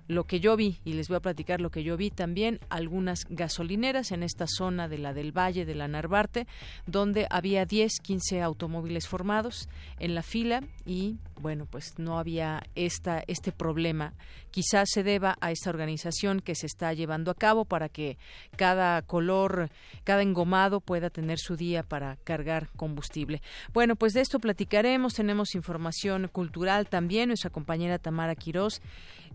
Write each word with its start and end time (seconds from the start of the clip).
lo 0.07 0.25
que 0.25 0.39
yo 0.39 0.55
vi, 0.55 0.79
y 0.83 0.93
les 0.93 1.07
voy 1.07 1.17
a 1.17 1.21
platicar 1.21 1.61
lo 1.61 1.71
que 1.71 1.83
yo 1.83 1.97
vi 1.97 2.11
también, 2.11 2.59
algunas 2.69 3.25
gasolineras 3.29 4.11
en 4.11 4.23
esta 4.23 4.45
zona 4.47 4.87
de 4.87 4.97
la 4.97 5.13
del 5.13 5.31
Valle, 5.31 5.65
de 5.65 5.75
la 5.75 5.87
Narvarte, 5.87 6.47
donde 6.85 7.27
había 7.29 7.65
10, 7.65 7.99
15 8.01 8.41
automóviles 8.41 9.07
formados 9.07 9.69
en 9.99 10.15
la 10.15 10.23
fila 10.23 10.61
y, 10.85 11.17
bueno, 11.41 11.65
pues 11.65 11.97
no 11.97 12.19
había 12.19 12.63
esta, 12.75 13.23
este 13.27 13.51
problema. 13.51 14.13
Quizás 14.53 14.87
se 14.91 15.01
deba 15.01 15.35
a 15.41 15.49
esta 15.49 15.71
organización 15.71 16.39
que 16.39 16.53
se 16.53 16.67
está 16.67 16.93
llevando 16.93 17.31
a 17.31 17.33
cabo 17.33 17.65
para 17.65 17.89
que 17.89 18.19
cada 18.55 19.01
color, 19.01 19.71
cada 20.03 20.21
engomado 20.21 20.79
pueda 20.79 21.09
tener 21.09 21.39
su 21.39 21.55
día 21.55 21.81
para 21.81 22.17
cargar 22.17 22.69
combustible. 22.75 23.41
Bueno, 23.73 23.95
pues 23.95 24.13
de 24.13 24.21
esto 24.21 24.37
platicaremos, 24.37 25.15
tenemos 25.15 25.55
información 25.55 26.27
cultural 26.27 26.87
también, 26.87 27.29
nuestra 27.29 27.49
compañera 27.49 27.97
Tamara 27.97 28.35
Quirós 28.35 28.79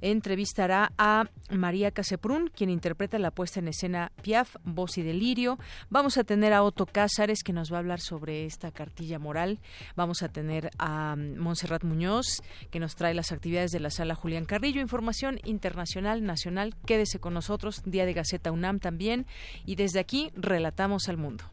entrevistará 0.00 0.92
a 0.98 1.24
María 1.50 1.90
Caseprún, 1.90 2.50
quien 2.54 2.70
interpreta 2.70 3.18
la 3.18 3.30
puesta 3.30 3.60
en 3.60 3.68
escena 3.68 4.12
Piaf, 4.22 4.56
Voz 4.64 4.98
y 4.98 5.02
Delirio. 5.02 5.58
Vamos 5.90 6.18
a 6.18 6.24
tener 6.24 6.52
a 6.52 6.62
Otto 6.62 6.86
Cázares, 6.86 7.42
que 7.42 7.52
nos 7.52 7.72
va 7.72 7.76
a 7.76 7.80
hablar 7.80 8.00
sobre 8.00 8.44
esta 8.44 8.70
cartilla 8.70 9.18
moral. 9.18 9.60
Vamos 9.96 10.22
a 10.22 10.28
tener 10.28 10.70
a 10.78 11.16
Montserrat 11.16 11.84
Muñoz, 11.84 12.42
que 12.70 12.80
nos 12.80 12.94
trae 12.94 13.14
las 13.14 13.32
actividades 13.32 13.70
de 13.70 13.80
la 13.80 13.90
sala 13.90 14.14
Julián 14.14 14.44
Carrillo. 14.44 14.80
Información 15.08 15.40
internacional, 15.46 16.22
nacional. 16.22 16.74
Quédese 16.84 17.18
con 17.18 17.32
nosotros. 17.32 17.80
Día 17.86 18.04
de 18.04 18.12
Gaceta 18.12 18.52
UNAM 18.52 18.78
también. 18.78 19.24
Y 19.64 19.76
desde 19.76 20.00
aquí, 20.00 20.30
relatamos 20.34 21.08
al 21.08 21.16
mundo. 21.16 21.44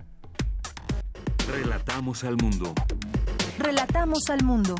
Relatamos 1.49 2.25
al 2.25 2.35
mundo. 2.35 2.73
Relatamos 3.57 4.29
al 4.29 4.43
mundo. 4.43 4.75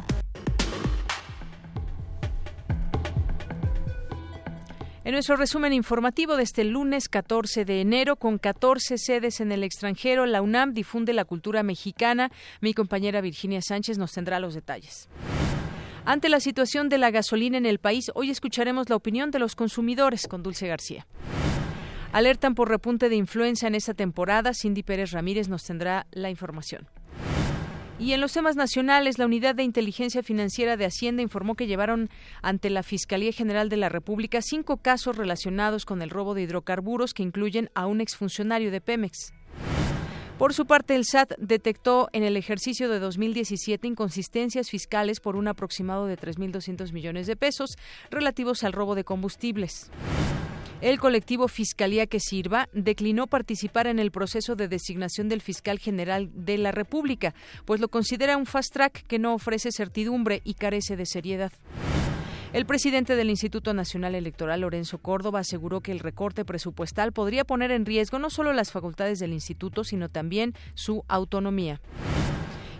En 5.06 5.14
nuestro 5.14 5.38
resumen 5.38 5.72
informativo 5.72 6.36
de 6.36 6.44
este 6.44 6.66
lunes 6.66 7.08
14 7.08 7.64
de 7.64 7.80
enero, 7.80 8.18
con 8.18 8.38
14 8.40 8.98
sedes 8.98 9.40
en 9.40 9.54
el 9.54 9.64
extranjero, 9.64 10.26
la 10.26 10.42
UNAM 10.42 10.74
difunde 10.74 11.14
la 11.14 11.24
cultura 11.24 11.64
mexicana. 11.64 12.30
Mi 12.60 12.74
compañera 12.74 13.22
Virginia 13.22 13.62
Sánchez 13.62 13.98
nos 13.98 14.12
tendrá 14.12 14.42
los 14.42 14.54
detalles. 14.54 15.08
Ante 16.08 16.30
la 16.30 16.40
situación 16.40 16.88
de 16.88 17.00
la 17.00 17.10
gasolina 17.10 17.58
en 17.58 17.66
el 17.66 17.80
país, 17.80 18.12
hoy 18.14 18.30
escucharemos 18.30 18.88
la 18.90 18.96
opinión 18.96 19.32
de 19.32 19.40
los 19.40 19.56
consumidores 19.56 20.28
con 20.28 20.44
Dulce 20.44 20.68
García. 20.68 21.08
Alertan 22.12 22.54
por 22.54 22.70
repunte 22.70 23.10
de 23.10 23.16
influenza 23.16 23.66
en 23.66 23.74
esta 23.74 23.96
temporada. 23.96 24.54
Cindy 24.54 24.84
Pérez 24.84 25.12
Ramírez 25.12 25.50
nos 25.50 25.64
tendrá 25.64 26.06
la 26.12 26.30
información. 26.30 26.88
Y 27.98 28.14
en 28.14 28.22
los 28.22 28.34
temas 28.34 28.56
nacionales, 28.56 29.18
la 29.18 29.26
Unidad 29.26 29.56
de 29.56 29.64
Inteligencia 29.64 30.22
Financiera 30.22 30.78
de 30.78 30.86
Hacienda 30.86 31.24
informó 31.24 31.56
que 31.56 31.66
llevaron 31.66 32.12
ante 32.44 32.70
la 32.70 32.84
Fiscalía 32.84 33.32
General 33.32 33.68
de 33.68 33.78
la 33.78 33.90
República 33.90 34.44
cinco 34.44 34.78
casos 34.78 35.18
relacionados 35.18 35.86
con 35.86 36.04
el 36.04 36.12
robo 36.12 36.36
de 36.36 36.44
hidrocarburos 36.44 37.16
que 37.16 37.24
incluyen 37.24 37.72
a 37.74 37.88
un 37.88 38.00
exfuncionario 38.00 38.70
de 38.70 38.80
Pemex. 38.80 39.34
Por 40.38 40.54
su 40.54 40.66
parte, 40.66 40.96
el 40.96 41.06
SAT 41.06 41.32
detectó 41.38 42.10
en 42.12 42.24
el 42.24 42.36
ejercicio 42.36 42.90
de 42.90 43.00
2017 43.00 43.88
inconsistencias 43.88 44.70
fiscales 44.70 45.22
por 45.22 45.38
un 45.38 45.48
aproximado 45.48 46.08
de 46.08 46.18
3.200 46.18 46.92
millones 46.92 47.26
de 47.26 47.38
pesos 47.38 47.78
relativos 48.12 48.66
al 48.66 48.74
robo 48.74 48.96
de 48.96 49.06
combustibles. 49.06 49.90
El 50.82 51.00
colectivo 51.00 51.48
Fiscalía 51.48 52.06
que 52.06 52.20
Sirva 52.20 52.68
declinó 52.74 53.28
participar 53.28 53.88
en 53.88 53.98
el 53.98 54.12
proceso 54.12 54.58
de 54.58 54.68
designación 54.68 55.30
del 55.30 55.42
fiscal 55.42 55.80
general 55.80 56.30
de 56.34 56.58
la 56.58 56.74
República, 56.74 57.34
pues 57.64 57.80
lo 57.80 57.88
considera 57.88 58.36
un 58.36 58.46
fast 58.46 58.74
track 58.74 59.08
que 59.08 59.20
no 59.20 59.34
ofrece 59.34 59.70
certidumbre 59.72 60.42
y 60.44 60.56
carece 60.56 60.98
de 60.98 61.06
seriedad. 61.06 61.54
El 62.56 62.66
presidente 62.66 63.18
del 63.18 63.30
Instituto 63.30 63.74
Nacional 63.74 64.16
Electoral, 64.16 64.62
Lorenzo 64.62 65.00
Córdoba, 65.00 65.42
aseguró 65.42 65.82
que 65.82 65.92
el 65.92 66.00
recorte 66.00 66.46
presupuestal 66.46 67.12
podría 67.12 67.44
poner 67.44 67.70
en 67.70 67.86
riesgo 67.86 68.18
no 68.18 68.30
solo 68.30 68.54
las 68.54 68.72
facultades 68.72 69.20
del 69.20 69.34
instituto, 69.34 69.84
sino 69.84 70.08
también 70.08 70.54
su 70.74 71.04
autonomía. 71.10 71.82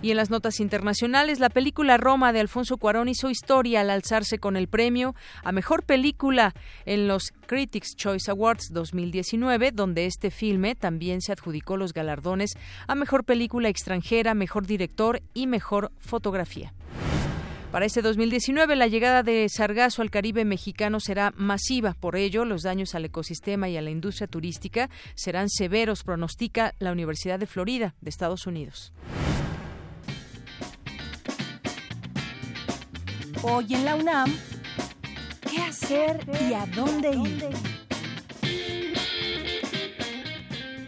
Y 0.02 0.12
en 0.12 0.16
las 0.18 0.30
notas 0.30 0.62
internacionales, 0.62 1.42
la 1.42 1.50
película 1.50 1.98
Roma 1.98 2.32
de 2.32 2.40
Alfonso 2.40 2.78
Cuarón 2.78 3.10
hizo 3.10 3.30
historia 3.30 3.82
al 3.82 3.90
alzarse 3.90 4.40
con 4.40 4.56
el 4.56 4.70
premio 4.70 5.14
a 5.44 5.52
mejor 5.52 5.84
película 5.84 6.56
en 6.86 7.10
los 7.10 7.34
Critics 7.46 7.98
Choice 7.98 8.32
Awards 8.32 8.70
2019, 8.72 9.74
donde 9.74 10.06
este 10.06 10.32
filme 10.32 10.76
también 10.76 11.20
se 11.20 11.34
adjudicó 11.34 11.76
los 11.76 11.92
galardones 11.92 12.52
a 12.88 12.96
mejor 12.96 13.26
película 13.26 13.68
extranjera, 13.68 14.36
mejor 14.36 14.68
director 14.68 15.22
y 15.34 15.48
mejor 15.48 15.92
fotografía. 16.00 16.72
Para 17.76 17.88
este 17.88 18.02
2019, 18.02 18.78
la 18.78 18.88
llegada 18.88 19.22
de 19.22 19.50
sargazo 19.50 20.02
al 20.02 20.10
Caribe 20.10 20.46
mexicano 20.46 21.02
será 21.02 21.34
masiva. 21.36 21.94
Por 21.94 22.16
ello, 22.16 22.46
los 22.46 22.62
daños 22.62 22.96
al 22.96 23.04
ecosistema 23.04 23.68
y 23.68 23.76
a 23.76 23.82
la 23.82 23.90
industria 23.90 24.28
turística 24.28 24.90
serán 25.14 25.50
severos, 25.50 26.04
pronostica 26.04 26.74
la 26.80 26.94
Universidad 26.94 27.38
de 27.38 27.48
Florida 27.48 27.94
de 28.00 28.10
Estados 28.10 28.48
Unidos. 28.48 28.94
Hoy 33.42 33.74
en 33.74 33.84
la 33.84 33.96
UNAM, 33.96 34.34
¿qué 35.42 35.62
hacer 35.62 36.26
y 36.50 36.54
a 36.54 36.66
dónde 36.68 37.12
ir? 37.12 37.85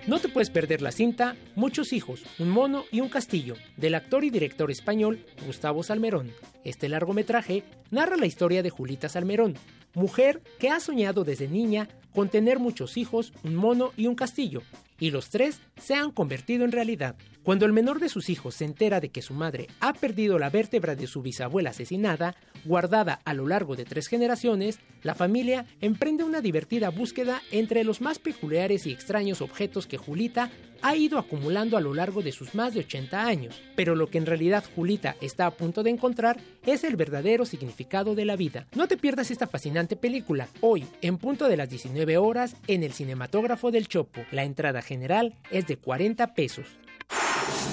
No 0.07 0.19
te 0.19 0.29
puedes 0.29 0.49
perder 0.49 0.81
la 0.81 0.93
cinta 0.93 1.35
Muchos 1.55 1.91
hijos, 1.91 2.23
un 2.39 2.49
mono 2.49 2.85
y 2.93 3.01
un 3.01 3.09
castillo, 3.09 3.55
del 3.75 3.93
actor 3.93 4.23
y 4.23 4.29
director 4.29 4.71
español 4.71 5.25
Gustavo 5.45 5.83
Salmerón. 5.83 6.31
Este 6.63 6.87
largometraje 6.87 7.65
narra 7.91 8.15
la 8.15 8.25
historia 8.25 8.63
de 8.63 8.69
Julita 8.69 9.09
Salmerón, 9.09 9.55
mujer 9.97 10.43
que 10.59 10.69
ha 10.69 10.79
soñado 10.79 11.23
desde 11.23 11.47
niña 11.47 11.89
con 12.13 12.29
tener 12.29 12.59
muchos 12.59 12.97
hijos, 12.97 13.33
un 13.43 13.55
mono 13.55 13.91
y 13.97 14.07
un 14.07 14.15
castillo, 14.15 14.61
y 14.99 15.09
los 15.09 15.29
tres 15.29 15.59
se 15.81 15.95
han 15.95 16.11
convertido 16.11 16.65
en 16.65 16.71
realidad. 16.71 17.15
Cuando 17.43 17.65
el 17.65 17.73
menor 17.73 17.99
de 17.99 18.09
sus 18.09 18.29
hijos 18.29 18.55
se 18.55 18.65
entera 18.65 18.99
de 18.99 19.09
que 19.09 19.21
su 19.21 19.33
madre 19.33 19.67
ha 19.79 19.93
perdido 19.93 20.37
la 20.37 20.49
vértebra 20.49 20.95
de 20.95 21.07
su 21.07 21.21
bisabuela 21.21 21.71
asesinada, 21.71 22.35
guardada 22.65 23.21
a 23.23 23.33
lo 23.33 23.47
largo 23.47 23.75
de 23.75 23.85
tres 23.85 24.07
generaciones, 24.07 24.79
la 25.01 25.15
familia 25.15 25.65
emprende 25.81 26.23
una 26.23 26.41
divertida 26.41 26.89
búsqueda 26.89 27.41
entre 27.51 27.83
los 27.83 28.01
más 28.01 28.19
peculiares 28.19 28.85
y 28.85 28.91
extraños 28.91 29.41
objetos 29.41 29.87
que 29.87 29.97
Julita 29.97 30.51
ha 30.81 30.95
ido 30.95 31.17
acumulando 31.17 31.77
a 31.77 31.81
lo 31.81 31.93
largo 31.93 32.21
de 32.21 32.31
sus 32.31 32.55
más 32.55 32.73
de 32.73 32.81
80 32.81 33.25
años. 33.25 33.61
Pero 33.75 33.95
lo 33.95 34.07
que 34.07 34.17
en 34.17 34.25
realidad 34.25 34.63
Julita 34.75 35.15
está 35.21 35.45
a 35.45 35.51
punto 35.51 35.83
de 35.83 35.89
encontrar 35.89 36.39
es 36.65 36.83
el 36.83 36.95
verdadero 36.95 37.45
significado 37.45 38.15
de 38.15 38.25
la 38.25 38.35
vida. 38.35 38.67
No 38.75 38.87
te 38.87 38.97
pierdas 38.97 39.31
esta 39.31 39.47
fascinante 39.47 39.95
película, 39.95 40.47
hoy, 40.61 40.85
en 41.01 41.17
punto 41.17 41.47
de 41.47 41.57
las 41.57 41.69
19 41.69 42.17
horas, 42.17 42.55
en 42.67 42.83
el 42.83 42.93
cinematógrafo 42.93 43.71
del 43.71 43.87
Chopo. 43.87 44.21
La 44.31 44.43
entrada 44.43 44.81
general 44.81 45.35
es 45.51 45.67
de 45.67 45.77
40 45.77 46.33
pesos. 46.33 46.65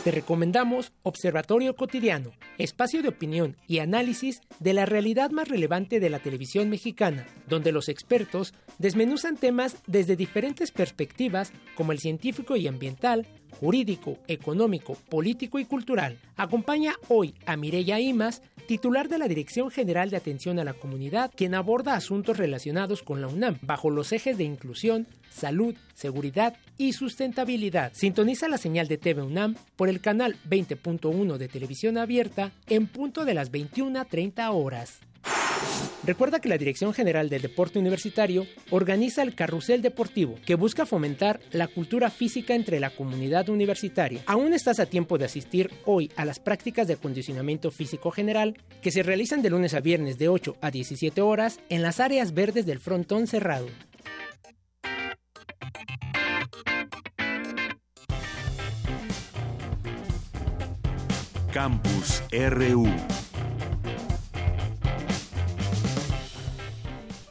Te 0.04 0.10
recomendamos 0.10 0.92
Observatorio 1.02 1.76
Cotidiano, 1.76 2.32
espacio 2.58 3.00
de 3.00 3.08
opinión 3.08 3.56
y 3.66 3.78
análisis 3.78 4.42
de 4.60 4.74
la 4.74 4.84
realidad 4.84 5.30
más 5.30 5.48
relevante 5.48 5.98
de 5.98 6.10
la 6.10 6.18
televisión 6.18 6.68
mexicana, 6.68 7.26
donde 7.48 7.72
los 7.72 7.88
expertos 7.88 8.52
desmenuzan 8.76 9.38
temas 9.38 9.78
desde 9.86 10.14
diferentes 10.14 10.72
perspectivas 10.72 11.54
como 11.74 11.92
el 11.92 12.00
científico 12.00 12.54
y 12.54 12.68
ambiental, 12.68 13.26
jurídico, 13.54 14.18
económico, 14.28 14.94
político 15.08 15.58
y 15.58 15.64
cultural. 15.64 16.18
Acompaña 16.36 16.94
hoy 17.08 17.34
a 17.46 17.56
Mireya 17.56 18.00
Imas, 18.00 18.42
titular 18.66 19.08
de 19.08 19.18
la 19.18 19.28
Dirección 19.28 19.70
General 19.70 20.10
de 20.10 20.16
Atención 20.16 20.58
a 20.58 20.64
la 20.64 20.74
Comunidad, 20.74 21.30
quien 21.34 21.54
aborda 21.54 21.94
asuntos 21.94 22.36
relacionados 22.36 23.02
con 23.02 23.20
la 23.20 23.28
UNAM 23.28 23.58
bajo 23.62 23.90
los 23.90 24.12
ejes 24.12 24.36
de 24.36 24.44
inclusión, 24.44 25.06
salud, 25.30 25.74
seguridad 25.94 26.56
y 26.76 26.92
sustentabilidad. 26.92 27.92
Sintoniza 27.94 28.48
la 28.48 28.58
señal 28.58 28.88
de 28.88 28.98
TV 28.98 29.22
UNAM 29.22 29.56
por 29.76 29.88
el 29.88 30.00
canal 30.00 30.36
20.1 30.48 31.36
de 31.36 31.48
televisión 31.48 31.98
abierta 31.98 32.52
en 32.68 32.86
punto 32.86 33.24
de 33.24 33.34
las 33.34 33.52
21.30 33.52 34.50
horas. 34.52 35.00
Recuerda 36.06 36.38
que 36.38 36.50
la 36.50 36.58
Dirección 36.58 36.92
General 36.92 37.30
del 37.30 37.40
Deporte 37.40 37.78
Universitario 37.78 38.46
organiza 38.70 39.22
el 39.22 39.34
Carrusel 39.34 39.80
Deportivo, 39.80 40.34
que 40.44 40.54
busca 40.54 40.84
fomentar 40.84 41.40
la 41.50 41.66
cultura 41.66 42.10
física 42.10 42.54
entre 42.54 42.78
la 42.78 42.90
comunidad 42.90 43.48
universitaria. 43.48 44.20
Aún 44.26 44.52
estás 44.52 44.80
a 44.80 44.86
tiempo 44.86 45.16
de 45.16 45.24
asistir 45.24 45.70
hoy 45.86 46.12
a 46.16 46.26
las 46.26 46.40
prácticas 46.40 46.88
de 46.88 46.94
acondicionamiento 46.94 47.70
físico 47.70 48.10
general 48.10 48.58
que 48.82 48.90
se 48.90 49.02
realizan 49.02 49.40
de 49.40 49.48
lunes 49.48 49.72
a 49.72 49.80
viernes 49.80 50.18
de 50.18 50.28
8 50.28 50.56
a 50.60 50.70
17 50.70 51.22
horas 51.22 51.58
en 51.70 51.80
las 51.80 52.00
áreas 52.00 52.34
verdes 52.34 52.66
del 52.66 52.80
frontón 52.80 53.26
cerrado. 53.26 53.68
Campus 61.50 62.22
RU 62.30 62.84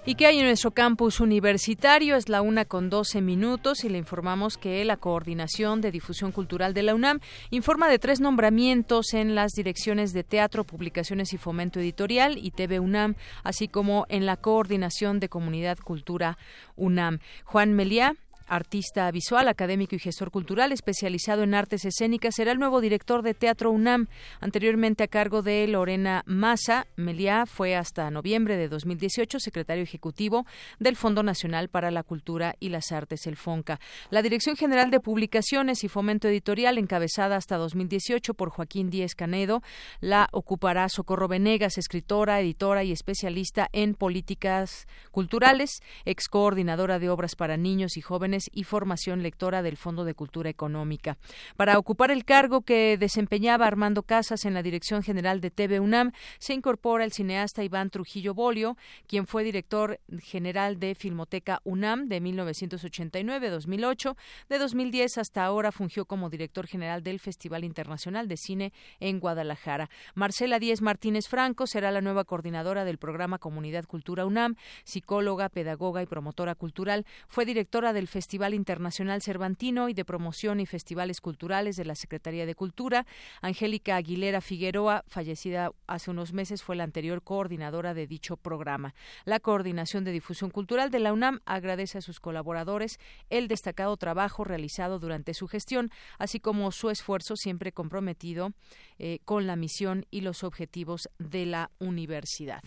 ¿Y 0.06 0.16
qué 0.16 0.26
hay 0.28 0.40
en 0.40 0.46
nuestro 0.46 0.72
campus 0.72 1.22
universitario? 1.22 2.18
Es 2.18 2.28
la 2.28 2.42
una 2.42 2.66
con 2.66 2.90
12 2.90 3.22
minutos 3.22 3.86
y 3.86 3.90
le 3.90 3.98
informamos 3.98 4.58
que 4.58 4.84
la 4.84 4.98
Coordinación 4.98 5.80
de 5.80 5.92
Difusión 5.92 6.34
Cultural 6.34 6.74
de 6.74 6.84
la 6.84 6.94
UNAM 6.94 7.22
informa 7.52 7.88
de 7.88 8.00
tres 8.00 8.20
nombramientos 8.20 9.14
en 9.14 9.34
las 9.34 9.54
direcciones 9.54 10.12
de 10.12 10.26
Teatro, 10.26 10.66
Publicaciones 10.66 11.32
y 11.32 11.38
Fomento 11.38 11.80
Editorial 11.80 12.38
y 12.38 12.52
TV 12.52 12.82
UNAM, 12.82 13.16
así 13.46 13.70
como 13.70 14.06
en 14.10 14.26
la 14.26 14.36
Coordinación 14.36 15.22
de 15.22 15.30
Comunidad 15.30 15.78
Cultura 15.78 16.38
UNAM. 16.76 17.20
Juan 17.46 17.72
Meliá 17.72 18.14
artista 18.56 19.10
visual, 19.12 19.48
académico 19.48 19.96
y 19.96 20.00
gestor 20.00 20.30
cultural 20.30 20.72
especializado 20.72 21.44
en 21.44 21.56
artes 21.56 21.86
escénicas, 21.86 22.36
será 22.36 22.52
el 22.52 22.60
nuevo 22.60 22.82
director 22.82 23.24
de 23.24 23.34
Teatro 23.34 23.72
UNAM, 23.72 24.08
anteriormente 24.40 25.04
a 25.04 25.08
cargo 25.08 25.42
de 25.42 25.68
Lorena 25.68 26.24
Massa. 26.28 26.86
Meliá 26.96 27.46
fue 27.46 27.76
hasta 27.76 28.12
noviembre 28.12 28.56
de 28.56 28.70
2018 28.70 29.40
secretario 29.40 29.84
ejecutivo 29.84 30.46
del 30.80 30.96
Fondo 30.96 31.24
Nacional 31.24 31.70
para 31.70 31.90
la 31.90 32.04
Cultura 32.04 32.56
y 32.60 32.70
las 32.70 32.92
Artes, 32.92 33.26
el 33.26 33.38
FONCA. 33.38 33.80
La 34.12 34.22
Dirección 34.22 34.56
General 34.56 34.92
de 34.92 35.00
Publicaciones 35.00 35.84
y 35.84 35.90
Fomento 35.90 36.28
Editorial, 36.28 36.78
encabezada 36.78 37.36
hasta 37.36 37.58
2018 37.58 38.36
por 38.36 38.50
Joaquín 38.50 38.90
Díez 38.90 39.16
Canedo, 39.16 39.64
la 40.00 40.28
ocupará 40.32 40.90
Socorro 40.90 41.28
Venegas, 41.28 41.78
escritora, 41.78 42.40
editora 42.40 42.84
y 42.84 42.92
especialista 42.92 43.68
en 43.74 43.96
políticas 43.96 44.88
culturales, 45.12 45.82
ex 46.06 46.28
coordinadora 46.28 47.00
de 47.00 47.10
obras 47.10 47.36
para 47.36 47.58
niños 47.58 47.98
y 47.98 48.02
jóvenes 48.02 48.43
y 48.52 48.64
Formación 48.64 49.24
Lectora 49.24 49.62
del 49.62 49.78
Fondo 49.78 50.06
de 50.06 50.14
Cultura 50.14 50.50
Económica. 50.50 51.18
Para 51.56 51.78
ocupar 51.78 52.12
el 52.12 52.26
cargo 52.26 52.62
que 52.62 52.98
desempeñaba 52.98 53.68
Armando 53.68 54.04
Casas 54.04 54.46
en 54.46 54.54
la 54.54 54.64
Dirección 54.64 55.04
General 55.04 55.42
de 55.42 55.52
TV 55.52 55.80
UNAM, 55.80 56.12
se 56.40 56.54
incorpora 56.54 57.04
el 57.04 57.12
cineasta 57.12 57.64
Iván 57.64 57.90
Trujillo 57.90 58.34
Bolio, 58.34 58.78
quien 59.08 59.28
fue 59.28 59.44
director 59.44 60.00
general 60.20 60.80
de 60.80 60.96
Filmoteca 60.96 61.62
UNAM 61.64 62.08
de 62.08 62.22
1989-2008. 62.22 64.16
De 64.50 64.58
2010 64.60 65.18
hasta 65.18 65.46
ahora 65.46 65.72
fungió 65.72 66.06
como 66.06 66.30
director 66.30 66.68
general 66.68 67.04
del 67.04 67.20
Festival 67.20 67.64
Internacional 67.64 68.28
de 68.28 68.38
Cine 68.38 68.74
en 69.00 69.20
Guadalajara. 69.20 69.90
Marcela 70.16 70.60
Díez 70.60 70.82
Martínez 70.82 71.28
Franco 71.28 71.68
será 71.68 71.92
la 71.92 72.02
nueva 72.02 72.24
coordinadora 72.24 72.86
del 72.86 72.98
programa 72.98 73.40
Comunidad 73.40 73.86
Cultura 73.86 74.26
UNAM, 74.26 74.56
psicóloga, 74.84 75.50
pedagoga 75.50 76.02
y 76.02 76.06
promotora 76.06 76.56
cultural. 76.56 77.06
Fue 77.28 77.46
directora 77.46 77.94
del 77.94 78.08
Festival 78.08 78.23
Festival 78.24 78.54
Internacional 78.54 79.22
Cervantino 79.22 79.90
y 79.90 79.94
de 79.94 80.06
Promoción 80.06 80.62
y 80.62 80.66
Festivales 80.66 81.20
Culturales 81.20 81.76
de 81.76 81.84
la 81.84 81.94
Secretaría 81.94 82.46
de 82.46 82.56
Cultura. 82.56 83.06
Angélica 83.42 83.98
Aguilera 83.98 84.40
Figueroa, 84.40 85.04
fallecida 85.08 85.72
hace 85.88 86.10
unos 86.10 86.32
meses, 86.32 86.64
fue 86.64 86.78
la 86.78 86.86
anterior 86.86 87.22
coordinadora 87.22 87.94
de 87.94 88.08
dicho 88.08 88.38
programa. 88.38 88.96
La 89.26 89.42
Coordinación 89.42 90.06
de 90.06 90.14
Difusión 90.14 90.52
Cultural 90.52 90.90
de 90.90 91.00
la 91.00 91.12
UNAM 91.12 91.42
agradece 91.46 91.98
a 91.98 92.02
sus 92.02 92.22
colaboradores 92.22 92.98
el 93.30 93.50
destacado 93.50 93.98
trabajo 93.98 94.46
realizado 94.46 95.00
durante 95.00 95.34
su 95.34 95.50
gestión, 95.50 95.92
así 96.18 96.40
como 96.40 96.72
su 96.72 96.90
esfuerzo 96.92 97.36
siempre 97.36 97.74
comprometido 97.74 98.54
eh, 99.00 99.20
con 99.26 99.48
la 99.48 99.58
misión 99.58 100.06
y 100.12 100.22
los 100.22 100.46
objetivos 100.46 101.10
de 101.20 101.46
la 101.46 101.72
universidad. 101.80 102.64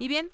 Y 0.00 0.08
bien, 0.08 0.32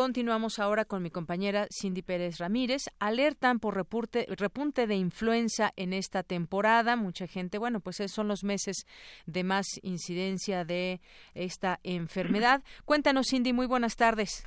Continuamos 0.00 0.58
ahora 0.58 0.86
con 0.86 1.02
mi 1.02 1.10
compañera 1.10 1.66
Cindy 1.70 2.00
Pérez 2.00 2.38
Ramírez. 2.38 2.84
Alertan 3.00 3.58
por 3.58 3.74
repunte, 3.74 4.24
repunte 4.30 4.86
de 4.86 4.94
influenza 4.94 5.72
en 5.76 5.92
esta 5.92 6.22
temporada. 6.22 6.96
Mucha 6.96 7.26
gente, 7.26 7.58
bueno, 7.58 7.80
pues 7.80 7.98
son 8.06 8.26
los 8.26 8.42
meses 8.42 8.86
de 9.26 9.44
más 9.44 9.66
incidencia 9.82 10.64
de 10.64 11.02
esta 11.34 11.80
enfermedad. 11.82 12.62
Cuéntanos, 12.86 13.26
Cindy, 13.30 13.52
muy 13.52 13.66
buenas 13.66 13.96
tardes. 13.96 14.46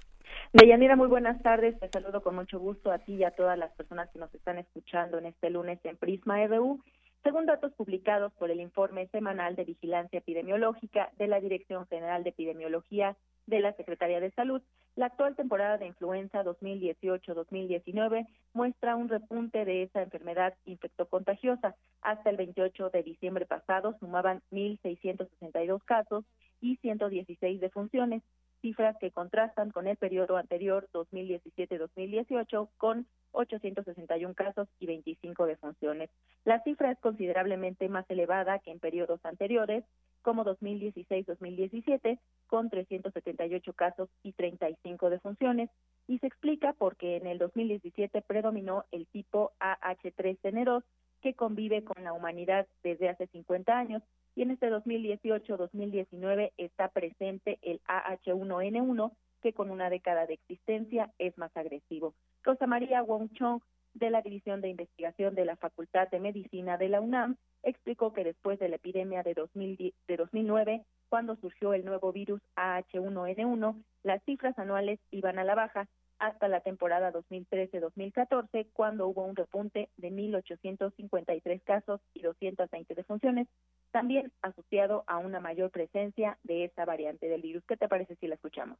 Deyanira, 0.54 0.96
muy 0.96 1.08
buenas 1.08 1.40
tardes. 1.44 1.80
Te 1.80 1.88
saludo 1.90 2.24
con 2.24 2.34
mucho 2.34 2.58
gusto 2.58 2.92
a 2.92 2.98
ti 2.98 3.14
y 3.14 3.24
a 3.24 3.30
todas 3.30 3.56
las 3.56 3.72
personas 3.74 4.10
que 4.10 4.18
nos 4.18 4.34
están 4.34 4.58
escuchando 4.58 5.20
en 5.20 5.28
este 5.28 5.52
lunes 5.52 5.78
en 5.84 5.98
Prisma 5.98 6.44
RU. 6.48 6.82
Según 7.24 7.46
datos 7.46 7.72
publicados 7.76 8.34
por 8.34 8.52
el 8.52 8.60
informe 8.60 9.08
semanal 9.08 9.56
de 9.56 9.64
vigilancia 9.64 10.20
epidemiológica 10.20 11.10
de 11.18 11.28
la 11.28 11.40
Dirección 11.40 11.88
General 11.88 12.22
de 12.22 12.32
Epidemiología 12.32 13.16
de 13.48 13.62
la 13.62 13.72
Secretaría 13.74 14.20
de 14.20 14.32
Salud, 14.32 14.62
la 14.98 15.06
actual 15.06 15.34
temporada 15.38 15.78
de 15.78 15.88
influenza 15.88 16.44
2018-2019 16.44 18.28
muestra 18.54 18.98
un 18.98 19.08
repunte 19.08 19.64
de 19.64 19.84
esa 19.84 20.02
enfermedad 20.02 20.54
infectocontagiosa. 20.66 21.76
Hasta 22.02 22.30
el 22.30 22.36
28 22.36 22.90
de 22.90 23.04
diciembre 23.04 23.46
pasado 23.46 23.96
sumaban 24.00 24.42
1.662 24.52 25.82
casos 25.86 26.26
y 26.60 26.76
116 26.78 27.62
defunciones 27.62 28.22
cifras 28.64 28.96
que 28.98 29.12
contrastan 29.12 29.72
con 29.72 29.88
el 29.88 29.98
periodo 29.98 30.38
anterior 30.38 30.88
2017-2018 30.94 32.70
con 32.78 33.06
861 33.34 34.34
casos 34.34 34.70
y 34.80 34.86
25 34.86 35.46
defunciones. 35.46 36.10
La 36.46 36.64
cifra 36.64 36.92
es 36.92 37.00
considerablemente 37.00 37.90
más 37.90 38.10
elevada 38.10 38.60
que 38.60 38.72
en 38.72 38.80
periodos 38.80 39.20
anteriores 39.26 39.84
como 40.22 40.46
2016-2017 40.46 42.20
con 42.48 42.70
378 42.70 43.74
casos 43.74 44.10
y 44.24 44.32
35 44.32 45.10
defunciones 45.10 45.70
y 46.08 46.20
se 46.20 46.28
explica 46.28 46.74
porque 46.74 47.18
en 47.18 47.28
el 47.28 47.40
2017 47.40 48.22
predominó 48.22 48.86
el 48.92 49.08
tipo 49.08 49.52
AH3N2 49.60 50.84
que 51.24 51.34
convive 51.34 51.86
con 51.86 52.04
la 52.04 52.12
humanidad 52.12 52.68
desde 52.84 53.08
hace 53.08 53.28
50 53.28 53.76
años 53.76 54.04
y 54.36 54.42
en 54.42 54.52
este 54.52 54.70
2018-2019 54.70 56.52
está 56.58 56.90
presente 56.90 57.60
el 57.62 57.82
AH1N1 57.88 59.12
que 59.42 59.54
con 59.54 59.72
una 59.72 59.90
década 59.90 60.26
de 60.28 60.34
existencia 60.34 61.12
es 61.18 61.38
más 61.38 61.56
agresivo. 61.56 62.14
Rosa 62.44 62.68
María 62.68 63.02
Wong 63.02 63.32
Chong 63.34 63.62
de 63.94 64.10
la 64.10 64.22
División 64.22 64.60
de 64.60 64.70
Investigación 64.70 65.34
de 65.34 65.46
la 65.46 65.56
Facultad 65.56 66.10
de 66.10 66.20
Medicina 66.20 66.78
de 66.78 66.90
la 66.90 67.00
UNAM 67.00 67.38
explicó 67.64 68.12
que 68.12 68.26
después 68.26 68.60
de 68.60 68.68
la 68.68 68.76
epidemia 68.76 69.24
de, 69.24 69.34
2000, 69.34 69.94
de 70.08 70.18
2009, 70.18 70.84
cuando 71.08 71.38
surgió 71.38 71.74
el 71.74 71.86
nuevo 71.86 72.12
virus 72.12 72.42
AH1N1, 72.58 73.82
las 74.04 74.22
cifras 74.24 74.58
anuales 74.60 75.00
iban 75.12 75.40
a 75.40 75.46
la 75.46 75.56
baja 75.56 75.88
hasta 76.20 76.48
la 76.48 76.62
temporada 76.62 77.12
2013-2014, 77.12 78.68
cuando 78.74 79.08
hubo 79.08 79.24
un 79.24 79.36
repunte 79.36 79.90
de 79.98 80.12
1.853 80.12 81.62
casos 81.64 82.02
y 82.14 82.22
220 82.22 82.96
defunciones, 82.96 83.48
también 83.92 84.32
asociado 84.42 85.04
a 85.08 85.18
una 85.18 85.40
mayor 85.40 85.70
presencia 85.72 86.38
de 86.44 86.66
esta 86.66 86.86
variante 86.86 87.28
del 87.28 87.42
virus. 87.42 87.64
¿Qué 87.68 87.78
te 87.78 87.88
parece 87.88 88.16
si 88.16 88.28
la 88.28 88.36
escuchamos? 88.36 88.78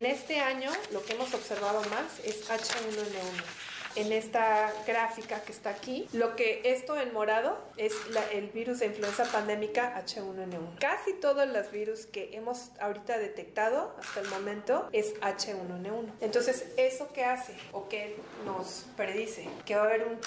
En 0.00 0.06
este 0.06 0.40
año 0.40 0.70
lo 0.92 1.04
que 1.04 1.12
hemos 1.12 1.34
observado 1.34 1.82
más 1.90 2.20
es 2.24 2.48
H1N1 2.48 3.44
en 3.96 4.12
esta 4.12 4.72
gráfica 4.86 5.42
que 5.42 5.52
está 5.52 5.68
aquí. 5.68 6.08
Lo 6.14 6.36
que 6.36 6.62
esto 6.64 6.98
en 6.98 7.12
morado 7.12 7.58
es 7.76 7.92
el 8.32 8.48
virus 8.48 8.78
de 8.78 8.86
influenza 8.86 9.24
pandémica 9.24 9.94
H1N1. 10.02 10.78
Casi 10.78 11.12
todos 11.14 11.46
los 11.48 11.70
virus 11.70 12.06
que 12.06 12.30
hemos 12.32 12.70
ahorita 12.80 13.18
detectado 13.18 13.94
hasta 14.00 14.20
el 14.20 14.28
momento 14.28 14.88
es 14.92 15.20
H1N1. 15.20 16.12
Entonces, 16.22 16.72
¿eso 16.78 17.08
qué 17.12 17.26
hace 17.26 17.54
o 17.72 17.88
qué 17.88 18.16
nos 18.46 18.86
predice? 18.96 19.48
Que 19.66 19.74
va 19.74 19.82
a 19.82 19.84
haber 19.84 20.06
un 20.06 20.18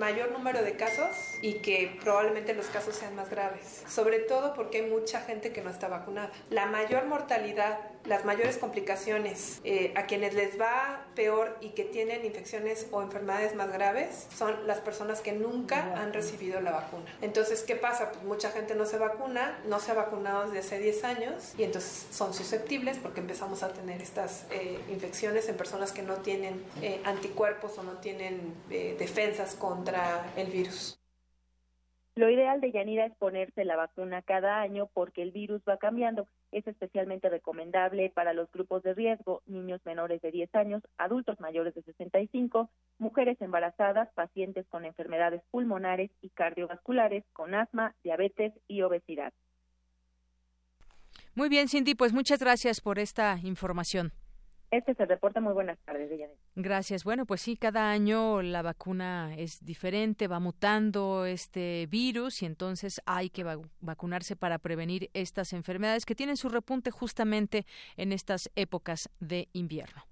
mayor 0.00 0.32
número 0.32 0.62
de 0.62 0.74
casos 0.74 1.14
y 1.40 1.60
que 1.60 1.98
probablemente 2.02 2.52
los 2.54 2.66
casos 2.66 2.96
sean 2.96 3.14
más 3.14 3.30
graves. 3.30 3.84
Sobre 3.88 4.18
todo 4.18 4.54
porque 4.54 4.78
hay 4.78 4.90
mucha 4.90 5.20
gente 5.20 5.52
que 5.52 5.62
no 5.62 5.70
está 5.70 5.86
vacunada. 5.86 6.32
La 6.48 6.66
mayor 6.66 7.06
mortalidad 7.06 7.78
las 8.04 8.24
mayores 8.24 8.58
complicaciones 8.58 9.60
eh, 9.64 9.92
a 9.96 10.06
quienes 10.06 10.34
les 10.34 10.60
va 10.60 11.06
peor 11.14 11.56
y 11.60 11.70
que 11.70 11.84
tienen 11.84 12.24
infecciones 12.24 12.88
o 12.90 13.02
enfermedades 13.02 13.54
más 13.54 13.72
graves 13.72 14.26
son 14.34 14.66
las 14.66 14.80
personas 14.80 15.20
que 15.20 15.32
nunca 15.32 15.94
han 16.00 16.12
recibido 16.12 16.60
la 16.60 16.72
vacuna. 16.72 17.04
Entonces, 17.20 17.62
¿qué 17.62 17.76
pasa? 17.76 18.12
Pues 18.12 18.24
mucha 18.24 18.50
gente 18.50 18.74
no 18.74 18.86
se 18.86 18.98
vacuna, 18.98 19.58
no 19.66 19.80
se 19.80 19.92
ha 19.92 19.94
vacunado 19.94 20.50
desde 20.50 20.58
hace 20.60 20.78
10 20.78 21.04
años 21.04 21.54
y 21.58 21.64
entonces 21.64 22.06
son 22.10 22.32
susceptibles 22.34 22.98
porque 22.98 23.20
empezamos 23.20 23.62
a 23.62 23.72
tener 23.72 24.00
estas 24.00 24.46
eh, 24.50 24.78
infecciones 24.90 25.48
en 25.48 25.56
personas 25.56 25.92
que 25.92 26.02
no 26.02 26.16
tienen 26.16 26.64
eh, 26.82 27.00
anticuerpos 27.04 27.78
o 27.78 27.82
no 27.82 27.92
tienen 27.98 28.54
defensas 28.68 29.54
contra 29.54 30.32
el 30.36 30.48
virus. 30.48 31.00
Lo 32.16 32.28
ideal 32.28 32.60
de 32.60 32.72
Yanira 32.72 33.06
es 33.06 33.14
ponerse 33.16 33.64
la 33.64 33.76
vacuna 33.76 34.22
cada 34.22 34.60
año 34.60 34.88
porque 34.92 35.22
el 35.22 35.30
virus 35.30 35.62
va 35.68 35.78
cambiando. 35.78 36.26
Es 36.52 36.66
especialmente 36.66 37.28
recomendable 37.28 38.10
para 38.10 38.32
los 38.32 38.50
grupos 38.50 38.82
de 38.82 38.94
riesgo, 38.94 39.42
niños 39.46 39.80
menores 39.84 40.20
de 40.22 40.30
10 40.30 40.54
años, 40.54 40.82
adultos 40.98 41.38
mayores 41.40 41.74
de 41.74 41.82
65, 41.82 42.70
mujeres 42.98 43.40
embarazadas, 43.40 44.08
pacientes 44.14 44.66
con 44.68 44.84
enfermedades 44.84 45.42
pulmonares 45.50 46.10
y 46.22 46.30
cardiovasculares, 46.30 47.24
con 47.32 47.54
asma, 47.54 47.94
diabetes 48.02 48.52
y 48.68 48.82
obesidad. 48.82 49.32
Muy 51.34 51.48
bien, 51.48 51.68
Cindy, 51.68 51.94
pues 51.94 52.12
muchas 52.12 52.40
gracias 52.40 52.80
por 52.80 52.98
esta 52.98 53.38
información. 53.42 54.12
Este 54.70 54.92
es 54.92 55.00
el 55.00 55.08
reporte. 55.08 55.40
Muy 55.40 55.52
buenas 55.52 55.78
tardes, 55.80 56.10
Gracias. 56.54 57.02
Bueno, 57.02 57.26
pues 57.26 57.40
sí, 57.40 57.56
cada 57.56 57.90
año 57.90 58.40
la 58.42 58.62
vacuna 58.62 59.34
es 59.36 59.64
diferente, 59.64 60.28
va 60.28 60.38
mutando 60.38 61.24
este 61.24 61.86
virus 61.90 62.42
y 62.42 62.46
entonces 62.46 63.00
hay 63.04 63.30
que 63.30 63.44
vacunarse 63.80 64.36
para 64.36 64.58
prevenir 64.58 65.10
estas 65.12 65.52
enfermedades 65.52 66.06
que 66.06 66.14
tienen 66.14 66.36
su 66.36 66.48
repunte 66.48 66.90
justamente 66.90 67.66
en 67.96 68.12
estas 68.12 68.50
épocas 68.54 69.10
de 69.18 69.48
invierno. 69.52 70.09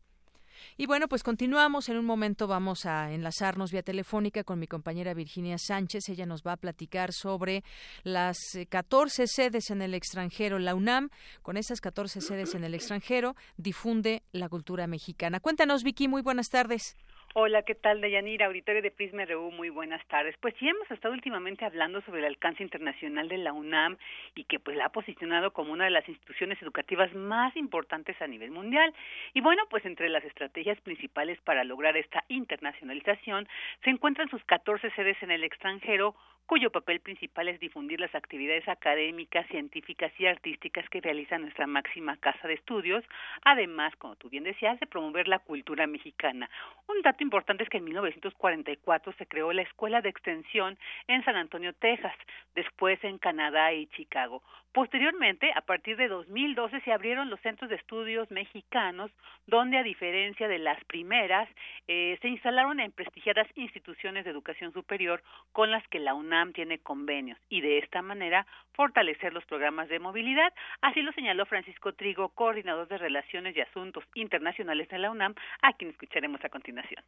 Y 0.77 0.87
bueno, 0.87 1.09
pues 1.09 1.23
continuamos. 1.23 1.89
En 1.89 1.97
un 1.97 2.05
momento 2.05 2.47
vamos 2.47 2.87
a 2.87 3.13
enlazarnos 3.13 3.73
vía 3.73 3.83
telefónica 3.83 4.45
con 4.45 4.59
mi 4.59 4.67
compañera 4.67 5.15
Virginia 5.15 5.59
Sánchez. 5.59 6.09
Ella 6.09 6.27
nos 6.27 6.43
va 6.43 6.53
a 6.53 6.57
platicar 6.57 7.13
sobre 7.13 7.65
las 8.05 8.39
14 8.69 9.23
eh, 9.23 9.27
sedes 9.27 9.71
en 9.71 9.83
el 9.83 9.95
extranjero. 9.95 10.59
La 10.59 10.75
UNAM, 10.75 11.11
con 11.43 11.57
esas 11.57 11.81
14 11.81 12.21
sedes 12.21 12.55
en 12.55 12.65
el 12.65 12.75
extranjero, 12.75 13.37
difunde 13.57 14.23
la 14.33 14.49
cultura 14.49 14.87
mexicana. 14.87 15.41
Cuéntanos, 15.41 15.83
Vicky, 15.83 16.09
muy 16.09 16.23
buenas 16.23 16.49
tardes. 16.49 16.97
Hola, 17.41 17.63
¿qué 17.63 17.77
tal, 17.77 18.01
Deyanira? 18.01 18.47
Auditorio 18.47 18.83
de 18.83 18.91
Prisma 18.91 19.25
RU, 19.25 19.53
muy 19.53 19.71
buenas 19.71 20.05
tardes. 20.09 20.35
Pues 20.41 20.55
sí, 20.59 20.69
hemos 20.69 20.91
estado 20.91 21.15
últimamente 21.15 21.65
hablando 21.65 22.01
sobre 22.01 22.19
el 22.19 22.25
alcance 22.25 22.65
internacional 22.65 23.29
de 23.29 23.39
la 23.39 23.53
UNAM 23.53 23.97
y 24.35 24.43
que 24.43 24.59
pues 24.59 24.77
la 24.77 24.87
ha 24.87 24.89
posicionado 24.89 25.53
como 25.53 25.73
una 25.73 25.85
de 25.85 25.93
las 25.93 26.09
instituciones 26.09 26.61
educativas 26.61 27.15
más 27.15 27.55
importantes 27.57 28.21
a 28.21 28.27
nivel 28.27 28.51
mundial. 28.51 28.93
Y 29.35 29.41
bueno, 29.41 29.63
pues 29.71 29.87
entre 29.87 30.09
las 30.09 30.25
estrategias 30.25 30.81
principales 30.81 31.41
para 31.43 31.63
lograr 31.63 31.97
esta 31.97 32.25
internacionalización 32.27 33.47
se 33.85 33.91
encuentran 33.91 34.29
sus 34.31 34.43
14 34.43 34.91
sedes 34.97 35.23
en 35.23 35.31
el 35.31 35.45
extranjero, 35.45 36.17
cuyo 36.49 36.71
papel 36.71 37.01
principal 37.01 37.47
es 37.49 37.61
difundir 37.61 38.01
las 38.01 38.15
actividades 38.15 38.67
académicas, 38.69 39.47
científicas 39.49 40.11
y 40.19 40.25
artísticas 40.25 40.89
que 40.89 41.03
realiza 41.03 41.37
nuestra 41.37 41.67
máxima 41.67 42.17
casa 42.17 42.49
de 42.49 42.55
estudios, 42.55 43.05
además, 43.45 43.95
como 43.97 44.17
tú 44.17 44.31
bien 44.31 44.45
decías, 44.45 44.81
de 44.81 44.87
promover 44.87 45.29
la 45.29 45.41
cultura 45.41 45.87
mexicana. 45.87 46.49
Un 46.89 47.03
dato 47.03 47.23
importante 47.23 47.65
es 47.65 47.69
que 47.69 47.77
en 47.77 47.85
1944 47.85 49.13
se 49.19 49.27
creó 49.27 49.53
la 49.53 49.61
Escuela 49.61 50.01
de 50.01 50.09
Extensión 50.09 50.79
en 51.07 51.23
San 51.23 51.37
Antonio, 51.37 51.75
Texas, 51.75 52.17
después 52.55 52.99
en 53.05 53.19
Canadá 53.19 53.75
y 53.75 53.87
Chicago. 53.89 54.43
Posteriormente, 54.73 55.51
a 55.55 55.63
partir 55.63 55.97
de 55.97 56.09
2012, 56.09 56.81
se 56.83 56.93
abrieron 56.93 57.31
los 57.31 57.41
centros 57.41 57.71
de 57.71 57.77
estudios 57.77 58.31
mexicanos, 58.31 59.11
donde, 59.47 59.79
a 59.79 59.83
diferencia 59.83 60.47
de 60.47 60.59
las 60.59 60.83
primeras, 60.85 61.49
eh, 61.89 62.19
se 62.21 62.29
instalaron 62.29 62.79
en 62.79 62.93
prestigiadas 62.93 63.49
instituciones 63.57 64.25
de 64.25 64.31
educación 64.31 64.73
superior 64.73 65.23
con 65.53 65.71
las 65.71 65.87
que 65.89 65.99
la 65.99 66.15
UNAM 66.15 66.53
tiene 66.53 66.79
convenios 66.79 67.39
y 67.49 67.63
de 67.63 67.79
esta 67.79 68.03
manera 68.03 68.47
fortalecer 68.75 69.33
los 69.33 69.45
programas 69.47 69.89
de 69.89 70.01
movilidad. 70.01 70.53
Así 70.83 71.01
lo 71.01 71.13
señaló 71.13 71.47
Francisco 71.47 71.95
Trigo, 71.95 72.29
coordinador 72.29 72.89
de 72.89 72.99
Relaciones 72.99 73.57
y 73.57 73.63
Asuntos 73.63 74.05
Internacionales 74.15 74.89
de 74.89 74.99
la 74.99 75.11
UNAM, 75.11 75.35
a 75.63 75.73
quien 75.73 75.91
escucharemos 75.91 76.45
a 76.45 76.51
continuación. 76.51 77.03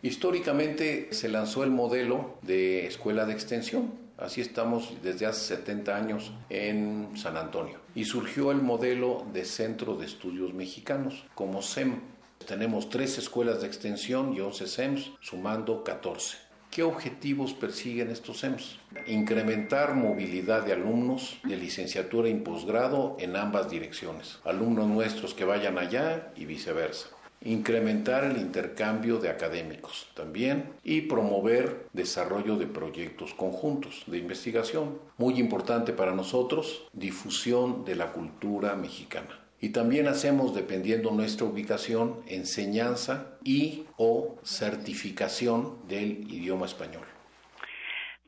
Históricamente 0.00 1.08
se 1.10 1.28
lanzó 1.28 1.64
el 1.64 1.70
modelo 1.70 2.38
de 2.42 2.86
escuela 2.86 3.26
de 3.26 3.32
extensión. 3.32 3.92
Así 4.16 4.40
estamos 4.40 4.94
desde 5.02 5.26
hace 5.26 5.56
70 5.56 5.96
años 5.96 6.32
en 6.50 7.10
San 7.16 7.36
Antonio. 7.36 7.80
Y 7.96 8.04
surgió 8.04 8.52
el 8.52 8.62
modelo 8.62 9.26
de 9.32 9.44
Centro 9.44 9.96
de 9.96 10.06
Estudios 10.06 10.54
Mexicanos, 10.54 11.24
como 11.34 11.62
SEM. 11.62 12.00
Tenemos 12.46 12.90
tres 12.90 13.18
escuelas 13.18 13.60
de 13.60 13.66
extensión 13.66 14.34
y 14.34 14.40
11 14.40 14.68
SEMs, 14.68 15.12
sumando 15.20 15.82
14. 15.82 16.36
¿Qué 16.70 16.84
objetivos 16.84 17.52
persiguen 17.54 18.10
estos 18.10 18.38
SEMs? 18.38 18.78
Incrementar 19.08 19.94
movilidad 19.94 20.64
de 20.64 20.74
alumnos 20.74 21.38
de 21.42 21.56
licenciatura 21.56 22.28
y 22.28 22.34
posgrado 22.34 23.16
en 23.18 23.34
ambas 23.34 23.68
direcciones. 23.68 24.38
Alumnos 24.44 24.86
nuestros 24.86 25.34
que 25.34 25.44
vayan 25.44 25.76
allá 25.76 26.32
y 26.36 26.44
viceversa 26.44 27.08
incrementar 27.42 28.24
el 28.24 28.38
intercambio 28.38 29.18
de 29.18 29.28
académicos 29.28 30.08
también 30.14 30.70
y 30.84 31.02
promover 31.02 31.86
desarrollo 31.92 32.56
de 32.56 32.66
proyectos 32.66 33.34
conjuntos 33.34 34.04
de 34.06 34.18
investigación. 34.18 34.98
Muy 35.16 35.38
importante 35.38 35.92
para 35.92 36.14
nosotros, 36.14 36.86
difusión 36.92 37.84
de 37.84 37.96
la 37.96 38.12
cultura 38.12 38.74
mexicana. 38.74 39.40
Y 39.60 39.70
también 39.70 40.06
hacemos, 40.06 40.54
dependiendo 40.54 41.10
nuestra 41.10 41.46
ubicación, 41.46 42.20
enseñanza 42.26 43.26
y 43.42 43.86
o 43.96 44.36
certificación 44.44 45.78
del 45.88 46.32
idioma 46.32 46.66
español. 46.66 47.17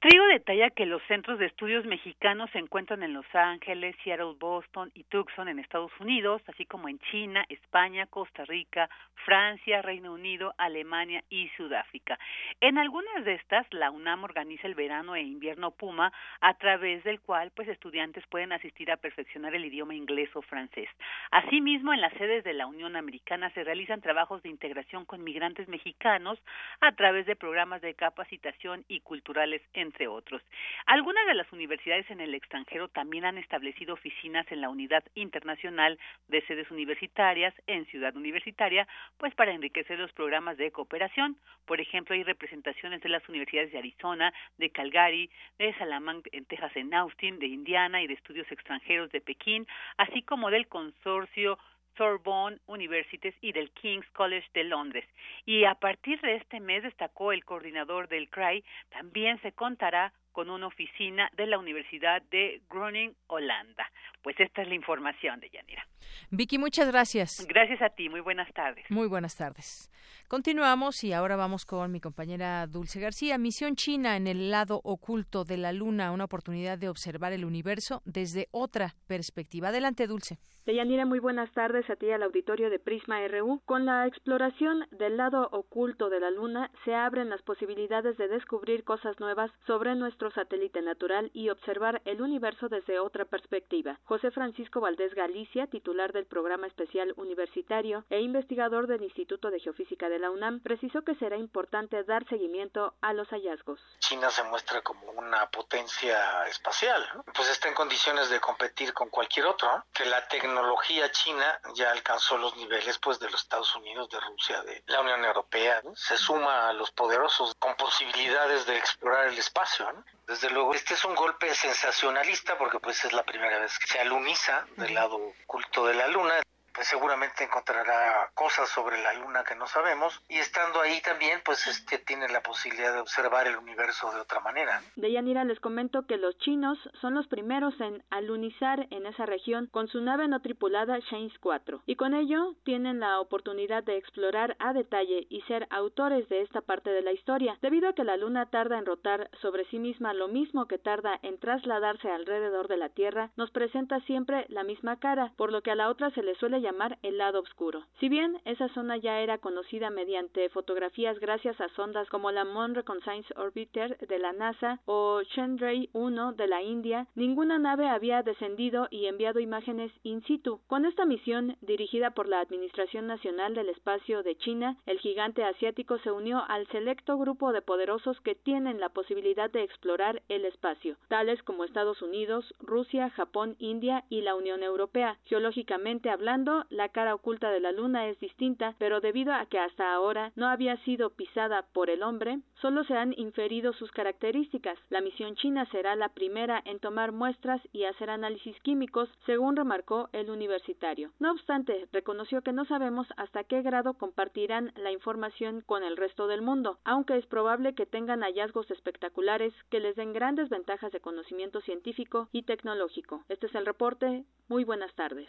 Trigo 0.01 0.25
detalla 0.29 0.71
que 0.71 0.87
los 0.87 1.03
centros 1.09 1.39
de 1.39 1.45
estudios 1.45 1.85
mexicanos 1.85 2.49
se 2.53 2.59
encuentran 2.59 3.03
en 3.03 3.13
Los 3.13 3.27
Ángeles, 3.35 3.95
Seattle, 4.03 4.35
Boston 4.39 4.91
y 4.95 5.05
Tucson 5.05 5.47
en 5.47 5.59
Estados 5.59 5.93
Unidos, 6.01 6.41
así 6.47 6.65
como 6.65 6.89
en 6.89 6.99
China, 7.11 7.45
España, 7.51 8.07
Costa 8.07 8.47
Rica, 8.47 8.89
Francia, 9.27 9.83
Reino 9.83 10.15
Unido, 10.15 10.55
Alemania 10.57 11.23
y 11.29 11.51
Sudáfrica. 11.51 12.19
En 12.63 12.79
algunas 12.79 13.27
de 13.27 13.35
estas, 13.35 13.67
la 13.75 13.91
UNAM 13.91 14.25
organiza 14.25 14.67
el 14.67 14.75
verano 14.75 15.15
e 15.17 15.21
invierno 15.21 15.71
Puma, 15.71 16.11
a 16.41 16.55
través 16.55 17.05
del 17.05 17.21
cual 17.21 17.53
pues 17.55 17.69
estudiantes 17.69 18.27
pueden 18.29 18.53
asistir 18.53 18.91
a 18.91 18.97
perfeccionar 18.97 19.55
el 19.55 19.67
idioma 19.67 19.95
inglés 19.95 20.31
o 20.35 20.41
francés. 20.41 20.89
Asimismo, 21.31 21.93
en 21.93 22.01
las 22.01 22.15
sedes 22.15 22.43
de 22.45 22.55
la 22.55 22.67
Unión 22.67 22.97
Americana 22.97 23.51
se 23.51 23.65
realizan 23.65 24.01
trabajos 24.01 24.43
de 24.43 24.49
integración 24.49 25.05
con 25.05 25.23
migrantes 25.23 25.69
mexicanos 25.69 26.39
a 26.81 26.93
través 26.93 27.27
de 27.27 27.37
programas 27.37 27.83
de 27.83 27.93
capacitación 27.93 28.87
y 28.89 29.01
culturales 29.01 29.61
en 29.75 29.90
entre 29.91 30.07
otros. 30.07 30.41
Algunas 30.87 31.27
de 31.27 31.35
las 31.35 31.53
universidades 31.53 32.09
en 32.11 32.21
el 32.21 32.35
extranjero 32.35 32.89
también 32.89 33.25
han 33.25 33.39
establecido 33.39 33.95
oficinas 33.95 34.47
en 34.53 34.61
la 34.61 34.69
Unidad 34.69 35.03
Internacional 35.17 35.99
de 36.29 36.41
Sedes 36.47 36.71
Universitarias 36.71 37.53
en 37.67 37.87
Ciudad 37.87 38.15
Universitaria, 38.17 38.87
pues 39.19 39.35
para 39.35 39.53
enriquecer 39.53 39.99
los 39.99 40.13
programas 40.13 40.57
de 40.59 40.71
cooperación. 40.71 41.37
Por 41.67 41.81
ejemplo, 41.81 42.15
hay 42.15 42.23
representaciones 42.23 43.01
de 43.03 43.09
las 43.09 43.29
universidades 43.29 43.73
de 43.73 43.79
Arizona, 43.79 44.33
de 44.59 44.71
Calgary, 44.71 45.29
de 45.59 45.75
Salamanca 45.75 46.31
en 46.33 46.45
Texas, 46.45 46.73
en 46.77 46.95
Austin, 46.95 47.39
de 47.41 47.47
Indiana 47.47 48.01
y 48.01 48.07
de 48.07 48.15
estudios 48.15 48.51
extranjeros 48.53 49.11
de 49.11 49.21
Pekín, 49.21 49.67
así 49.97 50.23
como 50.23 50.51
del 50.51 50.69
consorcio 50.69 51.59
Sorbonne 51.97 52.59
Universities 52.67 53.35
y 53.41 53.53
del 53.53 53.71
King's 53.73 54.09
College 54.11 54.47
de 54.55 54.65
Londres. 54.65 55.05
Y 55.47 55.65
a 55.65 55.75
partir 55.75 56.21
de 56.21 56.37
este 56.37 56.61
mes, 56.61 56.83
destacó 56.83 57.33
el 57.33 57.45
coordinador 57.45 58.09
del 58.09 58.29
CRAI, 58.29 58.65
también 58.91 59.41
se 59.43 59.53
contará 59.53 60.13
con 60.33 60.51
una 60.51 60.67
oficina 60.67 61.31
de 61.37 61.47
la 61.47 61.59
Universidad 61.59 62.23
de 62.31 62.63
Groningen, 62.71 63.15
Holanda. 63.27 63.91
Pues 64.23 64.39
esta 64.39 64.63
es 64.63 64.69
la 64.69 64.75
información 64.75 65.41
de 65.41 65.51
Yanira. 65.51 65.87
Vicky, 66.31 66.59
muchas 66.59 66.91
gracias. 66.91 67.47
Gracias 67.49 67.81
a 67.83 67.91
ti, 67.91 68.09
muy 68.09 68.21
buenas 68.21 68.53
tardes. 68.53 68.85
Muy 68.91 69.09
buenas 69.09 69.37
tardes. 69.37 69.91
Continuamos 70.29 71.03
y 71.05 71.13
ahora 71.13 71.37
vamos 71.37 71.67
con 71.67 71.91
mi 71.91 72.01
compañera 72.01 72.67
Dulce 72.67 73.01
García. 73.01 73.39
Misión 73.39 73.75
China 73.75 74.17
en 74.17 74.27
el 74.27 74.51
lado 74.51 74.81
oculto 74.85 75.45
de 75.45 75.57
la 75.57 75.73
Luna, 75.73 76.13
una 76.13 76.25
oportunidad 76.25 76.79
de 76.79 76.89
observar 76.89 77.33
el 77.33 77.45
universo 77.45 78.03
desde 78.05 78.47
otra 78.53 78.95
perspectiva. 79.07 79.69
Adelante, 79.69 80.07
Dulce. 80.07 80.39
Deyanira, 80.67 81.05
muy 81.05 81.19
buenas 81.19 81.51
tardes 81.53 81.89
a 81.91 81.97
ti 81.97 82.11
al 82.11 82.23
auditorio 82.23 82.71
de 82.71 82.79
Prisma 82.79 83.27
RU. 83.27 83.61
Con 83.65 83.87
la 83.87 84.07
exploración 84.07 84.87
del 84.93 85.17
lado 85.17 85.49
oculto 85.53 86.11
de 86.11 86.21
la 86.21 86.31
Luna 86.31 86.71
se 86.85 86.95
abren 86.95 87.31
las 87.31 87.43
posibilidades 87.43 88.17
de 88.17 88.29
descubrir 88.29 88.85
cosas 88.85 89.19
nuevas 89.19 89.51
sobre 89.67 89.95
nuestro 90.21 90.43
satélite 90.43 90.83
natural 90.83 91.31
y 91.33 91.49
observar 91.49 92.03
el 92.05 92.21
universo 92.21 92.69
desde 92.69 92.99
otra 92.99 93.25
perspectiva. 93.25 93.99
José 94.05 94.31
Francisco 94.31 94.81
Valdés 94.81 95.15
Galicia, 95.15 95.67
titular 95.67 96.13
del 96.13 96.27
programa 96.27 96.67
especial 96.67 97.15
universitario 97.17 98.05
e 98.11 98.21
investigador 98.21 98.87
del 98.87 99.03
Instituto 99.03 99.51
de 99.51 99.61
Geofísica 99.61 100.11
de 100.11 100.19
la 100.19 100.31
UNAM 100.31 100.61
precisó 100.61 101.03
que 101.03 101.15
será 101.15 101.39
importante 101.39 102.05
dar 102.05 102.29
seguimiento 102.29 102.93
a 103.01 103.15
los 103.15 103.29
hallazgos. 103.29 103.81
China 104.01 104.29
se 104.31 104.43
muestra 104.45 104.83
como 104.83 105.11
una 105.13 105.49
potencia 105.51 106.47
espacial, 106.49 107.03
pues 107.35 107.49
está 107.49 107.69
en 107.69 107.75
condiciones 107.75 108.29
de 108.29 108.41
competir 108.41 108.93
con 108.93 109.09
cualquier 109.09 109.47
otro, 109.47 109.85
que 109.95 110.05
la 110.05 110.29
tecnología 110.29 111.11
china 111.13 111.61
ya 111.75 111.93
alcanzó 111.93 112.37
los 112.37 112.55
niveles 112.57 112.99
pues 112.99 113.19
de 113.21 113.31
los 113.31 113.41
Estados 113.41 113.75
Unidos, 113.75 114.11
de 114.11 114.21
Rusia, 114.21 114.61
de 114.63 114.83
la 114.89 115.01
Unión 115.01 115.25
Europea, 115.25 115.81
se 115.95 116.19
suma 116.19 116.69
a 116.69 116.73
los 116.75 116.91
poderosos 116.91 117.55
con 117.59 117.75
posibilidades 117.77 118.67
de 118.67 118.77
explorar 118.77 119.29
el 119.29 119.39
espacio. 119.39 119.89
Desde 120.27 120.51
luego, 120.51 120.75
este 120.75 120.95
es 120.95 121.05
un 121.05 121.15
golpe 121.15 121.53
sensacionalista 121.55 122.57
porque 122.57 122.79
pues 122.79 123.05
es 123.05 123.13
la 123.13 123.25
primera 123.25 123.59
vez 123.59 123.79
que 123.79 123.87
se 123.87 123.99
aluniza 123.99 124.65
del 124.77 124.95
lado 124.95 125.17
oculto 125.45 125.87
de 125.87 125.95
la 125.95 126.07
luna 126.07 126.35
pues 126.75 126.87
seguramente 126.89 127.45
encontrará 127.45 128.31
cosas 128.35 128.69
sobre 128.69 129.01
la 129.03 129.15
luna 129.15 129.45
que 129.45 129.55
no 129.55 129.67
sabemos 129.67 130.23
y 130.29 130.39
estando 130.39 130.81
ahí 130.81 131.01
también 131.03 131.41
pues 131.45 131.67
este 131.67 131.99
tiene 131.99 132.29
la 132.29 132.43
posibilidad 132.43 132.93
de 132.93 133.01
observar 133.01 133.47
el 133.47 133.57
universo 133.57 134.11
de 134.13 134.21
otra 134.21 134.41
manera. 134.41 134.83
De 134.97 135.13
Yanira 135.13 135.45
les 135.45 135.61
comento 135.61 136.07
que 136.07 136.17
los 136.17 136.37
chinos 136.39 136.79
son 137.01 137.15
los 137.15 137.27
primeros 137.27 137.79
en 137.81 138.03
alunizar 138.11 138.87
en 138.91 139.07
esa 139.07 139.27
región 139.27 139.67
con 139.67 139.89
su 139.89 140.01
nave 140.01 140.29
no 140.29 140.41
tripulada 140.41 140.99
Shane 140.99 141.33
4 141.41 141.83
y 141.87 141.97
con 141.97 142.15
ello 142.15 142.55
tienen 142.65 143.01
la 143.01 143.21
oportunidad 143.21 143.83
de 143.85 143.97
explorar 143.97 144.57
a 144.59 144.73
detalle 144.73 145.27
y 145.29 145.43
ser 145.43 145.67
autores 145.71 146.29
de 146.29 146.43
esta 146.43 146.61
parte 146.61 146.91
de 146.91 147.03
la 147.03 147.13
historia 147.13 147.59
debido 147.61 147.89
a 147.89 147.95
que 147.95 148.05
la 148.05 148.17
luna 148.17 148.47
tarda 148.47 148.79
en 148.79 148.87
rotar 148.87 149.31
sobre 149.43 149.65
sí 149.67 149.79
misma 149.79 150.15
lo 150.15 150.29
mismo 150.29 150.67
que 150.67 150.79
tarda 150.79 151.19
en 151.23 151.39
trasladarse 151.39 152.11
alrededor 152.11 152.69
de 152.69 152.77
la 152.77 152.89
Tierra 152.89 153.31
nos 153.37 153.51
presenta 153.51 154.01
siempre 154.01 154.47
la 154.49 154.65
misma 154.65 154.99
cara 154.99 155.33
por 155.37 155.53
lo 155.53 155.63
que 155.63 155.71
a 155.71 155.75
la 155.75 155.89
otra 155.89 156.11
se 156.11 156.23
le 156.23 156.35
suele 156.37 156.60
llamar 156.61 156.99
el 157.03 157.19
lado 157.19 157.41
oscuro. 157.41 157.85
Si 157.99 158.09
bien 158.09 158.39
esa 158.45 158.69
zona 158.69 158.97
ya 158.97 159.21
era 159.21 159.39
conocida 159.39 159.91
mediante 159.91 160.49
fotografías 160.49 161.19
gracias 161.19 161.61
a 161.61 161.69
sondas 161.71 162.09
como 162.09 162.31
la 162.31 162.45
Moon 162.45 162.75
Reconnaissance 162.75 163.33
Orbiter 163.37 163.99
de 163.99 164.19
la 164.19 164.33
NASA 164.33 164.81
o 164.87 165.21
Chandrayaan-1 165.35 166.35
de 166.37 166.47
la 166.47 166.63
India, 166.63 167.07
ninguna 167.15 167.59
nave 167.59 167.89
había 167.89 168.23
descendido 168.23 168.89
y 168.91 169.07
enviado 169.07 169.41
imágenes 169.41 169.93
in 170.03 170.23
situ. 170.25 170.61
Con 170.67 170.85
esta 170.85 171.05
misión, 171.05 171.57
dirigida 171.61 172.11
por 172.11 172.29
la 172.29 172.41
Administración 172.41 173.07
Nacional 173.07 173.55
del 173.55 173.69
Espacio 173.69 174.23
de 174.23 174.37
China, 174.37 174.77
el 174.87 174.99
gigante 174.99 175.45
asiático 175.45 175.99
se 175.99 176.11
unió 176.11 176.43
al 176.49 176.67
selecto 176.69 177.17
grupo 177.19 177.53
de 177.53 177.63
poderosos 177.63 178.21
que 178.21 178.35
tienen 178.35 178.81
la 178.81 178.89
posibilidad 178.89 179.51
de 179.51 179.63
explorar 179.63 180.23
el 180.29 180.45
espacio, 180.45 180.97
tales 181.09 181.43
como 181.43 181.65
Estados 181.65 182.03
Unidos, 182.03 182.55
Rusia, 182.61 183.11
Japón, 183.11 183.57
India 183.59 184.05
y 184.09 184.23
la 184.23 184.35
Unión 184.35 184.63
Europea. 184.63 185.19
Geológicamente 185.25 186.11
hablando, 186.11 186.50
la 186.71 186.89
cara 186.89 187.15
oculta 187.15 187.51
de 187.51 187.61
la 187.61 187.73
Luna 187.73 188.09
es 188.09 188.19
distinta, 188.21 188.75
pero 188.79 189.01
debido 189.01 189.33
a 189.33 189.47
que 189.47 189.59
hasta 189.59 189.93
ahora 189.93 190.33
no 190.37 190.47
había 190.49 190.77
sido 190.85 191.11
pisada 191.11 191.63
por 191.73 191.91
el 191.91 192.03
hombre, 192.03 192.41
solo 192.61 192.85
se 192.85 192.95
han 192.95 193.15
inferido 193.17 193.73
sus 193.73 193.91
características. 193.93 194.79
La 194.89 195.01
misión 195.01 195.37
china 195.37 195.67
será 195.71 195.97
la 195.97 196.09
primera 196.09 196.63
en 196.65 196.79
tomar 196.79 197.13
muestras 197.13 197.61
y 197.73 197.85
hacer 197.85 198.11
análisis 198.11 198.59
químicos, 198.61 199.09
según 199.27 199.57
remarcó 199.57 200.09
el 200.13 200.31
universitario. 200.31 201.11
No 201.19 201.33
obstante, 201.33 201.89
reconoció 201.93 202.43
que 202.43 202.53
no 202.53 202.65
sabemos 202.65 203.07
hasta 203.17 203.45
qué 203.45 203.63
grado 203.63 203.95
compartirán 203.95 204.73
la 204.77 204.93
información 204.93 205.63
con 205.67 205.83
el 205.83 205.97
resto 205.97 206.27
del 206.27 206.43
mundo, 206.43 206.79
aunque 206.85 207.17
es 207.17 207.27
probable 207.27 207.75
que 207.75 207.87
tengan 207.87 208.23
hallazgos 208.23 208.71
espectaculares 208.71 209.53
que 209.71 209.81
les 209.81 209.97
den 209.97 210.13
grandes 210.13 210.49
ventajas 210.49 210.93
de 210.93 211.01
conocimiento 211.01 211.61
científico 211.61 212.29
y 212.33 212.43
tecnológico. 212.43 213.25
Este 213.29 213.47
es 213.47 213.55
el 213.55 213.67
reporte. 213.67 214.25
Muy 214.49 214.65
buenas 214.65 214.93
tardes. 214.95 215.29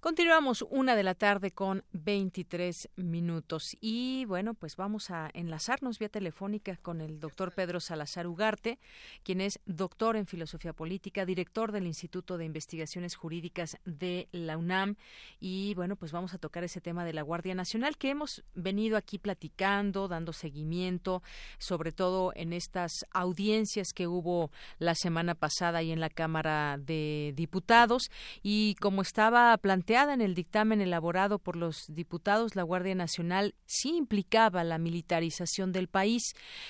Continuamos 0.00 0.64
una 0.70 0.96
de 0.96 1.02
la 1.02 1.14
tarde 1.14 1.50
con 1.50 1.84
23 1.92 2.88
minutos. 2.96 3.76
Y 3.82 4.24
bueno, 4.24 4.54
pues 4.54 4.76
vamos 4.76 5.10
a 5.10 5.28
enlazarnos 5.34 5.98
vía 5.98 6.08
telefónica 6.08 6.78
con 6.78 7.02
el 7.02 7.20
doctor 7.20 7.52
Pedro 7.52 7.80
Salazar 7.80 8.26
Ugarte, 8.26 8.78
quien 9.24 9.42
es 9.42 9.60
doctor 9.66 10.16
en 10.16 10.24
filosofía 10.24 10.72
política, 10.72 11.26
director 11.26 11.70
del 11.70 11.86
Instituto 11.86 12.38
de 12.38 12.46
Investigaciones 12.46 13.14
Jurídicas 13.14 13.76
de 13.84 14.26
la 14.32 14.56
UNAM. 14.56 14.96
Y 15.38 15.74
bueno, 15.74 15.96
pues 15.96 16.12
vamos 16.12 16.32
a 16.32 16.38
tocar 16.38 16.64
ese 16.64 16.80
tema 16.80 17.04
de 17.04 17.12
la 17.12 17.20
Guardia 17.20 17.54
Nacional 17.54 17.98
que 17.98 18.08
hemos 18.08 18.42
venido 18.54 18.96
aquí 18.96 19.18
platicando, 19.18 20.08
dando 20.08 20.32
seguimiento, 20.32 21.22
sobre 21.58 21.92
todo 21.92 22.32
en 22.36 22.54
estas 22.54 23.04
audiencias 23.10 23.88
que 23.94 24.06
hubo 24.06 24.50
la 24.78 24.94
semana 24.94 25.34
pasada 25.34 25.82
y 25.82 25.92
en 25.92 26.00
la 26.00 26.08
Cámara 26.08 26.78
de 26.78 27.34
Diputados. 27.36 28.10
Y 28.42 28.76
como 28.80 29.02
estaba 29.02 29.54
planteando 29.58 29.89
planteada 29.90 30.14
en 30.14 30.20
el 30.20 30.36
dictamen 30.36 30.80
elaborado 30.80 31.40
por 31.40 31.56
los 31.56 31.86
diputados, 31.88 32.54
la 32.54 32.62
Guardia 32.62 32.94
Nacional 32.94 33.56
sí 33.66 33.96
implicaba 33.96 34.62
la 34.62 34.78
militarización 34.78 35.72
del 35.72 35.88
país 35.88 36.22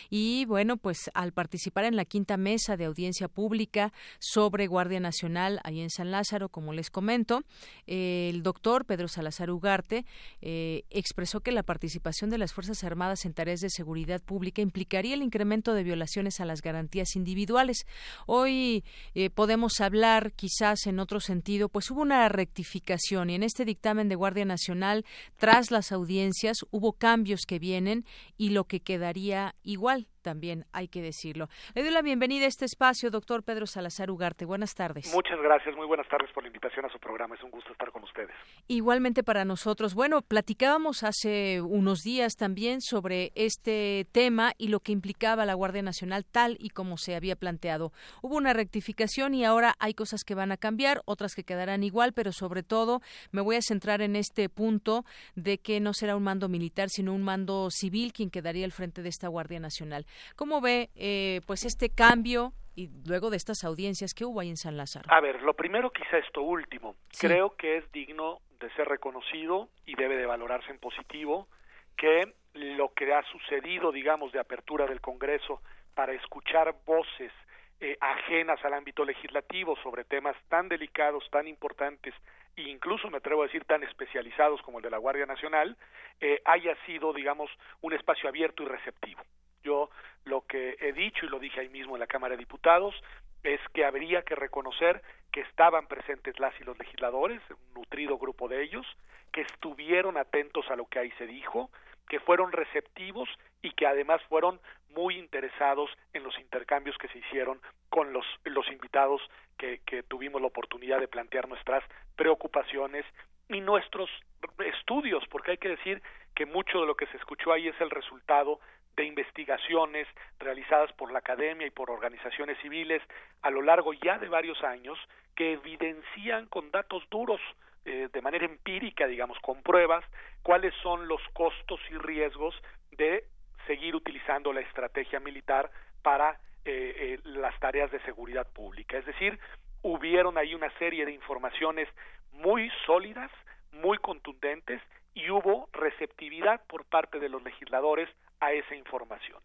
y 0.08 0.46
bueno, 0.46 0.78
pues 0.78 1.10
al 1.12 1.32
participar 1.32 1.84
en 1.84 1.96
la 1.96 2.06
quinta 2.06 2.38
mesa 2.38 2.78
de 2.78 2.86
audiencia 2.86 3.28
pública 3.28 3.92
sobre 4.20 4.68
Guardia 4.68 5.00
Nacional 5.00 5.60
ahí 5.64 5.82
en 5.82 5.90
San 5.90 6.10
Lázaro, 6.10 6.48
como 6.48 6.72
les 6.72 6.88
comento, 6.88 7.42
el 7.86 8.42
doctor 8.42 8.86
Pedro 8.86 9.06
Salazar 9.06 9.50
Ugarte 9.50 10.06
eh, 10.40 10.84
expresó 10.88 11.40
que 11.40 11.52
la 11.52 11.62
participación 11.62 12.30
de 12.30 12.38
las 12.38 12.54
Fuerzas 12.54 12.84
Armadas 12.84 13.26
en 13.26 13.34
tareas 13.34 13.60
de 13.60 13.68
seguridad 13.68 14.22
pública 14.22 14.62
implicaría 14.62 15.12
el 15.12 15.22
incremento 15.22 15.74
de 15.74 15.82
violaciones 15.82 16.40
a 16.40 16.46
las 16.46 16.62
garantías 16.62 17.16
individuales. 17.16 17.84
Hoy 18.24 18.82
eh, 19.14 19.28
podemos 19.28 19.82
hablar 19.82 20.32
quizás 20.32 20.86
en 20.86 21.00
otro 21.00 21.20
sentido, 21.20 21.68
pues 21.68 21.90
hubo 21.90 22.00
una 22.00 22.26
rectificación 22.30 23.09
y 23.10 23.34
en 23.34 23.42
este 23.42 23.64
dictamen 23.64 24.08
de 24.08 24.14
Guardia 24.14 24.44
Nacional, 24.44 25.04
tras 25.36 25.70
las 25.70 25.90
audiencias, 25.90 26.58
hubo 26.70 26.92
cambios 26.92 27.40
que 27.46 27.58
vienen 27.58 28.04
y 28.36 28.50
lo 28.50 28.64
que 28.64 28.80
quedaría 28.80 29.56
igual 29.64 30.06
también 30.20 30.64
hay 30.72 30.88
que 30.88 31.02
decirlo. 31.02 31.48
Le 31.74 31.82
doy 31.82 31.92
la 31.92 32.02
bienvenida 32.02 32.44
a 32.44 32.48
este 32.48 32.64
espacio, 32.64 33.10
doctor 33.10 33.42
Pedro 33.42 33.66
Salazar 33.66 34.10
Ugarte. 34.10 34.44
Buenas 34.44 34.74
tardes. 34.74 35.12
Muchas 35.14 35.40
gracias, 35.42 35.74
muy 35.76 35.86
buenas 35.86 36.08
tardes 36.08 36.30
por 36.32 36.42
la 36.42 36.48
invitación 36.48 36.84
a 36.84 36.88
su 36.90 36.98
programa. 36.98 37.34
Es 37.34 37.42
un 37.42 37.50
gusto 37.50 37.72
estar 37.72 37.90
con 37.90 38.02
ustedes. 38.04 38.34
Igualmente 38.68 39.22
para 39.22 39.44
nosotros. 39.44 39.94
Bueno, 39.94 40.22
platicábamos 40.22 41.02
hace 41.02 41.60
unos 41.60 42.00
días 42.00 42.36
también 42.36 42.80
sobre 42.80 43.32
este 43.34 44.06
tema 44.12 44.52
y 44.58 44.68
lo 44.68 44.80
que 44.80 44.92
implicaba 44.92 45.46
la 45.46 45.54
Guardia 45.54 45.82
Nacional 45.82 46.24
tal 46.24 46.56
y 46.60 46.70
como 46.70 46.96
se 46.96 47.14
había 47.14 47.36
planteado. 47.36 47.92
Hubo 48.22 48.36
una 48.36 48.52
rectificación 48.52 49.34
y 49.34 49.44
ahora 49.44 49.74
hay 49.78 49.94
cosas 49.94 50.24
que 50.24 50.34
van 50.34 50.52
a 50.52 50.56
cambiar, 50.56 51.02
otras 51.04 51.34
que 51.34 51.44
quedarán 51.44 51.82
igual, 51.82 52.12
pero 52.12 52.32
sobre 52.32 52.62
todo 52.62 53.00
me 53.32 53.40
voy 53.40 53.56
a 53.56 53.62
centrar 53.62 54.02
en 54.02 54.16
este 54.16 54.48
punto 54.48 55.04
de 55.34 55.58
que 55.58 55.80
no 55.80 55.92
será 55.92 56.16
un 56.16 56.22
mando 56.22 56.48
militar, 56.48 56.88
sino 56.90 57.14
un 57.14 57.22
mando 57.22 57.68
civil 57.70 58.12
quien 58.12 58.30
quedaría 58.30 58.64
al 58.64 58.72
frente 58.72 59.02
de 59.02 59.08
esta 59.08 59.28
Guardia 59.28 59.60
Nacional. 59.60 60.06
¿Cómo 60.36 60.60
ve 60.60 60.90
eh, 60.94 61.40
pues 61.46 61.64
este 61.64 61.90
cambio 61.94 62.52
y 62.74 62.88
luego 63.06 63.30
de 63.30 63.36
estas 63.36 63.64
audiencias 63.64 64.14
que 64.14 64.24
hubo 64.24 64.40
ahí 64.40 64.48
en 64.48 64.56
San 64.56 64.76
Lázaro? 64.76 65.06
A 65.12 65.20
ver, 65.20 65.42
lo 65.42 65.54
primero 65.54 65.90
quizá 65.90 66.18
esto 66.18 66.42
último. 66.42 66.96
Creo 67.18 67.56
que 67.56 67.78
es 67.78 67.92
digno 67.92 68.40
de 68.60 68.70
ser 68.74 68.88
reconocido 68.88 69.68
y 69.86 69.94
debe 69.94 70.16
de 70.16 70.26
valorarse 70.26 70.70
en 70.70 70.78
positivo 70.78 71.48
que 71.96 72.34
lo 72.54 72.92
que 72.94 73.12
ha 73.12 73.22
sucedido, 73.24 73.92
digamos, 73.92 74.32
de 74.32 74.40
apertura 74.40 74.86
del 74.86 75.00
Congreso 75.00 75.62
para 75.94 76.12
escuchar 76.12 76.74
voces 76.84 77.32
eh, 77.80 77.96
ajenas 78.00 78.62
al 78.64 78.74
ámbito 78.74 79.04
legislativo 79.04 79.76
sobre 79.82 80.04
temas 80.04 80.36
tan 80.48 80.68
delicados, 80.68 81.24
tan 81.30 81.48
importantes 81.48 82.14
e 82.56 82.62
incluso 82.62 83.08
me 83.08 83.18
atrevo 83.18 83.42
a 83.42 83.46
decir 83.46 83.64
tan 83.64 83.82
especializados 83.82 84.60
como 84.62 84.78
el 84.78 84.84
de 84.84 84.90
la 84.90 84.98
Guardia 84.98 85.24
Nacional, 85.24 85.76
eh, 86.20 86.42
haya 86.44 86.76
sido, 86.84 87.12
digamos, 87.12 87.50
un 87.80 87.92
espacio 87.94 88.28
abierto 88.28 88.62
y 88.62 88.66
receptivo. 88.66 89.22
Yo 89.62 89.90
lo 90.24 90.42
que 90.46 90.76
he 90.80 90.92
dicho 90.92 91.26
y 91.26 91.28
lo 91.28 91.38
dije 91.38 91.60
ahí 91.60 91.68
mismo 91.68 91.96
en 91.96 92.00
la 92.00 92.06
Cámara 92.06 92.34
de 92.34 92.38
Diputados 92.38 92.94
es 93.42 93.60
que 93.72 93.84
habría 93.84 94.22
que 94.22 94.34
reconocer 94.34 95.02
que 95.32 95.40
estaban 95.40 95.86
presentes 95.86 96.38
las 96.38 96.58
y 96.60 96.64
los 96.64 96.78
legisladores, 96.78 97.40
un 97.50 97.74
nutrido 97.74 98.18
grupo 98.18 98.48
de 98.48 98.62
ellos, 98.62 98.86
que 99.32 99.42
estuvieron 99.42 100.16
atentos 100.16 100.68
a 100.70 100.76
lo 100.76 100.86
que 100.86 100.98
ahí 100.98 101.10
se 101.12 101.26
dijo, 101.26 101.70
que 102.08 102.20
fueron 102.20 102.52
receptivos 102.52 103.28
y 103.62 103.70
que 103.72 103.86
además 103.86 104.20
fueron 104.28 104.60
muy 104.90 105.16
interesados 105.16 105.90
en 106.12 106.24
los 106.24 106.36
intercambios 106.38 106.98
que 106.98 107.08
se 107.08 107.18
hicieron 107.18 107.60
con 107.88 108.12
los, 108.12 108.26
los 108.44 108.68
invitados 108.70 109.22
que, 109.56 109.80
que 109.86 110.02
tuvimos 110.02 110.40
la 110.40 110.48
oportunidad 110.48 110.98
de 110.98 111.06
plantear 111.06 111.48
nuestras 111.48 111.84
preocupaciones 112.16 113.06
y 113.48 113.60
nuestros 113.60 114.10
estudios, 114.58 115.24
porque 115.28 115.52
hay 115.52 115.58
que 115.58 115.68
decir 115.68 116.02
que 116.34 116.46
mucho 116.46 116.80
de 116.80 116.86
lo 116.86 116.96
que 116.96 117.06
se 117.06 117.16
escuchó 117.16 117.52
ahí 117.52 117.68
es 117.68 117.80
el 117.80 117.90
resultado 117.90 118.60
de 119.00 119.06
investigaciones 119.06 120.06
realizadas 120.38 120.92
por 120.92 121.10
la 121.10 121.20
academia 121.20 121.66
y 121.66 121.70
por 121.70 121.90
organizaciones 121.90 122.58
civiles 122.58 123.00
a 123.40 123.50
lo 123.50 123.62
largo 123.62 123.94
ya 123.94 124.18
de 124.18 124.28
varios 124.28 124.62
años 124.62 124.98
que 125.34 125.54
evidencian 125.54 126.44
con 126.48 126.70
datos 126.70 127.02
duros 127.08 127.40
eh, 127.86 128.10
de 128.12 128.20
manera 128.20 128.44
empírica, 128.44 129.06
digamos, 129.06 129.38
con 129.38 129.62
pruebas, 129.62 130.04
cuáles 130.42 130.74
son 130.82 131.08
los 131.08 131.22
costos 131.32 131.80
y 131.90 131.94
riesgos 131.94 132.54
de 132.90 133.24
seguir 133.66 133.96
utilizando 133.96 134.52
la 134.52 134.60
estrategia 134.60 135.18
militar 135.18 135.70
para 136.02 136.38
eh, 136.66 137.16
eh, 137.16 137.20
las 137.24 137.58
tareas 137.58 137.90
de 137.90 138.00
seguridad 138.00 138.46
pública. 138.52 138.98
Es 138.98 139.06
decir, 139.06 139.38
hubieron 139.80 140.36
ahí 140.36 140.54
una 140.54 140.70
serie 140.78 141.06
de 141.06 141.12
informaciones 141.12 141.88
muy 142.32 142.70
sólidas, 142.84 143.30
muy 143.72 143.96
contundentes 143.96 144.82
y 145.14 145.30
hubo 145.30 145.68
receptividad 145.72 146.62
por 146.66 146.84
parte 146.84 147.18
de 147.18 147.28
los 147.28 147.42
legisladores 147.42 148.08
a 148.40 148.52
esa 148.52 148.74
información. 148.74 149.40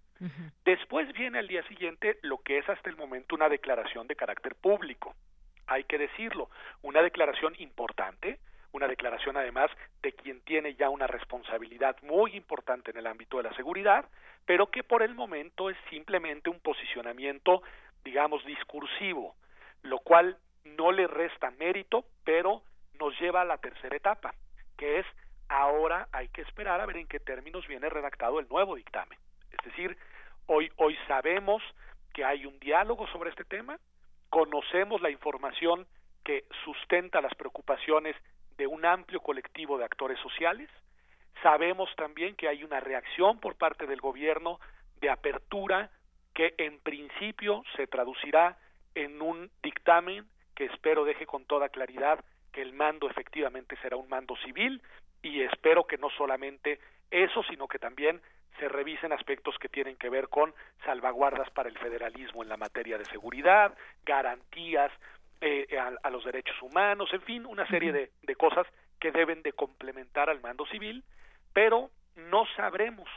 Después 0.64 1.12
viene 1.14 1.40
al 1.40 1.48
día 1.48 1.64
siguiente 1.68 2.18
lo 2.22 2.38
que 2.38 2.58
es 2.58 2.70
hasta 2.70 2.90
el 2.90 2.96
momento 2.96 3.36
una 3.36 3.50
declaración 3.50 4.08
de 4.08 4.16
carácter 4.16 4.56
público. 4.56 5.14
Hay 5.68 5.84
que 5.84 5.98
decirlo, 5.98 6.50
una 6.82 7.02
declaración 7.02 7.54
importante, 7.60 8.40
una 8.72 8.88
declaración 8.88 9.36
además 9.38 9.70
de 10.02 10.14
quien 10.14 10.42
tiene 10.42 10.76
ya 10.76 10.90
una 10.90 11.08
responsabilidad 11.08 11.98
muy 12.04 12.36
importante 12.36 12.92
en 12.92 12.98
el 12.98 13.08
ámbito 13.08 13.38
de 13.38 13.44
la 13.44 13.56
seguridad, 13.56 14.06
pero 14.46 14.68
que 14.68 14.84
por 14.84 15.02
el 15.02 15.16
momento 15.16 15.70
es 15.70 15.78
simplemente 15.90 16.50
un 16.50 16.60
posicionamiento, 16.60 17.64
digamos, 18.04 18.46
discursivo, 18.46 19.36
lo 19.82 20.00
cual 20.00 20.38
no 20.64 20.92
le 20.92 21.08
resta 21.08 21.52
mérito, 21.52 22.06
pero 22.24 22.64
nos 23.00 23.20
lleva 23.20 23.42
a 23.42 23.46
la 23.46 23.58
tercera 23.58 23.96
etapa, 23.96 24.34
que 24.78 25.00
es 25.00 25.06
Ahora 25.48 26.08
hay 26.12 26.28
que 26.30 26.42
esperar 26.42 26.82
a 26.82 26.86
ver 26.86 26.98
en 26.98 27.08
qué 27.08 27.20
términos 27.20 27.68
viene 27.68 27.90
redactado 27.90 28.40
el 28.40 28.48
nuevo 28.50 28.76
dictamen. 28.76 29.18
Es 29.52 29.64
decir, 29.64 29.98
hoy, 30.48 30.72
hoy 30.78 30.98
sabemos 31.08 31.62
que 32.14 32.26
hay 32.26 32.46
un 32.46 32.60
diálogo 32.60 33.08
sobre 33.08 33.30
este 33.30 33.44
tema, 33.44 33.80
conocemos 34.30 35.02
la 35.02 35.10
información 35.10 35.86
que 36.24 36.46
sustenta 36.64 37.22
las 37.22 37.36
preocupaciones 37.36 38.16
de 38.58 38.68
un 38.68 38.86
amplio 38.86 39.20
colectivo 39.22 39.78
de 39.78 39.86
actores 39.86 40.20
sociales, 40.20 40.70
sabemos 41.44 41.90
también 41.96 42.36
que 42.36 42.48
hay 42.48 42.64
una 42.64 42.80
reacción 42.80 43.40
por 43.40 43.56
parte 43.56 43.86
del 43.86 44.02
gobierno 44.02 44.60
de 45.02 45.10
apertura 45.10 45.92
que 46.34 46.56
en 46.58 46.80
principio 46.80 47.64
se 47.76 47.88
traducirá 47.88 48.58
en 48.96 49.22
un 49.22 49.52
dictamen 49.62 50.26
que 50.56 50.66
espero 50.66 51.06
deje 51.06 51.26
con 51.26 51.46
toda 51.46 51.70
claridad 51.70 52.24
que 52.52 52.62
el 52.62 52.74
mando 52.74 53.10
efectivamente 53.10 53.76
será 53.82 53.98
un 53.98 54.08
mando 54.08 54.36
civil 54.38 54.82
y 55.26 55.42
espero 55.42 55.88
que 55.88 55.98
no 55.98 56.12
solamente 56.12 56.80
eso, 57.10 57.42
sino 57.44 57.68
que 57.68 57.80
también 57.80 58.22
se 58.60 58.70
revisen 58.70 59.12
aspectos 59.12 59.58
que 59.58 59.70
tienen 59.70 59.98
que 59.98 60.10
ver 60.10 60.30
con 60.30 60.54
salvaguardas 60.86 61.50
para 61.50 61.68
el 61.68 61.78
federalismo 61.80 62.44
en 62.44 62.50
la 62.50 62.58
materia 62.58 63.00
de 63.00 63.06
seguridad, 63.06 63.76
garantías 64.06 64.92
eh, 65.42 65.68
a, 65.80 66.10
los 66.12 66.24
derechos 66.24 66.56
humanos, 66.62 67.10
en 67.12 67.22
fin, 67.24 67.46
una 67.48 67.68
serie 67.68 67.92
de, 67.92 68.12
de 68.22 68.36
cosas 68.36 68.68
que 69.00 69.12
deben 69.12 69.42
de 69.42 69.54
complementar 69.54 70.30
al 70.30 70.42
mando 70.42 70.66
civil, 70.68 71.04
pero 71.54 71.90
no 72.16 72.46
sabremos 72.56 73.10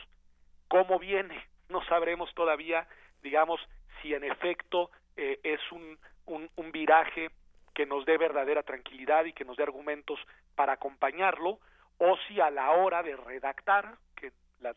cómo 0.67 0.97
viene, 0.97 1.45
no 1.69 1.85
sabremos 1.85 2.33
todavía, 2.33 2.87
digamos, 3.21 3.61
si 4.01 4.15
en 4.15 4.23
efecto 4.23 4.89
eh, 5.15 5.39
es 5.43 5.61
un, 5.71 5.99
un, 6.25 6.49
un 6.55 6.71
viraje 6.71 7.29
que 7.75 7.85
nos 7.85 8.03
dé 8.05 8.17
verdadera 8.17 8.63
tranquilidad 8.63 9.25
y 9.25 9.33
que 9.33 9.45
nos 9.45 9.57
dé 9.57 9.63
argumentos 9.63 10.19
para 10.55 10.73
acompañarlo, 10.73 11.59
o 11.99 12.17
si 12.27 12.39
a 12.39 12.49
la 12.49 12.71
hora 12.71 13.03
de 13.03 13.15
redactar, 13.15 13.95
que 14.15 14.31
las 14.61 14.75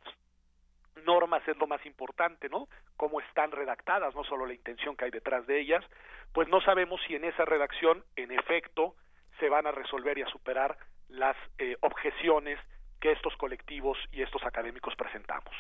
normas 1.05 1.47
es 1.49 1.57
lo 1.57 1.67
más 1.67 1.85
importante, 1.87 2.49
¿no? 2.49 2.69
Cómo 2.97 3.21
están 3.21 3.51
redactadas, 3.51 4.15
no 4.15 4.25
solo 4.25 4.47
la 4.47 4.55
intención 4.55 4.97
que 4.97 5.07
hay 5.07 5.11
detrás 5.11 5.47
de 5.47 5.61
ellas, 5.61 5.85
pues 6.33 6.49
no 6.49 6.61
sabemos 6.61 7.01
si 7.07 7.15
en 7.15 7.25
esa 7.25 7.45
redacción, 7.45 8.05
en 8.17 8.33
efecto, 8.33 8.95
se 9.39 9.49
van 9.49 9.67
a 9.67 9.73
resolver 9.73 10.19
y 10.19 10.23
a 10.23 10.29
superar 10.29 10.77
las 11.09 11.37
eh, 11.59 11.77
objeciones 11.81 12.59
que 13.01 13.13
estos 13.13 13.37
colectivos 13.37 13.99
y 14.13 14.23
estos 14.23 14.43
académicos 14.45 14.95
presentamos. 14.97 15.55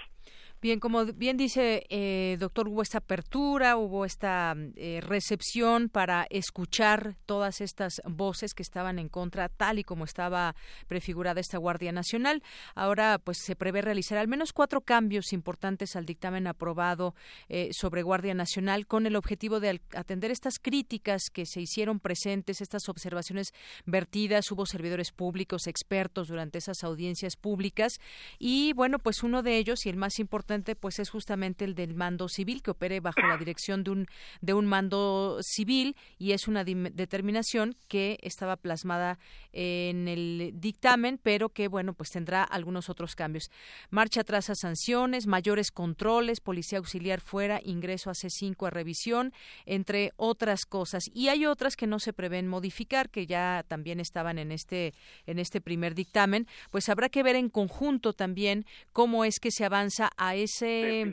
Bien, 0.62 0.78
como 0.78 1.04
bien 1.06 1.36
dice 1.36 1.84
eh, 1.88 2.36
doctor, 2.38 2.68
hubo 2.68 2.82
esta 2.82 2.98
apertura, 2.98 3.76
hubo 3.76 4.04
esta 4.04 4.54
eh, 4.76 5.00
recepción 5.02 5.88
para 5.88 6.24
escuchar 6.30 7.16
todas 7.26 7.60
estas 7.60 8.00
voces 8.04 8.54
que 8.54 8.62
estaban 8.62 9.00
en 9.00 9.08
contra, 9.08 9.48
tal 9.48 9.80
y 9.80 9.82
como 9.82 10.04
estaba 10.04 10.54
prefigurada 10.86 11.40
esta 11.40 11.58
Guardia 11.58 11.90
Nacional. 11.90 12.44
Ahora, 12.76 13.18
pues 13.18 13.38
se 13.44 13.56
prevé 13.56 13.82
realizar 13.82 14.18
al 14.18 14.28
menos 14.28 14.52
cuatro 14.52 14.82
cambios 14.82 15.32
importantes 15.32 15.96
al 15.96 16.06
dictamen 16.06 16.46
aprobado 16.46 17.16
eh, 17.48 17.70
sobre 17.72 18.04
Guardia 18.04 18.34
Nacional 18.34 18.86
con 18.86 19.06
el 19.06 19.16
objetivo 19.16 19.58
de 19.58 19.80
atender 19.96 20.30
estas 20.30 20.60
críticas 20.60 21.22
que 21.32 21.44
se 21.44 21.60
hicieron 21.60 21.98
presentes, 21.98 22.60
estas 22.60 22.88
observaciones 22.88 23.48
vertidas. 23.84 24.48
Hubo 24.52 24.64
servidores 24.64 25.10
públicos, 25.10 25.66
expertos 25.66 26.28
durante 26.28 26.58
esas 26.58 26.84
audiencias 26.84 27.34
públicas 27.34 27.94
y, 28.38 28.74
bueno, 28.74 29.00
pues 29.00 29.24
uno 29.24 29.42
de 29.42 29.56
ellos 29.56 29.86
y 29.86 29.88
el 29.88 29.96
más 29.96 30.20
importante 30.20 30.51
pues 30.78 30.98
es 30.98 31.10
justamente 31.10 31.64
el 31.64 31.74
del 31.74 31.94
mando 31.94 32.28
civil 32.28 32.62
que 32.62 32.72
opere 32.72 33.00
bajo 33.00 33.20
la 33.22 33.36
dirección 33.36 33.84
de 33.84 33.90
un 33.90 34.06
de 34.40 34.54
un 34.54 34.66
mando 34.66 35.38
civil 35.42 35.96
y 36.18 36.32
es 36.32 36.48
una 36.48 36.64
determinación 36.64 37.76
que 37.88 38.18
estaba 38.22 38.56
plasmada 38.56 39.18
en 39.52 40.08
el 40.08 40.52
dictamen, 40.54 41.18
pero 41.22 41.50
que 41.50 41.68
bueno, 41.68 41.94
pues 41.94 42.10
tendrá 42.10 42.42
algunos 42.42 42.88
otros 42.88 43.14
cambios. 43.14 43.50
Marcha 43.90 44.22
atrás 44.22 44.50
a 44.50 44.54
sanciones, 44.54 45.26
mayores 45.26 45.70
controles, 45.70 46.40
policía 46.40 46.78
auxiliar 46.78 47.20
fuera, 47.20 47.60
ingreso 47.64 48.10
a 48.10 48.14
C5 48.14 48.66
a 48.66 48.70
revisión, 48.70 49.32
entre 49.66 50.12
otras 50.16 50.64
cosas. 50.64 51.04
Y 51.12 51.28
hay 51.28 51.46
otras 51.46 51.76
que 51.76 51.86
no 51.86 51.98
se 51.98 52.12
prevén 52.12 52.48
modificar, 52.48 53.10
que 53.10 53.26
ya 53.26 53.64
también 53.68 54.00
estaban 54.00 54.38
en 54.38 54.52
este 54.52 54.94
en 55.26 55.38
este 55.38 55.60
primer 55.60 55.94
dictamen, 55.94 56.46
pues 56.70 56.88
habrá 56.88 57.08
que 57.08 57.22
ver 57.22 57.36
en 57.36 57.48
conjunto 57.48 58.12
también 58.12 58.66
cómo 58.92 59.24
es 59.24 59.38
que 59.38 59.50
se 59.50 59.64
avanza 59.64 60.10
a 60.16 60.34
ese 60.42 61.04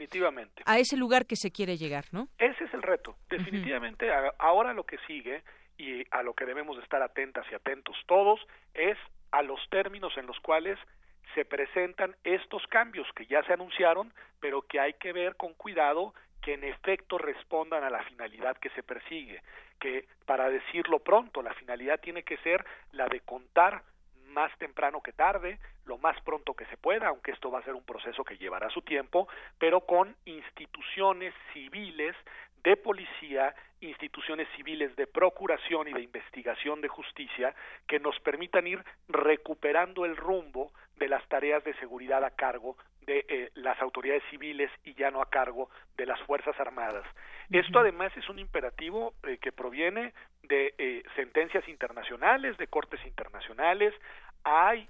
a 0.65 0.79
ese 0.79 0.97
lugar 0.97 1.25
que 1.25 1.35
se 1.35 1.51
quiere 1.51 1.77
llegar, 1.77 2.05
¿no? 2.11 2.27
Ese 2.37 2.63
es 2.63 2.73
el 2.73 2.81
reto. 2.81 3.15
Definitivamente 3.29 4.09
ahora 4.37 4.73
lo 4.73 4.83
que 4.83 4.97
sigue 5.07 5.43
y 5.77 6.03
a 6.11 6.23
lo 6.23 6.33
que 6.33 6.45
debemos 6.45 6.77
estar 6.83 7.01
atentas 7.01 7.45
y 7.51 7.55
atentos 7.55 7.95
todos 8.05 8.39
es 8.73 8.97
a 9.31 9.41
los 9.41 9.59
términos 9.69 10.17
en 10.17 10.25
los 10.25 10.39
cuales 10.39 10.77
se 11.33 11.45
presentan 11.45 12.15
estos 12.23 12.65
cambios 12.67 13.07
que 13.15 13.25
ya 13.25 13.43
se 13.43 13.53
anunciaron, 13.53 14.11
pero 14.39 14.61
que 14.63 14.79
hay 14.79 14.93
que 14.93 15.13
ver 15.13 15.35
con 15.35 15.53
cuidado 15.53 16.13
que 16.41 16.53
en 16.53 16.63
efecto 16.63 17.17
respondan 17.17 17.83
a 17.83 17.89
la 17.89 18.03
finalidad 18.03 18.57
que 18.57 18.69
se 18.71 18.83
persigue, 18.83 19.41
que 19.79 20.07
para 20.25 20.49
decirlo 20.49 20.99
pronto, 20.99 21.41
la 21.41 21.53
finalidad 21.53 21.99
tiene 21.99 22.23
que 22.23 22.37
ser 22.37 22.65
la 22.91 23.07
de 23.07 23.19
contar 23.21 23.83
más 24.39 24.57
temprano 24.57 25.01
que 25.01 25.11
tarde, 25.11 25.59
lo 25.85 25.97
más 25.97 26.15
pronto 26.21 26.53
que 26.53 26.65
se 26.67 26.77
pueda, 26.77 27.09
aunque 27.09 27.31
esto 27.31 27.51
va 27.51 27.59
a 27.59 27.63
ser 27.63 27.73
un 27.73 27.83
proceso 27.83 28.23
que 28.23 28.37
llevará 28.37 28.69
su 28.69 28.81
tiempo, 28.81 29.27
pero 29.57 29.81
con 29.81 30.15
instituciones 30.23 31.33
civiles 31.51 32.15
de 32.63 32.77
policía, 32.77 33.53
instituciones 33.81 34.47
civiles 34.55 34.95
de 34.95 35.07
procuración 35.07 35.89
y 35.89 35.93
de 35.93 36.03
investigación 36.03 36.79
de 36.79 36.87
justicia 36.87 37.53
que 37.85 37.99
nos 37.99 38.17
permitan 38.21 38.65
ir 38.65 38.81
recuperando 39.09 40.05
el 40.05 40.15
rumbo 40.15 40.71
de 40.95 41.09
las 41.09 41.27
tareas 41.27 41.61
de 41.65 41.73
seguridad 41.75 42.23
a 42.23 42.31
cargo 42.31 42.77
de 43.01 43.25
eh, 43.27 43.51
las 43.55 43.81
autoridades 43.81 44.23
civiles 44.29 44.71
y 44.85 44.93
ya 44.93 45.11
no 45.11 45.21
a 45.21 45.29
cargo 45.29 45.69
de 45.97 46.05
las 46.05 46.21
Fuerzas 46.21 46.57
Armadas. 46.59 47.05
Esto 47.49 47.79
además 47.79 48.15
es 48.15 48.29
un 48.29 48.37
imperativo 48.39 49.13
eh, 49.23 49.37
que 49.41 49.51
proviene 49.51 50.13
de 50.43 50.73
eh, 50.77 51.03
sentencias 51.15 51.67
internacionales, 51.67 52.57
de 52.57 52.67
cortes 52.67 53.03
internacionales. 53.05 53.93
Hay 54.43 54.87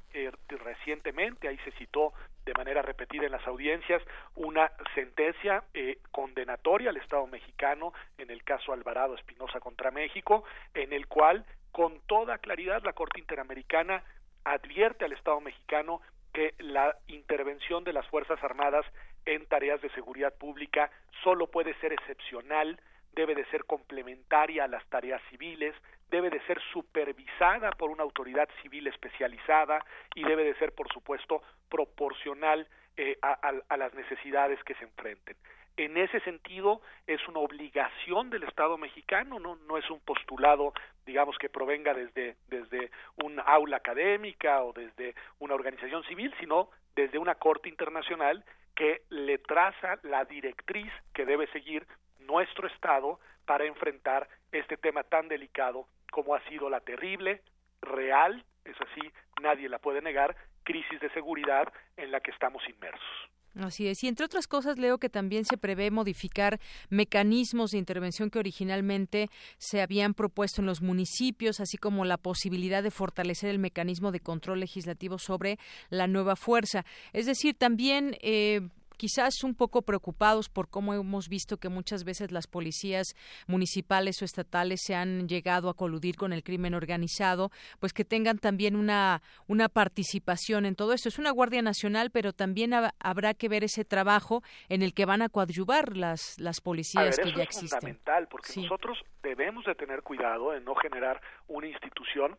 recientemente, 0.47 1.47
ahí 1.47 1.57
se 1.59 1.71
citó 1.71 2.13
de 2.45 2.53
manera 2.53 2.81
repetida 2.81 3.25
en 3.25 3.31
las 3.31 3.45
audiencias, 3.45 4.01
una 4.35 4.71
sentencia 4.95 5.63
condenatoria 6.11 6.89
al 6.89 6.97
Estado 6.97 7.27
mexicano 7.27 7.93
en 8.17 8.31
el 8.31 8.43
caso 8.43 8.73
Alvarado 8.73 9.15
Espinosa 9.15 9.59
contra 9.59 9.91
México, 9.91 10.43
en 10.73 10.93
el 10.93 11.07
cual 11.07 11.45
con 11.71 11.99
toda 12.07 12.39
claridad 12.39 12.81
la 12.83 12.93
Corte 12.93 13.19
Interamericana 13.19 14.03
advierte 14.43 15.05
al 15.05 15.13
Estado 15.13 15.39
mexicano 15.41 16.01
que 16.33 16.53
la 16.59 16.95
intervención 17.07 17.83
de 17.83 17.93
las 17.93 18.07
Fuerzas 18.07 18.43
Armadas 18.43 18.85
en 19.25 19.45
tareas 19.47 19.81
de 19.81 19.89
seguridad 19.91 20.33
pública 20.35 20.89
solo 21.23 21.47
puede 21.47 21.73
ser 21.79 21.93
excepcional, 21.93 22.79
debe 23.19 23.35
de 23.35 23.43
ser 23.47 23.65
complementaria 23.65 24.63
a 24.63 24.67
las 24.69 24.85
tareas 24.87 25.21
civiles, 25.29 25.75
debe 26.09 26.29
de 26.29 26.39
ser 26.47 26.57
supervisada 26.71 27.69
por 27.71 27.89
una 27.89 28.03
autoridad 28.03 28.47
civil 28.61 28.87
especializada 28.87 29.83
y 30.15 30.23
debe 30.23 30.45
de 30.45 30.55
ser, 30.55 30.71
por 30.71 30.87
supuesto, 30.93 31.43
proporcional 31.67 32.65
eh, 32.95 33.17
a, 33.21 33.75
las 33.75 33.93
necesidades 33.93 34.63
que 34.63 34.73
se 34.75 34.85
enfrenten. 34.85 35.35
En 35.75 35.97
ese 35.97 36.21
sentido, 36.21 36.81
es 37.07 37.19
una 37.27 37.39
obligación 37.39 38.29
del 38.29 38.43
Estado 38.43 38.77
mexicano, 38.77 39.37
no, 39.37 39.57
no 39.67 39.77
es 39.77 39.89
un 39.89 39.99
postulado, 39.99 40.71
digamos, 41.05 41.37
que 41.37 41.49
provenga 41.49 41.93
desde, 41.93 42.37
desde 42.47 42.89
un 43.21 43.37
aula 43.45 43.77
académica 43.77 44.63
o 44.63 44.71
desde 44.71 45.13
una 45.39 45.55
organización 45.55 46.03
civil, 46.05 46.33
sino 46.39 46.69
desde 46.95 47.17
una 47.17 47.35
corte 47.35 47.67
internacional 47.67 48.45
que 48.75 49.01
le 49.09 49.39
traza 49.39 49.99
la 50.03 50.23
directriz 50.23 50.91
que 51.13 51.25
debe 51.25 51.47
seguir 51.47 51.85
nuestro 52.29 52.67
Estado 52.67 53.19
para 53.45 53.65
enfrentar 53.65 54.29
este 54.51 54.77
tema 54.77 55.03
tan 55.03 55.27
delicado 55.27 55.87
como 56.11 56.35
ha 56.35 56.43
sido 56.47 56.69
la 56.69 56.79
terrible, 56.79 57.41
real, 57.81 58.45
eso 58.65 58.83
sí, 58.93 59.01
nadie 59.41 59.67
la 59.67 59.79
puede 59.79 60.01
negar, 60.01 60.35
crisis 60.63 60.99
de 60.99 61.09
seguridad 61.11 61.71
en 61.97 62.11
la 62.11 62.19
que 62.19 62.31
estamos 62.31 62.61
inmersos. 62.69 63.29
Así 63.55 63.87
es. 63.87 64.03
Y 64.03 64.07
entre 64.07 64.25
otras 64.25 64.47
cosas, 64.47 64.77
leo 64.77 64.99
que 64.99 65.09
también 65.09 65.43
se 65.43 65.57
prevé 65.57 65.89
modificar 65.89 66.59
mecanismos 66.89 67.71
de 67.71 67.79
intervención 67.79 68.29
que 68.29 68.37
originalmente 68.37 69.27
se 69.57 69.81
habían 69.81 70.13
propuesto 70.13 70.61
en 70.61 70.67
los 70.67 70.81
municipios, 70.81 71.59
así 71.59 71.77
como 71.77 72.05
la 72.05 72.17
posibilidad 72.17 72.83
de 72.83 72.91
fortalecer 72.91 73.49
el 73.49 73.59
mecanismo 73.59 74.11
de 74.11 74.19
control 74.19 74.59
legislativo 74.59 75.17
sobre 75.17 75.57
la 75.89 76.07
nueva 76.07 76.35
fuerza. 76.35 76.85
Es 77.11 77.25
decir, 77.25 77.55
también 77.55 78.15
eh, 78.21 78.61
quizás 78.99 79.45
un 79.45 79.55
poco 79.55 79.81
preocupados 79.81 80.49
por 80.49 80.69
cómo 80.69 80.93
hemos 80.93 81.29
visto 81.29 81.55
que 81.57 81.69
muchas 81.69 82.03
veces 82.03 82.33
las 82.33 82.47
policías 82.47 83.15
municipales 83.47 84.21
o 84.21 84.25
estatales 84.25 84.81
se 84.83 84.93
han 84.93 85.29
llegado 85.29 85.69
a 85.69 85.73
coludir 85.73 86.17
con 86.17 86.33
el 86.33 86.43
crimen 86.43 86.73
organizado, 86.73 87.49
pues 87.79 87.93
que 87.93 88.03
tengan 88.03 88.39
también 88.39 88.75
una, 88.75 89.21
una 89.47 89.69
participación 89.69 90.65
en 90.65 90.75
todo 90.75 90.91
esto. 90.91 91.07
Es 91.07 91.17
una 91.17 91.31
Guardia 91.31 91.61
Nacional, 91.61 92.11
pero 92.11 92.33
también 92.33 92.73
habrá 92.73 93.33
que 93.33 93.47
ver 93.47 93.63
ese 93.63 93.85
trabajo 93.85 94.43
en 94.67 94.81
el 94.81 94.93
que 94.93 95.05
van 95.05 95.21
a 95.21 95.29
coadyuvar 95.29 95.95
las, 95.95 96.37
las 96.37 96.59
policías 96.59 97.17
que 97.17 97.31
ya 97.31 97.43
existen. 97.43 97.67
Es 97.67 97.71
fundamental, 97.71 98.27
porque 98.27 98.51
nosotros 98.57 98.97
debemos 99.23 99.63
de 99.63 99.75
tener 99.75 100.03
cuidado 100.03 100.53
en 100.53 100.65
no 100.65 100.75
generar 100.75 101.21
una 101.47 101.67
institución 101.67 102.37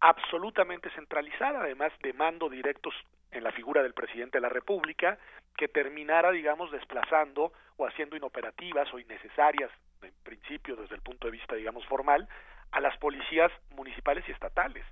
absolutamente 0.00 0.90
centralizada, 0.90 1.60
además 1.62 1.90
de 2.02 2.12
mando 2.12 2.50
directos 2.50 2.92
en 3.30 3.42
la 3.42 3.52
figura 3.52 3.82
del 3.82 3.94
presidente 3.94 4.36
de 4.36 4.42
la 4.42 4.50
República, 4.50 5.18
que 5.56 5.68
terminara, 5.68 6.30
digamos, 6.30 6.70
desplazando 6.70 7.52
o 7.76 7.86
haciendo 7.86 8.16
inoperativas 8.16 8.92
o 8.92 8.98
innecesarias, 8.98 9.70
en 10.02 10.12
principio, 10.22 10.76
desde 10.76 10.96
el 10.96 11.02
punto 11.02 11.26
de 11.26 11.32
vista, 11.32 11.54
digamos, 11.54 11.84
formal, 11.86 12.28
a 12.72 12.80
las 12.80 12.96
policías 12.98 13.52
municipales 13.70 14.24
y 14.28 14.32
estatales. 14.32 14.84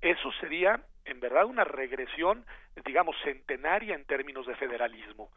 Eso 0.00 0.30
sería, 0.40 0.80
en 1.04 1.20
verdad, 1.20 1.44
una 1.44 1.64
regresión, 1.64 2.44
digamos, 2.84 3.16
centenaria 3.24 3.94
en 3.94 4.04
términos 4.04 4.46
de 4.46 4.54
federalismo. 4.56 5.30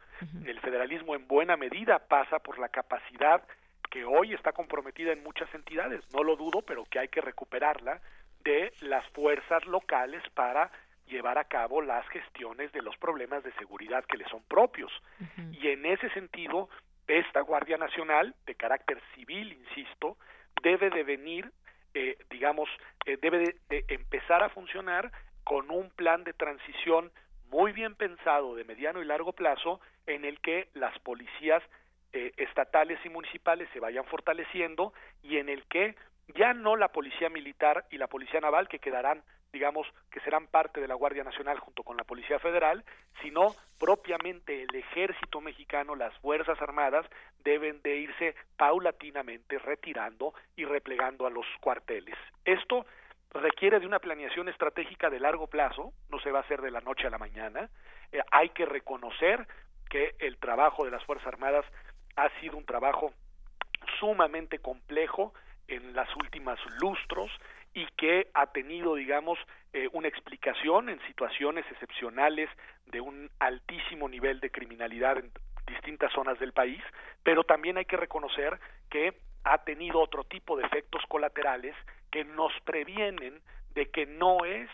El 0.44 0.60
federalismo, 0.60 1.14
en 1.14 1.26
buena 1.26 1.56
medida, 1.56 1.98
pasa 1.98 2.38
por 2.38 2.58
la 2.58 2.68
capacidad 2.68 3.42
que 3.90 4.04
hoy 4.04 4.32
está 4.32 4.52
comprometida 4.52 5.12
en 5.12 5.22
muchas 5.22 5.52
entidades, 5.54 6.02
no 6.12 6.22
lo 6.22 6.36
dudo, 6.36 6.62
pero 6.62 6.84
que 6.84 6.98
hay 6.98 7.08
que 7.08 7.20
recuperarla, 7.20 8.00
de 8.44 8.72
las 8.80 9.06
fuerzas 9.10 9.64
locales 9.66 10.22
para 10.34 10.70
llevar 11.12 11.38
a 11.38 11.44
cabo 11.44 11.82
las 11.82 12.08
gestiones 12.08 12.72
de 12.72 12.82
los 12.82 12.96
problemas 12.96 13.44
de 13.44 13.52
seguridad 13.52 14.04
que 14.06 14.16
le 14.16 14.28
son 14.28 14.42
propios. 14.44 14.90
Y 15.52 15.68
en 15.68 15.86
ese 15.86 16.08
sentido, 16.10 16.68
esta 17.06 17.40
Guardia 17.42 17.76
Nacional, 17.76 18.34
de 18.46 18.54
carácter 18.54 19.00
civil, 19.14 19.52
insisto, 19.52 20.16
debe 20.62 20.90
de 20.90 21.04
venir, 21.04 21.52
eh, 21.94 22.16
digamos, 22.30 22.68
eh, 23.04 23.18
debe 23.20 23.54
de, 23.68 23.84
empezar 23.88 24.42
a 24.42 24.48
funcionar 24.48 25.12
con 25.44 25.70
un 25.70 25.90
plan 25.90 26.24
de 26.24 26.32
transición 26.32 27.12
muy 27.50 27.72
bien 27.72 27.94
pensado 27.94 28.54
de 28.54 28.64
mediano 28.64 29.02
y 29.02 29.04
largo 29.04 29.32
plazo 29.32 29.80
en 30.06 30.24
el 30.24 30.40
que 30.40 30.68
las 30.74 30.98
policías 31.00 31.62
eh, 32.12 32.32
estatales 32.36 32.98
y 33.04 33.10
municipales 33.10 33.68
se 33.72 33.80
vayan 33.80 34.04
fortaleciendo 34.04 34.92
y 35.22 35.36
en 35.36 35.48
el 35.48 35.64
que 35.64 35.94
ya 36.34 36.54
no 36.54 36.76
la 36.76 36.88
policía 36.88 37.28
militar 37.28 37.84
y 37.90 37.98
la 37.98 38.06
policía 38.06 38.40
naval 38.40 38.68
que 38.68 38.78
quedarán 38.78 39.22
digamos 39.52 39.86
que 40.10 40.20
serán 40.20 40.46
parte 40.46 40.80
de 40.80 40.88
la 40.88 40.94
Guardia 40.94 41.24
Nacional 41.24 41.58
junto 41.58 41.82
con 41.82 41.96
la 41.96 42.04
Policía 42.04 42.38
Federal, 42.38 42.84
sino 43.20 43.54
propiamente 43.78 44.62
el 44.62 44.74
ejército 44.74 45.40
mexicano, 45.40 45.94
las 45.94 46.16
Fuerzas 46.18 46.60
Armadas 46.62 47.06
deben 47.44 47.82
de 47.82 47.96
irse 47.98 48.34
paulatinamente 48.56 49.58
retirando 49.58 50.32
y 50.56 50.64
replegando 50.64 51.26
a 51.26 51.30
los 51.30 51.46
cuarteles. 51.60 52.16
Esto 52.44 52.86
requiere 53.34 53.78
de 53.78 53.86
una 53.86 53.98
planeación 53.98 54.48
estratégica 54.48 55.10
de 55.10 55.20
largo 55.20 55.46
plazo, 55.46 55.92
no 56.08 56.18
se 56.20 56.30
va 56.30 56.38
a 56.38 56.42
hacer 56.42 56.62
de 56.62 56.70
la 56.70 56.80
noche 56.80 57.06
a 57.06 57.10
la 57.10 57.18
mañana, 57.18 57.68
eh, 58.10 58.20
hay 58.30 58.50
que 58.50 58.64
reconocer 58.64 59.46
que 59.90 60.14
el 60.18 60.38
trabajo 60.38 60.84
de 60.84 60.90
las 60.90 61.04
Fuerzas 61.04 61.28
Armadas 61.28 61.66
ha 62.16 62.28
sido 62.40 62.56
un 62.56 62.64
trabajo 62.64 63.12
sumamente 63.98 64.60
complejo, 64.60 65.34
en 65.68 65.94
las 65.94 66.08
últimas 66.16 66.58
lustros 66.80 67.30
y 67.74 67.86
que 67.96 68.28
ha 68.34 68.46
tenido, 68.46 68.94
digamos, 68.94 69.38
eh, 69.72 69.88
una 69.92 70.08
explicación 70.08 70.88
en 70.88 71.00
situaciones 71.06 71.64
excepcionales 71.70 72.50
de 72.86 73.00
un 73.00 73.30
altísimo 73.38 74.08
nivel 74.08 74.40
de 74.40 74.50
criminalidad 74.50 75.18
en 75.18 75.30
distintas 75.66 76.12
zonas 76.12 76.38
del 76.38 76.52
país, 76.52 76.82
pero 77.22 77.44
también 77.44 77.78
hay 77.78 77.84
que 77.84 77.96
reconocer 77.96 78.58
que 78.90 79.14
ha 79.44 79.58
tenido 79.64 80.00
otro 80.00 80.24
tipo 80.24 80.56
de 80.56 80.64
efectos 80.64 81.02
colaterales 81.08 81.74
que 82.10 82.24
nos 82.24 82.52
previenen 82.64 83.40
de 83.74 83.90
que 83.90 84.06
no 84.06 84.44
es 84.44 84.68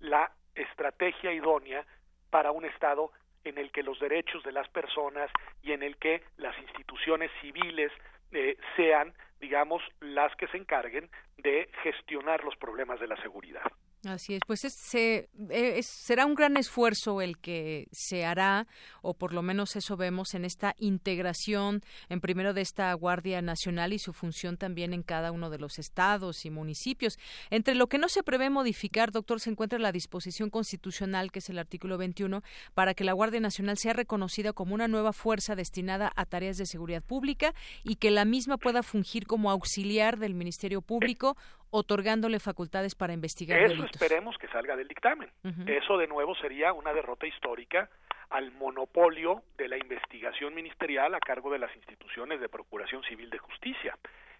la 0.00 0.30
estrategia 0.54 1.32
idónea 1.32 1.84
para 2.30 2.50
un 2.50 2.64
Estado 2.64 3.10
en 3.44 3.58
el 3.58 3.72
que 3.72 3.82
los 3.82 3.98
derechos 3.98 4.42
de 4.44 4.52
las 4.52 4.68
personas 4.68 5.30
y 5.62 5.72
en 5.72 5.82
el 5.82 5.96
que 5.96 6.22
las 6.36 6.56
instituciones 6.58 7.30
civiles 7.40 7.90
eh, 8.32 8.56
sean, 8.76 9.12
digamos, 9.40 9.82
las 10.00 10.34
que 10.36 10.48
se 10.48 10.56
encarguen 10.56 11.10
de 11.38 11.68
gestionar 11.82 12.44
los 12.44 12.56
problemas 12.56 13.00
de 13.00 13.08
la 13.08 13.16
seguridad. 13.22 13.62
Así 14.04 14.34
es, 14.34 14.40
pues 14.44 14.64
eh, 14.94 15.28
es, 15.50 15.86
será 15.86 16.26
un 16.26 16.34
gran 16.34 16.56
esfuerzo 16.56 17.20
el 17.20 17.38
que 17.38 17.86
se 17.92 18.24
hará, 18.24 18.66
o 19.00 19.14
por 19.14 19.32
lo 19.32 19.42
menos 19.42 19.76
eso 19.76 19.96
vemos 19.96 20.34
en 20.34 20.44
esta 20.44 20.74
integración, 20.78 21.82
en 22.08 22.20
primero 22.20 22.52
de 22.52 22.62
esta 22.62 22.92
Guardia 22.94 23.40
Nacional 23.42 23.92
y 23.92 24.00
su 24.00 24.12
función 24.12 24.56
también 24.56 24.92
en 24.92 25.04
cada 25.04 25.30
uno 25.30 25.50
de 25.50 25.58
los 25.58 25.78
estados 25.78 26.44
y 26.44 26.50
municipios. 26.50 27.16
Entre 27.50 27.76
lo 27.76 27.86
que 27.86 27.98
no 27.98 28.08
se 28.08 28.24
prevé 28.24 28.50
modificar, 28.50 29.12
doctor, 29.12 29.38
se 29.38 29.50
encuentra 29.50 29.78
la 29.78 29.92
disposición 29.92 30.50
constitucional, 30.50 31.30
que 31.30 31.38
es 31.38 31.48
el 31.48 31.60
artículo 31.60 31.96
21, 31.96 32.42
para 32.74 32.94
que 32.94 33.04
la 33.04 33.12
Guardia 33.12 33.38
Nacional 33.38 33.78
sea 33.78 33.92
reconocida 33.92 34.52
como 34.52 34.74
una 34.74 34.88
nueva 34.88 35.12
fuerza 35.12 35.54
destinada 35.54 36.12
a 36.16 36.26
tareas 36.26 36.56
de 36.56 36.66
seguridad 36.66 37.04
pública 37.04 37.54
y 37.84 37.96
que 37.96 38.10
la 38.10 38.24
misma 38.24 38.56
pueda 38.56 38.82
fungir 38.82 39.28
como 39.28 39.48
auxiliar 39.48 40.18
del 40.18 40.34
Ministerio 40.34 40.82
Público 40.82 41.36
otorgándole 41.72 42.38
facultades 42.38 42.94
para 42.94 43.14
investigar 43.14 43.58
Eso 43.58 43.84
esperemos 43.86 44.36
que 44.36 44.46
salga 44.48 44.76
del 44.76 44.86
dictamen. 44.86 45.30
Eso 45.66 45.96
de 45.96 46.06
nuevo 46.06 46.34
sería 46.36 46.72
una 46.72 46.92
derrota 46.92 47.26
histórica 47.26 47.88
al 48.28 48.52
monopolio 48.52 49.42
de 49.56 49.68
la 49.68 49.78
investigación 49.78 50.54
ministerial 50.54 51.14
a 51.14 51.20
cargo 51.20 51.50
de 51.50 51.58
las 51.58 51.74
instituciones 51.74 52.40
de 52.40 52.48
Procuración 52.48 53.02
Civil 53.04 53.30
de 53.30 53.38
Justicia. 53.38 53.96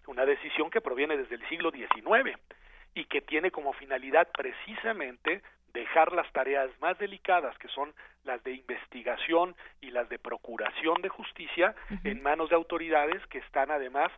Una 0.07 0.27
decisión 0.27 0.71
que 0.71 0.83
proviene 0.83 1.17
desde 1.17 1.37
el 1.37 1.49
siglo 1.49 1.71
XIX 1.71 2.39
y 2.95 3.07
que 3.07 3.23
tiene 3.23 3.51
como 3.51 3.73
finalidad 3.73 4.29
precisamente 4.37 5.43
dejar 5.73 6.13
las 6.13 6.31
tareas 6.33 6.69
más 6.81 6.99
delicadas, 6.99 7.57
que 7.57 7.69
son 7.69 7.95
las 8.25 8.45
de 8.45 8.53
investigación 8.53 9.57
y 9.81 9.91
las 9.91 10.07
de 10.11 10.19
procuración 10.19 11.01
de 11.01 11.09
justicia, 11.09 11.75
en 12.05 12.23
manos 12.23 12.51
de 12.51 12.57
autoridades 12.57 13.27
que 13.29 13.39
están 13.39 13.71
además, 13.71 14.13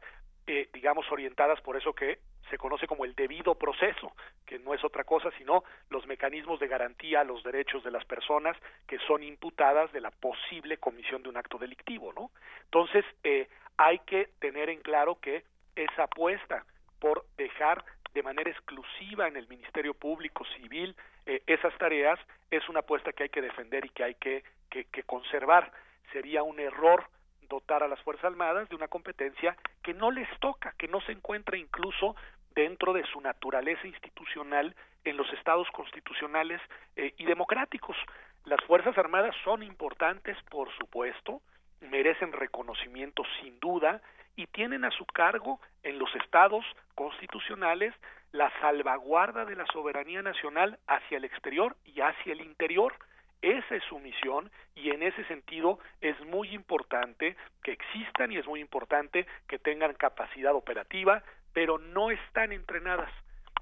eh, 0.48 0.68
digamos, 0.72 1.06
orientadas 1.12 1.60
por 1.60 1.76
eso 1.76 1.92
que 1.92 2.18
se 2.50 2.58
conoce 2.58 2.86
como 2.86 3.04
el 3.04 3.14
debido 3.14 3.54
proceso, 3.54 4.12
que 4.46 4.58
no 4.58 4.74
es 4.74 4.84
otra 4.84 5.04
cosa 5.04 5.30
sino 5.38 5.64
los 5.90 6.06
mecanismos 6.06 6.60
de 6.60 6.68
garantía 6.68 7.20
a 7.20 7.24
los 7.24 7.42
derechos 7.42 7.82
de 7.84 7.90
las 7.90 8.04
personas 8.04 8.56
que 8.86 8.98
son 9.06 9.22
imputadas 9.22 9.92
de 9.92 10.00
la 10.00 10.10
posible 10.10 10.78
comisión 10.78 11.22
de 11.22 11.28
un 11.28 11.36
acto 11.36 11.58
delictivo, 11.58 12.12
¿no? 12.12 12.30
Entonces, 12.64 13.04
eh, 13.22 13.48
hay 13.76 13.98
que 14.00 14.30
tener 14.38 14.70
en 14.70 14.80
claro 14.80 15.18
que 15.20 15.44
esa 15.74 16.04
apuesta 16.04 16.64
por 17.00 17.24
dejar 17.36 17.84
de 18.12 18.22
manera 18.22 18.50
exclusiva 18.50 19.26
en 19.26 19.36
el 19.36 19.48
Ministerio 19.48 19.94
Público 19.94 20.44
Civil 20.56 20.94
eh, 21.26 21.42
esas 21.46 21.76
tareas 21.78 22.18
es 22.50 22.68
una 22.68 22.80
apuesta 22.80 23.12
que 23.12 23.24
hay 23.24 23.28
que 23.28 23.42
defender 23.42 23.84
y 23.84 23.88
que 23.90 24.04
hay 24.04 24.14
que, 24.14 24.44
que, 24.70 24.84
que 24.84 25.02
conservar. 25.02 25.72
Sería 26.12 26.42
un 26.42 26.60
error 26.60 27.08
dotar 27.48 27.82
a 27.82 27.88
las 27.88 28.00
Fuerzas 28.02 28.26
Armadas 28.26 28.68
de 28.68 28.76
una 28.76 28.88
competencia 28.88 29.56
que 29.82 29.94
no 29.94 30.10
les 30.10 30.28
toca, 30.40 30.74
que 30.78 30.88
no 30.88 31.00
se 31.02 31.12
encuentra 31.12 31.56
incluso 31.56 32.16
dentro 32.54 32.92
de 32.92 33.04
su 33.06 33.20
naturaleza 33.20 33.86
institucional 33.86 34.74
en 35.04 35.16
los 35.16 35.30
estados 35.32 35.68
constitucionales 35.72 36.60
eh, 36.96 37.14
y 37.18 37.24
democráticos. 37.24 37.96
Las 38.44 38.62
Fuerzas 38.64 38.96
Armadas 38.98 39.34
son 39.44 39.62
importantes, 39.62 40.36
por 40.50 40.70
supuesto, 40.76 41.40
merecen 41.80 42.32
reconocimiento 42.32 43.22
sin 43.40 43.58
duda 43.60 44.00
y 44.36 44.46
tienen 44.46 44.84
a 44.84 44.90
su 44.90 45.06
cargo 45.06 45.60
en 45.82 45.98
los 45.98 46.14
estados 46.16 46.64
constitucionales 46.94 47.94
la 48.32 48.50
salvaguarda 48.60 49.44
de 49.44 49.54
la 49.54 49.66
soberanía 49.66 50.20
nacional 50.20 50.78
hacia 50.88 51.18
el 51.18 51.24
exterior 51.24 51.76
y 51.84 52.00
hacia 52.00 52.32
el 52.32 52.40
interior. 52.40 52.94
Esa 53.42 53.76
es 53.76 53.84
su 53.84 53.98
misión 53.98 54.50
y 54.74 54.90
en 54.90 55.02
ese 55.02 55.24
sentido 55.26 55.78
es 56.00 56.18
muy 56.24 56.48
importante 56.48 57.36
que 57.62 57.72
existan 57.72 58.32
y 58.32 58.38
es 58.38 58.46
muy 58.46 58.60
importante 58.60 59.26
que 59.46 59.58
tengan 59.58 59.94
capacidad 59.94 60.54
operativa, 60.54 61.22
pero 61.54 61.78
no 61.78 62.10
están 62.10 62.52
entrenadas 62.52 63.10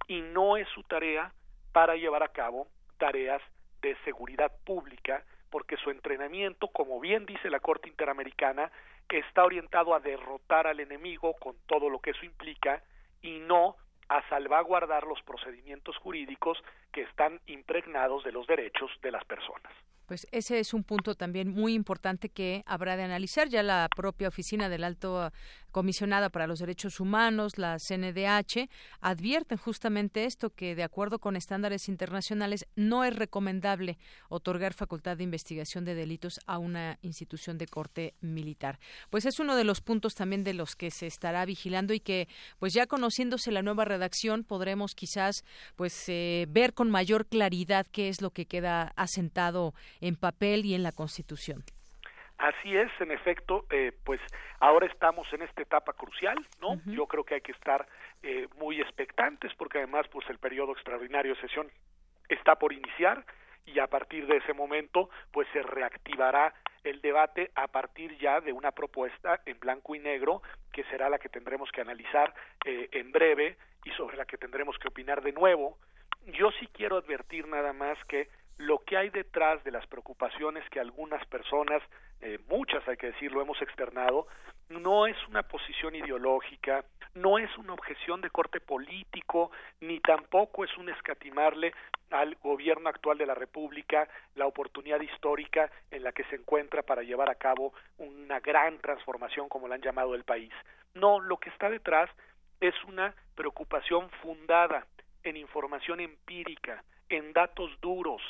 y 0.09 0.21
no 0.21 0.57
es 0.57 0.67
su 0.71 0.83
tarea 0.83 1.33
para 1.73 1.95
llevar 1.95 2.25
a 2.25 2.33
cabo 2.33 2.67
tareas 2.99 3.41
de 3.81 3.97
seguridad 4.05 4.51
pública 4.65 5.25
porque 5.51 5.77
su 5.77 5.91
entrenamiento, 5.91 6.69
como 6.69 6.99
bien 6.99 7.27
dice 7.27 7.51
la 7.51 7.61
Corte 7.61 7.89
Interamericana, 7.89 8.73
está 9.19 9.45
orientado 9.45 9.95
a 9.95 10.01
derrotar 10.01 10.67
al 10.67 10.81
enemigo 10.81 11.35
con 11.35 11.55
todo 11.67 11.91
lo 11.91 12.01
que 12.01 12.11
eso 12.11 12.25
implica 12.25 12.83
y 13.21 13.39
no 13.41 13.77
a 14.09 14.27
salvaguardar 14.29 15.05
los 15.05 15.23
procedimientos 15.23 15.97
jurídicos 15.99 16.59
que 16.93 17.03
están 17.03 17.41
impregnados 17.47 18.25
de 18.25 18.33
los 18.33 18.47
derechos 18.47 18.91
de 19.03 19.11
las 19.11 19.25
personas. 19.25 19.73
Pues 20.07 20.27
ese 20.33 20.59
es 20.59 20.75
un 20.75 20.85
punto 20.85 21.15
también 21.15 21.49
muy 21.49 21.75
importante 21.75 22.29
que 22.29 22.65
habrá 22.67 22.97
de 22.97 23.05
analizar. 23.05 23.49
Ya 23.49 23.63
la 23.63 23.89
propia 23.95 24.29
oficina 24.29 24.69
del 24.69 24.85
Alto 24.85 25.31
Comisionada 25.73 26.29
para 26.29 26.47
los 26.47 26.59
Derechos 26.59 27.01
Humanos, 27.01 27.57
la 27.57 27.79
CNDH, 27.79 28.69
advierten 29.01 29.57
justamente 29.57 30.27
esto, 30.27 30.51
que 30.51 30.75
de 30.75 30.83
acuerdo 30.83 31.19
con 31.19 31.35
estándares 31.35 31.89
internacionales 31.89 32.67
no 32.77 33.05
es 33.05 33.17
recomendable 33.17 33.99
otorgar 34.29 34.75
facultad 34.75 35.17
de 35.17 35.25
investigación 35.25 35.87
de 35.87 35.95
delitos 35.95 36.41
a 36.47 36.59
una 36.59 36.99
institución 37.01 37.57
de 37.57 37.67
corte 37.67 38.15
militar. 38.21 38.79
Pues 39.09 39.25
es 39.25 39.41
uno 39.41 39.57
de 39.57 39.65
los 39.65 39.81
puntos 39.81 40.15
también 40.15 40.45
de 40.45 40.53
los 40.53 40.77
que 40.77 40.91
se 40.91 41.07
estará 41.07 41.45
vigilando 41.47 41.95
y 41.95 42.01
que, 42.01 42.29
pues 42.59 42.75
ya 42.75 42.87
conociéndose 42.87 43.51
la 43.51 43.63
nueva 43.63 43.87
redacción, 43.87 44.45
podremos 44.45 44.95
quizás 44.95 45.43
pues 45.75 46.05
eh, 46.09 46.47
ver 46.51 46.75
con 46.75 46.91
mayor 46.91 47.27
claridad 47.27 47.87
qué 47.91 48.11
es 48.11 48.21
lo 48.21 48.31
que 48.31 48.45
queda 48.45 48.93
asentado 48.95 49.75
en 50.03 50.17
papel 50.17 50.67
y 50.67 50.75
en 50.75 50.83
la 50.83 50.93
Constitución. 50.93 51.65
Así 52.43 52.77
es, 52.77 52.91
en 52.99 53.13
efecto, 53.13 53.67
eh, 53.71 53.93
pues 54.03 54.21
ahora 54.59 54.87
estamos 54.87 55.33
en 55.33 55.43
esta 55.43 55.63
etapa 55.63 55.93
crucial, 55.93 56.37
¿no? 56.61 56.75
Yo 56.87 57.07
creo 57.07 57.23
que 57.23 57.37
hay 57.37 57.41
que 57.41 57.53
estar 57.53 57.87
eh, 58.21 58.49
muy 58.57 58.81
expectantes 58.81 59.53
porque 59.57 59.79
además, 59.79 60.09
pues 60.11 60.29
el 60.29 60.39
periodo 60.39 60.73
extraordinario 60.73 61.37
de 61.37 61.41
sesión 61.41 61.71
está 62.29 62.57
por 62.57 62.73
iniciar 62.73 63.25
y 63.65 63.79
a 63.79 63.87
partir 63.87 64.27
de 64.27 64.39
ese 64.39 64.55
momento, 64.55 65.09
pues 65.31 65.47
se 65.53 65.63
reactivará 65.63 66.53
el 66.83 67.01
debate 67.01 67.53
a 67.55 67.69
partir 67.69 68.19
ya 68.19 68.41
de 68.41 68.53
una 68.53 68.73
propuesta 68.73 69.41
en 69.47 69.61
blanco 69.61 69.95
y 69.95 70.01
negro 70.01 70.43
que 70.73 70.83
será 70.91 71.09
la 71.09 71.21
que 71.21 71.29
tendremos 71.29 71.71
que 71.71 71.83
analizar 71.83 72.35
eh, 72.65 72.89
en 72.91 73.13
breve 73.13 73.57
y 73.85 73.91
sobre 73.91 74.17
la 74.17 74.25
que 74.25 74.37
tendremos 74.37 74.77
que 74.81 74.89
opinar 74.89 75.23
de 75.23 75.31
nuevo. 75.31 75.79
Yo 76.27 76.51
sí 76.59 76.67
quiero 76.73 76.97
advertir 76.97 77.47
nada 77.47 77.73
más 77.73 78.05
que 78.07 78.29
lo 78.63 78.79
que 78.79 78.97
hay 78.97 79.11
detrás 79.11 79.63
de 79.65 79.73
las 79.73 79.87
preocupaciones 79.87 80.69
que 80.71 80.79
algunas 80.79 81.25
personas, 81.27 81.83
eh, 82.21 82.39
muchas 82.49 82.87
hay 82.87 82.97
que 82.97 83.09
decirlo, 83.09 83.43
hemos 83.43 83.61
externado, 83.61 84.27
no 84.69 85.07
es 85.07 85.17
una 85.29 85.43
posición 85.43 85.95
ideológica, 85.97 86.85
no 87.15 87.39
es 87.39 87.51
una 87.59 87.75
objeción 87.75 88.21
de 88.21 88.31
corte 88.31 88.61
político, 88.61 89.51
ni 89.81 90.01
tampoco 90.01 90.65
es 90.65 90.77
un 90.79 90.89
escatimarle 90.89 91.75
al 92.11 92.37
gobierno 92.37 92.89
actual 92.89 93.19
de 93.19 93.27
la 93.27 93.35
República 93.35 94.09
la 94.37 94.47
oportunidad 94.47 95.01
histórica 95.01 95.71
en 95.91 96.05
la 96.05 96.13
que 96.13 96.25
se 96.25 96.37
encuentra 96.37 96.83
para 96.83 97.03
llevar 97.03 97.31
a 97.31 97.35
cabo 97.35 97.75
una 97.99 98.39
gran 98.41 98.79
transformación 98.79 99.49
como 99.49 99.67
la 99.67 99.75
han 99.75 99.83
llamado 99.83 100.15
el 100.15 100.25
país. 100.25 100.53
No, 100.95 101.19
lo 101.21 101.39
que 101.39 101.51
está 101.51 101.69
detrás 101.69 102.09
es 102.61 102.75
una 102.85 103.15
preocupación 103.35 104.09
fundada 104.23 104.87
en 105.25 105.37
información 105.37 106.01
empírica, 106.01 106.85
en 107.09 107.33
datos 107.33 107.71
duros, 107.81 108.23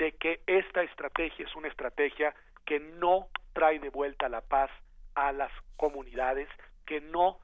de 0.00 0.12
que 0.12 0.40
esta 0.46 0.82
estrategia 0.82 1.44
es 1.44 1.54
una 1.54 1.68
estrategia 1.68 2.34
que 2.64 2.80
no 2.80 3.28
trae 3.52 3.78
de 3.78 3.90
vuelta 3.90 4.30
la 4.30 4.40
paz 4.40 4.70
a 5.14 5.30
las 5.30 5.52
comunidades, 5.76 6.48
que 6.86 7.02
no 7.02 7.38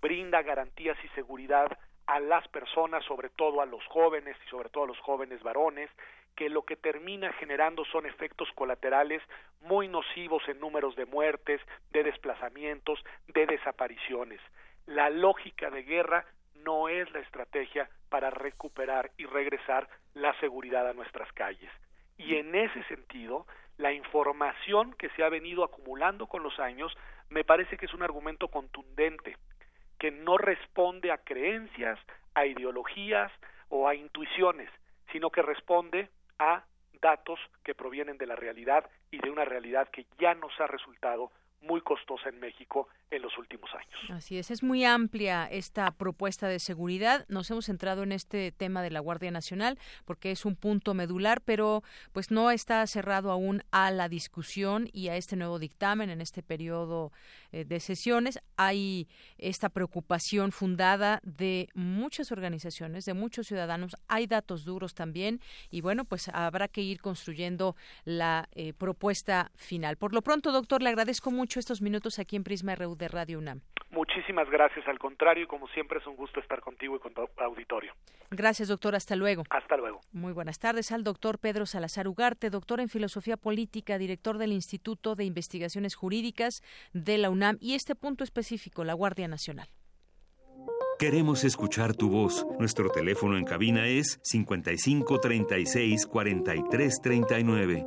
brinda 0.00 0.40
garantías 0.42 0.96
y 1.04 1.08
seguridad 1.08 1.66
a 2.06 2.20
las 2.20 2.46
personas, 2.48 3.04
sobre 3.04 3.28
todo 3.28 3.60
a 3.60 3.66
los 3.66 3.84
jóvenes 3.86 4.36
y 4.46 4.50
sobre 4.50 4.68
todo 4.68 4.84
a 4.84 4.86
los 4.86 5.00
jóvenes 5.00 5.42
varones, 5.42 5.90
que 6.36 6.48
lo 6.48 6.62
que 6.62 6.76
termina 6.76 7.32
generando 7.32 7.84
son 7.86 8.06
efectos 8.06 8.48
colaterales 8.54 9.20
muy 9.62 9.88
nocivos 9.88 10.44
en 10.46 10.60
números 10.60 10.94
de 10.94 11.06
muertes, 11.06 11.60
de 11.90 12.04
desplazamientos, 12.04 13.04
de 13.26 13.46
desapariciones. 13.46 14.40
La 14.86 15.10
lógica 15.10 15.70
de 15.70 15.82
guerra 15.82 16.24
no 16.64 16.88
es 16.88 17.10
la 17.12 17.20
estrategia 17.20 17.88
para 18.08 18.30
recuperar 18.30 19.10
y 19.16 19.26
regresar 19.26 19.88
la 20.14 20.38
seguridad 20.40 20.88
a 20.88 20.92
nuestras 20.92 21.32
calles. 21.32 21.70
Y 22.16 22.36
en 22.36 22.54
ese 22.54 22.82
sentido, 22.84 23.46
la 23.78 23.92
información 23.92 24.92
que 24.94 25.08
se 25.10 25.24
ha 25.24 25.28
venido 25.28 25.64
acumulando 25.64 26.26
con 26.26 26.42
los 26.42 26.58
años 26.58 26.96
me 27.30 27.44
parece 27.44 27.76
que 27.76 27.86
es 27.86 27.94
un 27.94 28.02
argumento 28.02 28.48
contundente, 28.48 29.36
que 29.98 30.10
no 30.10 30.36
responde 30.36 31.12
a 31.12 31.18
creencias, 31.18 31.98
a 32.34 32.46
ideologías 32.46 33.32
o 33.68 33.88
a 33.88 33.94
intuiciones, 33.94 34.70
sino 35.12 35.30
que 35.30 35.42
responde 35.42 36.08
a 36.38 36.64
datos 37.00 37.40
que 37.64 37.74
provienen 37.74 38.18
de 38.18 38.26
la 38.26 38.36
realidad 38.36 38.84
y 39.10 39.18
de 39.18 39.30
una 39.30 39.44
realidad 39.44 39.88
que 39.88 40.06
ya 40.18 40.34
nos 40.34 40.52
ha 40.60 40.66
resultado 40.66 41.30
muy 41.62 41.80
costosa 41.82 42.28
en 42.28 42.40
México 42.40 42.88
en 43.10 43.22
los 43.22 43.36
últimos 43.38 43.70
años. 43.74 44.10
Así 44.10 44.38
es, 44.38 44.50
es 44.50 44.62
muy 44.62 44.84
amplia 44.84 45.46
esta 45.46 45.90
propuesta 45.90 46.48
de 46.48 46.58
seguridad. 46.58 47.26
Nos 47.28 47.50
hemos 47.50 47.66
centrado 47.66 48.02
en 48.02 48.12
este 48.12 48.52
tema 48.52 48.82
de 48.82 48.90
la 48.90 49.00
Guardia 49.00 49.30
Nacional 49.30 49.78
porque 50.04 50.30
es 50.30 50.44
un 50.44 50.56
punto 50.56 50.94
medular, 50.94 51.40
pero 51.40 51.82
pues 52.12 52.30
no 52.30 52.50
está 52.50 52.86
cerrado 52.86 53.30
aún 53.32 53.62
a 53.72 53.90
la 53.90 54.08
discusión 54.08 54.88
y 54.92 55.08
a 55.08 55.16
este 55.16 55.36
nuevo 55.36 55.58
dictamen 55.58 56.08
en 56.08 56.20
este 56.20 56.42
periodo 56.42 57.12
eh, 57.52 57.64
de 57.64 57.80
sesiones. 57.80 58.38
Hay 58.56 59.08
esta 59.38 59.68
preocupación 59.68 60.52
fundada 60.52 61.20
de 61.24 61.68
muchas 61.74 62.30
organizaciones, 62.30 63.04
de 63.04 63.14
muchos 63.14 63.48
ciudadanos. 63.48 63.96
Hay 64.06 64.26
datos 64.26 64.64
duros 64.64 64.94
también 64.94 65.40
y 65.70 65.80
bueno, 65.80 66.04
pues 66.04 66.28
habrá 66.28 66.68
que 66.68 66.82
ir 66.82 67.00
construyendo 67.00 67.74
la 68.04 68.48
eh, 68.52 68.72
propuesta 68.72 69.50
final. 69.56 69.96
Por 69.96 70.14
lo 70.14 70.22
pronto, 70.22 70.52
doctor, 70.52 70.80
le 70.80 70.90
agradezco 70.90 71.30
mucho 71.30 71.49
estos 71.58 71.82
minutos 71.82 72.18
aquí 72.18 72.36
en 72.36 72.44
Prisma 72.44 72.74
RU 72.76 72.96
de 72.96 73.08
Radio 73.08 73.38
UNAM. 73.38 73.62
Muchísimas 73.90 74.48
gracias, 74.48 74.86
al 74.86 75.00
contrario, 75.00 75.44
y 75.44 75.46
como 75.48 75.66
siempre 75.68 75.98
es 75.98 76.06
un 76.06 76.14
gusto 76.14 76.38
estar 76.38 76.60
contigo 76.60 76.94
y 76.94 77.00
con 77.00 77.12
tu 77.12 77.28
auditorio. 77.38 77.92
Gracias, 78.30 78.68
doctor, 78.68 78.94
hasta 78.94 79.16
luego. 79.16 79.42
Hasta 79.50 79.76
luego. 79.76 80.00
Muy 80.12 80.32
buenas 80.32 80.60
tardes 80.60 80.92
al 80.92 81.02
doctor 81.02 81.38
Pedro 81.40 81.66
Salazar 81.66 82.06
Ugarte, 82.06 82.50
doctor 82.50 82.78
en 82.80 82.88
Filosofía 82.88 83.36
Política, 83.36 83.98
director 83.98 84.38
del 84.38 84.52
Instituto 84.52 85.16
de 85.16 85.24
Investigaciones 85.24 85.96
Jurídicas 85.96 86.62
de 86.92 87.18
la 87.18 87.30
UNAM 87.30 87.56
y 87.60 87.74
este 87.74 87.96
punto 87.96 88.22
específico, 88.22 88.84
la 88.84 88.94
Guardia 88.94 89.26
Nacional. 89.26 89.68
Queremos 91.00 91.44
escuchar 91.44 91.96
tu 91.96 92.10
voz. 92.10 92.46
Nuestro 92.58 92.90
teléfono 92.90 93.38
en 93.38 93.44
cabina 93.44 93.88
es 93.88 94.20
55 94.22 95.18
36 95.18 96.06
43 96.06 97.00
39. 97.02 97.86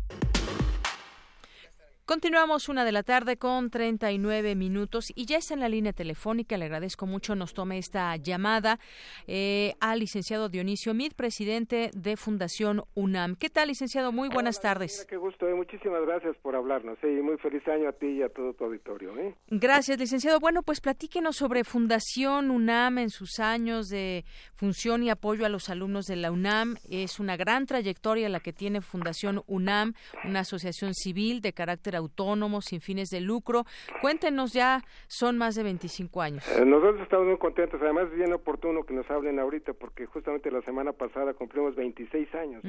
Continuamos 2.05 2.67
una 2.67 2.83
de 2.83 2.91
la 2.91 3.03
tarde 3.03 3.37
con 3.37 3.69
39 3.69 4.55
minutos 4.55 5.11
y 5.15 5.25
ya 5.25 5.37
está 5.37 5.53
en 5.53 5.59
la 5.59 5.69
línea 5.69 5.93
telefónica. 5.93 6.57
Le 6.57 6.65
agradezco 6.65 7.05
mucho 7.05 7.35
nos 7.35 7.53
tome 7.53 7.77
esta 7.77 8.15
llamada 8.17 8.79
eh, 9.27 9.75
al 9.79 9.99
licenciado 9.99 10.49
Dionisio 10.49 10.93
Mid, 10.93 11.13
presidente 11.13 11.91
de 11.93 12.17
Fundación 12.17 12.83
UNAM. 12.95 13.35
¿Qué 13.35 13.49
tal, 13.49 13.69
licenciado? 13.69 14.11
Muy 14.11 14.29
buenas 14.29 14.59
tardes. 14.59 15.05
Qué 15.07 15.15
gusto, 15.15 15.47
eh. 15.47 15.53
muchísimas 15.53 16.01
gracias 16.05 16.35
por 16.41 16.55
hablarnos 16.55 16.97
y 17.03 17.21
muy 17.21 17.37
feliz 17.37 17.65
año 17.67 17.89
a 17.89 17.93
ti 17.93 18.07
y 18.07 18.23
a 18.23 18.29
todo 18.29 18.53
tu 18.53 18.65
auditorio. 18.65 19.17
¿eh? 19.17 19.35
Gracias, 19.47 19.97
licenciado. 19.97 20.39
Bueno, 20.39 20.63
pues 20.63 20.81
platíquenos 20.81 21.37
sobre 21.37 21.63
Fundación 21.63 22.49
UNAM 22.49 22.97
en 22.97 23.09
sus 23.09 23.39
años 23.39 23.87
de 23.87 24.25
función 24.55 25.03
y 25.03 25.11
apoyo 25.11 25.45
a 25.45 25.49
los 25.49 25.69
alumnos 25.69 26.05
de 26.05 26.15
la 26.15 26.31
UNAM. 26.31 26.75
Es 26.89 27.19
una 27.19 27.37
gran 27.37 27.67
trayectoria 27.67 28.27
la 28.27 28.39
que 28.39 28.53
tiene 28.53 28.81
Fundación 28.81 29.43
UNAM, 29.47 29.93
una 30.25 30.41
asociación 30.41 30.93
civil 30.93 31.41
de 31.41 31.53
carácter 31.53 31.90
autónomos, 31.95 32.65
sin 32.65 32.81
fines 32.81 33.09
de 33.09 33.21
lucro. 33.21 33.65
Cuéntenos 34.01 34.53
ya, 34.53 34.81
son 35.07 35.37
más 35.37 35.55
de 35.55 35.63
25 35.63 36.21
años. 36.21 36.47
Eh, 36.57 36.65
nosotros 36.65 37.01
estamos 37.01 37.27
muy 37.27 37.37
contentos, 37.37 37.81
además 37.81 38.07
es 38.11 38.17
bien 38.17 38.33
oportuno 38.33 38.83
que 38.83 38.93
nos 38.93 39.09
hablen 39.09 39.39
ahorita 39.39 39.73
porque 39.73 40.05
justamente 40.05 40.51
la 40.51 40.61
semana 40.61 40.93
pasada 40.93 41.33
cumplimos 41.33 41.75
26 41.75 42.33
años. 42.35 42.63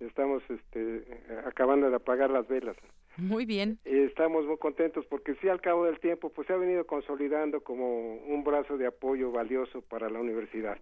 Estamos 0.00 0.42
este, 0.48 1.04
acabando 1.46 1.90
de 1.90 1.96
apagar 1.96 2.30
las 2.30 2.46
velas. 2.48 2.76
Muy 3.16 3.46
bien. 3.46 3.78
Estamos 3.84 4.46
muy 4.46 4.58
contentos 4.58 5.04
porque 5.06 5.34
sí 5.40 5.48
al 5.48 5.60
cabo 5.60 5.86
del 5.86 5.98
tiempo 5.98 6.30
pues 6.30 6.46
se 6.46 6.52
ha 6.52 6.56
venido 6.56 6.86
consolidando 6.86 7.60
como 7.62 8.14
un 8.14 8.44
brazo 8.44 8.78
de 8.78 8.86
apoyo 8.86 9.32
valioso 9.32 9.82
para 9.82 10.08
la 10.08 10.20
universidad. 10.20 10.78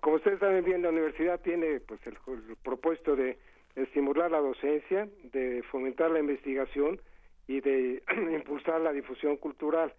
Como 0.00 0.16
ustedes 0.16 0.38
saben 0.38 0.64
bien, 0.64 0.82
la 0.82 0.90
universidad 0.90 1.40
tiene 1.40 1.80
pues 1.80 2.00
el, 2.06 2.16
el 2.26 2.56
propósito 2.56 3.16
de 3.16 3.38
estimular 3.82 4.30
la 4.30 4.38
docencia, 4.38 5.08
de 5.32 5.62
fomentar 5.70 6.10
la 6.10 6.20
investigación, 6.20 7.00
y 7.48 7.60
de 7.60 8.02
impulsar 8.32 8.80
la 8.80 8.92
difusión 8.92 9.36
cultural. 9.36 9.92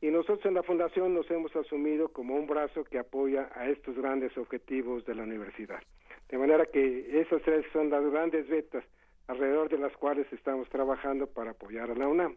Y 0.00 0.08
nosotros 0.08 0.44
en 0.46 0.54
la 0.54 0.62
Fundación 0.62 1.14
nos 1.14 1.30
hemos 1.30 1.54
asumido 1.56 2.08
como 2.08 2.36
un 2.36 2.46
brazo 2.46 2.84
que 2.84 2.98
apoya 2.98 3.50
a 3.54 3.68
estos 3.68 3.96
grandes 3.96 4.36
objetivos 4.36 5.04
de 5.06 5.14
la 5.14 5.22
universidad. 5.22 5.82
De 6.28 6.38
manera 6.38 6.66
que 6.66 7.20
esas 7.20 7.42
tres 7.42 7.64
son 7.72 7.90
las 7.90 8.04
grandes 8.10 8.46
vetas 8.48 8.84
alrededor 9.26 9.68
de 9.68 9.78
las 9.78 9.96
cuales 9.96 10.30
estamos 10.32 10.68
trabajando 10.68 11.26
para 11.26 11.52
apoyar 11.52 11.90
a 11.90 11.94
la 11.94 12.06
UNAM. 12.06 12.36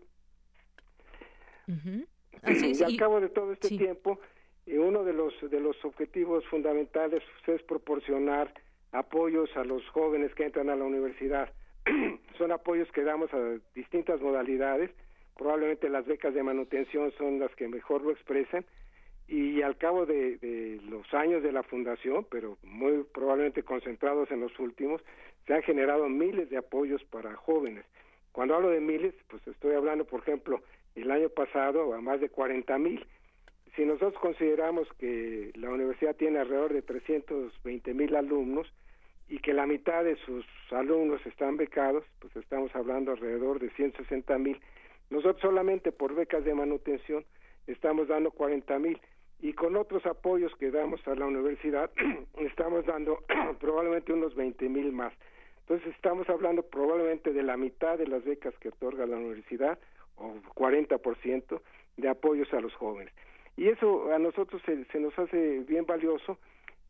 y 2.47 2.83
al 2.83 2.97
cabo 2.97 3.19
de 3.19 3.29
todo 3.29 3.53
este 3.53 3.69
tiempo, 3.69 4.19
eh, 4.65 4.79
uno 4.79 5.03
de 5.03 5.13
los, 5.13 5.33
de 5.49 5.59
los 5.59 5.83
objetivos 5.85 6.45
fundamentales 6.47 7.21
es 7.47 7.61
proporcionar 7.63 8.53
apoyos 8.91 9.55
a 9.55 9.63
los 9.63 9.87
jóvenes 9.89 10.33
que 10.35 10.45
entran 10.45 10.69
a 10.69 10.75
la 10.75 10.83
universidad 10.83 11.49
son 12.37 12.51
apoyos 12.51 12.91
que 12.91 13.03
damos 13.03 13.33
a 13.33 13.39
distintas 13.73 14.21
modalidades, 14.21 14.91
probablemente 15.37 15.89
las 15.89 16.05
becas 16.05 16.33
de 16.33 16.43
manutención 16.43 17.11
son 17.17 17.39
las 17.39 17.53
que 17.55 17.67
mejor 17.67 18.01
lo 18.01 18.11
expresan, 18.11 18.65
y 19.31 19.61
al 19.61 19.77
cabo 19.77 20.05
de, 20.05 20.79
los 20.89 21.11
años 21.13 21.41
de 21.41 21.53
la 21.53 21.63
fundación, 21.63 22.25
pero 22.29 22.57
muy 22.63 23.03
probablemente 23.13 23.63
concentrados 23.63 24.29
en 24.29 24.41
los 24.41 24.59
últimos, 24.59 25.01
se 25.47 25.53
han 25.53 25.63
generado 25.63 26.09
miles 26.09 26.49
de 26.49 26.57
apoyos 26.57 27.01
para 27.05 27.35
jóvenes. 27.37 27.85
Cuando 28.33 28.55
hablo 28.55 28.69
de 28.69 28.81
miles, 28.81 29.13
pues 29.29 29.45
estoy 29.47 29.73
hablando, 29.75 30.03
por 30.03 30.19
ejemplo, 30.21 30.61
el 30.95 31.09
año 31.11 31.29
pasado 31.29 31.93
a 31.93 32.01
más 32.01 32.19
de 32.19 32.27
40 32.27 32.77
mil. 32.77 33.05
Si 33.75 33.85
nosotros 33.85 34.15
consideramos 34.21 34.87
que 34.99 35.51
la 35.55 35.69
universidad 35.69 36.15
tiene 36.17 36.39
alrededor 36.39 36.73
de 36.73 36.81
320 36.81 37.93
mil 37.93 38.15
alumnos, 38.17 38.67
y 39.31 39.39
que 39.39 39.53
la 39.53 39.65
mitad 39.65 40.03
de 40.03 40.17
sus 40.25 40.45
alumnos 40.71 41.25
están 41.25 41.55
becados, 41.55 42.03
pues 42.19 42.35
estamos 42.35 42.75
hablando 42.75 43.11
alrededor 43.11 43.59
de 43.59 43.69
160 43.69 44.37
mil. 44.37 44.59
Nosotros 45.09 45.39
solamente 45.39 45.93
por 45.93 46.13
becas 46.13 46.43
de 46.43 46.53
manutención 46.53 47.23
estamos 47.65 48.09
dando 48.09 48.31
40 48.31 48.77
mil 48.79 48.99
y 49.39 49.53
con 49.53 49.77
otros 49.77 50.05
apoyos 50.05 50.53
que 50.55 50.69
damos 50.69 50.99
a 51.07 51.15
la 51.15 51.25
universidad 51.25 51.89
estamos 52.39 52.85
dando 52.85 53.19
probablemente 53.61 54.11
unos 54.11 54.35
20 54.35 54.67
mil 54.67 54.91
más. 54.91 55.13
Entonces 55.61 55.95
estamos 55.95 56.29
hablando 56.29 56.63
probablemente 56.63 57.31
de 57.31 57.43
la 57.43 57.55
mitad 57.55 57.97
de 57.97 58.07
las 58.07 58.25
becas 58.25 58.53
que 58.59 58.67
otorga 58.67 59.05
la 59.05 59.15
universidad 59.15 59.79
o 60.17 60.33
40% 60.55 61.61
de 61.95 62.09
apoyos 62.09 62.53
a 62.53 62.59
los 62.59 62.73
jóvenes. 62.73 63.13
Y 63.55 63.69
eso 63.69 64.11
a 64.13 64.19
nosotros 64.19 64.61
se, 64.65 64.83
se 64.91 64.99
nos 64.99 65.17
hace 65.17 65.59
bien 65.59 65.85
valioso 65.85 66.37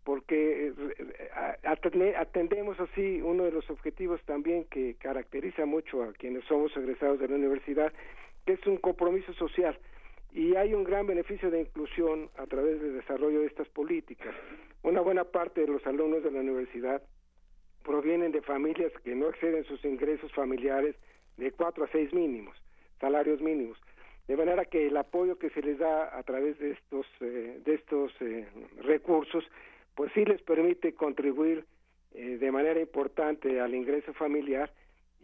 porque 0.04 0.68
eh, 0.68 2.16
atendemos 2.18 2.80
así 2.80 3.22
uno 3.22 3.44
de 3.44 3.52
los 3.52 3.70
objetivos 3.70 4.22
también 4.26 4.66
que 4.66 4.96
caracteriza 4.96 5.66
mucho 5.66 6.04
a 6.04 6.14
quienes 6.14 6.44
somos 6.46 6.76
egresados 6.76 7.20
de 7.20 7.28
la 7.28 7.36
universidad, 7.36 7.94
que 8.46 8.54
es 8.54 8.66
un 8.66 8.78
compromiso 8.78 9.34
social. 9.34 9.78
Y 10.34 10.56
hay 10.56 10.74
un 10.74 10.84
gran 10.84 11.06
beneficio 11.06 11.52
de 11.52 11.62
inclusión 11.62 12.30
a 12.38 12.48
través 12.48 12.82
del 12.82 12.94
desarrollo 12.94 13.42
de 13.42 13.48
estas 13.48 13.68
políticas. 13.70 14.34
Una 14.82 15.02
buena 15.02 15.26
parte 15.26 15.62
de 15.62 15.68
los 15.68 15.86
alumnos 15.86 16.24
de 16.24 16.32
la 16.32 16.40
universidad 16.40 17.04
provienen 17.84 18.32
de 18.32 18.42
familias 18.42 18.92
que 19.04 19.14
no 19.16 19.30
exceden 19.30 19.66
sus 19.66 19.84
ingresos 19.84 20.32
familiares 20.34 20.96
de 21.38 21.52
cuatro 21.52 21.84
a 21.84 21.88
seis 21.92 22.14
mínimos, 22.14 22.56
salarios 23.00 23.42
mínimos. 23.42 23.78
De 24.28 24.38
manera 24.38 24.66
que 24.66 24.88
el 24.88 24.96
apoyo 24.96 25.38
que 25.38 25.50
se 25.50 25.62
les 25.62 25.78
da 25.78 26.18
a 26.18 26.24
través 26.24 26.58
de 26.60 26.72
estos, 26.72 27.06
eh, 27.20 27.60
de 27.66 27.74
estos 27.74 28.14
eh, 28.22 28.48
recursos 28.82 29.44
pues 29.96 30.12
sí 30.14 30.26
les 30.26 30.42
permite 30.42 30.94
contribuir 30.94 31.66
eh, 32.14 32.38
de 32.38 32.52
manera 32.52 32.80
importante 32.80 33.60
al 33.60 33.74
ingreso 33.74 34.14
familiar 34.14 34.72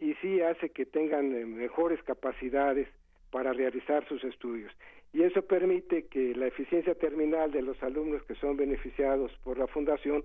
y 0.00 0.14
sí 0.14 0.40
hace 0.40 0.70
que 0.70 0.86
tengan 0.86 1.34
eh, 1.34 1.44
mejores 1.44 2.02
capacidades 2.02 2.88
para 3.30 3.52
realizar 3.52 4.06
sus 4.08 4.22
estudios. 4.24 4.72
Y 5.12 5.22
eso 5.22 5.42
permite 5.42 6.06
que 6.06 6.34
la 6.34 6.46
eficiencia 6.46 6.94
terminal 6.94 7.50
de 7.50 7.62
los 7.62 7.82
alumnos 7.82 8.22
que 8.24 8.34
son 8.36 8.56
beneficiados 8.56 9.32
por 9.42 9.58
la 9.58 9.66
fundación 9.66 10.22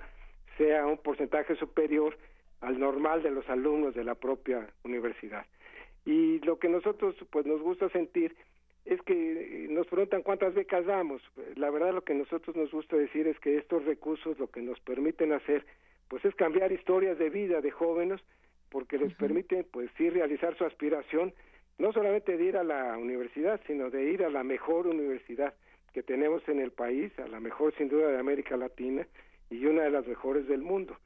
sea 0.57 0.85
un 0.85 0.97
porcentaje 0.97 1.55
superior 1.55 2.17
al 2.61 2.79
normal 2.79 3.23
de 3.23 3.31
los 3.31 3.47
alumnos 3.49 3.93
de 3.93 4.03
la 4.03 4.15
propia 4.15 4.67
universidad. 4.83 5.45
Y 6.05 6.39
lo 6.39 6.59
que 6.59 6.69
nosotros 6.69 7.15
pues 7.29 7.45
nos 7.45 7.61
gusta 7.61 7.89
sentir 7.89 8.35
es 8.85 9.01
que 9.03 9.67
nos 9.69 9.87
preguntan 9.87 10.23
cuántas 10.23 10.53
becas 10.53 10.85
damos. 10.85 11.21
La 11.55 11.69
verdad 11.69 11.93
lo 11.93 12.03
que 12.03 12.13
nosotros 12.13 12.55
nos 12.55 12.71
gusta 12.71 12.97
decir 12.97 13.27
es 13.27 13.39
que 13.39 13.57
estos 13.57 13.85
recursos 13.85 14.37
lo 14.39 14.47
que 14.47 14.61
nos 14.61 14.79
permiten 14.81 15.31
hacer 15.31 15.65
pues 16.09 16.23
es 16.25 16.35
cambiar 16.35 16.71
historias 16.71 17.17
de 17.17 17.29
vida 17.29 17.61
de 17.61 17.71
jóvenes 17.71 18.21
porque 18.69 18.97
les 18.97 19.13
permiten 19.13 19.65
pues 19.71 19.89
sí 19.97 20.09
realizar 20.09 20.57
su 20.57 20.65
aspiración 20.65 21.33
no 21.77 21.91
solamente 21.91 22.37
de 22.37 22.43
ir 22.43 22.57
a 22.57 22.63
la 22.63 22.97
universidad, 22.97 23.59
sino 23.65 23.89
de 23.89 24.11
ir 24.11 24.23
a 24.23 24.29
la 24.29 24.43
mejor 24.43 24.87
universidad 24.87 25.53
que 25.93 26.03
tenemos 26.03 26.47
en 26.47 26.59
el 26.59 26.71
país, 26.71 27.11
a 27.19 27.27
la 27.27 27.39
mejor 27.39 27.73
sin 27.77 27.89
duda 27.89 28.09
de 28.09 28.19
América 28.19 28.57
Latina 28.57 29.07
y 29.49 29.65
una 29.65 29.83
de 29.83 29.91
las 29.91 30.05
mejores 30.07 30.47
del 30.47 30.61
mundo. 30.61 30.97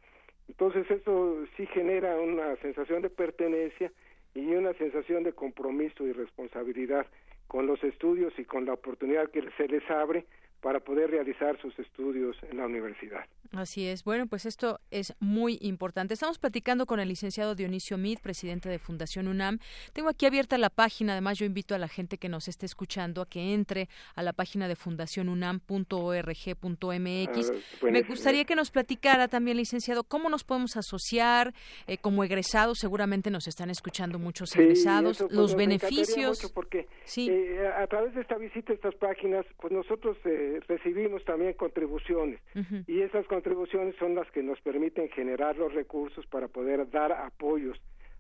Entonces 0.48 0.90
eso 0.90 1.46
sí 1.56 1.66
genera 1.68 2.20
una 2.20 2.56
sensación 2.58 3.02
de 3.02 3.10
pertenencia 3.10 3.92
y 4.34 4.46
una 4.56 4.74
sensación 4.74 5.24
de 5.24 5.34
compromiso 5.34 6.06
y 6.06 6.14
responsabilidad 6.14 7.06
con 7.48 7.68
los 7.68 7.84
estudios 7.84 8.38
y 8.38 8.46
con 8.46 8.66
la 8.66 8.74
oportunidad 8.74 9.30
que 9.32 9.44
se 9.58 9.68
les 9.68 9.90
abre 9.90 10.26
para 10.62 10.80
poder 10.80 11.12
realizar 11.12 11.60
sus 11.62 11.78
estudios 11.80 12.36
en 12.50 12.58
la 12.58 12.66
universidad. 12.66 13.26
Así 13.54 13.88
es. 13.88 14.04
Bueno, 14.04 14.28
pues 14.28 14.46
esto 14.46 14.80
es 14.92 15.14
muy 15.20 15.58
importante. 15.62 16.14
Estamos 16.14 16.40
platicando 16.40 16.86
con 16.86 17.00
el 17.00 17.08
licenciado 17.08 17.56
Dionisio 17.56 17.98
Mid, 17.98 18.20
presidente 18.20 18.70
de 18.70 18.80
Fundación 18.80 19.28
UNAM. 19.28 19.60
Tengo 19.94 20.10
aquí 20.10 20.26
abierta 20.26 20.58
la 20.58 20.70
página. 20.70 21.14
Además, 21.14 21.38
yo 21.38 21.46
invito 21.46 21.76
a 21.76 21.78
la 21.78 21.88
gente 21.88 22.18
que 22.18 22.30
nos 22.30 22.48
esté 22.48 22.66
escuchando 22.66 23.22
a 23.22 23.26
que 23.26 23.54
entre 23.54 23.88
a 24.16 24.24
la 24.24 24.34
página 24.34 24.68
de 24.68 24.76
fundacionunam.org.mx. 24.76 27.52
Ah, 27.52 27.88
Me 27.90 28.02
gustaría 28.02 28.46
que 28.46 28.56
nos 28.56 28.72
platicara 28.72 29.28
también, 29.28 29.58
licenciado, 29.58 30.04
cómo 30.04 30.30
nos 30.30 30.44
podemos 30.44 30.76
asociar 30.76 31.54
eh, 31.88 31.98
como 31.98 32.24
egresados. 32.24 32.80
Seguramente 32.80 33.32
nos 33.32 33.48
están 33.48 33.70
escuchando 33.70 34.20
muchos 34.20 34.56
egresados. 34.56 35.20
Pues, 35.20 35.32
los 35.32 35.56
beneficios. 35.56 36.52
porque 36.54 36.88
sí. 37.06 37.30
Eh, 37.30 37.68
a 37.78 37.88
través 37.88 38.14
de 38.14 38.22
esta 38.22 38.38
visita 38.38 38.74
a 38.74 38.76
estas 38.76 38.96
páginas, 38.96 39.46
pues 39.60 39.72
nosotros 39.72 40.18
eh, 40.26 40.47
recibimos 40.68 41.24
también 41.26 41.54
contribuciones. 41.54 42.40
Y 42.88 43.02
esas 43.02 43.26
contribuciones 43.28 43.96
son 43.98 44.16
las 44.16 44.30
que 44.32 44.44
nos 44.44 44.60
permiten 44.62 45.10
generar 45.10 45.58
los 45.58 45.74
recursos 45.74 46.26
para 46.28 46.48
poder 46.48 46.90
dar 46.90 47.12
apoyos 47.12 47.80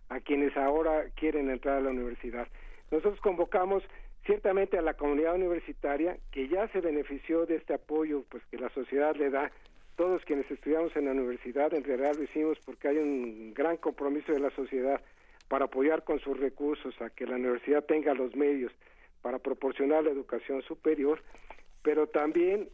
a 0.09 0.19
quienes 0.19 0.55
ahora 0.55 1.05
quieren 1.15 1.49
entrar 1.49 1.77
a 1.77 1.81
la 1.81 1.89
universidad. 1.89 2.47
Nosotros 2.91 3.19
convocamos 3.21 3.83
ciertamente 4.25 4.77
a 4.77 4.81
la 4.81 4.93
comunidad 4.93 5.35
universitaria 5.35 6.17
que 6.31 6.47
ya 6.47 6.67
se 6.69 6.81
benefició 6.81 7.45
de 7.45 7.55
este 7.55 7.73
apoyo 7.73 8.23
pues 8.29 8.43
que 8.51 8.57
la 8.57 8.69
sociedad 8.69 9.15
le 9.15 9.29
da. 9.29 9.51
Todos 9.95 10.23
quienes 10.25 10.49
estudiamos 10.51 10.95
en 10.95 11.05
la 11.05 11.11
universidad 11.11 11.73
en 11.73 11.83
realidad 11.83 12.15
lo 12.15 12.23
hicimos 12.23 12.57
porque 12.65 12.89
hay 12.89 12.97
un 12.97 13.53
gran 13.53 13.77
compromiso 13.77 14.31
de 14.31 14.39
la 14.39 14.51
sociedad 14.51 15.01
para 15.47 15.65
apoyar 15.65 16.03
con 16.03 16.19
sus 16.19 16.37
recursos 16.37 16.99
a 17.01 17.09
que 17.09 17.25
la 17.25 17.35
universidad 17.35 17.83
tenga 17.85 18.13
los 18.13 18.35
medios 18.35 18.71
para 19.21 19.39
proporcionar 19.39 20.03
la 20.03 20.11
educación 20.11 20.61
superior, 20.63 21.21
pero 21.83 22.07
también 22.07 22.69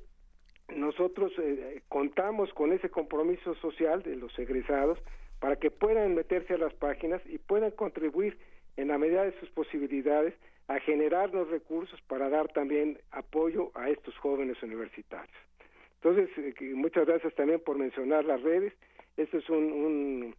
nosotros 0.75 1.31
eh, 1.37 1.81
contamos 1.89 2.53
con 2.53 2.71
ese 2.71 2.89
compromiso 2.89 3.55
social 3.55 4.01
de 4.03 4.15
los 4.15 4.37
egresados 4.39 4.99
para 5.39 5.55
que 5.57 5.71
puedan 5.71 6.15
meterse 6.15 6.53
a 6.53 6.57
las 6.57 6.73
páginas 6.73 7.21
y 7.25 7.37
puedan 7.37 7.71
contribuir 7.71 8.37
en 8.77 8.87
la 8.87 8.97
medida 8.97 9.23
de 9.23 9.37
sus 9.39 9.49
posibilidades 9.49 10.33
a 10.67 10.79
generar 10.79 11.33
los 11.33 11.49
recursos 11.49 12.01
para 12.07 12.29
dar 12.29 12.47
también 12.47 12.97
apoyo 13.11 13.71
a 13.75 13.89
estos 13.89 14.17
jóvenes 14.17 14.61
universitarios. 14.63 15.35
Entonces, 15.95 16.29
eh, 16.37 16.73
muchas 16.73 17.05
gracias 17.05 17.35
también 17.35 17.59
por 17.59 17.77
mencionar 17.77 18.25
las 18.25 18.41
redes. 18.41 18.73
Esto 19.17 19.37
es 19.37 19.49
un, 19.49 20.33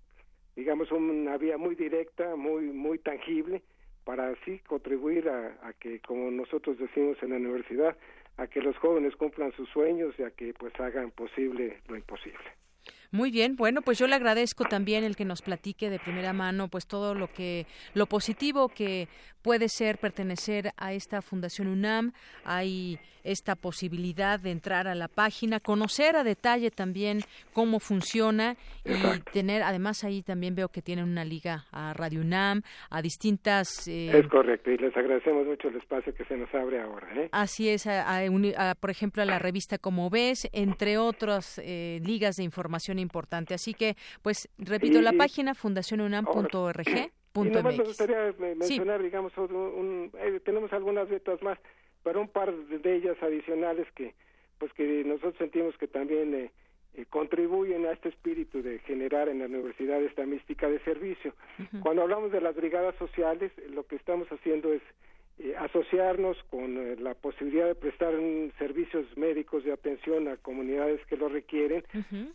digamos, 0.57 0.91
una 0.91 1.37
vía 1.37 1.59
muy 1.59 1.75
directa, 1.75 2.35
muy, 2.35 2.65
muy 2.65 2.99
tangible 2.99 3.63
para 4.05 4.29
así 4.31 4.59
contribuir 4.61 5.29
a 5.29 5.73
que, 5.81 6.01
como 6.01 6.31
nosotros 6.31 6.79
decimos 6.79 7.17
en 7.23 7.31
la 7.31 7.37
universidad, 7.37 7.97
a 8.37 8.47
que 8.47 8.61
los 8.61 8.77
jóvenes 8.79 9.17
cumplan 9.17 9.53
sus 9.53 9.69
sueños 9.71 10.15
y 10.19 10.23
a 10.23 10.31
que 10.31 10.55
pues 10.55 10.79
hagan 10.81 11.11
posible 11.11 11.81
lo 11.89 11.97
imposible. 11.97 12.64
Muy 13.15 13.31
bien, 13.31 13.55
bueno, 13.55 13.81
pues 13.81 13.97
yo 13.97 14.09
le 14.09 14.17
agradezco 14.17 14.65
también 14.65 15.05
el 15.05 15.15
que 15.15 15.25
nos 15.25 15.41
platique 15.41 15.89
de 15.89 16.01
primera 16.01 16.33
mano 16.33 16.67
pues 16.67 16.89
todo 16.89 17.15
lo 17.15 17.29
que 17.29 17.65
lo 17.95 18.07
positivo 18.07 18.69
que 18.69 19.07
puede 19.41 19.69
ser 19.69 19.99
pertenecer 19.99 20.73
a 20.77 20.95
esta 20.95 21.23
Fundación 21.23 21.69
UNAM. 21.69 22.13
Hay 22.45 22.99
esta 23.25 23.57
posibilidad 23.57 24.39
de 24.39 24.51
entrar 24.51 24.87
a 24.87 24.95
la 24.95 25.09
página, 25.09 25.59
conocer 25.59 26.15
a 26.15 26.25
detalle 26.25 26.71
también 26.71 27.21
cómo 27.53 27.81
funciona 27.81 28.57
y 28.85 29.21
tener, 29.33 29.63
además 29.63 30.05
ahí 30.05 30.23
también 30.23 30.55
veo 30.55 30.69
que 30.69 30.83
tienen 30.83 31.07
una 31.07 31.25
liga 31.25 31.65
a 31.73 31.95
Radio 31.95 32.21
UNAM, 32.21 32.63
a 32.91 33.01
distintas... 33.01 33.89
Eh, 33.89 34.19
es 34.19 34.29
correcto, 34.29 34.71
y 34.71 34.77
les 34.77 34.95
agradecemos 34.97 35.47
mucho 35.47 35.69
el 35.69 35.77
espacio 35.77 36.15
que 36.15 36.25
se 36.27 36.37
nos 36.37 36.53
abre 36.55 36.81
ahora. 36.81 37.09
¿eh? 37.15 37.29
Así 37.33 37.69
es, 37.69 37.89
por 38.79 38.91
ejemplo, 38.91 39.23
a 39.23 39.27
la 39.27 39.39
revista 39.39 39.79
Como 39.79 40.11
Ves, 40.11 40.49
entre 40.53 40.99
otras 40.99 41.59
eh, 41.65 42.01
ligas 42.05 42.37
de 42.37 42.45
información 42.45 42.99
importante. 43.05 43.55
Así 43.55 43.75
que, 43.75 43.97
pues, 44.23 44.49
repito, 44.59 45.01
la 45.01 45.13
página 45.13 45.55
fundacionunam.org. 45.55 46.85
Y 47.37 47.51
nomás 47.51 47.77
me 47.77 47.83
gustaría 47.83 48.33
mencionar, 48.39 49.03
digamos, 49.03 49.33
tenemos 50.45 50.73
algunas 50.73 51.09
vetas 51.09 51.43
más 51.43 51.59
para 52.05 52.21
un 52.21 52.29
par 52.29 52.55
de 52.55 52.95
ellas 52.95 53.17
adicionales 53.21 53.89
que 53.97 54.15
pues 54.59 54.73
que 54.75 55.03
nosotros 55.05 55.35
sentimos 55.39 55.77
que 55.79 55.89
también 55.89 56.35
eh, 56.35 56.51
eh, 56.95 57.07
contribuyen 57.11 57.87
a 57.87 57.93
este 57.93 58.11
espíritu 58.11 58.63
de 58.63 58.79
generar 58.81 59.29
en 59.29 59.41
la 59.41 59.47
universidad 59.47 60.01
esta 60.03 60.25
mística 60.25 60.69
de 60.69 60.79
servicio. 60.81 61.35
Cuando 61.83 62.03
hablamos 62.03 62.31
de 62.31 62.41
las 62.41 62.55
brigadas 62.55 62.95
sociales, 62.97 63.51
lo 63.71 63.85
que 63.85 63.97
estamos 63.97 64.29
haciendo 64.29 64.73
es 64.73 64.83
eh, 65.39 65.55
asociarnos 65.59 66.37
con 66.51 67.03
la 67.03 67.15
posibilidad 67.15 67.67
de 67.67 67.75
prestar 67.75 68.15
servicios 68.59 69.05
médicos 69.17 69.65
de 69.65 69.73
atención 69.73 70.29
a 70.29 70.37
comunidades 70.37 71.05
que 71.07 71.17
lo 71.17 71.29
requieren 71.29 71.85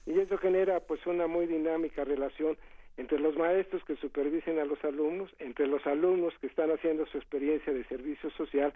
y 0.05 0.19
eso 0.19 0.37
genera 0.37 0.79
pues 0.81 1.05
una 1.05 1.27
muy 1.27 1.47
dinámica 1.47 2.03
relación 2.03 2.57
entre 2.99 3.17
los 3.17 3.37
maestros 3.37 3.81
que 3.85 3.95
supervisen 3.95 4.59
a 4.59 4.65
los 4.65 4.83
alumnos, 4.83 5.33
entre 5.39 5.67
los 5.67 5.87
alumnos 5.87 6.33
que 6.41 6.47
están 6.47 6.69
haciendo 6.69 7.05
su 7.05 7.17
experiencia 7.17 7.71
de 7.71 7.85
servicio 7.85 8.29
social 8.31 8.73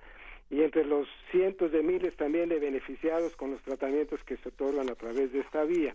y 0.49 0.61
entre 0.61 0.85
los 0.85 1.07
cientos 1.29 1.73
de 1.73 1.83
miles 1.83 2.15
también 2.15 2.47
de 2.47 2.59
beneficiados 2.59 3.35
con 3.35 3.51
los 3.51 3.61
tratamientos 3.63 4.23
que 4.23 4.37
se 4.37 4.47
otorgan 4.47 4.89
a 4.89 4.95
través 4.95 5.33
de 5.33 5.41
esta 5.41 5.65
vía. 5.65 5.93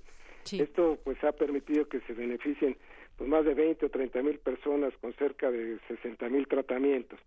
Esto 0.53 0.99
pues 1.05 1.23
ha 1.25 1.33
permitido 1.33 1.89
que 1.89 2.01
se 2.01 2.13
beneficien 2.13 2.77
pues 3.17 3.29
más 3.29 3.45
de 3.47 3.55
20 3.55 3.87
o 3.87 3.89
30 3.89 4.23
mil 4.23 4.39
personas 4.39 4.93
con 5.01 5.15
cerca 5.15 5.51
de 5.51 5.79
60 5.89 6.29
mil 6.29 6.47
tratamientos. 6.47 7.19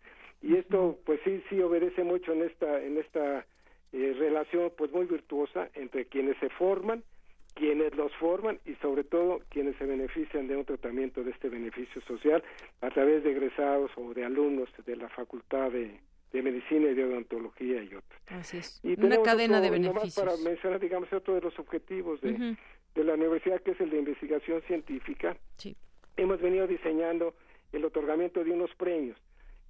Y 0.41 0.55
esto 0.55 0.97
pues 1.05 1.19
sí, 1.23 1.43
sí 1.49 1.61
obedece 1.61 2.03
mucho 2.03 2.33
en 2.33 2.43
esta, 2.43 2.83
en 2.83 2.97
esta 2.97 3.45
eh, 3.93 4.15
relación 4.17 4.71
pues 4.77 4.91
muy 4.91 5.05
virtuosa 5.05 5.69
entre 5.75 6.05
quienes 6.05 6.37
se 6.39 6.49
forman 6.49 7.03
quienes 7.53 7.95
los 7.95 8.13
forman 8.15 8.59
y 8.65 8.75
sobre 8.75 9.03
todo 9.03 9.41
quienes 9.49 9.75
se 9.77 9.85
benefician 9.85 10.47
de 10.47 10.55
un 10.55 10.65
tratamiento 10.65 11.23
de 11.23 11.31
este 11.31 11.49
beneficio 11.49 12.01
social 12.01 12.43
a 12.81 12.89
través 12.89 13.23
de 13.23 13.31
egresados 13.31 13.91
o 13.97 14.13
de 14.13 14.25
alumnos 14.25 14.69
de 14.85 14.95
la 14.95 15.09
Facultad 15.09 15.71
de, 15.71 15.99
Medicina 16.33 16.89
y 16.89 16.95
de 16.95 17.03
Odontología 17.03 17.83
y 17.83 17.87
otros. 17.87 18.21
Así 18.27 18.57
es. 18.57 18.79
Y 18.83 18.99
Una 19.03 19.21
cadena 19.21 19.59
de 19.59 19.69
beneficios. 19.69 20.15
Para 20.15 20.37
mencionar, 20.37 20.79
digamos, 20.79 21.11
otro 21.11 21.35
de 21.35 21.41
los 21.41 21.57
objetivos 21.59 22.21
de, 22.21 22.55
de 22.95 23.03
la 23.03 23.15
universidad, 23.15 23.61
que 23.61 23.71
es 23.71 23.81
el 23.81 23.89
de 23.89 23.99
investigación 23.99 24.61
científica, 24.61 25.35
sí. 25.57 25.75
hemos 26.15 26.39
venido 26.41 26.67
diseñando 26.67 27.35
el 27.73 27.83
otorgamiento 27.83 28.43
de 28.43 28.51
unos 28.51 28.73
premios. 28.75 29.17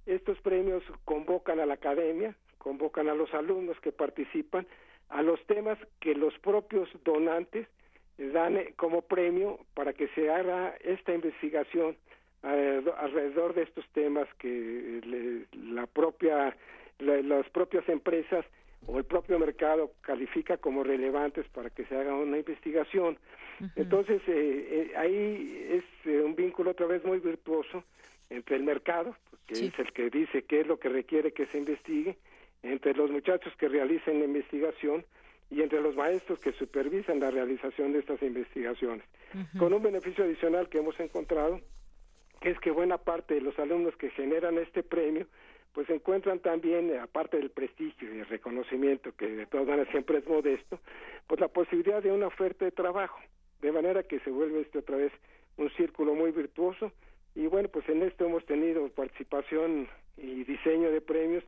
Estos 0.06 0.40
premios 0.40 0.82
convocan 1.04 1.60
a 1.60 1.66
la 1.66 1.74
academia, 1.74 2.34
convocan 2.58 3.08
a 3.08 3.14
los 3.14 3.32
alumnos 3.34 3.78
que 3.80 3.92
participan 3.92 4.66
a 5.08 5.22
los 5.22 5.44
temas 5.46 5.78
que 6.00 6.14
los 6.14 6.36
propios 6.38 6.88
donantes 7.04 7.68
dan 8.16 8.56
eh, 8.56 8.72
como 8.76 9.02
premio 9.02 9.58
para 9.74 9.92
que 9.92 10.08
se 10.08 10.30
haga 10.30 10.74
esta 10.80 11.14
investigación 11.14 11.96
alrededor 12.42 13.54
de 13.54 13.62
estos 13.62 13.86
temas 13.92 14.26
que 14.38 15.46
la 15.52 15.86
propia 15.86 16.56
las 16.98 17.48
propias 17.50 17.88
empresas 17.88 18.44
o 18.86 18.98
el 18.98 19.04
propio 19.04 19.38
mercado 19.38 19.92
califica 20.00 20.56
como 20.56 20.82
relevantes 20.82 21.46
para 21.48 21.70
que 21.70 21.84
se 21.86 21.96
haga 21.96 22.14
una 22.14 22.38
investigación. 22.38 23.16
Entonces, 23.76 24.20
eh, 24.26 24.90
eh, 24.90 24.96
ahí 24.96 25.84
es 26.04 26.24
un 26.24 26.34
vínculo 26.34 26.72
otra 26.72 26.86
vez 26.86 27.04
muy 27.04 27.20
virtuoso 27.20 27.84
entre 28.32 28.56
el 28.56 28.62
mercado, 28.62 29.14
que 29.46 29.66
es 29.66 29.78
el 29.78 29.92
que 29.92 30.10
dice 30.10 30.42
qué 30.44 30.60
es 30.60 30.66
lo 30.66 30.78
que 30.78 30.88
requiere 30.88 31.32
que 31.32 31.46
se 31.46 31.58
investigue, 31.58 32.16
entre 32.62 32.94
los 32.94 33.10
muchachos 33.10 33.52
que 33.56 33.68
realicen 33.68 34.20
la 34.20 34.24
investigación 34.24 35.04
y 35.50 35.62
entre 35.62 35.82
los 35.82 35.94
maestros 35.96 36.38
que 36.38 36.52
supervisan 36.52 37.20
la 37.20 37.30
realización 37.30 37.92
de 37.92 37.98
estas 37.98 38.22
investigaciones, 38.22 39.04
con 39.58 39.72
un 39.72 39.82
beneficio 39.82 40.24
adicional 40.24 40.68
que 40.68 40.78
hemos 40.78 40.98
encontrado, 40.98 41.60
que 42.40 42.50
es 42.50 42.58
que 42.60 42.70
buena 42.70 42.98
parte 42.98 43.34
de 43.34 43.42
los 43.42 43.58
alumnos 43.58 43.94
que 43.96 44.10
generan 44.10 44.58
este 44.58 44.82
premio, 44.82 45.26
pues 45.74 45.88
encuentran 45.90 46.38
también, 46.38 46.98
aparte 46.98 47.38
del 47.38 47.50
prestigio 47.50 48.14
y 48.14 48.20
el 48.20 48.26
reconocimiento, 48.26 49.12
que 49.16 49.26
de 49.26 49.46
todas 49.46 49.66
maneras 49.66 49.88
siempre 49.90 50.18
es 50.18 50.26
modesto, 50.26 50.78
pues 51.26 51.40
la 51.40 51.48
posibilidad 51.48 52.02
de 52.02 52.12
una 52.12 52.26
oferta 52.26 52.64
de 52.64 52.72
trabajo, 52.72 53.18
de 53.60 53.72
manera 53.72 54.02
que 54.02 54.20
se 54.20 54.30
vuelve 54.30 54.60
este 54.60 54.78
otra 54.78 54.96
vez 54.96 55.12
un 55.56 55.70
círculo 55.70 56.14
muy 56.14 56.30
virtuoso, 56.30 56.92
y 57.34 57.46
bueno, 57.46 57.68
pues 57.68 57.88
en 57.88 58.02
esto 58.02 58.26
hemos 58.26 58.44
tenido 58.46 58.88
participación 58.90 59.88
y 60.16 60.44
diseño 60.44 60.90
de 60.90 61.00
premios 61.00 61.44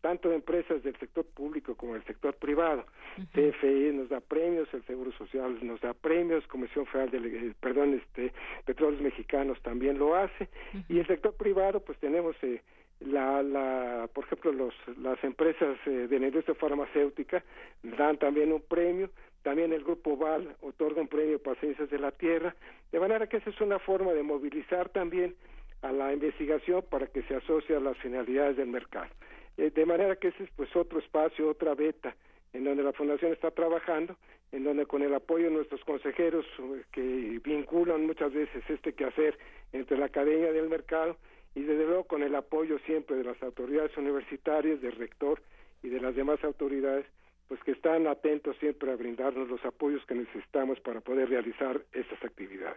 tanto 0.00 0.28
de 0.28 0.36
empresas 0.36 0.82
del 0.82 0.96
sector 0.98 1.24
público 1.24 1.74
como 1.74 1.94
del 1.94 2.04
sector 2.04 2.34
privado. 2.34 2.84
CFE 3.32 3.92
nos 3.92 4.08
da 4.08 4.20
premios, 4.20 4.72
el 4.72 4.84
Seguro 4.84 5.10
Social 5.12 5.58
nos 5.62 5.80
da 5.80 5.92
premios, 5.92 6.46
Comisión 6.46 6.86
Federal 6.86 7.10
de, 7.10 7.18
eh, 7.18 7.54
perdón, 7.60 7.94
este, 7.94 8.32
Petróleos 8.64 9.02
Mexicanos 9.02 9.60
también 9.62 9.98
lo 9.98 10.14
hace, 10.14 10.48
y 10.88 11.00
el 11.00 11.06
sector 11.06 11.34
privado, 11.34 11.80
pues 11.80 11.98
tenemos 11.98 12.36
eh, 12.42 12.62
la, 13.00 13.42
la, 13.42 14.08
por 14.12 14.24
ejemplo, 14.24 14.52
los, 14.52 14.74
las 14.98 15.22
empresas 15.22 15.76
eh, 15.86 16.08
de 16.08 16.18
la 16.18 16.26
industria 16.28 16.54
farmacéutica 16.54 17.44
dan 17.82 18.18
también 18.18 18.52
un 18.52 18.60
premio, 18.60 19.10
también 19.42 19.72
el 19.72 19.84
Grupo 19.84 20.16
VAL 20.16 20.56
otorga 20.60 21.00
un 21.00 21.08
premio 21.08 21.40
para 21.40 21.60
ciencias 21.60 21.88
de 21.90 21.98
la 21.98 22.10
tierra, 22.10 22.54
de 22.90 23.00
manera 23.00 23.28
que 23.28 23.36
esa 23.36 23.50
es 23.50 23.60
una 23.60 23.78
forma 23.78 24.12
de 24.12 24.22
movilizar 24.22 24.88
también 24.88 25.34
a 25.82 25.92
la 25.92 26.12
investigación 26.12 26.84
para 26.90 27.06
que 27.06 27.22
se 27.22 27.36
asocie 27.36 27.76
a 27.76 27.80
las 27.80 27.96
finalidades 27.98 28.56
del 28.56 28.68
mercado. 28.68 29.08
Eh, 29.56 29.70
de 29.70 29.86
manera 29.86 30.16
que 30.16 30.28
ese 30.28 30.44
es 30.44 30.50
pues 30.56 30.74
otro 30.74 30.98
espacio, 30.98 31.48
otra 31.48 31.74
beta 31.74 32.14
en 32.52 32.64
donde 32.64 32.82
la 32.82 32.92
Fundación 32.92 33.32
está 33.32 33.50
trabajando, 33.50 34.16
en 34.52 34.64
donde 34.64 34.86
con 34.86 35.02
el 35.02 35.14
apoyo 35.14 35.44
de 35.44 35.50
nuestros 35.50 35.84
consejeros 35.84 36.46
eh, 36.58 36.82
que 36.92 37.40
vinculan 37.44 38.06
muchas 38.06 38.32
veces 38.32 38.62
este 38.68 38.94
quehacer 38.94 39.38
entre 39.72 39.98
la 39.98 40.06
academia 40.06 40.52
del 40.52 40.68
mercado 40.68 41.16
y 41.54 41.62
desde 41.62 41.86
luego 41.86 42.04
con 42.04 42.22
el 42.22 42.34
apoyo 42.34 42.78
siempre 42.80 43.16
de 43.16 43.24
las 43.24 43.42
autoridades 43.42 43.96
universitarias, 43.96 44.80
del 44.80 44.92
rector 44.92 45.42
y 45.82 45.88
de 45.88 46.00
las 46.00 46.14
demás 46.14 46.42
autoridades, 46.44 47.06
pues 47.48 47.62
que 47.64 47.72
están 47.72 48.06
atentos 48.06 48.56
siempre 48.58 48.92
a 48.92 48.96
brindarnos 48.96 49.48
los 49.48 49.64
apoyos 49.64 50.04
que 50.06 50.14
necesitamos 50.14 50.78
para 50.80 51.00
poder 51.00 51.30
realizar 51.30 51.80
estas 51.92 52.22
actividades. 52.22 52.76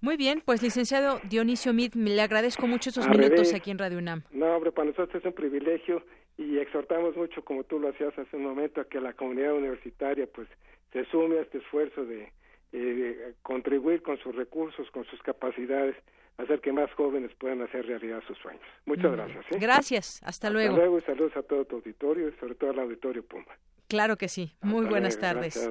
Muy 0.00 0.16
bien, 0.16 0.42
pues 0.42 0.62
licenciado 0.62 1.20
Dionisio 1.28 1.74
Mid, 1.74 1.94
le 1.94 2.22
agradezco 2.22 2.66
mucho 2.66 2.88
estos 2.88 3.06
minutos 3.08 3.52
aquí 3.52 3.70
en 3.70 3.78
Radio 3.78 3.98
UNAM. 3.98 4.22
No, 4.32 4.56
hombre, 4.56 4.72
para 4.72 4.88
nosotros 4.88 5.22
es 5.22 5.26
un 5.26 5.34
privilegio 5.34 6.02
y 6.38 6.56
exhortamos 6.58 7.14
mucho, 7.16 7.44
como 7.44 7.64
tú 7.64 7.78
lo 7.78 7.90
hacías 7.90 8.18
hace 8.18 8.34
un 8.34 8.44
momento, 8.44 8.80
a 8.80 8.88
que 8.88 8.98
la 8.98 9.12
comunidad 9.12 9.54
universitaria 9.54 10.26
pues 10.26 10.48
se 10.92 11.04
sume 11.06 11.38
a 11.38 11.42
este 11.42 11.58
esfuerzo 11.58 12.06
de 12.06 12.32
eh, 12.72 13.34
contribuir 13.42 14.00
con 14.00 14.16
sus 14.18 14.34
recursos, 14.34 14.90
con 14.90 15.04
sus 15.04 15.20
capacidades, 15.22 15.96
hacer 16.40 16.60
que 16.60 16.72
más 16.72 16.90
jóvenes 16.94 17.30
puedan 17.38 17.62
hacer 17.62 17.86
realidad 17.86 18.22
sus 18.26 18.38
sueños. 18.38 18.62
Muchas 18.86 19.12
gracias. 19.12 19.44
¿eh? 19.50 19.58
Gracias, 19.60 20.20
hasta, 20.24 20.50
luego. 20.50 20.74
Hasta 20.74 20.86
luego 20.86 20.98
y 20.98 21.02
saludos 21.02 21.36
a 21.36 21.42
todo 21.42 21.64
tu 21.64 21.76
auditorio 21.76 22.28
y 22.28 22.32
sobre 22.38 22.54
todo 22.54 22.70
al 22.70 22.78
auditorio 22.80 23.24
Puma. 23.24 23.56
Claro 23.88 24.16
que 24.16 24.28
sí. 24.28 24.54
Muy 24.60 24.86
buenas 24.86 25.18
tardes. 25.18 25.68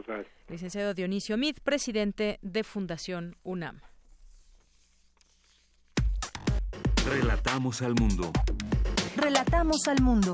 Licenciado 0.49 0.93
Dionisio 0.93 1.37
Mid, 1.37 1.55
presidente 1.63 2.37
de 2.41 2.63
Fundación 2.63 3.37
UNAM. 3.43 3.79
Relatamos 7.09 7.81
al 7.81 7.95
mundo. 7.95 8.31
Relatamos 9.15 9.87
al 9.87 10.01
mundo. 10.01 10.33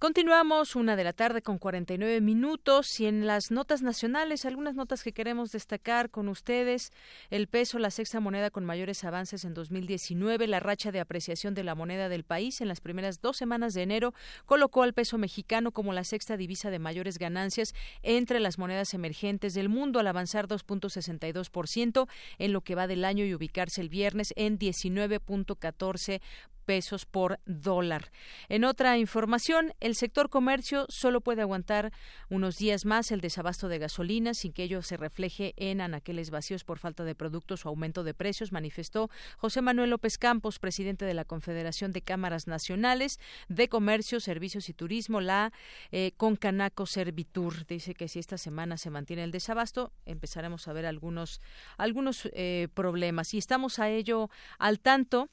Continuamos 0.00 0.76
una 0.76 0.96
de 0.96 1.04
la 1.04 1.12
tarde 1.12 1.42
con 1.42 1.58
49 1.58 2.22
minutos 2.22 2.98
y 3.00 3.04
en 3.04 3.26
las 3.26 3.50
notas 3.50 3.82
nacionales, 3.82 4.46
algunas 4.46 4.74
notas 4.74 5.02
que 5.02 5.12
queremos 5.12 5.52
destacar 5.52 6.08
con 6.08 6.30
ustedes. 6.30 6.90
El 7.28 7.48
peso, 7.48 7.78
la 7.78 7.90
sexta 7.90 8.18
moneda 8.18 8.48
con 8.48 8.64
mayores 8.64 9.04
avances 9.04 9.44
en 9.44 9.52
2019, 9.52 10.46
la 10.46 10.58
racha 10.58 10.90
de 10.90 11.00
apreciación 11.00 11.52
de 11.52 11.64
la 11.64 11.74
moneda 11.74 12.08
del 12.08 12.24
país 12.24 12.62
en 12.62 12.68
las 12.68 12.80
primeras 12.80 13.20
dos 13.20 13.36
semanas 13.36 13.74
de 13.74 13.82
enero 13.82 14.14
colocó 14.46 14.84
al 14.84 14.94
peso 14.94 15.18
mexicano 15.18 15.70
como 15.70 15.92
la 15.92 16.04
sexta 16.04 16.38
divisa 16.38 16.70
de 16.70 16.78
mayores 16.78 17.18
ganancias 17.18 17.74
entre 18.02 18.40
las 18.40 18.58
monedas 18.58 18.94
emergentes 18.94 19.52
del 19.52 19.68
mundo 19.68 20.00
al 20.00 20.06
avanzar 20.06 20.48
2.62% 20.48 22.08
en 22.38 22.52
lo 22.54 22.62
que 22.62 22.74
va 22.74 22.86
del 22.86 23.04
año 23.04 23.26
y 23.26 23.34
ubicarse 23.34 23.82
el 23.82 23.90
viernes 23.90 24.32
en 24.36 24.58
19.14 24.58 26.22
pesos 26.70 27.04
por 27.04 27.40
dólar. 27.46 28.12
En 28.48 28.62
otra 28.62 28.96
información, 28.96 29.72
sector 29.94 30.28
comercio 30.30 30.86
solo 30.88 31.20
puede 31.20 31.42
aguantar 31.42 31.92
unos 32.28 32.56
días 32.58 32.84
más 32.84 33.10
el 33.10 33.20
desabasto 33.20 33.68
de 33.68 33.78
gasolina 33.78 34.34
sin 34.34 34.52
que 34.52 34.64
ello 34.64 34.82
se 34.82 34.96
refleje 34.96 35.54
en 35.56 35.80
anaqueles 35.80 36.30
vacíos 36.30 36.64
por 36.64 36.78
falta 36.78 37.04
de 37.04 37.14
productos 37.14 37.64
o 37.64 37.68
aumento 37.68 38.04
de 38.04 38.14
precios, 38.14 38.52
manifestó 38.52 39.10
José 39.36 39.62
Manuel 39.62 39.90
López 39.90 40.18
Campos, 40.18 40.58
presidente 40.58 41.04
de 41.04 41.14
la 41.14 41.24
Confederación 41.24 41.92
de 41.92 42.02
Cámaras 42.02 42.46
Nacionales 42.46 43.18
de 43.48 43.68
Comercio, 43.68 44.20
Servicios 44.20 44.68
y 44.68 44.74
Turismo, 44.74 45.20
la 45.20 45.52
eh, 45.92 46.12
Concanaco 46.16 46.86
Servitur. 46.86 47.66
Dice 47.66 47.94
que 47.94 48.08
si 48.08 48.18
esta 48.18 48.38
semana 48.38 48.76
se 48.76 48.90
mantiene 48.90 49.24
el 49.24 49.30
desabasto, 49.30 49.92
empezaremos 50.06 50.68
a 50.68 50.72
ver 50.72 50.86
algunos, 50.86 51.40
algunos 51.76 52.28
eh, 52.32 52.68
problemas. 52.74 53.34
Y 53.34 53.38
estamos 53.38 53.78
a 53.78 53.88
ello 53.88 54.30
al 54.58 54.80
tanto 54.80 55.28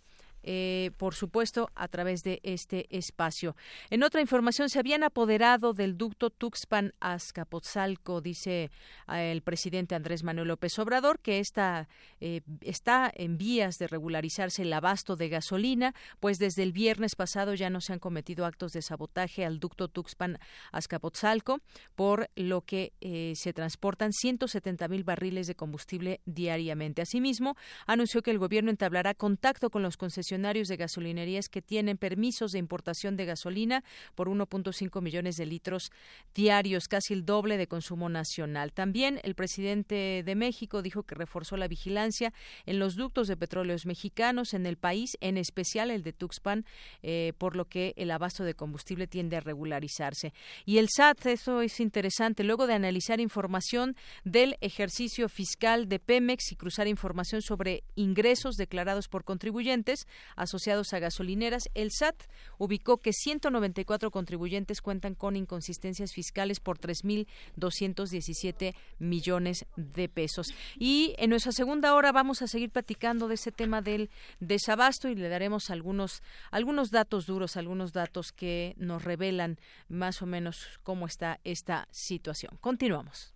eh, 0.50 0.92
por 0.96 1.14
supuesto, 1.14 1.70
a 1.76 1.90
través 1.90 2.24
de 2.24 2.40
este 2.42 2.88
espacio. 2.90 3.58
En 3.90 4.02
otra 4.02 4.22
información, 4.22 4.70
se 4.70 4.80
habían 4.80 5.04
apoderado 5.04 5.74
del 5.74 5.98
ducto 5.98 6.30
Tuxpan 6.30 6.94
Azcapotzalco, 7.02 8.22
dice 8.22 8.72
eh, 9.12 9.32
el 9.34 9.42
presidente 9.42 9.94
Andrés 9.94 10.24
Manuel 10.24 10.48
López 10.48 10.80
Obrador, 10.80 11.20
que 11.20 11.40
está, 11.40 11.90
eh, 12.22 12.40
está 12.62 13.12
en 13.14 13.38
vías 13.38 13.76
de 13.78 13.88
regularizarse 13.88 14.62
el 14.62 14.72
abasto 14.72 15.18
de 15.18 15.28
gasolina, 15.28 15.94
pues 16.22 16.38
desde 16.38 16.64
el 16.64 16.72
viernes 16.72 17.16
pasado 17.18 17.54
ya 17.54 17.70
no 17.70 17.82
se 17.82 17.92
han 17.92 18.00
cometido 18.00 18.46
actos 18.46 18.72
de 18.72 18.82
sabotaje 18.82 19.44
al 19.44 19.60
ducto 19.60 19.90
Tuxpan 19.90 20.40
Azcapotzalco, 20.72 21.60
por 21.94 22.30
lo 22.38 22.62
que 22.62 22.94
se 23.36 23.52
transportan 23.52 24.14
170 24.14 24.88
mil 24.88 25.04
barriles 25.04 25.48
de 25.48 25.56
combustible 25.56 26.22
diariamente. 26.26 27.02
Asimismo, 27.02 27.58
anunció 27.86 28.22
que 28.22 28.32
el 28.32 28.40
gobierno 28.40 28.72
entablará 28.72 29.14
contacto 29.14 29.70
con 29.70 29.84
los 29.84 29.98
concesionarios 29.98 30.37
de 30.38 30.78
gasolinerías 30.78 31.50
que 31.50 31.62
tienen 31.62 31.98
permisos 31.98 32.52
de 32.52 32.60
importación 32.60 33.18
de 33.18 33.26
gasolina 33.26 33.84
por 34.14 34.30
1.5 34.30 35.02
millones 35.02 35.36
de 35.36 35.46
litros 35.48 35.92
diarios, 36.36 36.88
casi 36.88 37.14
el 37.14 37.26
doble 37.26 37.58
de 37.58 37.68
consumo 37.68 38.08
nacional. 38.08 38.72
También 38.72 39.20
el 39.24 39.34
presidente 39.34 40.22
de 40.24 40.36
México 40.36 40.82
dijo 40.84 41.04
que 41.04 41.16
reforzó 41.16 41.58
la 41.58 41.68
vigilancia 41.68 42.34
en 42.66 42.78
los 42.78 42.96
ductos 42.96 43.28
de 43.28 43.36
petróleos 43.36 43.86
mexicanos 43.88 44.54
en 44.54 44.68
el 44.68 44.78
país, 44.78 45.18
en 45.22 45.38
especial 45.38 45.90
el 45.90 46.04
de 46.04 46.14
Tuxpan, 46.14 46.66
eh, 47.02 47.34
por 47.40 47.56
lo 47.56 47.66
que 47.66 47.94
el 47.98 48.12
abasto 48.12 48.44
de 48.44 48.54
combustible 48.54 49.08
tiende 49.08 49.38
a 49.38 49.42
regularizarse. 49.42 50.34
Y 50.66 50.78
el 50.78 50.88
SAT, 50.90 51.26
eso 51.26 51.62
es 51.62 51.80
interesante, 51.80 52.44
luego 52.44 52.68
de 52.68 52.74
analizar 52.74 53.20
información 53.20 53.96
del 54.24 54.56
ejercicio 54.62 55.30
fiscal 55.30 55.90
de 55.90 56.00
Pemex 56.00 56.52
y 56.52 56.56
cruzar 56.56 56.88
información 56.88 57.42
sobre 57.42 57.84
ingresos 57.96 58.56
declarados 58.56 59.08
por 59.08 59.24
contribuyentes, 59.24 60.08
asociados 60.36 60.94
a 60.94 61.00
gasolineras, 61.00 61.70
el 61.74 61.92
SAT 61.92 62.16
ubicó 62.58 62.98
que 62.98 63.14
194 63.14 64.12
contribuyentes 64.12 64.82
cuentan 64.82 65.16
con 65.16 65.36
inconsistencias 65.36 66.14
fiscales 66.14 66.60
por 66.60 66.80
3.217 66.80 68.76
millones 69.00 69.66
de 69.76 70.10
pesos. 70.10 70.54
Y 70.78 71.16
en 71.18 71.30
nuestra 71.30 71.52
segunda 71.52 71.94
hora 71.94 72.12
vamos 72.12 72.42
a 72.42 72.48
seguir 72.48 72.72
platicando 72.72 73.28
de 73.28 73.36
ese 73.36 73.52
tema 73.52 73.82
del 73.82 74.10
desabasto 74.40 75.10
y 75.10 75.16
le 75.16 75.30
daremos 75.30 75.70
algunos, 75.70 76.24
algunos 76.52 76.92
datos 76.92 77.26
duros, 77.26 77.58
algunos 77.58 77.94
datos 77.94 78.32
que 78.32 78.76
nos 78.78 79.04
revelan 79.04 79.60
más 79.88 80.22
o 80.22 80.26
menos 80.26 80.80
cómo 80.84 81.06
está 81.06 81.40
esta 81.44 81.88
situación. 81.92 82.58
Continuamos. 82.62 83.34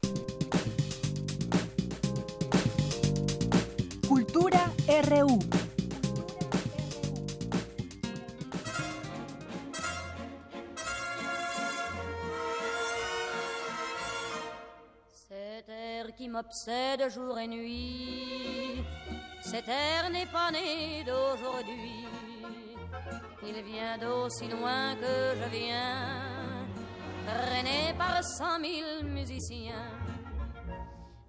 Cultura 4.08 4.72
RU. 5.04 5.40
Qui 16.22 16.30
m'obsède 16.30 17.10
jour 17.10 17.40
et 17.40 17.48
nuit. 17.48 18.84
Cet 19.42 19.68
air 19.68 20.08
n'est 20.12 20.28
pas 20.28 20.52
né 20.52 21.04
d'aujourd'hui. 21.04 22.06
Il 23.42 23.64
vient 23.64 23.98
d'aussi 23.98 24.48
loin 24.48 24.94
que 25.04 25.16
je 25.40 25.48
viens, 25.58 26.68
traîné 27.26 27.96
par 27.98 28.24
cent 28.24 28.60
mille 28.60 29.04
musiciens. 29.04 29.90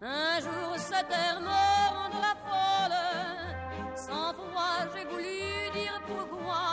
Un 0.02 0.40
jour 0.40 0.70
cet 0.76 1.10
air 1.10 1.40
me 1.40 1.62
rendra 1.96 2.32
folle, 2.46 3.02
sans 3.96 4.34
foi 4.34 4.72
j'ai 4.94 5.06
voulu 5.06 5.40
dire 5.72 6.02
pourquoi, 6.06 6.66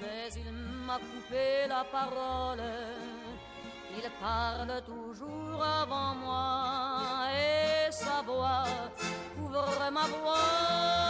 mais 0.00 0.28
il 0.36 0.52
m'a 0.86 0.98
coupé 0.98 1.66
la 1.68 1.82
parole 1.96 2.62
il 3.96 4.10
parle 4.20 4.82
toujours 4.84 5.64
avant 5.64 6.14
moi 6.14 7.28
et 7.32 7.90
sa 7.90 8.22
voix 8.22 8.64
couvre 9.34 9.90
ma 9.90 10.06
voix. 10.06 11.05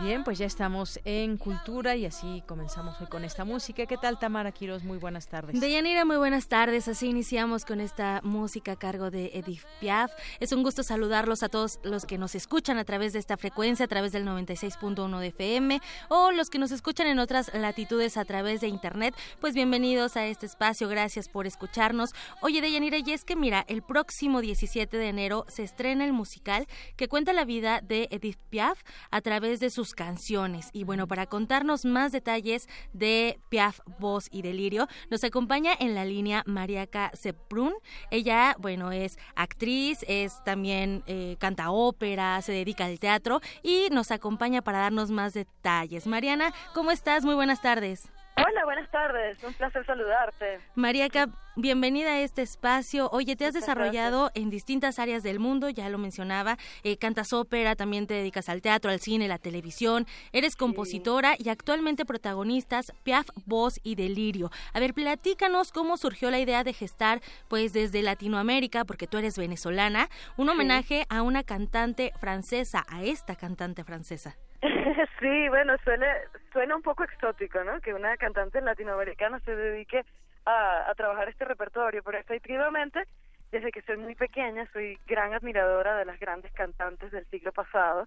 Bien, 0.00 0.22
pues 0.22 0.38
ya 0.38 0.46
estamos 0.46 1.00
en 1.04 1.36
Cultura 1.38 1.96
y 1.96 2.06
así 2.06 2.44
comenzamos 2.46 3.00
hoy 3.00 3.08
con 3.08 3.24
esta 3.24 3.44
música. 3.44 3.84
¿Qué 3.84 3.96
tal, 3.96 4.16
Tamara 4.16 4.52
Quiroz? 4.52 4.84
Muy 4.84 4.96
buenas 4.96 5.26
tardes. 5.26 5.60
Deyanira, 5.60 6.04
muy 6.04 6.16
buenas 6.18 6.46
tardes. 6.46 6.86
Así 6.86 7.08
iniciamos 7.08 7.64
con 7.64 7.80
esta 7.80 8.20
música 8.22 8.72
a 8.72 8.76
cargo 8.76 9.10
de 9.10 9.32
Edith 9.34 9.64
Piaf. 9.80 10.12
Es 10.38 10.52
un 10.52 10.62
gusto 10.62 10.84
saludarlos 10.84 11.42
a 11.42 11.48
todos 11.48 11.80
los 11.82 12.06
que 12.06 12.16
nos 12.16 12.36
escuchan 12.36 12.78
a 12.78 12.84
través 12.84 13.12
de 13.12 13.18
esta 13.18 13.36
frecuencia, 13.36 13.86
a 13.86 13.88
través 13.88 14.12
del 14.12 14.24
96.1 14.24 15.18
de 15.18 15.26
FM 15.26 15.80
o 16.08 16.30
los 16.30 16.48
que 16.48 16.60
nos 16.60 16.70
escuchan 16.70 17.08
en 17.08 17.18
otras 17.18 17.52
latitudes 17.52 18.16
a 18.18 18.24
través 18.24 18.60
de 18.60 18.68
Internet. 18.68 19.16
Pues 19.40 19.54
bienvenidos 19.54 20.16
a 20.16 20.26
este 20.26 20.46
espacio. 20.46 20.88
Gracias 20.88 21.28
por 21.28 21.48
escucharnos. 21.48 22.10
Oye, 22.40 22.60
Deyanira, 22.60 22.98
y 22.98 23.12
es 23.12 23.24
que 23.24 23.34
mira, 23.34 23.64
el 23.66 23.82
próximo 23.82 24.42
17 24.42 24.96
de 24.96 25.08
enero 25.08 25.44
se 25.48 25.64
estrena 25.64 26.04
el 26.04 26.12
musical 26.12 26.68
que 26.96 27.08
cuenta 27.08 27.32
la 27.32 27.44
vida 27.44 27.80
de 27.80 28.06
Edith 28.12 28.38
Piaf 28.48 28.78
a 29.10 29.20
través 29.22 29.58
de 29.58 29.70
sus 29.70 29.87
canciones. 29.94 30.70
Y 30.72 30.84
bueno, 30.84 31.06
para 31.06 31.26
contarnos 31.26 31.84
más 31.84 32.12
detalles 32.12 32.68
de 32.92 33.38
Piaf, 33.48 33.80
Voz 33.98 34.28
y 34.30 34.42
Delirio, 34.42 34.88
nos 35.10 35.24
acompaña 35.24 35.72
en 35.78 35.94
la 35.94 36.04
línea 36.04 36.42
Mariaca 36.46 37.10
Seprun. 37.14 37.72
Ella, 38.10 38.56
bueno, 38.58 38.92
es 38.92 39.18
actriz, 39.34 40.04
es 40.08 40.42
también 40.44 41.02
eh, 41.06 41.36
canta 41.38 41.70
ópera, 41.70 42.40
se 42.42 42.52
dedica 42.52 42.86
al 42.86 42.98
teatro 42.98 43.40
y 43.62 43.88
nos 43.90 44.10
acompaña 44.10 44.62
para 44.62 44.78
darnos 44.80 45.10
más 45.10 45.34
detalles. 45.34 46.06
Mariana, 46.06 46.52
¿cómo 46.74 46.90
estás? 46.90 47.24
Muy 47.24 47.34
buenas 47.34 47.62
tardes. 47.62 48.08
Hola, 48.46 48.64
buenas 48.64 48.88
tardes. 48.90 49.42
Un 49.42 49.52
placer 49.54 49.84
saludarte. 49.84 50.60
Mariaca, 50.76 51.28
bienvenida 51.56 52.10
a 52.10 52.20
este 52.20 52.42
espacio. 52.42 53.08
Oye, 53.10 53.34
te 53.34 53.46
has 53.46 53.52
desarrollado 53.52 54.30
en 54.34 54.48
distintas 54.48 55.00
áreas 55.00 55.24
del 55.24 55.40
mundo, 55.40 55.68
ya 55.70 55.88
lo 55.88 55.98
mencionaba. 55.98 56.56
Eh, 56.84 56.98
cantas 56.98 57.32
ópera, 57.32 57.74
también 57.74 58.06
te 58.06 58.14
dedicas 58.14 58.48
al 58.48 58.62
teatro, 58.62 58.92
al 58.92 59.00
cine, 59.00 59.26
la 59.26 59.38
televisión. 59.38 60.06
Eres 60.32 60.54
compositora 60.54 61.34
y 61.36 61.48
actualmente 61.48 62.04
protagonistas 62.04 62.92
Piaf, 63.02 63.26
Voz 63.44 63.80
y 63.82 63.96
Delirio. 63.96 64.50
A 64.72 64.78
ver, 64.78 64.94
platícanos 64.94 65.72
cómo 65.72 65.96
surgió 65.96 66.30
la 66.30 66.38
idea 66.38 66.62
de 66.62 66.74
gestar, 66.74 67.20
pues 67.48 67.72
desde 67.72 68.02
Latinoamérica, 68.02 68.84
porque 68.84 69.08
tú 69.08 69.18
eres 69.18 69.36
venezolana, 69.36 70.08
un 70.36 70.48
homenaje 70.48 71.06
a 71.08 71.22
una 71.22 71.42
cantante 71.42 72.12
francesa, 72.20 72.84
a 72.88 73.02
esta 73.02 73.34
cantante 73.34 73.82
francesa. 73.82 74.36
sí, 75.20 75.48
bueno, 75.48 75.76
suena, 75.84 76.06
suena 76.52 76.76
un 76.76 76.82
poco 76.82 77.04
exótico, 77.04 77.62
¿no? 77.64 77.80
Que 77.80 77.94
una 77.94 78.16
cantante 78.16 78.60
latinoamericana 78.60 79.40
se 79.40 79.54
dedique 79.54 80.04
a, 80.44 80.90
a 80.90 80.94
trabajar 80.94 81.28
este 81.28 81.44
repertorio, 81.44 82.02
pero 82.02 82.18
efectivamente, 82.18 83.04
desde 83.50 83.70
que 83.70 83.82
soy 83.82 83.96
muy 83.96 84.14
pequeña, 84.14 84.66
soy 84.72 84.98
gran 85.06 85.34
admiradora 85.34 85.96
de 85.96 86.04
las 86.04 86.18
grandes 86.18 86.52
cantantes 86.52 87.10
del 87.10 87.26
siglo 87.26 87.52
pasado. 87.52 88.06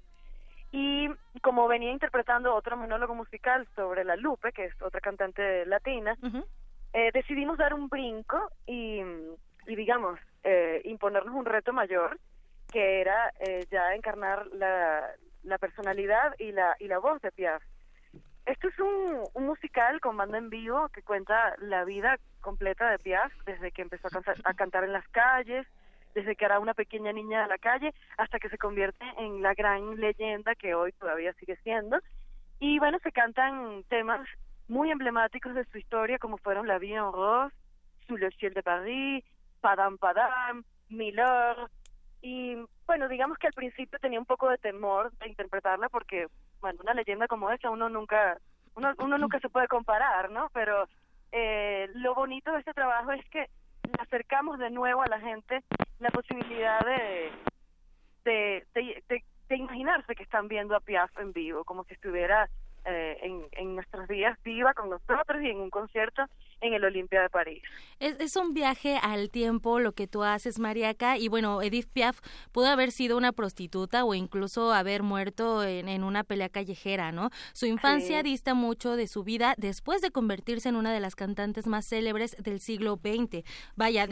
Y 0.71 1.09
como 1.41 1.67
venía 1.67 1.91
interpretando 1.91 2.55
otro 2.55 2.77
monólogo 2.77 3.13
musical 3.13 3.67
sobre 3.75 4.05
la 4.05 4.15
Lupe, 4.15 4.53
que 4.53 4.65
es 4.65 4.81
otra 4.81 5.01
cantante 5.01 5.65
latina, 5.65 6.15
eh, 6.93 7.11
decidimos 7.13 7.57
dar 7.57 7.73
un 7.73 7.89
brinco 7.89 8.49
y, 8.65 9.01
y 9.67 9.75
digamos, 9.75 10.17
eh, 10.43 10.81
imponernos 10.85 11.35
un 11.35 11.45
reto 11.45 11.73
mayor, 11.73 12.17
que 12.71 13.01
era 13.01 13.33
eh, 13.39 13.65
ya 13.69 13.93
encarnar 13.93 14.47
la, 14.53 15.11
la 15.43 15.57
personalidad 15.57 16.35
y 16.39 16.51
la, 16.51 16.75
y 16.79 16.87
la 16.87 16.99
voz 16.99 17.21
de 17.21 17.31
Piaf. 17.31 17.63
Esto 18.45 18.67
es 18.67 18.79
un, 18.79 19.45
musical 19.45 19.99
con 19.99 20.17
banda 20.17 20.37
en 20.37 20.49
vivo 20.49 20.89
que 20.89 21.03
cuenta 21.03 21.55
la 21.59 21.83
vida 21.85 22.17
completa 22.41 22.89
de 22.89 22.99
Piaf 22.99 23.31
desde 23.45 23.71
que 23.71 23.83
empezó 23.83 24.07
a, 24.07 24.53
cantar 24.53 24.83
en 24.83 24.93
las 24.93 25.07
calles, 25.09 25.67
desde 26.15 26.35
que 26.35 26.45
era 26.45 26.59
una 26.59 26.73
pequeña 26.73 27.13
niña 27.13 27.43
de 27.43 27.47
la 27.47 27.57
calle 27.57 27.93
hasta 28.17 28.39
que 28.39 28.49
se 28.49 28.57
convierte 28.57 29.05
en 29.17 29.41
la 29.41 29.53
gran 29.53 29.95
leyenda 29.97 30.55
que 30.55 30.73
hoy 30.73 30.91
todavía 30.93 31.33
sigue 31.33 31.55
siendo. 31.57 31.99
Y 32.59 32.79
bueno, 32.79 32.97
se 33.03 33.11
cantan 33.11 33.83
temas 33.89 34.27
muy 34.67 34.91
emblemáticos 34.91 35.53
de 35.53 35.65
su 35.65 35.77
historia 35.77 36.17
como 36.17 36.37
fueron 36.37 36.67
La 36.67 36.79
Vie 36.79 36.95
en 36.95 37.11
Rose, 37.11 37.55
Sous 38.07 38.19
le 38.19 38.31
ciel 38.31 38.53
de 38.53 38.63
Paris, 38.63 39.23
Padam 39.61 39.97
Padam, 39.97 40.63
Milord, 40.89 41.69
y 42.21 42.55
bueno, 42.85 43.07
digamos 43.07 43.37
que 43.37 43.47
al 43.47 43.53
principio 43.53 43.99
tenía 43.99 44.19
un 44.19 44.25
poco 44.25 44.49
de 44.49 44.57
temor 44.57 45.11
de 45.17 45.29
interpretarla 45.29 45.89
porque, 45.89 46.27
bueno, 46.59 46.79
una 46.83 46.93
leyenda 46.93 47.27
como 47.27 47.49
esa 47.49 47.69
uno 47.69 47.89
nunca, 47.89 48.37
uno, 48.75 48.93
uno 48.99 49.17
nunca 49.17 49.39
se 49.39 49.49
puede 49.49 49.67
comparar, 49.67 50.29
¿no? 50.29 50.49
Pero 50.53 50.87
eh, 51.31 51.89
lo 51.95 52.13
bonito 52.13 52.51
de 52.51 52.59
este 52.59 52.73
trabajo 52.73 53.11
es 53.11 53.27
que 53.29 53.47
acercamos 53.99 54.59
de 54.59 54.69
nuevo 54.69 55.01
a 55.01 55.07
la 55.07 55.19
gente 55.19 55.63
la 55.99 56.09
posibilidad 56.09 56.79
de, 56.85 57.31
de, 58.25 58.67
de, 58.73 59.23
de 59.49 59.55
imaginarse 59.55 60.15
que 60.15 60.23
están 60.23 60.47
viendo 60.47 60.75
a 60.75 60.79
Piaf 60.79 61.17
en 61.19 61.31
vivo, 61.33 61.63
como 61.63 61.83
si 61.85 61.93
estuviera 61.93 62.49
eh, 62.85 63.17
en, 63.21 63.45
en, 63.51 63.75
nuestros 63.75 64.07
días 64.07 64.37
viva 64.43 64.73
con 64.73 64.89
nosotros 64.89 65.41
y 65.43 65.49
en 65.49 65.57
un 65.57 65.69
concierto 65.69 66.23
en 66.61 66.73
el 66.73 66.83
Olimpia 66.83 67.21
de 67.21 67.29
París. 67.29 67.61
Es, 67.99 68.19
es, 68.19 68.35
un 68.35 68.53
viaje 68.53 68.97
al 69.01 69.29
tiempo 69.29 69.79
lo 69.79 69.91
que 69.91 70.07
tú 70.07 70.23
haces, 70.23 70.57
Mariaca, 70.57 71.17
y 71.17 71.27
bueno, 71.27 71.61
Edith 71.61 71.89
Piaf 71.91 72.19
pudo 72.51 72.67
haber 72.67 72.91
sido 72.91 73.17
una 73.17 73.33
prostituta 73.33 74.03
o 74.03 74.15
incluso 74.15 74.73
haber 74.73 75.03
muerto 75.03 75.63
en, 75.63 75.89
en 75.89 76.03
una 76.03 76.23
pelea 76.23 76.49
callejera, 76.49 77.11
¿no? 77.11 77.29
Su 77.53 77.67
infancia 77.67 78.23
dista 78.23 78.53
mucho 78.55 78.95
de 78.95 79.07
su 79.07 79.23
vida 79.23 79.53
después 79.57 80.01
de 80.01 80.11
convertirse 80.11 80.69
en 80.69 80.75
una 80.75 80.91
de 80.91 80.99
las 80.99 81.15
cantantes 81.15 81.67
más 81.67 81.87
célebres 81.87 82.35
del 82.41 82.59
siglo 82.59 82.99
XX. 83.01 83.43
Vaya, 83.75 84.07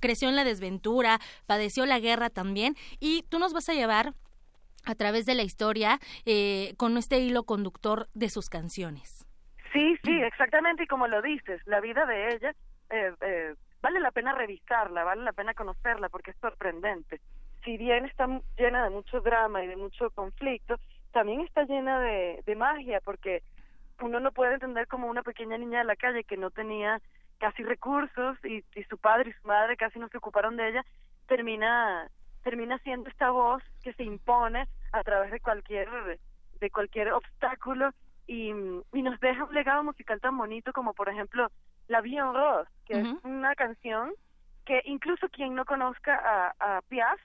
creció 0.00 0.28
en 0.28 0.36
la 0.36 0.44
desventura, 0.44 1.18
padeció 1.46 1.84
la 1.84 1.98
guerra 1.98 2.30
también, 2.30 2.76
y 3.00 3.22
tú 3.28 3.38
nos 3.38 3.52
vas 3.52 3.68
a 3.68 3.74
llevar 3.74 4.14
a 4.84 4.94
través 4.94 5.26
de 5.26 5.34
la 5.34 5.42
historia 5.42 5.98
eh, 6.24 6.74
con 6.76 6.96
este 6.96 7.18
hilo 7.18 7.44
conductor 7.44 8.08
de 8.14 8.28
sus 8.28 8.48
canciones. 8.48 9.26
Sí, 9.72 9.96
sí, 10.04 10.12
exactamente, 10.22 10.84
y 10.84 10.86
como 10.86 11.08
lo 11.08 11.20
dices, 11.20 11.60
la 11.66 11.80
vida 11.80 12.06
de 12.06 12.28
ella 12.28 12.54
eh, 12.90 13.12
eh, 13.20 13.54
vale 13.82 14.00
la 14.00 14.12
pena 14.12 14.32
revisarla, 14.32 15.02
vale 15.04 15.22
la 15.22 15.32
pena 15.32 15.54
conocerla 15.54 16.08
porque 16.08 16.30
es 16.30 16.36
sorprendente. 16.38 17.20
Si 17.64 17.76
bien 17.76 18.04
está 18.04 18.28
llena 18.56 18.84
de 18.84 18.90
mucho 18.90 19.20
drama 19.20 19.64
y 19.64 19.66
de 19.66 19.76
mucho 19.76 20.10
conflicto, 20.10 20.76
también 21.12 21.40
está 21.40 21.64
llena 21.64 21.98
de, 22.00 22.42
de 22.46 22.56
magia 22.56 23.00
porque 23.04 23.42
uno 24.00 24.20
no 24.20 24.32
puede 24.32 24.54
entender 24.54 24.86
como 24.86 25.08
una 25.08 25.22
pequeña 25.22 25.58
niña 25.58 25.78
de 25.78 25.84
la 25.84 25.96
calle 25.96 26.24
que 26.24 26.36
no 26.36 26.50
tenía 26.50 27.00
casi 27.38 27.62
recursos 27.62 28.36
y, 28.44 28.64
y 28.74 28.84
su 28.84 28.98
padre 28.98 29.30
y 29.30 29.40
su 29.40 29.48
madre 29.48 29.76
casi 29.76 29.98
no 29.98 30.08
se 30.08 30.18
ocuparon 30.18 30.56
de 30.56 30.68
ella, 30.68 30.84
termina 31.26 32.08
termina 32.44 32.78
siendo 32.78 33.08
esta 33.08 33.30
voz 33.30 33.62
que 33.82 33.92
se 33.94 34.04
impone 34.04 34.68
a 34.92 35.02
través 35.02 35.32
de 35.32 35.40
cualquier 35.40 35.88
de 36.60 36.70
cualquier 36.70 37.12
obstáculo 37.12 37.90
y, 38.26 38.50
y 38.92 39.02
nos 39.02 39.18
deja 39.18 39.44
un 39.44 39.54
legado 39.54 39.82
musical 39.82 40.20
tan 40.20 40.38
bonito 40.38 40.72
como 40.72 40.94
por 40.94 41.08
ejemplo 41.08 41.50
La 41.88 42.00
Vie 42.00 42.18
en 42.18 42.32
Rose, 42.32 42.70
que 42.86 43.00
es 43.00 43.08
una 43.24 43.54
canción 43.54 44.12
que 44.64 44.80
incluso 44.84 45.28
quien 45.28 45.54
no 45.54 45.64
conozca 45.64 46.14
a, 46.14 46.76
a 46.76 46.82
Piaf 46.82 47.20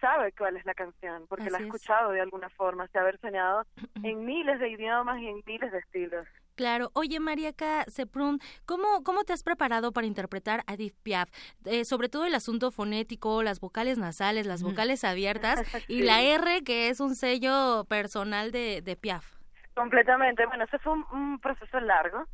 sabe 0.00 0.32
cuál 0.32 0.56
es 0.56 0.64
la 0.66 0.74
canción, 0.74 1.26
porque 1.28 1.50
la 1.50 1.58
ha 1.58 1.62
escuchado 1.62 2.10
de 2.10 2.20
alguna 2.20 2.48
forma, 2.50 2.86
se 2.88 2.98
ha 2.98 3.02
versionado 3.02 3.64
en 4.02 4.24
miles 4.24 4.60
de 4.60 4.68
idiomas 4.68 5.20
y 5.20 5.28
en 5.28 5.42
miles 5.46 5.72
de 5.72 5.78
estilos. 5.78 6.26
Claro. 6.56 6.90
Oye, 6.94 7.20
Mariaca 7.20 7.84
Seprun, 7.84 8.40
¿cómo, 8.64 9.04
¿cómo 9.04 9.24
te 9.24 9.34
has 9.34 9.42
preparado 9.42 9.92
para 9.92 10.06
interpretar 10.06 10.64
a 10.66 10.74
Edith 10.74 10.96
Piaf? 11.02 11.28
Eh, 11.66 11.84
sobre 11.84 12.08
todo 12.08 12.24
el 12.24 12.34
asunto 12.34 12.70
fonético, 12.70 13.42
las 13.42 13.60
vocales 13.60 13.98
nasales, 13.98 14.46
las 14.46 14.62
vocales 14.62 15.04
abiertas 15.04 15.60
y 15.88 16.02
la 16.02 16.22
R, 16.22 16.64
que 16.64 16.88
es 16.88 17.00
un 17.00 17.14
sello 17.14 17.84
personal 17.84 18.52
de, 18.52 18.80
de 18.80 18.96
Piaf. 18.96 19.36
Completamente. 19.74 20.46
Bueno, 20.46 20.64
ese 20.64 20.78
fue 20.78 20.94
un, 20.94 21.38
proceso 21.40 21.78
largo, 21.80 22.24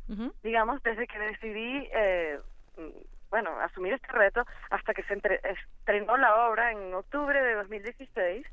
digamos, 0.41 0.81
desde 0.81 1.05
que 1.05 1.19
decidí, 1.19 1.89
eh, 1.93 2.39
bueno, 3.29 3.59
asumir 3.59 3.91
este 3.91 4.07
reto 4.07 4.45
hasta 4.69 4.93
que 4.93 5.03
se 5.03 5.19
estrenó 5.79 6.15
la 6.15 6.47
obra 6.47 6.71
en 6.71 6.93
octubre 6.93 7.41
de 7.41 7.55
2016. 7.55 8.47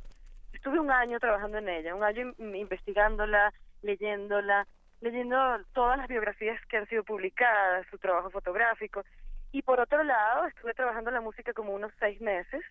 Estuve 0.53 0.81
un 0.81 0.91
año 0.91 1.21
trabajando 1.21 1.59
en 1.59 1.69
ella, 1.69 1.95
un 1.95 2.03
año 2.03 2.35
investigándola, 2.39 3.53
leyéndola, 3.83 4.67
leyendo 5.01 5.37
todas 5.73 5.99
las 5.99 6.09
biografías 6.09 6.61
que 6.67 6.77
han 6.77 6.87
sido 6.89 7.05
publicadas, 7.05 7.87
su 7.91 7.99
trabajo 7.99 8.31
fotográfico. 8.31 9.05
Y 9.53 9.63
por 9.63 9.81
otro 9.81 10.03
lado, 10.05 10.47
estuve 10.47 10.75
trabajando 10.75 11.11
la 11.11 11.21
música 11.21 11.53
como 11.53 11.75
unos 11.75 11.93
seis 11.99 12.21
meses 12.21 12.63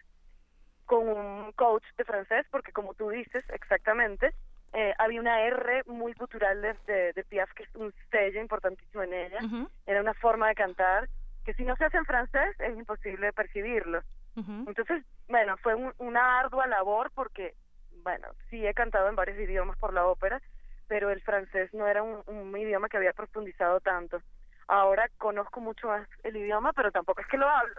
con 0.86 1.08
un 1.08 1.52
coach 1.54 1.84
de 1.98 2.04
francés, 2.04 2.46
porque 2.50 2.72
como 2.72 2.94
tú 2.94 3.10
dices 3.10 3.44
exactamente, 3.50 4.34
eh, 4.74 4.94
había 4.98 5.20
una 5.20 5.42
R 5.42 5.84
muy 5.86 6.14
cultural 6.14 6.62
de, 6.62 7.14
de, 7.14 7.24
Piaf, 7.24 7.52
que 7.54 7.64
es 7.64 7.76
un 7.76 7.94
sello 8.12 8.42
importantísimo 8.42 9.04
en 9.04 9.14
ella. 9.14 9.40
Era 9.86 10.02
una 10.02 10.14
forma 10.14 10.48
de 10.48 10.56
cantar 10.56 11.10
que 11.46 11.54
si 11.54 11.64
no 11.64 11.76
se 11.76 11.86
hace 11.86 11.98
en 11.98 12.06
francés 12.06 12.60
es 12.60 12.78
imposible 12.78 13.34
percibirlo. 13.34 14.02
Entonces, 14.36 15.04
bueno, 15.28 15.58
fue 15.58 15.76
una 15.98 16.40
ardua 16.40 16.66
labor 16.66 17.12
porque, 17.14 17.56
bueno, 18.04 18.30
sí 18.50 18.66
he 18.66 18.74
cantado 18.74 19.10
en 19.10 19.16
varios 19.16 19.38
idiomas 19.38 19.78
por 19.78 19.94
la 19.94 20.06
ópera, 20.06 20.42
pero 20.90 21.12
el 21.12 21.22
francés 21.22 21.74
no 21.74 21.88
era 21.88 22.04
un, 22.04 22.58
idioma 22.58 22.90
que 22.90 22.98
había 22.98 23.14
profundizado 23.14 23.80
tanto. 23.80 24.22
Ahora 24.68 25.08
conozco 25.18 25.62
mucho 25.62 25.88
más 25.88 26.08
el 26.24 26.36
idioma, 26.36 26.74
pero 26.74 26.92
tampoco 26.92 27.22
es 27.22 27.28
que 27.28 27.38
lo 27.38 27.48
hablo. 27.48 27.76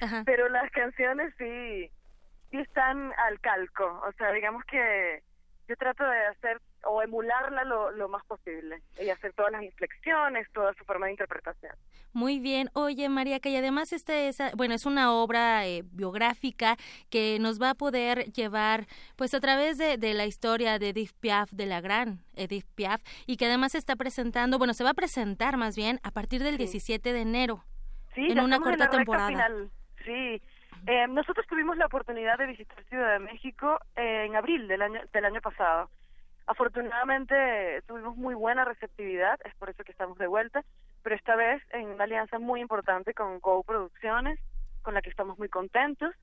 Pero 0.26 0.48
las 0.48 0.70
canciones 0.70 1.34
sí, 1.38 1.90
sí 2.50 2.58
están 2.58 3.12
al 3.26 3.40
calco. 3.40 4.00
O 4.06 4.12
sea, 4.12 4.30
digamos 4.30 4.64
que 4.64 5.22
yo 5.66 5.74
trato 5.76 6.04
de 6.04 6.26
hacer 6.26 6.60
o 6.84 7.02
emularla 7.02 7.64
lo, 7.64 7.90
lo 7.90 8.08
más 8.08 8.24
posible 8.26 8.82
y 9.00 9.08
hacer 9.10 9.32
todas 9.32 9.52
las 9.52 9.62
inflexiones, 9.62 10.46
toda 10.52 10.72
su 10.74 10.84
forma 10.84 11.06
de 11.06 11.12
interpretación. 11.12 11.72
Muy 12.12 12.40
bien. 12.40 12.70
Oye, 12.72 13.08
María, 13.08 13.40
que 13.40 13.56
además 13.56 13.92
este 13.92 14.28
es, 14.28 14.38
bueno, 14.56 14.74
es 14.74 14.86
una 14.86 15.12
obra 15.12 15.66
eh, 15.66 15.82
biográfica 15.92 16.76
que 17.10 17.38
nos 17.40 17.60
va 17.60 17.70
a 17.70 17.74
poder 17.74 18.32
llevar, 18.32 18.86
pues, 19.16 19.34
a 19.34 19.40
través 19.40 19.78
de, 19.78 19.98
de, 19.98 20.14
la 20.14 20.26
historia 20.26 20.78
de 20.78 20.90
Edith 20.90 21.12
Piaf, 21.20 21.50
de 21.50 21.66
la 21.66 21.80
gran 21.80 22.20
Edith 22.34 22.66
Piaf, 22.74 23.02
y 23.26 23.36
que 23.36 23.46
además 23.46 23.72
se 23.72 23.78
está 23.78 23.96
presentando, 23.96 24.58
bueno, 24.58 24.74
se 24.74 24.84
va 24.84 24.90
a 24.90 24.94
presentar 24.94 25.56
más 25.56 25.76
bien 25.76 26.00
a 26.02 26.10
partir 26.10 26.42
del 26.42 26.56
17 26.56 27.12
de 27.12 27.20
enero. 27.20 27.64
Sí, 28.14 28.26
en 28.30 28.40
una 28.40 28.58
corta 28.58 28.88
temporada. 28.88 29.28
Final. 29.28 29.70
Sí. 30.04 30.42
Eh, 30.86 31.06
nosotros 31.08 31.46
tuvimos 31.46 31.76
la 31.76 31.86
oportunidad 31.86 32.38
de 32.38 32.46
visitar 32.46 32.82
Ciudad 32.84 33.12
de 33.12 33.18
México 33.18 33.78
eh, 33.96 34.24
en 34.26 34.36
abril 34.36 34.68
del 34.68 34.82
año 34.82 35.00
del 35.12 35.24
año 35.24 35.40
pasado. 35.40 35.90
Afortunadamente 36.48 37.82
tuvimos 37.86 38.16
muy 38.16 38.34
buena 38.34 38.64
receptividad, 38.64 39.38
es 39.44 39.54
por 39.56 39.68
eso 39.68 39.84
que 39.84 39.92
estamos 39.92 40.16
de 40.16 40.26
vuelta, 40.26 40.64
pero 41.02 41.14
esta 41.14 41.36
vez 41.36 41.62
en 41.72 41.88
una 41.88 42.04
alianza 42.04 42.38
muy 42.38 42.62
importante 42.62 43.12
con 43.12 43.38
Go 43.40 43.62
Producciones, 43.62 44.40
con 44.80 44.94
la 44.94 45.02
que 45.02 45.10
estamos 45.10 45.38
muy 45.38 45.50
contentos, 45.50 46.14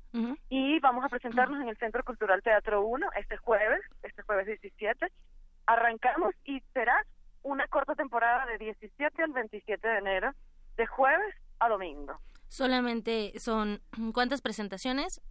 y 0.50 0.80
vamos 0.80 1.06
a 1.06 1.10
presentarnos 1.10 1.62
en 1.62 1.70
el 1.70 1.78
Centro 1.78 2.04
Cultural 2.04 2.42
Teatro 2.42 2.82
1 2.82 3.08
este 3.18 3.38
jueves, 3.38 3.82
este 4.02 4.24
jueves 4.24 4.48
17. 4.48 5.12
Arrancamos 5.68 6.34
y 6.44 6.60
será 6.74 7.06
una 7.44 7.68
corta 7.68 7.94
temporada 7.94 8.48
de 8.48 8.58
17 8.58 9.22
al 9.22 9.32
27 9.32 9.88
de 9.88 9.98
enero, 10.00 10.32
de 10.76 10.88
jueves 10.88 11.36
a 11.60 11.70
domingo. 11.70 12.20
Solamente 12.48 13.40
son, 13.40 13.80
¿cuántas 14.12 14.42
presentaciones? 14.42 15.22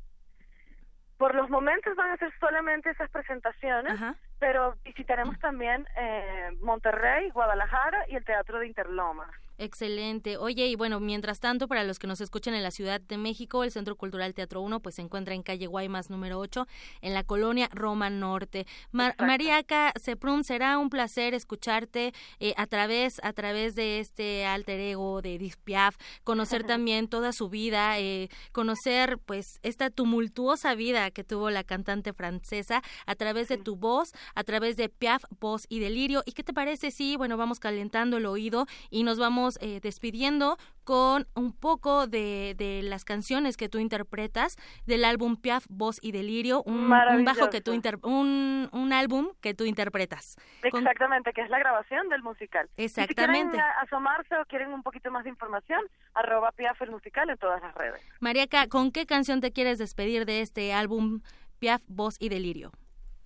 Por 1.18 1.34
los 1.34 1.48
momentos 1.48 1.94
van 1.96 2.10
a 2.10 2.16
ser 2.16 2.32
solamente 2.40 2.90
esas 2.90 3.08
presentaciones, 3.10 4.00
pero 4.38 4.76
visitaremos 4.84 5.38
también 5.38 5.86
eh, 5.96 6.50
Monterrey, 6.60 7.30
Guadalajara 7.30 8.04
y 8.08 8.16
el 8.16 8.24
Teatro 8.24 8.58
de 8.58 8.66
Interlomas. 8.66 9.30
Excelente. 9.56 10.36
Oye, 10.36 10.66
y 10.66 10.74
bueno, 10.74 10.98
mientras 10.98 11.38
tanto, 11.38 11.68
para 11.68 11.84
los 11.84 12.00
que 12.00 12.08
nos 12.08 12.20
escuchan 12.20 12.54
en 12.54 12.64
la 12.64 12.72
Ciudad 12.72 13.00
de 13.00 13.16
México, 13.16 13.62
el 13.62 13.70
Centro 13.70 13.94
Cultural 13.94 14.34
Teatro 14.34 14.60
1 14.60 14.80
pues 14.80 14.96
se 14.96 15.02
encuentra 15.02 15.32
en 15.34 15.44
calle 15.44 15.68
Guaymas 15.68 16.10
número 16.10 16.40
8, 16.40 16.66
en 17.02 17.14
la 17.14 17.22
colonia 17.22 17.68
Roma 17.72 18.10
Norte. 18.10 18.66
Mariaca 18.90 19.92
Seprum, 19.94 20.42
será 20.42 20.78
un 20.78 20.90
placer 20.90 21.34
escucharte 21.34 22.12
eh, 22.40 22.54
a 22.56 22.66
través 22.66 23.20
a 23.22 23.32
través 23.32 23.76
de 23.76 24.00
este 24.00 24.44
alter 24.44 24.80
ego 24.80 25.22
de 25.22 25.36
Edith 25.36 25.56
Piaf, 25.62 25.96
conocer 26.24 26.64
también 26.64 27.06
toda 27.06 27.32
su 27.32 27.48
vida, 27.48 28.00
eh, 28.00 28.30
conocer 28.50 29.18
pues 29.18 29.60
esta 29.62 29.88
tumultuosa 29.88 30.74
vida 30.74 31.12
que 31.12 31.22
tuvo 31.22 31.50
la 31.50 31.62
cantante 31.62 32.12
francesa 32.12 32.82
a 33.06 33.14
través 33.14 33.46
de 33.46 33.58
tu 33.58 33.76
voz, 33.76 34.14
a 34.34 34.42
través 34.42 34.76
de 34.76 34.88
Piaf, 34.88 35.22
voz 35.38 35.66
y 35.68 35.78
delirio. 35.78 36.24
¿Y 36.26 36.32
qué 36.32 36.42
te 36.42 36.52
parece 36.52 36.90
si, 36.90 37.16
bueno, 37.16 37.36
vamos 37.36 37.60
calentando 37.60 38.16
el 38.16 38.26
oído 38.26 38.66
y 38.90 39.04
nos 39.04 39.18
vamos 39.18 39.43
eh, 39.60 39.80
despidiendo 39.80 40.56
con 40.84 41.26
un 41.34 41.52
poco 41.52 42.06
de, 42.06 42.54
de, 42.56 42.82
las 42.82 43.04
canciones 43.04 43.56
que 43.56 43.68
tú 43.68 43.78
interpretas 43.78 44.56
del 44.86 45.04
álbum 45.04 45.36
Piaf, 45.36 45.64
Voz 45.68 45.98
y 46.02 46.12
Delirio, 46.12 46.62
un, 46.64 46.90
bajo 47.24 47.50
que 47.50 47.60
tú 47.60 47.72
un, 48.02 48.68
un 48.72 48.92
álbum 48.92 49.28
que 49.40 49.54
tú 49.54 49.64
interpretas. 49.64 50.36
Exactamente, 50.62 51.32
que 51.32 51.40
es 51.40 51.50
la 51.50 51.58
grabación 51.58 52.08
del 52.08 52.22
musical. 52.22 52.68
Exactamente. 52.76 53.56
si 53.56 53.56
quieren 53.56 53.60
asomarse 53.82 54.36
o 54.36 54.44
quieren 54.46 54.72
un 54.72 54.82
poquito 54.82 55.10
más 55.10 55.24
de 55.24 55.30
información, 55.30 55.80
arroba 56.14 56.52
Piaf 56.52 56.80
el 56.82 56.90
musical 56.90 57.30
en 57.30 57.38
todas 57.38 57.62
las 57.62 57.74
redes. 57.74 58.00
Mariaca, 58.20 58.68
¿con 58.68 58.92
qué 58.92 59.06
canción 59.06 59.40
te 59.40 59.52
quieres 59.52 59.78
despedir 59.78 60.26
de 60.26 60.40
este 60.40 60.72
álbum 60.72 61.20
Piaf, 61.58 61.82
Voz 61.88 62.16
y 62.20 62.28
Delirio? 62.28 62.72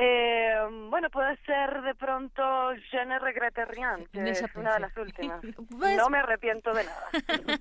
Eh, 0.00 0.54
bueno, 0.90 1.10
puede 1.10 1.36
ser 1.44 1.82
de 1.82 1.92
pronto 1.96 2.42
Je 2.90 3.04
ne 3.04 3.18
regrette 3.18 3.64
rien, 3.66 4.06
que 4.12 4.30
es 4.30 4.44
una 4.54 4.74
de 4.74 4.80
las 4.80 4.96
últimas. 4.96 5.40
Pues 5.76 5.96
no 5.96 6.08
me 6.08 6.18
arrepiento 6.18 6.72
de 6.72 6.84
nada. 6.84 7.10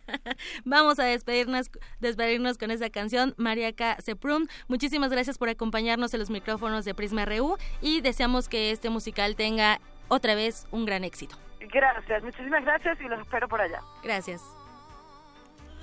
Vamos 0.66 1.00
a 1.00 1.06
despedirnos, 1.06 1.72
despedirnos 2.00 2.60
con 2.60 2.70
esa 2.70 2.92
canción, 2.92 3.34
Mariaca 3.38 4.00
Seprum. 4.02 4.46
Muchísimas 4.68 5.10
gracias 5.10 5.40
por 5.40 5.50
acompañarnos 5.50 6.14
en 6.14 6.20
los 6.20 6.30
micrófonos 6.30 6.86
de 6.86 6.94
Prisma 6.94 7.26
RU 7.26 7.58
y 7.82 8.02
deseamos 8.02 8.50
que 8.50 8.70
este 8.70 8.92
musical 8.92 9.36
tenga 9.36 9.80
otra 10.08 10.36
vez 10.36 10.68
un 10.72 10.86
gran 10.86 11.04
éxito. 11.04 11.36
Gracias, 11.60 12.24
muchísimas 12.24 12.64
gracias 12.64 13.02
y 13.02 13.06
los 13.06 13.20
espero 13.20 13.48
por 13.48 13.62
allá. 13.62 13.82
Gracias. 14.04 14.44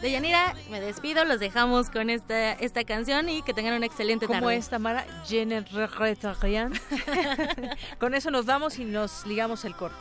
De 0.00 0.10
Yanira, 0.10 0.54
me 0.70 0.80
despido, 0.80 1.24
los 1.24 1.40
dejamos 1.40 1.88
con 1.88 2.10
esta, 2.10 2.52
esta 2.52 2.84
canción 2.84 3.28
y 3.28 3.42
que 3.42 3.54
tengan 3.54 3.74
una 3.74 3.86
excelente 3.86 4.26
tarde. 4.26 4.40
Como 4.40 4.50
esta, 4.50 4.78
Mara, 4.78 5.06
Con 7.98 8.14
eso 8.14 8.30
nos 8.30 8.44
vamos 8.44 8.78
y 8.78 8.84
nos 8.84 9.26
ligamos 9.26 9.64
el 9.64 9.74
corte. 9.74 9.96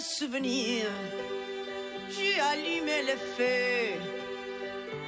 Souvenirs. 0.00 0.90
J'ai 2.10 2.38
allumé 2.40 3.02
les 3.02 3.20
feux, 3.36 3.98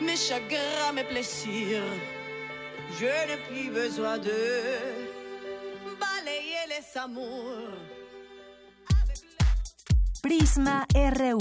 mes 0.00 0.16
chagrins, 0.16 0.92
mes 0.94 1.04
plaisirs. 1.04 1.82
Je 2.98 3.04
n'ai 3.04 3.36
plus 3.48 3.70
besoin 3.70 4.18
de 4.18 4.38
balayer 6.00 6.64
les 6.68 6.98
amours. 7.00 7.76
Prisma 10.22 10.86
RU. 10.94 11.38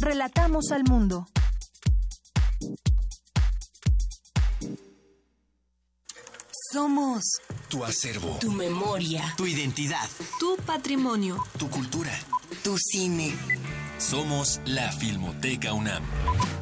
Relatamos 0.00 0.70
al 0.72 0.82
mundo. 0.88 1.24
Somos 6.72 7.22
tu 7.68 7.84
acervo, 7.84 8.38
tu 8.40 8.50
memoria, 8.50 9.34
tu 9.36 9.44
identidad, 9.44 10.08
tu 10.38 10.56
patrimonio, 10.64 11.36
tu 11.58 11.68
cultura, 11.68 12.12
tu 12.62 12.78
cine. 12.78 13.36
Somos 13.98 14.58
la 14.64 14.90
Filmoteca 14.90 15.74
UNAM. 15.74 16.61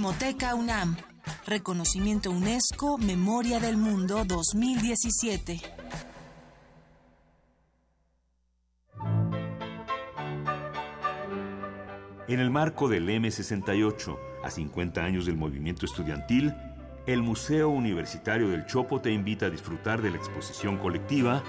Filmoteca 0.01 0.55
UNAM. 0.55 0.97
Reconocimiento 1.45 2.31
UNESCO 2.31 2.97
Memoria 2.97 3.59
del 3.59 3.77
Mundo 3.77 4.25
2017. 4.25 5.61
En 12.27 12.39
el 12.39 12.49
marco 12.49 12.89
del 12.89 13.07
M68, 13.07 14.17
a 14.43 14.49
50 14.49 15.03
años 15.03 15.27
del 15.27 15.35
movimiento 15.35 15.85
estudiantil, 15.85 16.51
el 17.05 17.21
Museo 17.21 17.69
Universitario 17.69 18.49
del 18.49 18.65
Chopo 18.65 19.01
te 19.01 19.11
invita 19.11 19.45
a 19.45 19.49
disfrutar 19.51 20.01
de 20.01 20.09
la 20.09 20.17
exposición 20.17 20.79
colectiva 20.79 21.43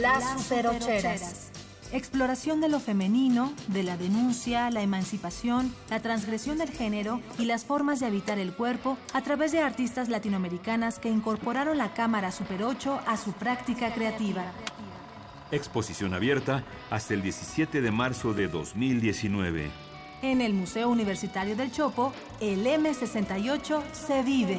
Las 0.00 0.40
Superocheras 0.44 1.53
exploración 1.94 2.60
de 2.60 2.68
lo 2.68 2.80
femenino, 2.80 3.52
de 3.68 3.84
la 3.84 3.96
denuncia, 3.96 4.70
la 4.70 4.82
emancipación, 4.82 5.72
la 5.88 6.00
transgresión 6.00 6.58
del 6.58 6.70
género 6.70 7.20
y 7.38 7.44
las 7.44 7.64
formas 7.64 8.00
de 8.00 8.06
habitar 8.06 8.38
el 8.38 8.52
cuerpo 8.52 8.98
a 9.12 9.22
través 9.22 9.52
de 9.52 9.60
artistas 9.60 10.08
latinoamericanas 10.08 10.98
que 10.98 11.08
incorporaron 11.08 11.78
la 11.78 11.94
cámara 11.94 12.32
Super 12.32 12.64
8 12.64 13.00
a 13.06 13.16
su 13.16 13.32
práctica 13.32 13.94
creativa. 13.94 14.44
Exposición 15.52 16.14
abierta 16.14 16.64
hasta 16.90 17.14
el 17.14 17.22
17 17.22 17.80
de 17.80 17.90
marzo 17.92 18.34
de 18.34 18.48
2019. 18.48 19.70
En 20.22 20.40
el 20.40 20.52
Museo 20.52 20.88
Universitario 20.88 21.54
del 21.54 21.70
Chopo, 21.70 22.12
el 22.40 22.66
M68 22.66 23.82
se 23.92 24.22
vive. 24.22 24.58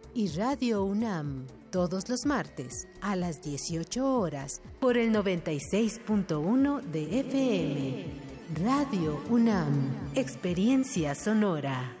y 0.13 0.27
Radio 0.29 0.83
UNAM 0.83 1.45
todos 1.71 2.09
los 2.09 2.25
martes 2.25 2.87
a 3.01 3.15
las 3.15 3.41
18 3.41 4.19
horas 4.19 4.61
por 4.79 4.97
el 4.97 5.13
96.1 5.13 6.81
de 6.81 7.19
FM. 7.21 8.05
Radio 8.61 9.21
UNAM, 9.29 10.11
Experiencia 10.15 11.15
Sonora. 11.15 12.00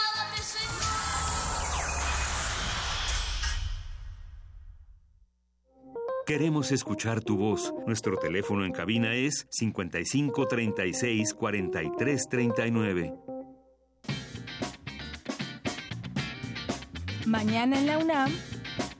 Queremos 6.31 6.71
escuchar 6.71 7.21
tu 7.21 7.35
voz. 7.35 7.73
Nuestro 7.85 8.15
teléfono 8.15 8.63
en 8.63 8.71
cabina 8.71 9.13
es 9.15 9.47
55 9.49 10.47
36 10.47 11.33
43 11.33 12.29
39. 12.29 13.13
Mañana 17.25 17.77
en 17.77 17.85
la 17.85 17.97
UNAM, 17.97 18.31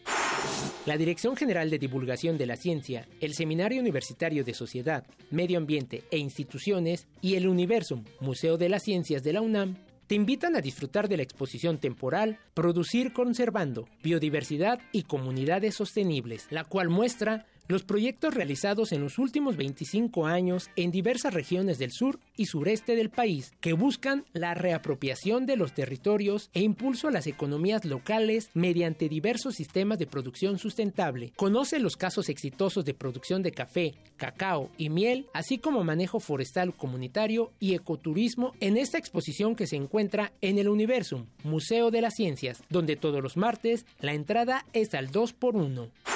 La 0.87 0.99
Dirección 0.99 1.35
General 1.35 1.71
de 1.71 1.79
Divulgación 1.79 2.37
de 2.37 2.47
la 2.47 2.57
Ciencia, 2.57 3.09
el 3.21 3.33
Seminario 3.33 3.81
Universitario 3.81 4.45
de 4.45 4.53
Sociedad, 4.53 5.07
Medio 5.31 5.57
Ambiente 5.57 6.05
e 6.11 6.19
Instituciones 6.19 7.07
y 7.23 7.37
el 7.37 7.49
Universum, 7.49 8.05
Museo 8.21 8.59
de 8.59 8.69
las 8.69 8.83
Ciencias 8.83 9.23
de 9.23 9.33
la 9.33 9.41
UNAM, 9.41 9.79
te 10.07 10.15
invitan 10.15 10.57
a 10.57 10.61
disfrutar 10.61 11.09
de 11.09 11.17
la 11.17 11.23
exposición 11.23 11.79
temporal 11.79 12.39
Producir 12.53 13.15
conservando, 13.15 13.89
biodiversidad 14.03 14.79
y 14.93 15.05
comunidades 15.05 15.75
sostenibles, 15.75 16.49
la 16.51 16.65
cual 16.65 16.91
muestra 16.91 17.47
los 17.67 17.83
proyectos 17.83 18.35
realizados 18.35 18.93
en 18.93 19.01
los 19.01 19.19
últimos 19.19 19.57
25 19.57 20.27
años 20.27 20.71
en 20.77 20.91
diversas 20.91 21.33
regiones 21.33 21.79
del 21.79 21.93
sur 21.93 22.21
y 22.37 22.47
sureste 22.47 22.97
del 22.97 23.11
país 23.11 23.53
que 23.61 23.73
buscan 23.73 24.25
la 24.33 24.55
reapropiación 24.55 25.47
de 25.47 25.57
los 25.57 25.73
territorios 25.73 26.51
e 26.53 26.63
impulso 26.63 27.09
a 27.09 27.11
las 27.11 27.27
economías 27.27 27.85
locales 27.85 28.51
mediante 28.55 29.09
diversos 29.09 29.55
sistemas 29.55 29.99
de 29.99 30.07
producción 30.07 30.59
sustentable. 30.59 31.33
Conoce 31.37 31.79
los 31.79 31.97
casos 31.97 32.29
exitosos 32.29 32.85
de 32.85 32.95
producción 32.95 33.43
de 33.43 33.53
café, 33.53 33.95
cacao 34.17 34.71
y 34.77 34.91
miel, 34.91 35.27
así 35.33 35.59
como 35.59 35.85
manejo 35.85 36.21
forestal 36.21 36.75
comunitario 36.77 37.53
y 37.61 37.75
ecoturismo 37.75 38.53
en 38.61 38.77
esta 38.77 38.99
exposición 38.99 39.57
que 39.57 39.67
se 39.67 39.77
encuentra 39.77 40.33
en 40.41 40.59
el 40.59 40.69
Universum, 40.69 41.27
Museo 41.43 41.91
de 41.91 42.01
las 42.01 42.15
Ciencias, 42.15 42.63
donde 42.69 42.97
todos 42.97 43.23
los 43.23 43.37
martes 43.37 43.87
la 44.01 44.15
entrada 44.15 44.65
es 44.73 44.95
al 44.95 45.11
2 45.11 45.33
por 45.33 45.57
1. 45.57 46.14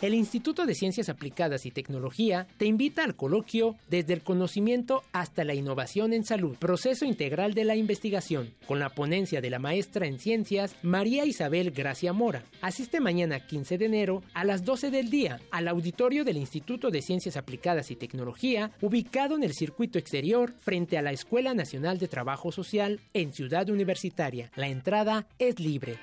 El 0.00 0.14
Instituto 0.14 0.64
de 0.64 0.76
Ciencias 0.76 1.08
Aplicadas 1.08 1.66
y 1.66 1.72
Tecnología 1.72 2.46
te 2.56 2.66
invita 2.66 3.02
al 3.02 3.16
coloquio 3.16 3.74
Desde 3.90 4.12
el 4.12 4.22
conocimiento 4.22 5.02
hasta 5.12 5.42
la 5.42 5.54
innovación 5.54 6.12
en 6.12 6.24
salud, 6.24 6.56
proceso 6.56 7.04
integral 7.04 7.52
de 7.52 7.64
la 7.64 7.74
investigación, 7.74 8.54
con 8.68 8.78
la 8.78 8.90
ponencia 8.90 9.40
de 9.40 9.50
la 9.50 9.58
maestra 9.58 10.06
en 10.06 10.20
ciencias 10.20 10.76
María 10.82 11.24
Isabel 11.24 11.72
Gracia 11.72 12.12
Mora. 12.12 12.44
Asiste 12.60 13.00
mañana 13.00 13.44
15 13.44 13.76
de 13.76 13.86
enero 13.86 14.22
a 14.34 14.44
las 14.44 14.64
12 14.64 14.92
del 14.92 15.10
día 15.10 15.40
al 15.50 15.66
auditorio 15.66 16.24
del 16.24 16.36
Instituto 16.36 16.92
de 16.92 17.02
Ciencias 17.02 17.36
Aplicadas 17.36 17.90
y 17.90 17.96
Tecnología, 17.96 18.70
ubicado 18.80 19.34
en 19.34 19.42
el 19.42 19.52
circuito 19.52 19.98
exterior 19.98 20.54
frente 20.60 20.96
a 20.96 21.02
la 21.02 21.10
Escuela 21.10 21.54
Nacional 21.54 21.98
de 21.98 22.06
Trabajo 22.06 22.52
Social 22.52 23.00
en 23.14 23.32
Ciudad 23.32 23.68
Universitaria. 23.68 24.52
La 24.54 24.68
entrada 24.68 25.26
es 25.40 25.58
libre. 25.58 25.98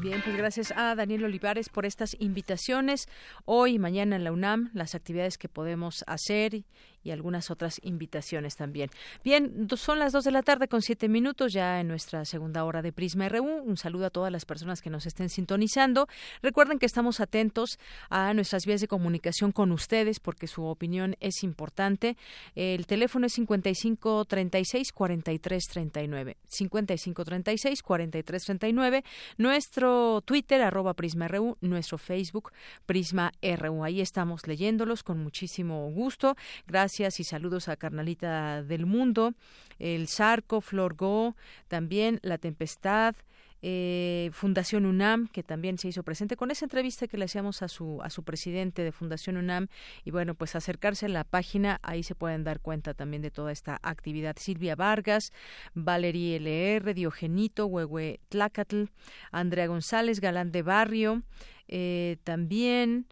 Bien, 0.00 0.22
pues 0.24 0.34
gracias 0.34 0.72
a 0.74 0.94
Daniel 0.94 1.24
Olivares 1.24 1.68
por 1.68 1.84
estas 1.84 2.16
invitaciones. 2.20 3.06
Hoy 3.44 3.74
y 3.74 3.78
mañana 3.78 4.16
en 4.16 4.24
la 4.24 4.32
UNAM, 4.32 4.70
las 4.72 4.94
actividades 4.94 5.36
que 5.36 5.50
podemos 5.50 6.04
hacer 6.06 6.64
y 7.02 7.10
algunas 7.10 7.50
otras 7.50 7.80
invitaciones 7.82 8.56
también. 8.56 8.90
Bien, 9.24 9.68
son 9.76 9.98
las 9.98 10.12
dos 10.12 10.24
de 10.24 10.30
la 10.30 10.42
tarde 10.42 10.68
con 10.68 10.82
siete 10.82 11.08
minutos 11.08 11.52
ya 11.52 11.80
en 11.80 11.88
nuestra 11.88 12.24
segunda 12.24 12.64
hora 12.64 12.82
de 12.82 12.92
Prisma 12.92 13.28
RU. 13.28 13.44
Un 13.44 13.76
saludo 13.76 14.06
a 14.06 14.10
todas 14.10 14.30
las 14.30 14.44
personas 14.44 14.82
que 14.82 14.90
nos 14.90 15.06
estén 15.06 15.28
sintonizando. 15.28 16.08
Recuerden 16.42 16.78
que 16.78 16.86
estamos 16.86 17.20
atentos 17.20 17.78
a 18.10 18.34
nuestras 18.34 18.66
vías 18.66 18.80
de 18.80 18.88
comunicación 18.88 19.52
con 19.52 19.72
ustedes 19.72 20.20
porque 20.20 20.46
su 20.46 20.64
opinión 20.64 21.16
es 21.20 21.42
importante. 21.42 22.16
El 22.54 22.86
teléfono 22.86 23.26
es 23.26 23.32
55 23.34 24.24
36 24.26 24.92
43 24.92 25.64
39. 25.64 26.36
55 26.46 27.24
36 27.24 27.82
43 27.82 28.44
39. 28.44 29.04
Nuestro 29.38 30.20
Twitter, 30.24 30.60
arroba 30.62 30.94
Prisma 30.94 31.28
RU. 31.28 31.56
Nuestro 31.60 31.98
Facebook, 31.98 32.52
Prisma 32.84 33.32
RU. 33.42 33.84
Ahí 33.84 34.00
estamos 34.00 34.46
leyéndolos 34.46 35.02
con 35.02 35.22
muchísimo 35.22 35.90
gusto. 35.90 36.36
Gracias 36.66 36.89
y 36.98 37.24
saludos 37.24 37.68
a 37.68 37.76
Carnalita 37.76 38.64
del 38.64 38.84
Mundo, 38.84 39.34
el 39.78 40.08
Sarco, 40.08 40.60
Flor 40.60 40.94
Go, 40.94 41.36
también 41.68 42.18
La 42.22 42.36
Tempestad, 42.36 43.14
eh, 43.62 44.30
Fundación 44.32 44.86
UNAM, 44.86 45.28
que 45.28 45.44
también 45.44 45.78
se 45.78 45.86
hizo 45.86 46.02
presente 46.02 46.34
con 46.36 46.50
esa 46.50 46.64
entrevista 46.64 47.06
que 47.06 47.16
le 47.16 47.26
hacíamos 47.26 47.62
a 47.62 47.68
su, 47.68 48.02
a 48.02 48.10
su 48.10 48.24
presidente 48.24 48.82
de 48.82 48.90
Fundación 48.90 49.36
UNAM. 49.36 49.68
Y 50.04 50.10
bueno, 50.10 50.34
pues 50.34 50.56
acercarse 50.56 51.06
a 51.06 51.10
la 51.10 51.22
página, 51.22 51.78
ahí 51.82 52.02
se 52.02 52.16
pueden 52.16 52.42
dar 52.42 52.58
cuenta 52.58 52.92
también 52.92 53.22
de 53.22 53.30
toda 53.30 53.52
esta 53.52 53.78
actividad. 53.82 54.34
Silvia 54.36 54.74
Vargas, 54.74 55.32
Valerie 55.74 56.36
LR, 56.40 56.92
Diogenito, 56.92 57.66
Huehue 57.66 58.18
Tlacatl, 58.30 58.86
Andrea 59.30 59.68
González, 59.68 60.20
Galán 60.20 60.50
de 60.50 60.62
Barrio, 60.62 61.22
eh, 61.68 62.16
también 62.24 63.06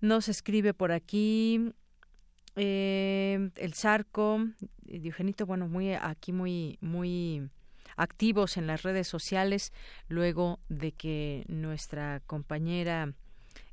nos 0.00 0.28
escribe 0.28 0.74
por 0.74 0.92
aquí 0.92 1.72
eh, 2.56 3.50
el 3.56 3.74
Zarco, 3.74 4.46
Diogenito, 4.82 5.46
bueno, 5.46 5.68
muy 5.68 5.94
aquí 5.94 6.32
muy 6.32 6.78
muy 6.80 7.48
activos 7.96 8.56
en 8.56 8.66
las 8.66 8.82
redes 8.82 9.06
sociales 9.08 9.72
luego 10.08 10.60
de 10.68 10.92
que 10.92 11.44
nuestra 11.48 12.20
compañera 12.26 13.12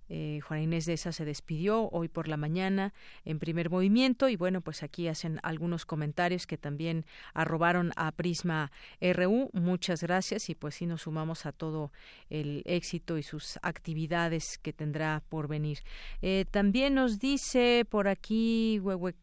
eh, 0.09 0.39
Juana 0.41 0.63
Inés 0.63 0.85
de 0.85 0.93
esa 0.93 1.11
se 1.11 1.25
despidió 1.25 1.89
hoy 1.91 2.07
por 2.07 2.27
la 2.27 2.37
mañana 2.37 2.93
en 3.25 3.39
primer 3.39 3.69
movimiento 3.69 4.27
y 4.27 4.35
bueno, 4.35 4.61
pues 4.61 4.83
aquí 4.83 5.07
hacen 5.07 5.39
algunos 5.43 5.85
comentarios 5.85 6.47
que 6.47 6.57
también 6.57 7.05
arrobaron 7.33 7.91
a 7.95 8.11
Prisma 8.11 8.71
RU. 8.99 9.49
Muchas 9.53 10.01
gracias 10.01 10.49
y 10.49 10.55
pues 10.55 10.75
sí 10.75 10.85
nos 10.85 11.03
sumamos 11.03 11.45
a 11.45 11.51
todo 11.51 11.91
el 12.29 12.63
éxito 12.65 13.17
y 13.17 13.23
sus 13.23 13.59
actividades 13.61 14.57
que 14.57 14.73
tendrá 14.73 15.23
por 15.29 15.47
venir. 15.47 15.79
Eh, 16.21 16.45
también 16.49 16.95
nos 16.95 17.19
dice 17.19 17.85
por 17.89 18.07
aquí 18.07 18.79
Huehue, 18.79 19.15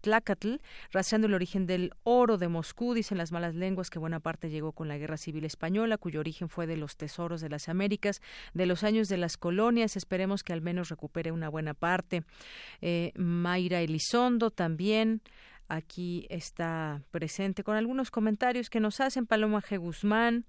Tlacatl, 0.00 0.56
rastreando 0.92 1.26
el 1.26 1.34
origen 1.34 1.66
del 1.66 1.92
oro 2.02 2.38
de 2.38 2.48
Moscú, 2.48 2.94
dicen 2.94 3.18
las 3.18 3.32
malas 3.32 3.54
lenguas 3.54 3.90
que 3.90 3.98
buena 3.98 4.20
parte 4.20 4.50
llegó 4.50 4.72
con 4.72 4.88
la 4.88 4.98
Guerra 4.98 5.16
Civil 5.16 5.44
Española, 5.44 5.98
cuyo 5.98 6.20
origen 6.20 6.48
fue 6.48 6.66
de 6.66 6.76
los 6.76 6.96
tesoros 6.96 7.40
de 7.40 7.48
las 7.48 7.68
Américas, 7.68 8.20
de 8.54 8.66
los 8.66 8.84
años 8.84 9.08
de 9.08 9.16
las 9.16 9.36
colonias. 9.36 9.96
Esperemos 9.96 10.42
que 10.42 10.52
al 10.52 10.62
menos 10.62 10.88
recupere 10.88 11.32
una 11.32 11.48
buena 11.48 11.74
parte. 11.74 12.22
Eh, 12.80 13.12
Mayra 13.16 13.80
Elizondo 13.80 14.50
también 14.50 15.22
aquí 15.68 16.26
está 16.28 17.02
presente 17.10 17.62
con 17.62 17.76
algunos 17.76 18.10
comentarios 18.10 18.68
que 18.68 18.80
nos 18.80 19.00
hacen 19.00 19.26
Paloma 19.26 19.62
G. 19.62 19.78
Guzmán, 19.78 20.44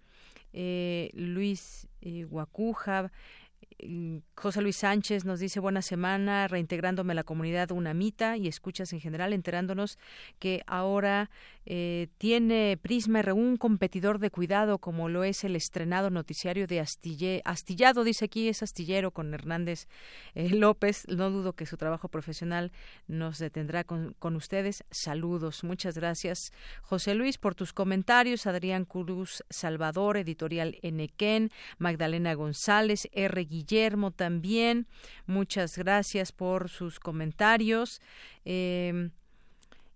eh, 0.54 1.12
Luis 1.14 1.88
eh, 2.02 2.24
Guacuja, 2.24 3.12
José 4.36 4.62
Luis 4.62 4.78
Sánchez 4.78 5.26
nos 5.26 5.40
dice 5.40 5.60
buena 5.60 5.82
semana, 5.82 6.48
reintegrándome 6.48 7.14
a 7.14 7.16
la 7.16 7.24
comunidad 7.24 7.72
UNAMITA 7.72 8.38
y 8.38 8.48
escuchas 8.48 8.94
en 8.94 9.00
general, 9.00 9.34
enterándonos 9.34 9.98
que 10.40 10.64
ahora 10.68 11.30
eh, 11.66 12.07
tiene 12.18 12.78
Prisma 12.82 13.20
R 13.20 13.34
un 13.34 13.57
competidor 13.57 14.20
de 14.20 14.32
cuidado 14.32 14.80
como 14.80 15.09
lo 15.09 15.24
es 15.24 15.43
el 15.43 15.55
estrenado 15.55 16.09
noticiario 16.09 16.66
de 16.66 16.80
Astillado, 16.80 18.03
dice 18.03 18.26
aquí 18.26 18.47
es 18.47 18.64
Astillero 18.64 19.12
con 19.12 19.34
Hernández 19.34 19.88
eh, 20.34 20.49
López. 20.55 21.05
No 21.07 21.30
dudo 21.30 21.53
que 21.53 21.66
su 21.66 21.78
trabajo 21.78 22.09
profesional 22.09 22.72
nos 23.07 23.38
detendrá 23.38 23.84
con, 23.84 24.16
con, 24.18 24.36
ustedes. 24.36 24.84
Saludos, 24.89 25.64
muchas 25.64 25.95
gracias 25.95 26.51
José 26.82 27.14
Luis 27.14 27.38
por 27.38 27.55
tus 27.55 27.74
comentarios. 27.74 28.47
Adrián 28.47 28.86
Cruz 28.86 29.43
Salvador, 29.49 30.18
editorial 30.18 30.78
Enequén, 30.82 31.51
Magdalena 31.78 32.34
González, 32.34 33.07
R. 33.12 33.45
Guillermo 33.45 34.12
también. 34.12 34.88
Muchas 35.28 35.78
gracias 35.78 36.32
por 36.32 36.70
sus 36.70 36.99
comentarios. 36.99 38.01
Eh, 38.45 39.12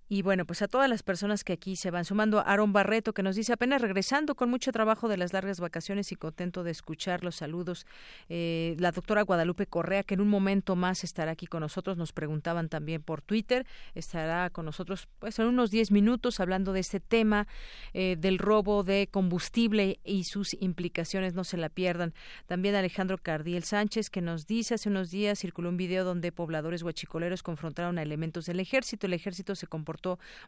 y 0.07 0.21
bueno, 0.21 0.45
pues 0.45 0.61
a 0.61 0.67
todas 0.67 0.87
las 0.87 1.01
personas 1.01 1.43
que 1.43 1.53
aquí 1.53 1.75
se 1.75 1.89
van 1.89 2.05
sumando, 2.05 2.39
Aaron 2.45 2.73
Barreto 2.73 3.11
que 3.13 3.23
nos 3.23 3.35
dice 3.35 3.53
apenas 3.53 3.81
regresando 3.81 4.35
con 4.35 4.51
mucho 4.51 4.71
trabajo 4.71 5.07
de 5.07 5.17
las 5.17 5.33
largas 5.33 5.59
vacaciones 5.59 6.11
y 6.11 6.15
contento 6.15 6.63
de 6.63 6.69
escuchar 6.69 7.23
los 7.23 7.35
saludos. 7.35 7.87
Eh, 8.29 8.75
la 8.77 8.91
doctora 8.91 9.23
Guadalupe 9.23 9.65
Correa 9.65 10.03
que 10.03 10.13
en 10.13 10.21
un 10.21 10.27
momento 10.27 10.75
más 10.75 11.03
estará 11.03 11.31
aquí 11.31 11.47
con 11.47 11.61
nosotros, 11.61 11.97
nos 11.97 12.13
preguntaban 12.13 12.69
también 12.69 13.01
por 13.01 13.23
Twitter, 13.23 13.65
estará 13.95 14.51
con 14.51 14.65
nosotros 14.65 15.07
pues 15.17 15.39
en 15.39 15.47
unos 15.47 15.71
10 15.71 15.89
minutos 15.89 16.39
hablando 16.39 16.71
de 16.71 16.81
este 16.81 16.99
tema 16.99 17.47
eh, 17.93 18.15
del 18.19 18.37
robo 18.37 18.83
de 18.83 19.07
combustible 19.09 19.99
y 20.03 20.25
sus 20.25 20.55
implicaciones, 20.61 21.33
no 21.33 21.43
se 21.43 21.57
la 21.57 21.69
pierdan. 21.69 22.13
También 22.45 22.75
Alejandro 22.75 23.17
Cardiel 23.17 23.63
Sánchez 23.63 24.11
que 24.11 24.21
nos 24.21 24.45
dice 24.45 24.75
hace 24.75 24.87
unos 24.87 25.09
días 25.09 25.39
circuló 25.39 25.69
un 25.69 25.77
video 25.77 26.03
donde 26.03 26.31
pobladores 26.31 26.83
huachicoleros 26.83 27.41
confrontaron 27.41 27.97
a 27.97 28.03
elementos 28.03 28.45
del 28.45 28.59
ejército, 28.59 29.07
el 29.07 29.13
ejército 29.13 29.55
se 29.55 29.65
comportó 29.65 29.94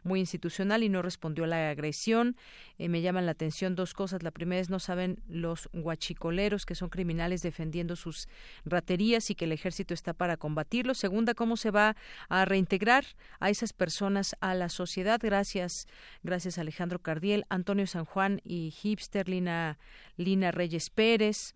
muy 0.02 0.20
institucional 0.20 0.82
y 0.82 0.88
no 0.88 1.02
respondió 1.02 1.44
a 1.44 1.46
la 1.46 1.70
agresión. 1.70 2.36
Eh, 2.78 2.88
me 2.88 3.02
llaman 3.02 3.26
la 3.26 3.32
atención 3.32 3.74
dos 3.74 3.94
cosas. 3.94 4.22
La 4.22 4.30
primera 4.30 4.60
es 4.60 4.70
no 4.70 4.78
saben 4.78 5.20
los 5.28 5.68
guachicoleros 5.72 6.66
que 6.66 6.74
son 6.74 6.88
criminales 6.88 7.42
defendiendo 7.42 7.96
sus 7.96 8.28
raterías 8.64 9.30
y 9.30 9.34
que 9.34 9.44
el 9.44 9.52
ejército 9.52 9.94
está 9.94 10.12
para 10.12 10.36
combatirlo. 10.36 10.94
Segunda, 10.94 11.34
cómo 11.34 11.56
se 11.56 11.70
va 11.70 11.96
a 12.28 12.44
reintegrar 12.44 13.04
a 13.40 13.50
esas 13.50 13.72
personas 13.72 14.36
a 14.40 14.54
la 14.54 14.68
sociedad. 14.68 15.20
Gracias, 15.22 15.86
gracias 16.22 16.58
Alejandro 16.58 16.98
Cardiel, 17.00 17.44
Antonio 17.48 17.86
San 17.86 18.04
Juan 18.04 18.40
y 18.44 18.70
Hipster, 18.70 19.28
Lina, 19.28 19.78
Lina 20.16 20.50
Reyes 20.50 20.90
Pérez, 20.90 21.54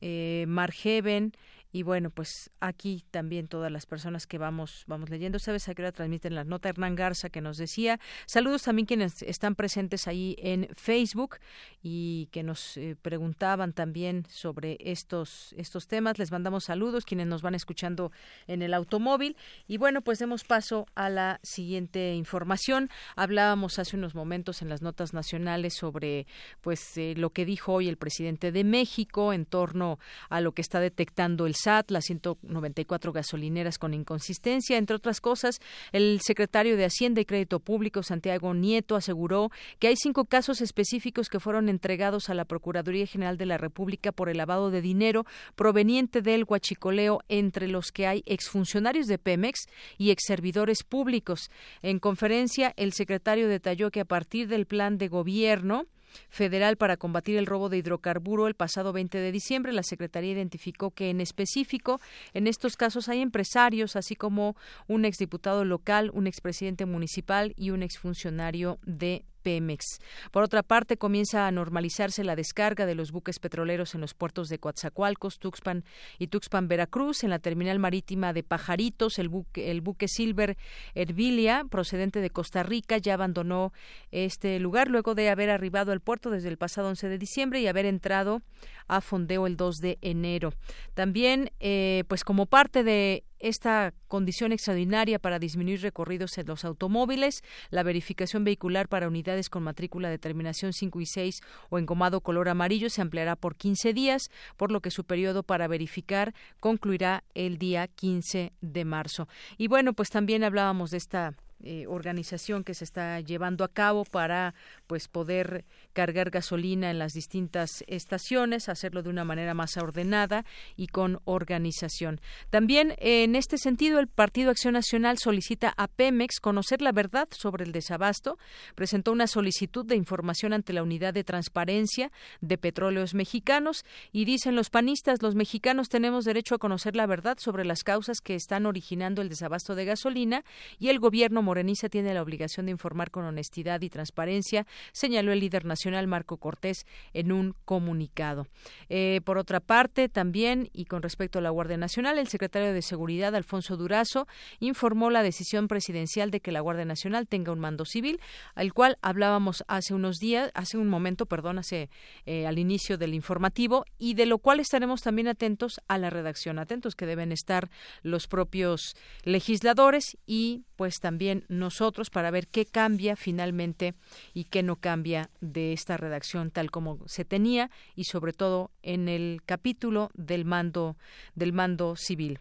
eh, 0.00 0.44
Margeven 0.48 1.32
y 1.72 1.82
bueno, 1.82 2.10
pues 2.10 2.50
aquí 2.60 3.04
también 3.10 3.48
todas 3.48 3.70
las 3.70 3.86
personas 3.86 4.26
que 4.26 4.38
vamos 4.38 4.84
vamos 4.86 5.10
leyendo, 5.10 5.38
sabes 5.38 5.68
a 5.68 5.74
qué 5.74 5.82
hora 5.82 5.92
transmiten 5.92 6.34
la 6.34 6.44
nota 6.44 6.68
Hernán 6.68 6.96
Garza 6.96 7.30
que 7.30 7.40
nos 7.40 7.56
decía, 7.56 8.00
saludos 8.26 8.62
también 8.62 8.86
quienes 8.86 9.22
están 9.22 9.54
presentes 9.54 10.08
ahí 10.08 10.36
en 10.38 10.68
Facebook 10.74 11.36
y 11.82 12.28
que 12.32 12.42
nos 12.42 12.76
eh, 12.76 12.96
preguntaban 13.00 13.72
también 13.72 14.26
sobre 14.28 14.76
estos 14.80 15.54
estos 15.56 15.86
temas, 15.86 16.18
les 16.18 16.32
mandamos 16.32 16.64
saludos 16.64 17.04
quienes 17.04 17.26
nos 17.26 17.42
van 17.42 17.54
escuchando 17.54 18.12
en 18.46 18.62
el 18.62 18.74
automóvil. 18.74 19.36
Y 19.66 19.78
bueno, 19.78 20.02
pues 20.02 20.18
demos 20.18 20.44
paso 20.44 20.86
a 20.94 21.08
la 21.08 21.40
siguiente 21.42 22.14
información. 22.14 22.90
Hablábamos 23.16 23.78
hace 23.78 23.96
unos 23.96 24.14
momentos 24.14 24.62
en 24.62 24.68
las 24.68 24.82
notas 24.82 25.12
nacionales 25.14 25.74
sobre 25.74 26.26
pues 26.60 26.96
eh, 26.96 27.14
lo 27.16 27.30
que 27.30 27.44
dijo 27.44 27.74
hoy 27.74 27.88
el 27.88 27.96
presidente 27.96 28.52
de 28.52 28.64
México 28.64 29.32
en 29.32 29.46
torno 29.46 29.98
a 30.28 30.40
lo 30.40 30.52
que 30.52 30.62
está 30.62 30.80
detectando 30.80 31.46
el 31.46 31.54
SAT, 31.62 31.90
las 31.90 32.04
194 32.04 33.12
gasolineras 33.12 33.78
con 33.78 33.94
inconsistencia. 33.94 34.78
Entre 34.78 34.96
otras 34.96 35.20
cosas, 35.20 35.60
el 35.92 36.20
secretario 36.22 36.76
de 36.76 36.84
Hacienda 36.84 37.20
y 37.20 37.24
Crédito 37.24 37.60
Público, 37.60 38.02
Santiago 38.02 38.54
Nieto, 38.54 38.96
aseguró 38.96 39.50
que 39.78 39.88
hay 39.88 39.96
cinco 39.96 40.24
casos 40.24 40.60
específicos 40.60 41.28
que 41.28 41.40
fueron 41.40 41.68
entregados 41.68 42.30
a 42.30 42.34
la 42.34 42.44
Procuraduría 42.44 43.06
General 43.06 43.36
de 43.36 43.46
la 43.46 43.58
República 43.58 44.12
por 44.12 44.28
el 44.28 44.38
lavado 44.38 44.70
de 44.70 44.82
dinero 44.82 45.26
proveniente 45.54 46.22
del 46.22 46.44
huachicoleo, 46.44 47.20
entre 47.28 47.68
los 47.68 47.92
que 47.92 48.06
hay 48.06 48.22
exfuncionarios 48.26 49.06
de 49.06 49.18
Pemex 49.18 49.66
y 49.98 50.10
exservidores 50.10 50.82
públicos. 50.82 51.50
En 51.82 51.98
conferencia, 51.98 52.72
el 52.76 52.92
secretario 52.92 53.48
detalló 53.48 53.90
que 53.90 54.00
a 54.00 54.04
partir 54.04 54.48
del 54.48 54.66
plan 54.66 54.98
de 54.98 55.08
gobierno, 55.08 55.86
federal 56.28 56.76
para 56.76 56.96
combatir 56.96 57.36
el 57.36 57.46
robo 57.46 57.68
de 57.68 57.78
hidrocarburo 57.78 58.46
el 58.46 58.54
pasado 58.54 58.92
20 58.92 59.18
de 59.18 59.32
diciembre. 59.32 59.72
La 59.72 59.82
Secretaría 59.82 60.32
identificó 60.32 60.90
que 60.90 61.10
en 61.10 61.20
específico 61.20 62.00
en 62.32 62.46
estos 62.46 62.76
casos 62.76 63.08
hay 63.08 63.20
empresarios, 63.20 63.96
así 63.96 64.14
como 64.14 64.56
un 64.88 65.04
exdiputado 65.04 65.64
local, 65.64 66.10
un 66.12 66.26
expresidente 66.26 66.86
municipal 66.86 67.54
y 67.56 67.70
un 67.70 67.82
exfuncionario 67.82 68.78
de 68.84 69.24
Pemex. 69.42 69.98
Por 70.30 70.42
otra 70.42 70.62
parte, 70.62 70.96
comienza 70.96 71.46
a 71.46 71.50
normalizarse 71.50 72.24
la 72.24 72.36
descarga 72.36 72.86
de 72.86 72.94
los 72.94 73.12
buques 73.12 73.38
petroleros 73.38 73.94
en 73.94 74.00
los 74.00 74.14
puertos 74.14 74.48
de 74.48 74.58
Coatzacoalcos, 74.58 75.38
Tuxpan 75.38 75.84
y 76.18 76.28
Tuxpan, 76.28 76.68
Veracruz. 76.68 77.24
En 77.24 77.30
la 77.30 77.38
terminal 77.38 77.78
marítima 77.78 78.32
de 78.32 78.42
Pajaritos, 78.42 79.18
el 79.18 79.28
buque, 79.28 80.08
Silver 80.08 80.56
Herbilia, 80.94 81.64
procedente 81.68 82.20
de 82.20 82.30
Costa 82.30 82.62
Rica, 82.62 82.98
ya 82.98 83.14
abandonó 83.14 83.72
este 84.10 84.58
lugar 84.60 84.88
luego 84.88 85.14
de 85.14 85.30
haber 85.30 85.50
arribado 85.50 85.92
al 85.92 86.00
puerto 86.00 86.30
desde 86.30 86.48
el 86.48 86.58
pasado 86.58 86.88
11 86.88 87.08
de 87.08 87.18
diciembre 87.18 87.60
y 87.60 87.66
haber 87.66 87.86
entrado 87.86 88.42
a 88.88 89.00
fondeo 89.00 89.46
el 89.46 89.56
2 89.56 89.76
de 89.76 89.98
enero. 90.02 90.52
También, 90.94 91.52
eh, 91.60 92.04
pues 92.08 92.24
como 92.24 92.46
parte 92.46 92.82
de 92.82 93.24
esta 93.40 93.92
condición 94.08 94.52
extraordinaria 94.52 95.18
para 95.18 95.38
disminuir 95.38 95.82
recorridos 95.82 96.38
en 96.38 96.46
los 96.46 96.64
automóviles, 96.64 97.42
la 97.70 97.82
verificación 97.82 98.44
vehicular 98.44 98.88
para 98.88 99.08
unidades 99.08 99.48
con 99.48 99.62
matrícula 99.62 100.10
de 100.10 100.18
terminación 100.18 100.72
5 100.72 101.00
y 101.00 101.06
6 101.06 101.40
o 101.70 101.78
engomado 101.78 102.20
color 102.20 102.48
amarillo 102.48 102.90
se 102.90 103.02
ampliará 103.02 103.36
por 103.36 103.56
15 103.56 103.92
días, 103.92 104.30
por 104.56 104.70
lo 104.70 104.80
que 104.80 104.90
su 104.90 105.04
periodo 105.04 105.42
para 105.42 105.68
verificar 105.68 106.34
concluirá 106.60 107.24
el 107.34 107.58
día 107.58 107.88
15 107.88 108.52
de 108.60 108.84
marzo. 108.84 109.28
Y 109.58 109.68
bueno, 109.68 109.92
pues 109.92 110.10
también 110.10 110.44
hablábamos 110.44 110.90
de 110.90 110.98
esta 110.98 111.34
eh, 111.62 111.86
organización 111.86 112.64
que 112.64 112.74
se 112.74 112.84
está 112.84 113.20
llevando 113.20 113.64
a 113.64 113.68
cabo 113.68 114.04
para 114.04 114.54
pues 114.86 115.08
poder 115.08 115.64
cargar 115.92 116.30
gasolina 116.30 116.90
en 116.90 116.98
las 116.98 117.12
distintas 117.12 117.84
estaciones, 117.86 118.68
hacerlo 118.68 119.02
de 119.02 119.10
una 119.10 119.24
manera 119.24 119.54
más 119.54 119.76
ordenada 119.76 120.44
y 120.76 120.86
con 120.86 121.20
organización. 121.24 122.20
También 122.48 122.94
en 122.98 123.36
este 123.36 123.58
sentido 123.58 124.00
el 124.00 124.08
Partido 124.08 124.50
Acción 124.50 124.74
Nacional 124.74 125.18
solicita 125.18 125.74
a 125.76 125.86
Pemex 125.86 126.40
conocer 126.40 126.80
la 126.80 126.92
verdad 126.92 127.28
sobre 127.30 127.64
el 127.64 127.72
desabasto, 127.72 128.38
presentó 128.74 129.12
una 129.12 129.26
solicitud 129.26 129.84
de 129.84 129.96
información 129.96 130.52
ante 130.52 130.72
la 130.72 130.82
Unidad 130.82 131.12
de 131.14 131.24
Transparencia 131.24 132.10
de 132.40 132.58
Petróleos 132.58 133.14
Mexicanos 133.14 133.84
y 134.12 134.24
dicen 134.24 134.56
los 134.56 134.70
panistas, 134.70 135.22
los 135.22 135.34
mexicanos 135.34 135.88
tenemos 135.88 136.24
derecho 136.24 136.54
a 136.54 136.58
conocer 136.58 136.96
la 136.96 137.06
verdad 137.06 137.36
sobre 137.38 137.64
las 137.64 137.84
causas 137.84 138.20
que 138.20 138.34
están 138.34 138.66
originando 138.66 139.22
el 139.22 139.28
desabasto 139.28 139.74
de 139.74 139.84
gasolina 139.84 140.44
y 140.78 140.88
el 140.88 140.98
gobierno 140.98 141.42
Morenisa 141.50 141.88
tiene 141.88 142.14
la 142.14 142.22
obligación 142.22 142.66
de 142.66 142.72
informar 142.72 143.10
con 143.10 143.24
honestidad 143.24 143.80
y 143.80 143.90
transparencia, 143.90 144.68
señaló 144.92 145.32
el 145.32 145.40
líder 145.40 145.64
nacional 145.64 146.06
Marco 146.06 146.36
Cortés 146.36 146.86
en 147.12 147.32
un 147.32 147.56
comunicado. 147.64 148.46
Eh, 148.88 149.20
por 149.24 149.36
otra 149.36 149.58
parte, 149.58 150.08
también, 150.08 150.70
y 150.72 150.84
con 150.84 151.02
respecto 151.02 151.40
a 151.40 151.42
la 151.42 151.50
Guardia 151.50 151.76
Nacional, 151.76 152.18
el 152.20 152.28
secretario 152.28 152.72
de 152.72 152.82
Seguridad, 152.82 153.34
Alfonso 153.34 153.76
Durazo, 153.76 154.28
informó 154.60 155.10
la 155.10 155.24
decisión 155.24 155.66
presidencial 155.66 156.30
de 156.30 156.38
que 156.38 156.52
la 156.52 156.60
Guardia 156.60 156.84
Nacional 156.84 157.26
tenga 157.26 157.50
un 157.50 157.58
mando 157.58 157.84
civil, 157.84 158.20
al 158.54 158.72
cual 158.72 158.96
hablábamos 159.02 159.64
hace 159.66 159.92
unos 159.92 160.18
días, 160.18 160.52
hace 160.54 160.78
un 160.78 160.86
momento, 160.86 161.26
perdón, 161.26 161.58
hace 161.58 161.90
eh, 162.26 162.46
al 162.46 162.60
inicio 162.60 162.96
del 162.96 163.12
informativo, 163.12 163.84
y 163.98 164.14
de 164.14 164.26
lo 164.26 164.38
cual 164.38 164.60
estaremos 164.60 165.00
también 165.00 165.26
atentos 165.26 165.80
a 165.88 165.98
la 165.98 166.10
redacción, 166.10 166.60
atentos 166.60 166.94
que 166.94 167.06
deben 167.06 167.32
estar 167.32 167.70
los 168.02 168.28
propios 168.28 168.94
legisladores 169.24 170.16
y 170.26 170.62
pues 170.76 171.00
también 171.00 171.39
nosotros 171.48 172.10
para 172.10 172.30
ver 172.30 172.48
qué 172.48 172.66
cambia 172.66 173.16
finalmente 173.16 173.94
y 174.34 174.44
qué 174.44 174.62
no 174.62 174.76
cambia 174.76 175.30
de 175.40 175.72
esta 175.72 175.96
redacción 175.96 176.50
tal 176.50 176.70
como 176.70 176.98
se 177.06 177.24
tenía 177.24 177.70
y 177.96 178.04
sobre 178.04 178.32
todo 178.32 178.70
en 178.82 179.08
el 179.08 179.42
capítulo 179.44 180.10
del 180.14 180.44
mando 180.44 180.96
del 181.34 181.52
mando 181.52 181.96
civil. 181.96 182.40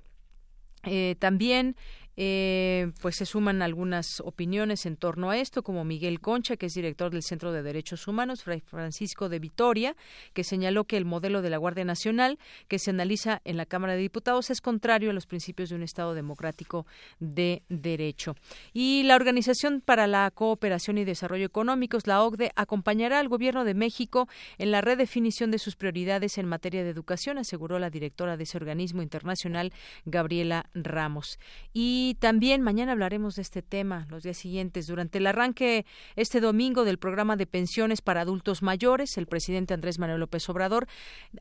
Eh, 0.83 1.15
también 1.19 1.75
eh, 2.21 2.91
pues 3.01 3.15
se 3.15 3.25
suman 3.25 3.61
algunas 3.61 4.19
opiniones 4.25 4.85
en 4.85 4.97
torno 4.97 5.29
a 5.29 5.37
esto, 5.37 5.63
como 5.63 5.85
Miguel 5.85 6.19
Concha, 6.19 6.57
que 6.57 6.65
es 6.65 6.73
director 6.73 7.11
del 7.11 7.23
Centro 7.23 7.53
de 7.53 7.63
Derechos 7.63 8.09
Humanos, 8.09 8.43
Fray 8.43 8.59
Francisco 8.59 9.29
de 9.29 9.39
Vitoria, 9.39 9.95
que 10.33 10.43
señaló 10.43 10.83
que 10.83 10.97
el 10.97 11.05
modelo 11.05 11.41
de 11.41 11.49
la 11.49 11.55
Guardia 11.55 11.85
Nacional 11.85 12.37
que 12.67 12.77
se 12.77 12.89
analiza 12.89 13.41
en 13.45 13.55
la 13.55 13.65
Cámara 13.65 13.93
de 13.93 14.01
Diputados 14.01 14.49
es 14.49 14.59
contrario 14.59 15.11
a 15.11 15.13
los 15.13 15.27
principios 15.27 15.69
de 15.69 15.77
un 15.77 15.83
Estado 15.83 16.13
democrático 16.13 16.85
de 17.21 17.63
derecho. 17.69 18.35
Y 18.73 19.03
la 19.03 19.15
Organización 19.15 19.79
para 19.79 20.05
la 20.05 20.29
Cooperación 20.29 20.97
y 20.97 21.05
Desarrollo 21.05 21.45
Económicos, 21.45 22.05
la 22.05 22.21
OCDE, 22.21 22.51
acompañará 22.57 23.19
al 23.19 23.29
Gobierno 23.29 23.63
de 23.63 23.75
México 23.75 24.27
en 24.57 24.71
la 24.71 24.81
redefinición 24.81 25.51
de 25.51 25.59
sus 25.59 25.77
prioridades 25.77 26.37
en 26.37 26.47
materia 26.47 26.83
de 26.83 26.89
educación, 26.89 27.37
aseguró 27.37 27.79
la 27.79 27.89
directora 27.89 28.35
de 28.35 28.43
ese 28.43 28.57
organismo 28.57 29.01
internacional, 29.01 29.71
Gabriela 30.03 30.69
Ramos. 30.73 31.39
Y 31.71 32.08
y 32.09 32.15
también 32.15 32.63
mañana 32.63 32.93
hablaremos 32.93 33.35
de 33.35 33.43
este 33.43 33.61
tema 33.61 34.07
los 34.09 34.23
días 34.23 34.37
siguientes. 34.37 34.87
Durante 34.87 35.19
el 35.19 35.27
arranque 35.27 35.85
este 36.15 36.41
domingo 36.41 36.83
del 36.83 36.97
programa 36.97 37.35
de 37.35 37.45
pensiones 37.45 38.01
para 38.01 38.21
adultos 38.21 38.63
mayores, 38.63 39.15
el 39.17 39.27
presidente 39.27 39.75
Andrés 39.75 39.99
Manuel 39.99 40.21
López 40.21 40.49
Obrador 40.49 40.87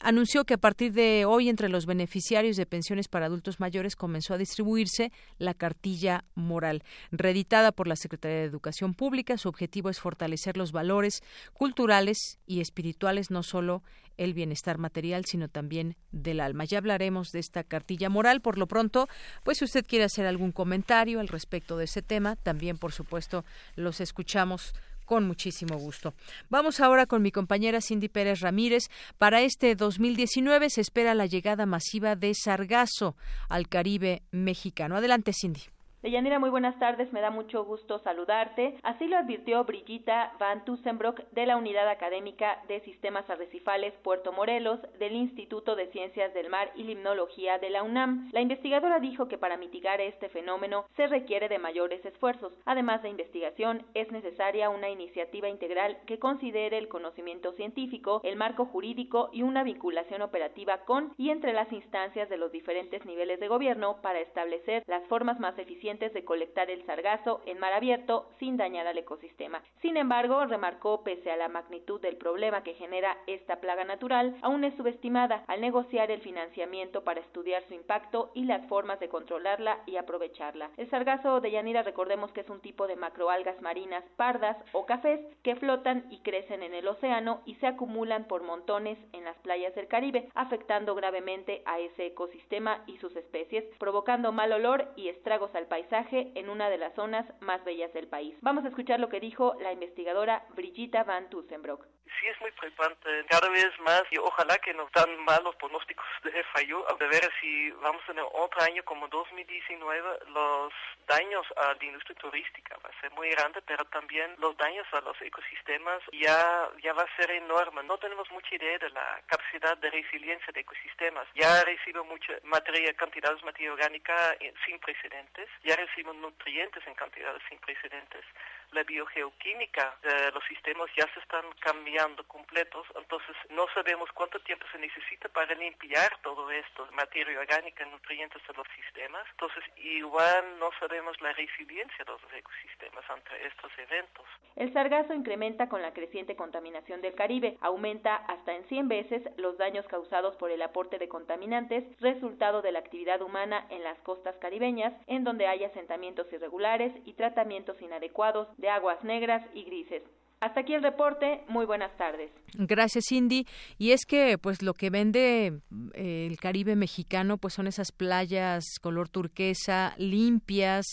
anunció 0.00 0.44
que 0.44 0.52
a 0.52 0.58
partir 0.58 0.92
de 0.92 1.24
hoy 1.24 1.48
entre 1.48 1.70
los 1.70 1.86
beneficiarios 1.86 2.58
de 2.58 2.66
pensiones 2.66 3.08
para 3.08 3.24
adultos 3.24 3.60
mayores 3.60 3.96
comenzó 3.96 4.34
a 4.34 4.38
distribuirse 4.38 5.10
la 5.38 5.54
cartilla 5.54 6.26
moral. 6.34 6.82
Reeditada 7.12 7.72
por 7.72 7.88
la 7.88 7.96
Secretaría 7.96 8.40
de 8.40 8.44
Educación 8.44 8.92
Pública, 8.92 9.38
su 9.38 9.48
objetivo 9.48 9.88
es 9.88 10.00
fortalecer 10.00 10.58
los 10.58 10.72
valores 10.72 11.22
culturales 11.54 12.40
y 12.46 12.60
espirituales 12.60 13.30
no 13.30 13.42
solo 13.42 13.82
el 14.18 14.34
bienestar 14.34 14.78
material, 14.78 15.24
sino 15.24 15.48
también 15.48 15.96
del 16.10 16.40
alma. 16.40 16.64
Ya 16.64 16.78
hablaremos 16.78 17.30
de 17.30 17.38
esta 17.38 17.64
cartilla 17.64 18.10
moral. 18.10 18.42
Por 18.42 18.58
lo 18.58 18.66
pronto, 18.66 19.08
pues 19.44 19.58
si 19.58 19.64
usted 19.64 19.86
quiere 19.86 20.04
hacer 20.04 20.26
algún 20.26 20.52
comentario 20.58 21.20
al 21.20 21.28
respecto 21.28 21.76
de 21.76 21.84
ese 21.84 22.02
tema, 22.02 22.34
también, 22.34 22.78
por 22.78 22.90
supuesto, 22.90 23.44
los 23.76 24.00
escuchamos 24.00 24.74
con 25.04 25.24
muchísimo 25.24 25.78
gusto. 25.78 26.14
Vamos 26.50 26.80
ahora 26.80 27.06
con 27.06 27.22
mi 27.22 27.30
compañera 27.30 27.80
Cindy 27.80 28.08
Pérez 28.08 28.40
Ramírez. 28.40 28.90
Para 29.18 29.42
este 29.42 29.76
2019 29.76 30.68
se 30.68 30.80
espera 30.80 31.14
la 31.14 31.26
llegada 31.26 31.64
masiva 31.64 32.16
de 32.16 32.34
sargazo 32.34 33.14
al 33.48 33.68
Caribe 33.68 34.22
mexicano. 34.32 34.96
Adelante, 34.96 35.32
Cindy. 35.32 35.62
Deyanira, 36.00 36.38
muy 36.38 36.50
buenas 36.50 36.78
tardes, 36.78 37.12
me 37.12 37.20
da 37.20 37.30
mucho 37.30 37.64
gusto 37.64 37.98
saludarte. 37.98 38.76
Así 38.84 39.08
lo 39.08 39.16
advirtió 39.16 39.64
Brigitta 39.64 40.32
Van 40.38 40.64
Tussenbrock 40.64 41.22
de 41.32 41.44
la 41.44 41.56
Unidad 41.56 41.88
Académica 41.88 42.62
de 42.68 42.78
Sistemas 42.82 43.28
Arrecifales 43.28 43.92
Puerto 44.04 44.30
Morelos 44.30 44.78
del 45.00 45.16
Instituto 45.16 45.74
de 45.74 45.88
Ciencias 45.88 46.32
del 46.34 46.50
Mar 46.50 46.70
y 46.76 46.84
Limnología 46.84 47.58
de 47.58 47.70
la 47.70 47.82
UNAM. 47.82 48.30
La 48.30 48.40
investigadora 48.40 49.00
dijo 49.00 49.26
que 49.26 49.38
para 49.38 49.56
mitigar 49.56 50.00
este 50.00 50.28
fenómeno 50.28 50.84
se 50.94 51.08
requiere 51.08 51.48
de 51.48 51.58
mayores 51.58 52.04
esfuerzos. 52.04 52.52
Además 52.64 53.02
de 53.02 53.08
investigación, 53.08 53.84
es 53.94 54.08
necesaria 54.12 54.70
una 54.70 54.90
iniciativa 54.90 55.48
integral 55.48 55.98
que 56.06 56.20
considere 56.20 56.78
el 56.78 56.86
conocimiento 56.86 57.54
científico, 57.54 58.20
el 58.22 58.36
marco 58.36 58.66
jurídico 58.66 59.30
y 59.32 59.42
una 59.42 59.64
vinculación 59.64 60.22
operativa 60.22 60.78
con 60.84 61.12
y 61.16 61.30
entre 61.30 61.52
las 61.52 61.72
instancias 61.72 62.28
de 62.28 62.36
los 62.36 62.52
diferentes 62.52 63.04
niveles 63.04 63.40
de 63.40 63.48
gobierno 63.48 63.96
para 64.00 64.20
establecer 64.20 64.84
las 64.86 65.04
formas 65.08 65.40
más 65.40 65.58
eficientes 65.58 65.87
de 65.88 66.22
colectar 66.22 66.70
el 66.70 66.84
sargazo 66.84 67.40
en 67.46 67.58
mar 67.58 67.72
abierto 67.72 68.28
sin 68.38 68.58
dañar 68.58 68.86
al 68.86 68.98
ecosistema. 68.98 69.62
Sin 69.80 69.96
embargo, 69.96 70.44
remarcó, 70.44 71.02
pese 71.02 71.30
a 71.30 71.36
la 71.38 71.48
magnitud 71.48 71.98
del 71.98 72.18
problema 72.18 72.62
que 72.62 72.74
genera 72.74 73.16
esta 73.26 73.56
plaga 73.56 73.84
natural, 73.84 74.36
aún 74.42 74.64
es 74.64 74.74
subestimada 74.76 75.44
al 75.46 75.62
negociar 75.62 76.10
el 76.10 76.20
financiamiento 76.20 77.04
para 77.04 77.20
estudiar 77.20 77.62
su 77.68 77.74
impacto 77.74 78.30
y 78.34 78.44
las 78.44 78.66
formas 78.68 79.00
de 79.00 79.08
controlarla 79.08 79.78
y 79.86 79.96
aprovecharla. 79.96 80.70
El 80.76 80.90
sargazo 80.90 81.40
de 81.40 81.52
Yanira, 81.52 81.82
recordemos 81.82 82.30
que 82.32 82.42
es 82.42 82.50
un 82.50 82.60
tipo 82.60 82.86
de 82.86 82.96
macroalgas 82.96 83.58
marinas 83.62 84.04
pardas 84.16 84.58
o 84.72 84.84
cafés 84.84 85.20
que 85.42 85.56
flotan 85.56 86.04
y 86.10 86.18
crecen 86.18 86.62
en 86.62 86.74
el 86.74 86.86
océano 86.86 87.40
y 87.46 87.54
se 87.54 87.66
acumulan 87.66 88.24
por 88.24 88.42
montones 88.42 88.98
en 89.14 89.24
las 89.24 89.38
playas 89.38 89.74
del 89.74 89.88
Caribe, 89.88 90.28
afectando 90.34 90.94
gravemente 90.94 91.62
a 91.64 91.78
ese 91.78 92.06
ecosistema 92.06 92.84
y 92.86 92.98
sus 92.98 93.16
especies, 93.16 93.64
provocando 93.78 94.32
mal 94.32 94.52
olor 94.52 94.88
y 94.96 95.08
estragos 95.08 95.54
al 95.54 95.66
paisaje 95.78 96.32
en 96.34 96.50
una 96.50 96.68
de 96.70 96.78
las 96.78 96.92
zonas 96.94 97.24
más 97.40 97.64
bellas 97.64 97.92
del 97.92 98.08
país. 98.08 98.34
Vamos 98.40 98.64
a 98.64 98.68
escuchar 98.68 98.98
lo 98.98 99.08
que 99.08 99.20
dijo 99.20 99.54
la 99.60 99.72
investigadora 99.72 100.44
Brigitta 100.56 101.04
Van 101.04 101.30
Tussenbrock 101.30 101.86
sí 102.20 102.26
es 102.26 102.40
muy 102.40 102.50
preocupante. 102.52 103.24
Cada 103.28 103.48
vez 103.48 103.70
más 103.80 104.02
y 104.10 104.18
ojalá 104.18 104.58
que 104.58 104.74
nos 104.74 104.90
dan 104.92 105.16
malos 105.24 105.54
pronósticos 105.56 106.06
de 106.24 106.42
fallo, 106.54 106.84
de 106.98 107.06
ver 107.06 107.30
si 107.40 107.70
vamos 107.82 108.02
a 108.02 108.06
tener 108.06 108.24
otro 108.32 108.62
año 108.62 108.82
como 108.84 109.08
2019, 109.08 110.18
los 110.28 110.72
daños 111.06 111.46
a 111.56 111.74
la 111.74 111.84
industria 111.84 112.16
turística 112.16 112.76
va 112.84 112.90
a 112.90 113.00
ser 113.00 113.10
muy 113.12 113.30
grande, 113.30 113.62
pero 113.62 113.84
también 113.86 114.34
los 114.38 114.56
daños 114.56 114.86
a 114.92 115.00
los 115.00 115.20
ecosistemas 115.22 116.00
ya, 116.12 116.68
ya 116.82 116.92
va 116.92 117.02
a 117.02 117.16
ser 117.16 117.30
enorme. 117.30 117.82
No 117.84 117.98
tenemos 117.98 118.30
mucha 118.30 118.54
idea 118.54 118.78
de 118.78 118.90
la 118.90 119.20
capacidad 119.26 119.76
de 119.78 119.90
resiliencia 119.90 120.52
de 120.52 120.60
ecosistemas. 120.60 121.26
Ya 121.34 121.64
recibo 121.64 122.04
mucha 122.04 122.34
materia, 122.44 122.92
cantidades 122.94 123.40
de 123.40 123.46
materia 123.46 123.72
orgánica 123.72 124.36
sin 124.66 124.78
precedentes, 124.80 125.48
ya 125.68 125.76
recibo 125.76 126.14
nutrientes 126.14 126.82
en 126.86 126.94
cantidades 126.94 127.42
sin 127.48 127.58
precedentes 127.58 128.24
la 128.72 128.82
biogeoquímica 128.82 129.96
de 130.02 130.30
los 130.32 130.44
sistemas 130.44 130.88
ya 130.96 131.06
se 131.14 131.20
están 131.20 131.44
cambiando 131.60 132.24
completos, 132.24 132.86
entonces 132.96 133.36
no 133.50 133.66
sabemos 133.74 134.10
cuánto 134.12 134.38
tiempo 134.40 134.66
se 134.72 134.78
necesita 134.78 135.28
para 135.28 135.54
limpiar 135.54 136.10
todo 136.22 136.50
esto, 136.50 136.88
materia 136.92 137.38
orgánica, 137.38 137.84
nutrientes 137.86 138.42
de 138.46 138.54
los 138.54 138.66
sistemas, 138.74 139.24
entonces 139.30 139.64
igual 139.76 140.58
no 140.58 140.70
sabemos 140.80 141.20
la 141.20 141.32
resiliencia 141.32 142.04
de 142.04 142.12
los 142.12 142.20
ecosistemas 142.32 143.04
ante 143.08 143.46
estos 143.46 143.70
eventos. 143.78 144.24
El 144.56 144.72
sargazo 144.72 145.14
incrementa 145.14 145.68
con 145.68 145.82
la 145.82 145.92
creciente 145.92 146.36
contaminación 146.36 147.00
del 147.00 147.14
Caribe, 147.14 147.56
aumenta 147.60 148.16
hasta 148.16 148.54
en 148.54 148.64
100 148.68 148.88
veces 148.88 149.22
los 149.36 149.56
daños 149.56 149.86
causados 149.86 150.36
por 150.36 150.50
el 150.50 150.62
aporte 150.62 150.98
de 150.98 151.08
contaminantes 151.08 151.84
resultado 152.00 152.62
de 152.62 152.72
la 152.72 152.80
actividad 152.80 153.22
humana 153.22 153.66
en 153.70 153.82
las 153.84 153.98
costas 154.00 154.36
caribeñas, 154.36 154.92
en 155.06 155.24
donde 155.24 155.46
hay 155.46 155.64
asentamientos 155.64 156.26
irregulares 156.32 156.92
y 157.04 157.14
tratamientos 157.14 157.80
inadecuados 157.80 158.48
de 158.58 158.68
aguas 158.68 159.02
negras 159.02 159.42
y 159.54 159.64
grises. 159.64 160.02
Hasta 160.40 160.60
aquí 160.60 160.72
el 160.72 160.82
reporte. 160.84 161.42
Muy 161.48 161.66
buenas 161.66 161.96
tardes. 161.96 162.30
Gracias, 162.54 163.06
Cindy. 163.08 163.44
Y 163.76 163.90
es 163.90 164.06
que, 164.06 164.38
pues, 164.38 164.62
lo 164.62 164.72
que 164.72 164.88
vende 164.88 165.60
eh, 165.94 166.28
el 166.30 166.38
Caribe 166.38 166.76
mexicano, 166.76 167.38
pues, 167.38 167.54
son 167.54 167.66
esas 167.66 167.90
playas 167.90 168.64
color 168.80 169.08
turquesa, 169.08 169.94
limpias, 169.98 170.86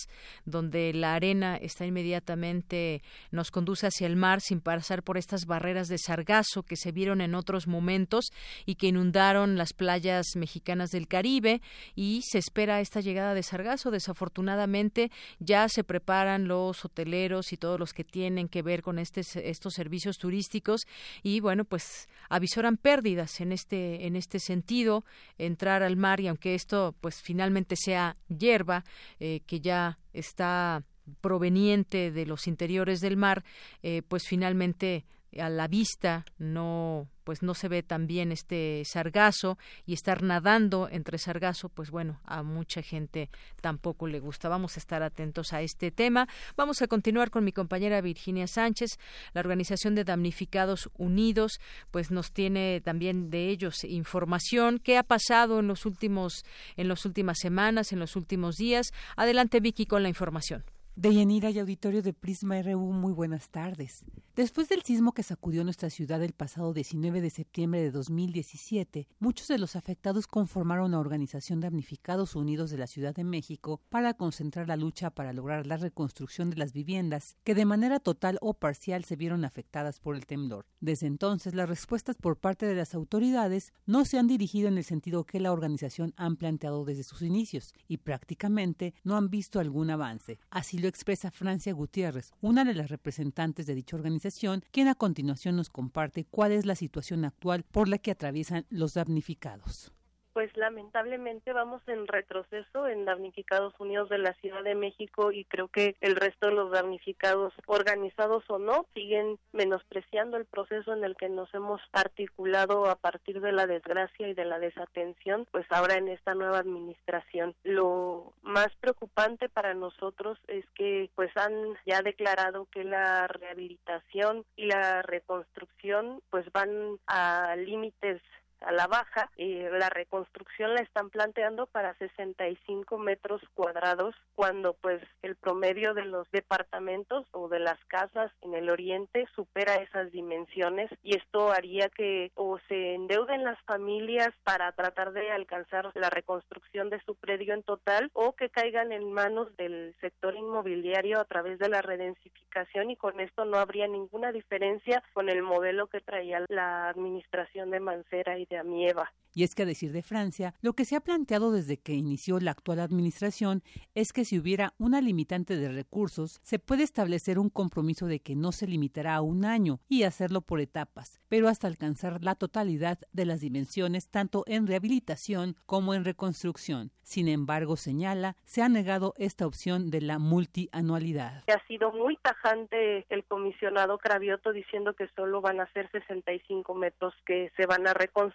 donde 0.46 0.94
la 0.94 1.14
arena 1.14 1.58
está 1.58 1.86
inmediatamente 1.86 3.04
nos 3.30 3.52
conduce 3.52 3.86
hacia 3.86 4.08
el 4.08 4.16
mar 4.16 4.42
sin 4.42 4.62
pasar 4.62 5.04
por 5.04 5.18
estas 5.18 5.46
barreras 5.46 5.90
de 5.90 6.00
sargazo 6.00 6.64
que 6.64 6.76
se 6.76 6.92
vieron 6.92 7.22
en 7.22 7.36
otros 7.36 7.68
momentos 7.68 8.26
y 8.66 8.76
que 8.76 8.88
inundaron 8.88 9.58
las 9.58 9.74
playas 9.74 10.26
mexicanas 10.36 10.90
del 10.90 11.08
Caribe. 11.08 11.62
Y 11.94 12.22
se 12.24 12.40
espera 12.40 12.82
esta 12.82 13.00
llegada 13.00 13.36
de 13.36 13.44
sargazo. 13.44 13.92
Desafortunadamente, 13.92 15.12
ya 15.38 15.70
se 15.70 15.84
preparan 15.84 16.48
los 16.48 16.84
hoteleros 16.84 17.54
y 17.54 17.58
todos 17.58 17.80
los 17.80 17.94
que 17.94 18.04
tienen 18.04 18.50
que 18.50 18.64
ver 18.64 18.82
con 18.82 18.98
este 18.98 19.22
estos 19.36 19.74
servicios 19.74 20.18
turísticos 20.18 20.88
y 21.24 21.40
bueno 21.40 21.66
pues 21.66 22.08
avisoran 22.30 22.78
pérdidas 22.78 23.42
en 23.42 23.52
este 23.52 24.06
en 24.06 24.16
este 24.16 24.40
sentido 24.40 25.06
entrar 25.38 25.84
al 25.84 25.98
mar 25.98 26.20
y 26.20 26.28
aunque 26.28 26.56
esto 26.56 26.96
pues 27.02 27.22
finalmente 27.22 27.76
sea 27.76 28.18
hierba 28.28 28.84
eh, 29.20 29.42
que 29.46 29.60
ya 29.60 30.00
está 30.14 30.84
proveniente 31.22 32.12
de 32.12 32.26
los 32.26 32.48
interiores 32.48 33.02
del 33.02 33.18
mar 33.18 33.44
eh, 33.84 34.02
pues 34.08 34.24
finalmente 34.28 35.06
a 35.40 35.50
la 35.50 35.68
vista 35.68 36.26
no 36.38 37.08
pues 37.24 37.42
no 37.42 37.56
se 37.56 37.68
ve 37.68 37.82
tan 37.82 38.06
bien 38.06 38.32
este 38.32 38.84
sargazo 38.86 39.58
y 39.86 39.94
estar 39.94 40.22
nadando 40.22 40.88
entre 40.92 41.18
sargazo 41.18 41.70
pues 41.70 41.90
bueno 41.90 42.22
a 42.24 42.44
mucha 42.44 42.82
gente 42.84 43.30
tampoco 43.62 44.08
le 44.08 44.20
gusta. 44.20 44.48
Vamos 44.48 44.78
a 44.78 44.80
estar 44.80 45.02
atentos 45.02 45.52
a 45.52 45.62
este 45.62 45.90
tema. 45.90 46.28
Vamos 46.56 46.84
a 46.84 46.88
continuar 46.88 47.32
con 47.32 47.44
mi 47.44 47.52
compañera 47.52 48.00
Virginia 48.02 48.46
Sánchez. 48.46 49.00
La 49.34 49.42
organización 49.42 49.96
de 49.96 50.04
damnificados 50.04 50.90
unidos 50.98 51.60
pues 51.90 52.12
nos 52.12 52.32
tiene 52.32 52.80
también 52.82 53.32
de 53.32 53.50
ellos 53.50 53.84
información. 53.84 54.78
Qué 54.78 54.98
ha 54.98 55.04
pasado 55.04 55.60
en 55.60 55.68
los 55.68 55.88
últimos 55.88 56.46
en 56.78 56.88
las 56.88 57.06
últimas 57.06 57.40
semanas 57.40 57.92
en 57.92 58.00
los 58.00 58.16
últimos 58.16 58.56
días 58.56 58.92
adelante 59.16 59.60
Vicky 59.60 59.86
con 59.86 60.04
la 60.04 60.10
información 60.10 60.64
Deyanira 60.98 61.50
y 61.50 61.60
auditorio 61.60 62.02
de 62.02 62.14
Prisma 62.14 62.62
RU, 62.62 62.94
muy 62.94 63.12
buenas 63.12 63.50
tardes. 63.50 64.06
Después 64.34 64.70
del 64.70 64.82
sismo 64.82 65.12
que 65.14 65.24
sacudió 65.24 65.64
nuestra 65.66 65.90
ciudad 65.90 66.24
el 66.24 66.32
pasado 66.32 66.74
19 66.74 67.20
de 67.20 67.30
septiembre 67.30 67.82
de 67.82 67.92
2017, 67.92 69.08
muchos 69.20 69.50
de 69.50 69.58
los 69.58 69.76
afectados 69.76 70.26
conformaron 70.26 70.92
la 70.92 71.00
Organización 71.00 71.60
Damnificados 71.60 72.36
Unidos 72.36 72.70
de 72.72 72.78
la 72.78 72.88
Ciudad 72.88 73.14
de 73.14 73.26
México 73.26 73.82
para 73.90 74.14
concentrar 74.14 74.70
la 74.70 74.78
lucha 74.78 75.10
para 75.10 75.34
lograr 75.34 75.68
la 75.68 75.76
reconstrucción 75.76 76.50
de 76.50 76.58
las 76.58 76.72
viviendas 76.72 77.36
que 77.44 77.56
de 77.56 77.66
manera 77.66 78.00
total 78.00 78.38
o 78.42 78.54
parcial 78.54 79.04
se 79.04 79.18
vieron 79.18 79.44
afectadas 79.44 80.00
por 80.00 80.16
el 80.16 80.26
temblor. 80.26 80.66
Desde 80.80 81.08
entonces, 81.08 81.56
las 81.56 81.68
respuestas 81.68 82.16
por 82.16 82.38
parte 82.38 82.66
de 82.66 82.76
las 82.76 82.94
autoridades 82.94 83.74
no 83.86 84.06
se 84.06 84.18
han 84.18 84.28
dirigido 84.28 84.70
en 84.70 84.78
el 84.78 84.86
sentido 84.86 85.26
que 85.26 85.42
la 85.42 85.52
organización 85.52 86.14
han 86.16 86.38
planteado 86.38 86.86
desde 86.86 87.04
sus 87.04 87.22
inicios 87.22 87.74
y 87.88 87.98
prácticamente 87.98 88.94
no 89.04 89.18
han 89.18 89.30
visto 89.30 89.60
algún 89.60 89.90
avance. 89.90 90.40
Así 90.50 90.78
expresa 90.88 91.32
Francia 91.32 91.74
Gutiérrez, 91.74 92.32
una 92.42 92.64
de 92.64 92.74
las 92.74 92.90
representantes 92.90 93.66
de 93.66 93.76
dicha 93.76 93.96
organización, 93.96 94.64
quien 94.72 94.88
a 94.88 94.96
continuación 94.96 95.56
nos 95.56 95.70
comparte 95.70 96.26
cuál 96.26 96.52
es 96.52 96.66
la 96.66 96.76
situación 96.76 97.26
actual 97.26 97.64
por 97.64 97.88
la 97.88 97.98
que 97.98 98.12
atraviesan 98.12 98.66
los 98.70 98.94
damnificados 98.94 99.92
pues 100.36 100.52
lamentablemente 100.58 101.54
vamos 101.54 101.82
en 101.88 102.08
retroceso 102.08 102.90
en 102.90 103.06
damnificados 103.06 103.74
unidos 103.80 104.10
de 104.10 104.18
la 104.18 104.34
Ciudad 104.34 104.64
de 104.64 104.76
México 104.76 105.32
y 105.32 105.46
creo 105.46 105.70
que 105.70 105.96
el 106.02 106.18
resto 106.18 106.48
de 106.48 106.54
los 106.56 106.72
damnificados 106.72 107.54
organizados 107.68 108.44
o 108.50 108.60
no 108.60 108.86
siguen 108.94 109.40
menospreciando 109.54 110.36
el 110.36 110.44
proceso 110.44 110.92
en 110.92 111.06
el 111.06 111.16
que 111.16 111.30
nos 111.30 111.54
hemos 111.54 111.80
articulado 111.94 112.90
a 112.90 112.96
partir 112.96 113.40
de 113.40 113.54
la 113.54 113.66
desgracia 113.66 114.28
y 114.28 114.34
de 114.34 114.44
la 114.44 114.60
desatención, 114.60 115.48
pues 115.52 115.66
ahora 115.70 115.96
en 115.96 116.10
esta 116.10 116.36
nueva 116.36 116.60
administración. 116.60 117.56
Lo 117.64 118.34
más 118.42 118.76
preocupante 118.82 119.48
para 119.48 119.74
nosotros 119.74 120.38
es 120.50 120.66
que 120.76 121.10
pues 121.16 121.32
han 121.38 121.78
ya 121.86 122.02
declarado 122.02 122.68
que 122.74 122.84
la 122.84 123.30
rehabilitación 123.30 124.44
y 124.58 124.66
la 124.66 125.02
reconstrucción 125.02 126.20
pues 126.30 126.52
van 126.52 127.00
a 127.08 127.56
límites 127.56 128.22
a 128.62 128.72
la 128.72 128.88
baja. 128.88 129.30
y 129.38 129.60
la 129.64 129.90
reconstrucción 129.90 130.74
la 130.74 130.82
están 130.82 131.10
planteando 131.10 131.68
para 131.68 131.94
65 131.96 132.98
metros 132.98 133.42
cuadrados, 133.54 134.16
cuando 134.36 134.74
pues 134.74 135.02
el 135.22 135.36
promedio 135.36 135.94
de 135.94 136.06
los 136.06 136.30
departamentos 136.32 137.26
o 137.32 137.48
de 137.50 137.60
las 137.60 137.84
casas 137.86 138.32
en 138.42 138.54
el 138.54 138.70
oriente 138.70 139.26
supera 139.36 139.76
esas 139.76 140.12
dimensiones 140.12 140.90
y 141.04 141.16
esto 141.16 141.52
haría 141.52 141.90
que 141.90 142.32
o 142.36 142.60
se 142.68 142.94
endeuden 142.94 143.44
las 143.44 143.60
familias 143.64 144.30
para 144.44 144.72
tratar 144.72 145.12
de 145.14 145.32
alcanzar 145.32 145.92
la 145.96 146.10
reconstrucción 146.10 146.90
de 146.90 147.02
su 147.02 147.16
predio 147.16 147.54
en 147.54 147.64
total 147.64 148.10
o 148.14 148.34
que 148.34 148.50
caigan 148.50 148.92
en 148.92 149.12
manos 149.12 149.56
del 149.58 149.96
sector 150.02 150.36
inmobiliario 150.36 151.20
a 151.20 151.26
través 151.26 151.60
de 151.60 151.70
la 151.70 151.82
redensificación 151.82 152.92
y 152.92 152.96
con 152.96 153.20
esto 153.20 153.46
no 153.46 153.58
habría 153.58 153.88
ninguna 153.88 154.32
diferencia 154.32 155.04
con 155.14 155.30
el 155.30 155.42
modelo 155.42 155.88
que 155.88 156.02
traía 156.02 156.44
la 156.50 156.90
administración 156.90 157.72
de 157.72 157.80
Mancera 157.80 158.38
y 158.38 158.45
de 158.50 158.58
Amieva. 158.58 159.12
Y 159.36 159.44
es 159.44 159.54
que 159.54 159.64
a 159.64 159.66
decir 159.66 159.92
de 159.92 160.02
Francia, 160.02 160.54
lo 160.62 160.74
que 160.74 160.86
se 160.86 160.96
ha 160.96 161.02
planteado 161.02 161.52
desde 161.52 161.78
que 161.78 161.92
inició 161.92 162.40
la 162.40 162.52
actual 162.52 162.80
administración 162.80 163.64
es 163.94 164.14
que 164.14 164.24
si 164.24 164.40
hubiera 164.40 164.74
una 164.78 165.02
limitante 165.02 165.58
de 165.58 165.68
recursos, 165.68 166.40
se 166.42 166.58
puede 166.58 166.84
establecer 166.84 167.38
un 167.38 167.50
compromiso 167.50 168.08
de 168.08 168.22
que 168.22 168.34
no 168.34 168.54
se 168.54 168.66
limitará 168.66 169.16
a 169.16 169.22
un 169.22 169.44
año 169.44 169.82
y 169.90 170.04
hacerlo 170.04 170.40
por 170.40 170.62
etapas, 170.62 171.20
pero 171.28 171.50
hasta 171.50 171.68
alcanzar 171.68 172.24
la 172.24 172.36
totalidad 172.36 172.98
de 173.12 173.26
las 173.26 173.42
dimensiones 173.42 174.10
tanto 174.10 174.46
en 174.48 174.68
rehabilitación 174.68 175.58
como 175.66 175.94
en 175.94 176.06
reconstrucción. 176.06 176.92
Sin 177.02 177.28
embargo, 177.28 177.76
señala, 177.76 178.38
se 178.46 178.62
ha 178.62 178.70
negado 178.70 179.14
esta 179.18 179.46
opción 179.46 179.92
de 179.92 180.00
la 180.00 180.18
multianualidad. 180.18 181.44
Ha 181.48 181.68
sido 181.68 181.92
muy 181.92 182.16
tajante 182.18 183.06
el 183.10 183.26
comisionado 183.26 183.98
Cravioto 183.98 184.54
diciendo 184.54 184.94
que 184.94 185.10
solo 185.10 185.42
van 185.42 185.60
a 185.60 185.72
ser 185.74 185.92
65 185.92 186.74
metros 186.74 187.14
que 187.26 187.52
se 187.58 187.66
van 187.66 187.86
a 187.86 187.94
reconstruir. 187.94 188.35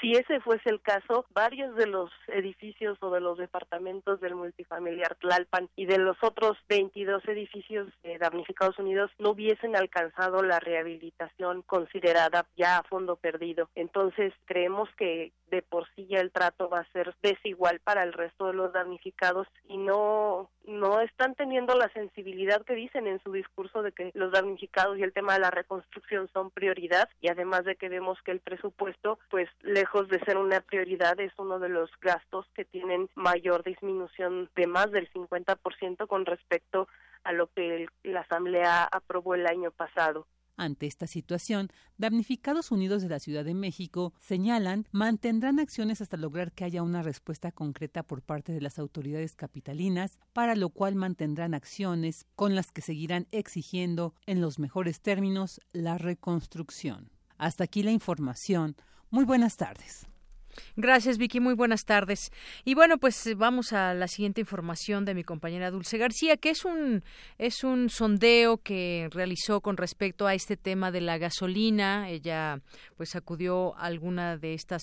Si 0.00 0.12
ese 0.12 0.40
fuese 0.40 0.70
el 0.70 0.80
caso, 0.80 1.26
varios 1.34 1.76
de 1.76 1.86
los 1.86 2.10
edificios 2.28 2.96
o 3.00 3.10
de 3.10 3.20
los 3.20 3.36
departamentos 3.36 4.20
del 4.20 4.34
multifamiliar 4.34 5.14
Tlalpan 5.16 5.68
y 5.76 5.86
de 5.86 5.98
los 5.98 6.16
otros 6.22 6.56
22 6.68 7.22
edificios 7.28 7.88
de 8.02 8.16
damnificados 8.16 8.78
unidos 8.78 9.10
no 9.18 9.30
hubiesen 9.30 9.76
alcanzado 9.76 10.42
la 10.42 10.58
rehabilitación 10.58 11.62
considerada 11.62 12.46
ya 12.56 12.78
a 12.78 12.82
fondo 12.84 13.16
perdido. 13.16 13.68
Entonces, 13.74 14.32
creemos 14.46 14.88
que 14.96 15.32
de 15.50 15.62
por 15.62 15.86
sí 15.94 16.06
ya 16.06 16.20
el 16.20 16.30
trato 16.30 16.68
va 16.68 16.80
a 16.80 16.92
ser 16.92 17.14
desigual 17.22 17.80
para 17.80 18.02
el 18.04 18.12
resto 18.12 18.46
de 18.46 18.54
los 18.54 18.72
damnificados 18.72 19.48
y 19.68 19.76
no 19.76 20.48
no 20.66 21.00
están 21.00 21.34
teniendo 21.34 21.74
la 21.74 21.88
sensibilidad 21.92 22.64
que 22.64 22.74
dicen 22.74 23.06
en 23.06 23.20
su 23.22 23.32
discurso 23.32 23.82
de 23.82 23.92
que 23.92 24.12
los 24.14 24.30
damnificados 24.30 24.98
y 24.98 25.02
el 25.02 25.12
tema 25.12 25.34
de 25.34 25.40
la 25.40 25.50
reconstrucción 25.50 26.28
son 26.32 26.50
prioridad 26.50 27.08
y 27.20 27.28
además 27.28 27.64
de 27.64 27.74
que 27.74 27.88
vemos 27.88 28.18
que 28.22 28.30
el 28.30 28.40
presupuesto 28.40 29.18
pues 29.30 29.48
lejos 29.62 30.08
de 30.08 30.18
ser 30.20 30.36
una 30.36 30.60
prioridad 30.60 31.18
es 31.20 31.32
uno 31.38 31.58
de 31.58 31.68
los 31.68 31.90
gastos 32.00 32.46
que 32.54 32.64
tienen 32.64 33.08
mayor 33.14 33.62
disminución 33.62 34.50
de 34.56 34.66
más 34.66 34.90
del 34.90 35.10
50% 35.12 36.06
con 36.06 36.26
respecto 36.26 36.88
a 37.22 37.32
lo 37.32 37.46
que 37.48 37.86
la 38.02 38.20
Asamblea 38.20 38.84
aprobó 38.84 39.34
el 39.34 39.46
año 39.46 39.70
pasado. 39.70 40.26
Ante 40.56 40.86
esta 40.86 41.06
situación, 41.06 41.68
Damnificados 41.96 42.70
Unidos 42.70 43.00
de 43.00 43.08
la 43.08 43.18
Ciudad 43.18 43.46
de 43.46 43.54
México 43.54 44.12
señalan 44.18 44.86
mantendrán 44.92 45.58
acciones 45.58 46.02
hasta 46.02 46.18
lograr 46.18 46.52
que 46.52 46.64
haya 46.64 46.82
una 46.82 47.02
respuesta 47.02 47.50
concreta 47.50 48.02
por 48.02 48.20
parte 48.20 48.52
de 48.52 48.60
las 48.60 48.78
autoridades 48.78 49.34
capitalinas, 49.34 50.18
para 50.34 50.54
lo 50.56 50.68
cual 50.68 50.96
mantendrán 50.96 51.54
acciones 51.54 52.26
con 52.36 52.54
las 52.54 52.72
que 52.72 52.82
seguirán 52.82 53.26
exigiendo, 53.30 54.14
en 54.26 54.42
los 54.42 54.58
mejores 54.58 55.00
términos, 55.00 55.62
la 55.72 55.96
reconstrucción. 55.96 57.10
Hasta 57.38 57.64
aquí 57.64 57.82
la 57.82 57.92
información. 57.92 58.76
Muy 59.10 59.24
buenas 59.24 59.56
tardes. 59.56 60.06
Gracias, 60.76 61.18
Vicky. 61.18 61.40
Muy 61.40 61.54
buenas 61.54 61.84
tardes. 61.84 62.30
Y 62.64 62.74
bueno, 62.74 62.98
pues 62.98 63.26
eh, 63.26 63.34
vamos 63.34 63.72
a 63.72 63.94
la 63.94 64.08
siguiente 64.08 64.40
información 64.40 65.04
de 65.04 65.14
mi 65.14 65.24
compañera 65.24 65.70
Dulce 65.70 65.98
García, 65.98 66.36
que 66.36 66.50
es 66.50 66.64
un 66.64 67.02
es 67.38 67.64
un 67.64 67.90
sondeo 67.90 68.58
que 68.58 69.08
realizó 69.12 69.60
con 69.60 69.76
respecto 69.76 70.26
a 70.26 70.34
este 70.34 70.56
tema 70.56 70.90
de 70.90 71.00
la 71.00 71.18
gasolina. 71.18 72.08
Ella 72.08 72.60
pues 72.96 73.16
acudió 73.16 73.76
a 73.76 73.86
alguna 73.86 74.36
de 74.36 74.54
estas 74.54 74.82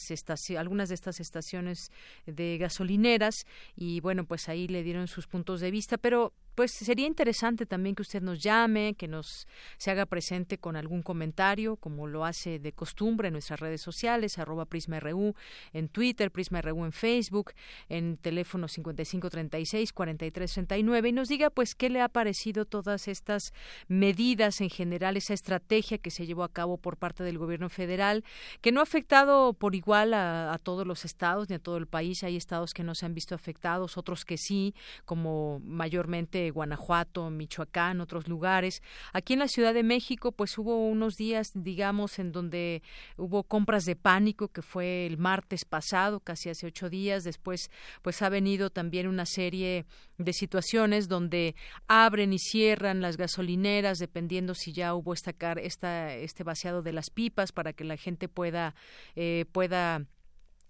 algunas 0.58 0.90
de 0.90 0.96
estas 0.96 1.20
estaciones 1.20 1.92
de 2.26 2.58
gasolineras 2.58 3.46
y 3.76 4.00
bueno, 4.02 4.26
pues 4.26 4.50
ahí 4.50 4.68
le 4.68 4.84
dieron 4.84 5.08
sus 5.08 5.28
puntos 5.28 5.62
de 5.62 5.72
vista, 5.72 5.98
pero 5.98 6.34
pues 6.58 6.72
sería 6.72 7.06
interesante 7.06 7.68
también 7.68 7.94
que 7.94 8.02
usted 8.02 8.24
nos 8.24 8.40
llame, 8.40 8.96
que 8.96 9.08
nos 9.08 9.48
se 9.78 9.92
haga 9.92 10.08
presente 10.08 10.58
con 10.58 10.76
algún 10.76 11.04
comentario, 11.04 11.76
como 11.76 12.08
lo 12.08 12.26
hace 12.26 12.58
de 12.58 12.72
costumbre 12.72 13.28
en 13.28 13.34
nuestras 13.34 13.60
redes 13.60 13.80
sociales, 13.80 14.40
arroba 14.40 14.66
PrismaRU, 14.66 15.36
en 15.72 15.88
Twitter, 15.88 16.32
PrismaRU 16.32 16.84
en 16.84 16.94
Facebook, 16.94 17.54
en 17.90 18.18
teléfono 18.18 18.68
5536-4339, 18.70 21.10
y 21.10 21.12
nos 21.12 21.28
diga 21.28 21.52
pues 21.52 21.76
qué 21.76 21.92
le 21.92 22.02
ha 22.02 22.10
parecido 22.10 22.66
todas 22.66 23.08
estas 23.08 23.54
medidas 23.88 24.60
en 24.60 24.72
general, 24.72 25.16
esa 25.16 25.36
estrategia 25.36 26.00
que 26.00 26.10
se 26.10 26.26
llevó 26.26 26.44
a 26.44 26.52
cabo 26.52 26.80
por 26.80 26.98
parte 26.98 27.24
del 27.24 27.38
gobierno 27.38 27.70
federal, 27.70 28.24
que 28.62 28.72
no 28.72 28.80
ha 28.80 28.84
afectado 28.84 29.54
por 29.54 29.76
igual 29.76 30.16
a, 30.16 30.52
a 30.52 30.58
todos 30.58 30.88
los 30.88 31.06
estados 31.06 31.50
ni 31.50 31.56
a 31.56 31.60
todo 31.60 31.78
el 31.78 31.86
país. 31.86 32.24
Hay 32.24 32.36
estados 32.36 32.74
que 32.74 32.82
no 32.82 32.96
se 32.96 33.06
han 33.06 33.14
visto 33.14 33.36
afectados, 33.36 33.96
otros 33.96 34.26
que 34.26 34.40
sí, 34.40 34.74
como 35.06 35.62
mayormente 35.64 36.47
Guanajuato, 36.52 37.30
Michoacán, 37.30 38.02
otros 38.02 38.28
lugares. 38.28 38.82
Aquí 39.14 39.34
en 39.34 39.40
la 39.40 39.48
Ciudad 39.48 39.74
de 39.74 39.84
México, 39.84 40.32
pues 40.32 40.58
hubo 40.58 40.88
unos 40.88 41.16
días, 41.16 41.52
digamos, 41.54 42.20
en 42.20 42.32
donde 42.32 42.82
hubo 43.18 43.44
compras 43.44 43.86
de 43.86 43.96
pánico, 43.96 44.50
que 44.50 44.62
fue 44.62 45.06
el 45.06 45.18
martes 45.18 45.66
pasado, 45.66 46.20
casi 46.20 46.50
hace 46.50 46.68
ocho 46.68 46.90
días. 46.90 47.24
Después, 47.24 47.70
pues 48.02 48.22
ha 48.22 48.30
venido 48.30 48.70
también 48.70 49.08
una 49.08 49.26
serie 49.26 49.86
de 50.18 50.34
situaciones 50.34 51.08
donde 51.08 51.56
abren 51.88 52.34
y 52.34 52.40
cierran 52.40 53.02
las 53.02 53.18
gasolineras, 53.18 54.00
dependiendo 54.00 54.54
si 54.56 54.74
ya 54.74 54.94
hubo 54.96 55.14
esta, 55.14 55.32
esta 55.62 56.14
este 56.14 56.44
vaciado 56.44 56.82
de 56.82 56.94
las 56.94 57.10
pipas 57.10 57.52
para 57.52 57.74
que 57.74 57.84
la 57.84 57.98
gente 57.98 58.28
pueda 58.28 58.76
eh, 59.16 59.46
pueda 59.52 60.06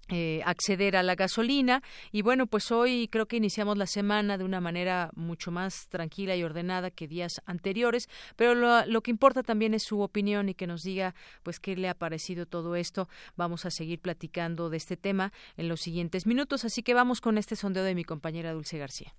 eh, 0.09 0.41
acceder 0.45 0.95
a 0.95 1.03
la 1.03 1.15
gasolina. 1.15 1.81
Y 2.11 2.21
bueno 2.21 2.47
pues 2.47 2.71
hoy 2.71 3.07
creo 3.11 3.27
que 3.27 3.37
iniciamos 3.37 3.77
la 3.77 3.87
semana 3.87 4.37
de 4.37 4.43
una 4.43 4.61
manera 4.61 5.09
mucho 5.15 5.51
más 5.51 5.87
tranquila 5.89 6.35
y 6.35 6.43
ordenada 6.43 6.91
que 6.91 7.07
días 7.07 7.41
anteriores 7.45 8.09
pero 8.35 8.55
lo, 8.55 8.85
lo, 8.85 9.01
que 9.01 9.11
importa 9.11 9.43
también 9.43 9.73
es 9.73 9.83
su 9.83 10.01
opinión 10.01 10.49
y 10.49 10.53
que 10.53 10.67
nos 10.67 10.83
diga 10.83 11.15
pues 11.43 11.59
qué 11.59 11.75
le 11.75 11.89
ha 11.89 11.93
parecido 11.93 12.45
todo 12.45 12.75
esto. 12.75 13.09
Vamos 13.35 13.65
a 13.65 13.71
seguir 13.71 13.99
platicando 13.99 14.69
de 14.69 14.77
este 14.77 14.97
tema 14.97 15.31
en 15.57 15.67
los 15.67 15.81
siguientes 15.81 16.25
minutos 16.25 16.65
así 16.65 16.83
que 16.83 16.93
vamos 16.93 17.21
con 17.21 17.37
este 17.37 17.55
sondeo 17.55 17.83
de 17.83 17.95
mi 17.95 18.03
compañera 18.03 18.53
Dulce 18.53 18.77
García 18.77 19.13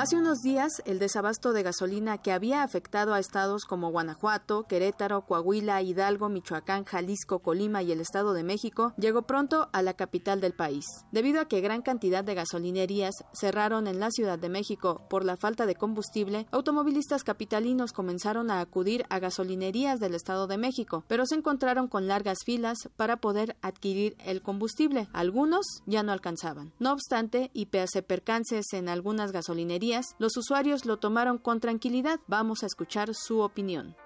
Hace 0.00 0.16
unos 0.16 0.38
días, 0.40 0.80
el 0.86 0.98
desabasto 0.98 1.52
de 1.52 1.62
gasolina 1.62 2.16
que 2.16 2.32
había 2.32 2.62
afectado 2.62 3.12
a 3.12 3.18
estados 3.18 3.66
como 3.66 3.90
Guanajuato, 3.90 4.62
Querétaro, 4.62 5.26
Coahuila, 5.26 5.82
Hidalgo, 5.82 6.30
Michoacán, 6.30 6.84
Jalisco, 6.84 7.40
Colima 7.40 7.82
y 7.82 7.92
el 7.92 8.00
Estado 8.00 8.32
de 8.32 8.42
México 8.42 8.94
llegó 8.96 9.26
pronto 9.26 9.68
a 9.74 9.82
la 9.82 9.92
capital 9.92 10.40
del 10.40 10.54
país. 10.54 10.86
Debido 11.12 11.42
a 11.42 11.48
que 11.48 11.60
gran 11.60 11.82
cantidad 11.82 12.24
de 12.24 12.34
gasolinerías 12.34 13.12
cerraron 13.34 13.86
en 13.86 14.00
la 14.00 14.10
Ciudad 14.10 14.38
de 14.38 14.48
México 14.48 15.02
por 15.10 15.22
la 15.22 15.36
falta 15.36 15.66
de 15.66 15.74
combustible, 15.74 16.46
automovilistas 16.50 17.22
capitalinos 17.22 17.92
comenzaron 17.92 18.50
a 18.50 18.62
acudir 18.62 19.04
a 19.10 19.18
gasolinerías 19.18 20.00
del 20.00 20.14
Estado 20.14 20.46
de 20.46 20.56
México, 20.56 21.04
pero 21.08 21.26
se 21.26 21.34
encontraron 21.34 21.88
con 21.88 22.08
largas 22.08 22.38
filas 22.46 22.88
para 22.96 23.18
poder 23.18 23.58
adquirir 23.60 24.16
el 24.24 24.40
combustible. 24.40 25.08
Algunos 25.12 25.66
ya 25.84 26.02
no 26.02 26.12
alcanzaban. 26.12 26.72
No 26.78 26.90
obstante, 26.94 27.50
y 27.52 27.66
pese 27.66 28.00
percances 28.02 28.72
en 28.72 28.88
algunas 28.88 29.32
gasolinerías, 29.32 29.89
los 30.18 30.36
usuarios 30.36 30.84
lo 30.84 30.98
tomaron 30.98 31.38
con 31.38 31.60
tranquilidad. 31.60 32.20
Vamos 32.26 32.62
a 32.62 32.66
escuchar 32.66 33.14
su 33.14 33.40
opinión. 33.40 33.96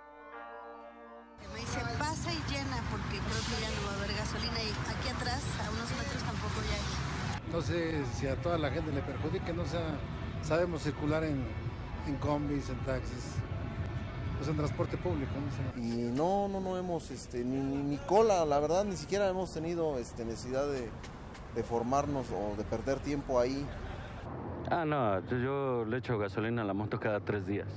Me 1.53 1.61
dice 1.61 1.81
pasa 1.99 2.33
y 2.33 2.37
llena 2.51 2.83
porque 2.91 3.19
creo 3.19 3.43
que 3.49 3.63
ya 3.63 3.71
no 3.71 3.87
va 3.87 3.93
a 3.93 3.97
haber 3.97 4.17
gasolina 4.17 4.63
y 4.63 4.71
aquí 4.71 5.09
atrás 5.15 5.43
a 5.61 5.71
unos 5.71 5.91
metros 5.91 6.23
tampoco 6.23 6.61
ya 6.69 6.75
hay. 6.75 7.53
No 7.53 7.61
sé 7.61 8.05
si 8.15 8.27
a 8.27 8.41
toda 8.41 8.57
la 8.59 8.71
gente 8.71 8.93
le 8.93 9.03
perjudique, 9.03 9.53
no 9.53 9.67
sea, 9.67 9.99
sabemos 10.43 10.83
circular 10.83 11.23
en, 11.25 11.45
en 12.07 12.17
combis, 12.17 12.71
en 12.71 12.79
taxis, 12.85 13.35
pues 14.39 14.49
en 14.49 14.57
transporte 14.57 14.97
público. 14.97 15.33
¿no? 15.37 15.83
Y 15.83 16.11
no, 16.11 16.49
no, 16.49 16.61
no 16.61 16.79
hemos, 16.79 17.11
este, 17.11 17.45
ni, 17.45 17.59
ni, 17.59 17.99
cola, 17.99 18.45
la 18.47 18.59
verdad, 18.59 18.85
ni 18.85 18.97
siquiera 18.97 19.29
hemos 19.29 19.53
tenido 19.53 19.99
este, 19.99 20.25
necesidad 20.25 20.67
de, 20.67 20.89
de 21.55 21.63
formarnos 21.63 22.27
o 22.31 22.57
de 22.57 22.65
perder 22.65 22.99
tiempo 23.01 23.39
ahí. 23.39 23.67
Ah, 24.71 24.85
no, 24.85 25.21
yo 25.29 25.85
le 25.85 25.99
echo 25.99 26.19
gasolina 26.19 26.63
a 26.63 26.65
la 26.65 26.75
moto 26.75 26.99
cada 26.99 27.21
tres 27.21 27.47
días. 27.47 27.69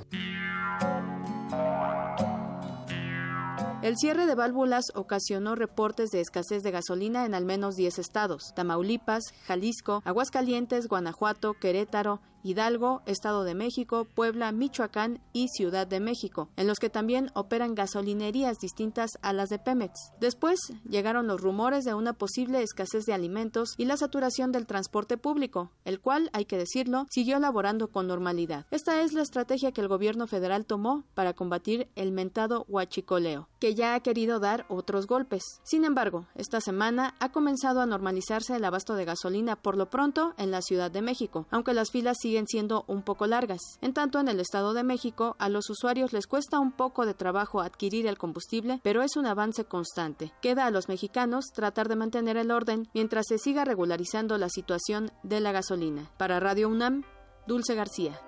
El 3.84 3.96
cierre 3.96 4.26
de 4.26 4.36
válvulas 4.36 4.86
ocasionó 4.96 5.56
reportes 5.56 6.10
de 6.10 6.20
escasez 6.20 6.64
de 6.64 6.72
gasolina 6.72 7.26
en 7.26 7.34
al 7.34 7.46
menos 7.46 7.76
10 7.76 8.00
estados, 8.00 8.52
Tamaulipas, 8.56 9.24
Jalisco, 9.46 10.02
Aguascalientes, 10.04 10.88
Guanajuato, 10.88 11.54
Querétaro, 11.54 12.20
Hidalgo, 12.44 13.02
Estado 13.06 13.44
de 13.44 13.56
México, 13.56 14.06
Puebla, 14.06 14.52
Michoacán 14.52 15.20
y 15.34 15.48
Ciudad 15.50 15.88
de 15.88 16.00
México, 16.00 16.50
en 16.56 16.68
los 16.68 16.80
que 16.80 16.90
también 16.90 17.32
operan 17.34 17.76
gasolinerías 17.76 18.58
distintas 18.60 19.12
a 19.22 19.34
las 19.34 19.50
de 19.50 19.60
Pemex. 19.60 20.12
Después 20.20 20.60
llegaron 20.88 21.28
los 21.28 21.42
rumores 21.42 21.84
de 21.84 21.94
una 21.94 22.14
posible 22.14 22.62
escasez 22.62 23.06
de 23.06 23.14
alimentos 23.14 23.74
y 23.78 23.86
la 23.86 23.98
saturación 23.98 24.52
del 24.52 24.68
transporte 24.68 25.18
público, 25.18 25.72
el 25.86 26.00
cual, 26.00 26.30
hay 26.34 26.46
que 26.46 26.58
decirlo, 26.58 27.06
siguió 27.10 27.40
laborando 27.40 27.90
con 27.90 28.08
normalidad. 28.08 28.66
Esta 28.72 29.02
es 29.02 29.14
la 29.14 29.22
estrategia 29.22 29.72
que 29.72 29.82
el 29.82 29.88
gobierno 29.88 30.28
federal 30.28 30.66
tomó 30.66 31.04
para 31.14 31.34
combatir 31.34 31.90
el 31.96 32.12
mentado 32.12 32.66
huachicoleo, 32.68 33.48
que 33.60 33.76
ya 33.76 33.96
ha 33.96 34.00
querido 34.02 34.40
dar 34.40 34.66
otros 34.70 35.08
golpes. 35.08 35.44
Sin 35.64 35.86
embargo, 35.86 36.26
esta 36.36 36.62
semana 36.62 37.16
ha 37.20 37.32
comenzado 37.32 37.82
a 37.82 37.86
normalizarse 37.86 38.56
el 38.56 38.66
abasto 38.66 38.96
de 38.96 39.06
gasolina 39.06 39.56
por 39.56 39.78
lo 39.78 39.90
pronto 39.90 40.34
en 40.38 40.52
la 40.52 40.62
Ciudad 40.62 40.92
de 40.92 41.02
México, 41.02 41.48
aunque 41.52 41.74
las 41.74 41.92
filas 41.92 42.18
siguen 42.28 42.46
siendo 42.46 42.84
un 42.88 43.04
poco 43.04 43.26
largas. 43.26 43.62
En 43.80 43.94
tanto, 43.94 44.20
en 44.20 44.28
el 44.28 44.42
Estado 44.42 44.74
de 44.74 44.84
México, 44.84 45.38
a 45.40 45.48
los 45.48 45.70
usuarios 45.70 46.12
les 46.12 46.28
cuesta 46.28 46.60
un 46.60 46.74
poco 46.74 47.06
de 47.06 47.14
trabajo 47.14 47.62
adquirir 47.62 48.06
el 48.06 48.18
combustible, 48.18 48.82
pero 48.84 49.02
es 49.02 49.16
un 49.16 49.26
avance 49.26 49.64
constante. 49.64 50.34
Queda 50.42 50.66
a 50.66 50.72
los 50.72 50.90
mexicanos 50.90 51.46
tratar 51.54 51.88
de 51.88 51.96
mantener 51.96 52.36
el 52.36 52.52
orden 52.52 52.90
mientras 52.94 53.28
se 53.30 53.38
siga 53.38 53.64
regularizando 53.64 54.38
la 54.38 54.50
situación 54.50 55.12
de 55.24 55.40
la 55.40 55.54
gasolina. 55.54 56.12
Para 56.18 56.42
Radio 56.42 56.68
UNAM, 56.68 57.04
Dulce 57.48 57.76
García. 57.76 58.20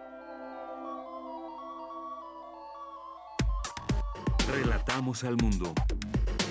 Relatamos 4.49 5.25
al 5.25 5.35
mundo. 5.35 5.73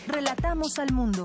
Relatamos 0.07 0.79
al 0.79 0.93
mundo. 0.93 1.25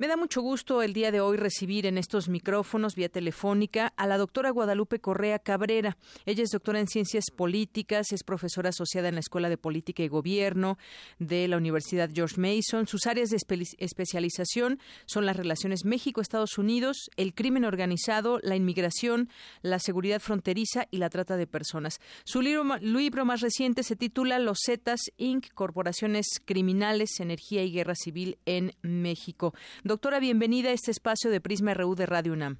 Me 0.00 0.08
da 0.08 0.16
mucho 0.16 0.40
gusto 0.40 0.80
el 0.80 0.94
día 0.94 1.12
de 1.12 1.20
hoy 1.20 1.36
recibir 1.36 1.84
en 1.84 1.98
estos 1.98 2.30
micrófonos 2.30 2.94
vía 2.94 3.10
telefónica 3.10 3.92
a 3.98 4.06
la 4.06 4.16
doctora 4.16 4.48
Guadalupe 4.48 4.98
Correa 4.98 5.38
Cabrera. 5.38 5.98
Ella 6.24 6.42
es 6.42 6.48
doctora 6.48 6.80
en 6.80 6.88
ciencias 6.88 7.26
políticas, 7.30 8.10
es 8.10 8.24
profesora 8.24 8.70
asociada 8.70 9.10
en 9.10 9.16
la 9.16 9.20
Escuela 9.20 9.50
de 9.50 9.58
Política 9.58 10.02
y 10.02 10.08
Gobierno 10.08 10.78
de 11.18 11.46
la 11.48 11.58
Universidad 11.58 12.08
George 12.14 12.40
Mason. 12.40 12.86
Sus 12.86 13.04
áreas 13.04 13.28
de 13.28 13.36
espe 13.36 13.60
especialización 13.76 14.80
son 15.04 15.26
las 15.26 15.36
relaciones 15.36 15.84
México-Estados 15.84 16.56
Unidos, 16.56 17.10
el 17.18 17.34
crimen 17.34 17.66
organizado, 17.66 18.38
la 18.42 18.56
inmigración, 18.56 19.28
la 19.60 19.80
seguridad 19.80 20.20
fronteriza 20.20 20.86
y 20.90 20.96
la 20.96 21.10
trata 21.10 21.36
de 21.36 21.46
personas. 21.46 22.00
Su 22.24 22.40
libro, 22.40 22.64
libro 22.78 23.26
más 23.26 23.42
reciente 23.42 23.82
se 23.82 23.96
titula 23.96 24.38
Los 24.38 24.60
Zetas 24.64 25.00
Inc., 25.18 25.52
Corporaciones 25.52 26.40
Criminales, 26.42 27.20
Energía 27.20 27.62
y 27.64 27.72
Guerra 27.72 27.96
Civil 27.96 28.38
en 28.46 28.72
México. 28.80 29.52
Doctora, 29.90 30.20
bienvenida 30.20 30.68
a 30.68 30.72
este 30.72 30.92
espacio 30.92 31.32
de 31.32 31.40
Prisma 31.40 31.74
RU 31.74 31.96
de 31.96 32.06
Radio 32.06 32.32
UNAM. 32.32 32.58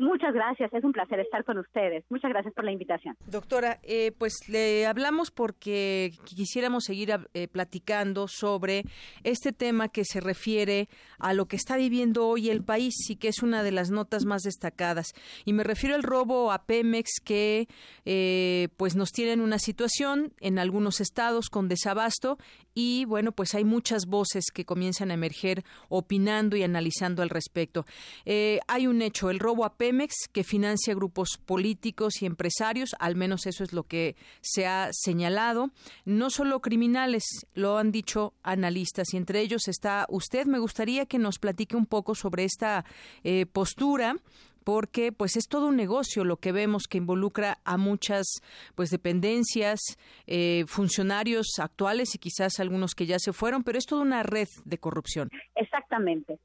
Muchas 0.00 0.32
gracias, 0.32 0.72
es 0.72 0.82
un 0.82 0.92
placer 0.92 1.20
estar 1.20 1.44
con 1.44 1.58
ustedes. 1.58 2.06
Muchas 2.08 2.30
gracias 2.30 2.54
por 2.54 2.64
la 2.64 2.72
invitación. 2.72 3.18
Doctora, 3.26 3.80
eh, 3.82 4.12
pues 4.16 4.48
le 4.48 4.86
hablamos 4.86 5.30
porque 5.30 6.12
quisiéramos 6.24 6.84
seguir 6.84 7.10
eh, 7.34 7.48
platicando 7.48 8.26
sobre 8.26 8.84
este 9.24 9.52
tema 9.52 9.88
que 9.88 10.06
se 10.06 10.20
refiere 10.20 10.88
a 11.18 11.34
lo 11.34 11.44
que 11.44 11.56
está 11.56 11.76
viviendo 11.76 12.26
hoy 12.26 12.48
el 12.48 12.64
país 12.64 12.94
y 13.10 13.16
que 13.16 13.28
es 13.28 13.42
una 13.42 13.62
de 13.62 13.72
las 13.72 13.90
notas 13.90 14.24
más 14.24 14.40
destacadas. 14.40 15.12
Y 15.44 15.52
me 15.52 15.64
refiero 15.64 15.94
al 15.94 16.02
robo 16.02 16.50
a 16.50 16.64
Pemex 16.64 17.20
que 17.22 17.68
eh, 18.06 18.68
pues 18.78 18.96
nos 18.96 19.10
tiene 19.10 19.32
en 19.32 19.42
una 19.42 19.58
situación 19.58 20.32
en 20.40 20.58
algunos 20.58 21.02
estados 21.02 21.50
con 21.50 21.68
desabasto 21.68 22.38
y 22.74 23.04
bueno, 23.04 23.32
pues 23.32 23.54
hay 23.54 23.64
muchas 23.64 24.06
voces 24.06 24.44
que 24.54 24.64
comienzan 24.64 25.10
a 25.10 25.14
emerger 25.14 25.64
opinando 25.88 26.56
y 26.56 26.62
analizando 26.62 27.22
al 27.22 27.28
respecto. 27.28 27.84
Eh, 28.24 28.60
hay 28.68 28.86
un 28.86 29.02
hecho, 29.02 29.28
el 29.28 29.38
robo 29.38 29.64
a 29.64 29.76
Pemex 29.76 29.89
que 30.32 30.44
financia 30.44 30.94
grupos 30.94 31.38
políticos 31.44 32.22
y 32.22 32.26
empresarios, 32.26 32.94
al 32.98 33.16
menos 33.16 33.46
eso 33.46 33.64
es 33.64 33.72
lo 33.72 33.84
que 33.84 34.16
se 34.40 34.66
ha 34.66 34.88
señalado, 34.92 35.70
no 36.04 36.30
solo 36.30 36.60
criminales, 36.60 37.24
lo 37.54 37.78
han 37.78 37.92
dicho 37.92 38.34
analistas 38.42 39.12
y 39.12 39.16
entre 39.16 39.40
ellos 39.40 39.68
está 39.68 40.06
usted. 40.08 40.46
Me 40.46 40.58
gustaría 40.58 41.06
que 41.06 41.18
nos 41.18 41.38
platique 41.38 41.76
un 41.76 41.86
poco 41.86 42.14
sobre 42.14 42.44
esta 42.44 42.84
eh, 43.24 43.46
postura 43.46 44.16
porque 44.64 45.12
pues 45.12 45.36
es 45.36 45.48
todo 45.48 45.66
un 45.66 45.76
negocio 45.76 46.24
lo 46.24 46.36
que 46.36 46.52
vemos 46.52 46.84
que 46.88 46.98
involucra 46.98 47.58
a 47.64 47.76
muchas 47.76 48.26
pues 48.74 48.90
dependencias, 48.90 49.80
eh, 50.26 50.64
funcionarios 50.66 51.58
actuales 51.58 52.14
y 52.14 52.18
quizás 52.18 52.60
algunos 52.60 52.94
que 52.94 53.06
ya 53.06 53.18
se 53.18 53.32
fueron, 53.32 53.62
pero 53.62 53.78
es 53.78 53.86
toda 53.86 54.02
una 54.02 54.22
red 54.22 54.48
de 54.64 54.78
corrupción. 54.78 55.30
Exactamente. 55.54 56.38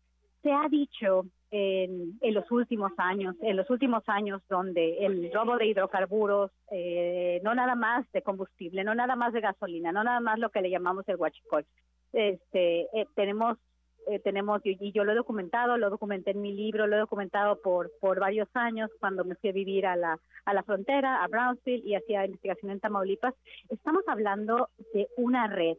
Se 0.46 0.54
ha 0.54 0.70
dicho 0.70 1.26
en, 1.50 2.20
los 2.22 2.52
últimos 2.52 2.92
años, 2.98 3.36
en 3.42 3.58
los 3.58 3.68
últimos 3.72 4.04
años 4.06 4.44
donde 4.48 5.04
el 5.04 5.34
robo 5.34 5.58
de 5.58 5.66
hidrocarburos, 5.66 6.52
eh, 6.70 7.42
no 7.44 7.56
nada 7.56 7.74
más 7.74 8.06
de 8.12 8.22
combustible, 8.22 8.84
no 8.84 8.94
nada 8.94 9.16
más 9.16 9.34
de 9.34 9.42
gasolina, 9.42 9.92
no 9.92 10.04
nada 10.04 10.20
más 10.20 10.38
lo 10.38 10.52
que 10.52 10.62
le 10.62 10.70
llamamos 10.70 11.04
el 11.10 11.16
huachicol, 11.16 11.66
este, 12.14 12.82
eh, 12.94 13.08
tenemos 13.16 13.58
eh, 14.06 14.20
tenemos 14.20 14.62
y, 14.64 14.92
yo 14.92 15.04
lo 15.04 15.14
he 15.14 15.16
documentado, 15.16 15.80
lo 15.80 15.90
documenté 15.90 16.30
en 16.30 16.44
mi 16.44 16.54
libro, 16.54 16.86
lo 16.86 16.96
he 16.96 17.00
documentado 17.00 17.60
por 17.60 17.92
por 18.00 18.20
varios 18.20 18.48
años 18.54 18.92
cuando 19.00 19.26
me 19.26 19.34
fui 19.34 19.50
a 19.50 19.54
vivir 19.54 19.88
a 19.88 19.96
la 19.96 20.20
a 20.46 20.54
la 20.54 20.62
frontera, 20.62 21.24
a 21.24 21.28
Brownsville 21.28 21.82
y 21.84 21.96
hacía 21.96 22.24
investigación 22.24 22.70
en 22.70 22.80
Tamaulipas. 22.80 23.34
Estamos 23.70 24.04
hablando 24.08 24.70
de 24.94 25.08
una 25.18 25.48
red 25.48 25.78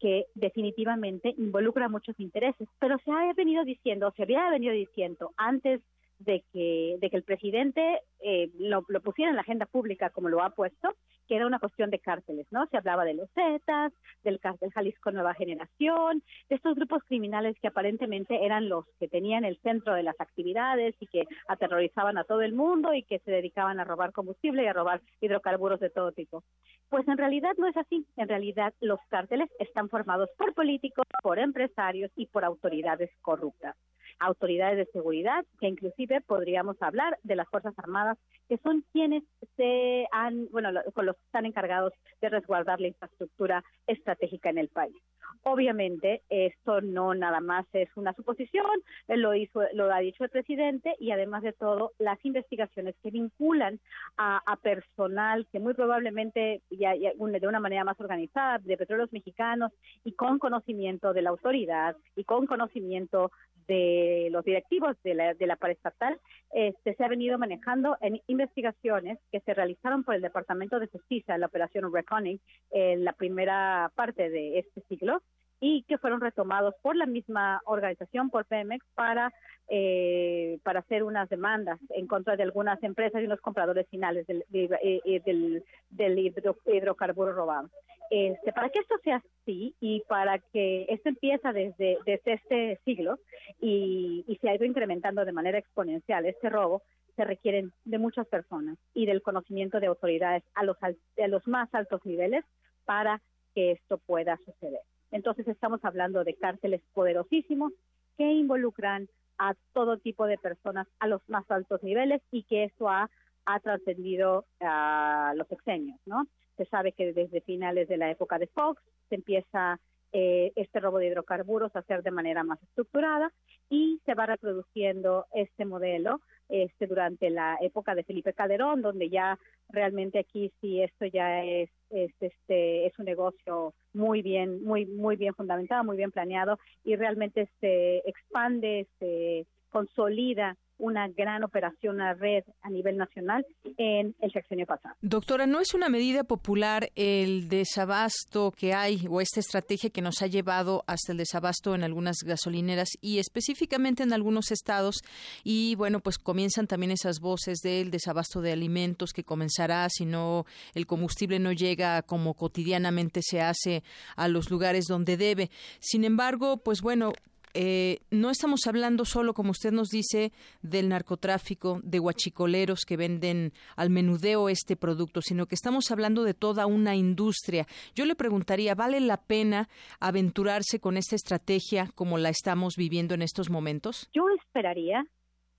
que 0.00 0.26
definitivamente 0.34 1.34
involucra 1.38 1.88
muchos 1.88 2.18
intereses, 2.20 2.68
pero 2.78 2.98
se 3.04 3.10
ha 3.10 3.32
venido 3.34 3.64
diciendo, 3.64 4.12
se 4.16 4.22
había 4.22 4.50
venido 4.50 4.72
diciendo 4.72 5.32
antes 5.36 5.80
de 6.18 6.44
que, 6.52 6.96
de 7.00 7.10
que 7.10 7.16
el 7.16 7.22
presidente 7.22 8.00
eh, 8.20 8.50
lo, 8.58 8.84
lo, 8.88 9.00
pusiera 9.00 9.30
en 9.30 9.36
la 9.36 9.42
agenda 9.42 9.66
pública 9.66 10.10
como 10.10 10.28
lo 10.28 10.42
ha 10.42 10.50
puesto, 10.50 10.94
que 11.26 11.36
era 11.36 11.46
una 11.46 11.58
cuestión 11.58 11.90
de 11.90 11.98
cárteles, 11.98 12.46
¿no? 12.50 12.66
Se 12.66 12.76
hablaba 12.76 13.04
de 13.04 13.14
los 13.14 13.28
Zetas, 13.32 13.92
del 14.22 14.40
cártel 14.40 14.70
Jalisco 14.72 15.10
Nueva 15.10 15.34
Generación, 15.34 16.22
de 16.48 16.56
estos 16.56 16.76
grupos 16.76 17.02
criminales 17.04 17.56
que 17.60 17.68
aparentemente 17.68 18.44
eran 18.44 18.68
los 18.68 18.86
que 18.98 19.08
tenían 19.08 19.44
el 19.44 19.58
centro 19.58 19.94
de 19.94 20.02
las 20.02 20.18
actividades 20.20 20.94
y 21.00 21.06
que 21.06 21.24
aterrorizaban 21.48 22.16
a 22.18 22.24
todo 22.24 22.42
el 22.42 22.52
mundo 22.52 22.94
y 22.94 23.02
que 23.02 23.18
se 23.20 23.30
dedicaban 23.30 23.80
a 23.80 23.84
robar 23.84 24.12
combustible 24.12 24.64
y 24.64 24.66
a 24.66 24.72
robar 24.72 25.02
hidrocarburos 25.20 25.80
de 25.80 25.90
todo 25.90 26.12
tipo. 26.12 26.44
Pues 26.88 27.06
en 27.08 27.18
realidad 27.18 27.52
no 27.58 27.66
es 27.66 27.76
así. 27.76 28.06
En 28.16 28.28
realidad 28.28 28.72
los 28.80 29.00
cárteles 29.08 29.50
están 29.58 29.88
formados 29.88 30.30
por 30.38 30.54
políticos, 30.54 31.04
por 31.22 31.38
empresarios 31.38 32.10
y 32.16 32.26
por 32.26 32.44
autoridades 32.44 33.10
corruptas 33.22 33.76
autoridades 34.18 34.76
de 34.78 34.92
seguridad, 34.92 35.44
que 35.60 35.68
inclusive 35.68 36.20
podríamos 36.22 36.76
hablar 36.80 37.18
de 37.22 37.36
las 37.36 37.48
Fuerzas 37.48 37.74
Armadas, 37.78 38.18
que 38.48 38.58
son 38.58 38.84
quienes 38.92 39.22
se 39.56 40.06
han, 40.12 40.48
bueno, 40.50 40.70
con 40.94 41.06
los 41.06 41.16
que 41.16 41.24
están 41.26 41.46
encargados 41.46 41.92
de 42.20 42.28
resguardar 42.28 42.80
la 42.80 42.88
infraestructura 42.88 43.64
estratégica 43.86 44.50
en 44.50 44.58
el 44.58 44.68
país. 44.68 44.96
Obviamente, 45.42 46.22
esto 46.28 46.80
no 46.80 47.14
nada 47.14 47.40
más 47.40 47.66
es 47.72 47.88
una 47.96 48.12
suposición, 48.14 48.66
lo 49.06 49.34
hizo, 49.34 49.60
lo 49.74 49.92
ha 49.92 50.00
dicho 50.00 50.24
el 50.24 50.30
presidente 50.30 50.96
y 50.98 51.12
además 51.12 51.42
de 51.42 51.52
todo, 51.52 51.92
las 51.98 52.18
investigaciones 52.24 52.96
que 53.02 53.10
vinculan 53.10 53.78
a, 54.16 54.40
personal 54.62 55.46
que 55.52 55.60
muy 55.60 55.74
probablemente 55.74 56.62
ya, 56.70 56.94
de 56.94 57.46
una 57.48 57.60
manera 57.60 57.84
más 57.84 58.00
organizada 58.00 58.58
de 58.58 58.76
petróleos 58.76 59.12
mexicanos 59.12 59.70
y 60.02 60.12
con 60.12 60.38
conocimiento 60.38 61.12
de 61.12 61.22
la 61.22 61.30
autoridad 61.30 61.96
y 62.16 62.24
con 62.24 62.46
conocimiento 62.46 63.30
de 63.68 64.28
los 64.30 64.44
directivos 64.44 64.96
de 65.02 65.14
la, 65.14 65.34
de 65.34 65.46
la 65.46 65.56
paraestatal 65.56 66.18
este, 66.52 66.94
se 66.94 67.04
ha 67.04 67.08
venido 67.08 67.38
manejando 67.38 67.96
en 68.00 68.20
investigaciones 68.26 69.18
que 69.30 69.40
se 69.40 69.54
realizaron 69.54 70.04
por 70.04 70.14
el 70.14 70.22
Departamento 70.22 70.78
de 70.78 70.86
Justicia 70.86 71.34
en 71.34 71.40
la 71.40 71.46
operación 71.46 71.92
Reckoning 71.92 72.40
en 72.70 73.04
la 73.04 73.12
primera 73.12 73.90
parte 73.94 74.30
de 74.30 74.58
este 74.58 74.82
siglo 74.88 75.22
y 75.60 75.82
que 75.84 75.98
fueron 75.98 76.20
retomados 76.20 76.74
por 76.82 76.96
la 76.96 77.06
misma 77.06 77.60
organización, 77.64 78.30
por 78.30 78.44
Pemex, 78.44 78.84
para, 78.94 79.32
eh, 79.68 80.58
para 80.62 80.80
hacer 80.80 81.02
unas 81.02 81.28
demandas 81.28 81.78
en 81.90 82.06
contra 82.06 82.36
de 82.36 82.42
algunas 82.42 82.82
empresas 82.82 83.22
y 83.22 83.26
unos 83.26 83.40
compradores 83.40 83.88
finales 83.88 84.26
del, 84.26 84.44
eh, 84.52 85.22
del, 85.24 85.64
del 85.90 86.18
hidrocarburo 86.18 87.32
robado. 87.32 87.70
Este, 88.10 88.52
para 88.52 88.68
que 88.68 88.78
esto 88.78 88.94
sea 89.02 89.16
así 89.16 89.74
y 89.80 90.02
para 90.08 90.38
que 90.38 90.86
esto 90.88 91.08
empieza 91.08 91.52
desde, 91.52 91.98
desde 92.06 92.32
este 92.34 92.80
siglo 92.84 93.18
y, 93.60 94.24
se 94.40 94.48
ha 94.48 94.54
ido 94.54 94.64
incrementando 94.64 95.24
de 95.24 95.32
manera 95.32 95.58
exponencial 95.58 96.26
este 96.26 96.50
robo, 96.50 96.82
se 97.16 97.24
requieren 97.24 97.72
de 97.84 97.98
muchas 97.98 98.26
personas 98.28 98.76
y 98.94 99.06
del 99.06 99.22
conocimiento 99.22 99.80
de 99.80 99.86
autoridades 99.86 100.44
a 100.54 100.62
los, 100.62 100.76
a 100.82 101.28
los 101.28 101.46
más 101.48 101.74
altos 101.74 102.04
niveles 102.04 102.44
para 102.84 103.22
que 103.54 103.72
esto 103.72 103.98
pueda 103.98 104.36
suceder. 104.44 104.82
Entonces 105.10 105.46
estamos 105.48 105.84
hablando 105.84 106.24
de 106.24 106.34
cárceles 106.34 106.82
poderosísimos 106.92 107.72
que 108.16 108.24
involucran 108.24 109.08
a 109.38 109.54
todo 109.72 109.98
tipo 109.98 110.26
de 110.26 110.38
personas 110.38 110.86
a 110.98 111.06
los 111.06 111.20
más 111.28 111.48
altos 111.50 111.82
niveles 111.82 112.22
y 112.30 112.44
que 112.44 112.64
esto 112.64 112.88
ha, 112.88 113.10
ha 113.44 113.60
trascendido 113.60 114.46
a 114.60 115.34
los 115.36 115.50
exenios, 115.52 115.98
¿no? 116.06 116.26
Se 116.56 116.64
sabe 116.66 116.92
que 116.92 117.12
desde 117.12 117.42
finales 117.42 117.88
de 117.88 117.98
la 117.98 118.10
época 118.10 118.38
de 118.38 118.46
Fox 118.46 118.82
se 119.08 119.16
empieza 119.16 119.78
eh, 120.18 120.50
este 120.56 120.80
robo 120.80 120.96
de 120.96 121.08
hidrocarburos 121.08 121.76
hacer 121.76 122.02
de 122.02 122.10
manera 122.10 122.42
más 122.42 122.58
estructurada 122.62 123.30
y 123.68 124.00
se 124.06 124.14
va 124.14 124.24
reproduciendo 124.24 125.26
este 125.34 125.66
modelo 125.66 126.22
este 126.48 126.86
durante 126.86 127.28
la 127.28 127.58
época 127.60 127.94
de 127.94 128.02
Felipe 128.02 128.32
Calderón, 128.32 128.80
donde 128.80 129.10
ya 129.10 129.38
realmente 129.68 130.20
aquí 130.20 130.50
sí 130.58 130.80
esto 130.80 131.04
ya 131.04 131.44
es, 131.44 131.68
es 131.90 132.12
este 132.18 132.86
es 132.86 132.98
un 132.98 133.04
negocio 133.04 133.74
muy 133.92 134.22
bien 134.22 134.64
muy 134.64 134.86
muy 134.86 135.16
bien 135.16 135.34
fundamentado, 135.34 135.84
muy 135.84 135.98
bien 135.98 136.12
planeado 136.12 136.58
y 136.82 136.96
realmente 136.96 137.50
se 137.60 137.98
expande, 138.08 138.86
se 138.98 139.44
consolida 139.68 140.56
una 140.78 141.08
gran 141.08 141.44
operación, 141.44 142.00
a 142.00 142.14
red 142.14 142.44
a 142.62 142.70
nivel 142.70 142.96
nacional 142.96 143.46
en 143.78 144.14
el 144.20 144.32
sexenio 144.32 144.66
pasado. 144.66 144.94
Doctora, 145.00 145.46
¿no 145.46 145.60
es 145.60 145.74
una 145.74 145.88
medida 145.88 146.24
popular 146.24 146.90
el 146.94 147.48
desabasto 147.48 148.52
que 148.52 148.74
hay 148.74 149.06
o 149.08 149.20
esta 149.20 149.40
estrategia 149.40 149.90
que 149.90 150.02
nos 150.02 150.22
ha 150.22 150.26
llevado 150.26 150.84
hasta 150.86 151.12
el 151.12 151.18
desabasto 151.18 151.74
en 151.74 151.84
algunas 151.84 152.18
gasolineras 152.24 152.88
y 153.00 153.18
específicamente 153.18 154.02
en 154.02 154.12
algunos 154.12 154.50
estados? 154.50 154.96
Y 155.44 155.74
bueno, 155.76 156.00
pues 156.00 156.18
comienzan 156.18 156.66
también 156.66 156.92
esas 156.92 157.20
voces 157.20 157.58
del 157.60 157.90
desabasto 157.90 158.40
de 158.40 158.52
alimentos 158.52 159.12
que 159.12 159.24
comenzará 159.24 159.88
si 159.88 160.04
no 160.04 160.44
el 160.74 160.86
combustible 160.86 161.38
no 161.38 161.52
llega 161.52 162.02
como 162.02 162.34
cotidianamente 162.34 163.20
se 163.22 163.40
hace 163.40 163.82
a 164.16 164.28
los 164.28 164.50
lugares 164.50 164.86
donde 164.86 165.16
debe. 165.16 165.50
Sin 165.80 166.04
embargo, 166.04 166.58
pues 166.58 166.82
bueno, 166.82 167.12
eh, 167.58 168.00
no 168.10 168.30
estamos 168.30 168.66
hablando 168.66 169.06
solo, 169.06 169.32
como 169.32 169.50
usted 169.50 169.72
nos 169.72 169.88
dice, 169.88 170.30
del 170.60 170.90
narcotráfico, 170.90 171.80
de 171.82 171.98
huachicoleros 171.98 172.84
que 172.84 172.98
venden 172.98 173.52
al 173.76 173.88
menudeo 173.88 174.50
este 174.50 174.76
producto, 174.76 175.22
sino 175.22 175.46
que 175.46 175.54
estamos 175.54 175.90
hablando 175.90 176.22
de 176.24 176.34
toda 176.34 176.66
una 176.66 176.96
industria. 176.96 177.66
Yo 177.94 178.04
le 178.04 178.14
preguntaría, 178.14 178.74
¿vale 178.74 179.00
la 179.00 179.16
pena 179.16 179.70
aventurarse 180.00 180.80
con 180.80 180.98
esta 180.98 181.16
estrategia 181.16 181.88
como 181.94 182.18
la 182.18 182.28
estamos 182.28 182.74
viviendo 182.76 183.14
en 183.14 183.22
estos 183.22 183.48
momentos? 183.48 184.10
Yo 184.12 184.24
esperaría 184.38 185.06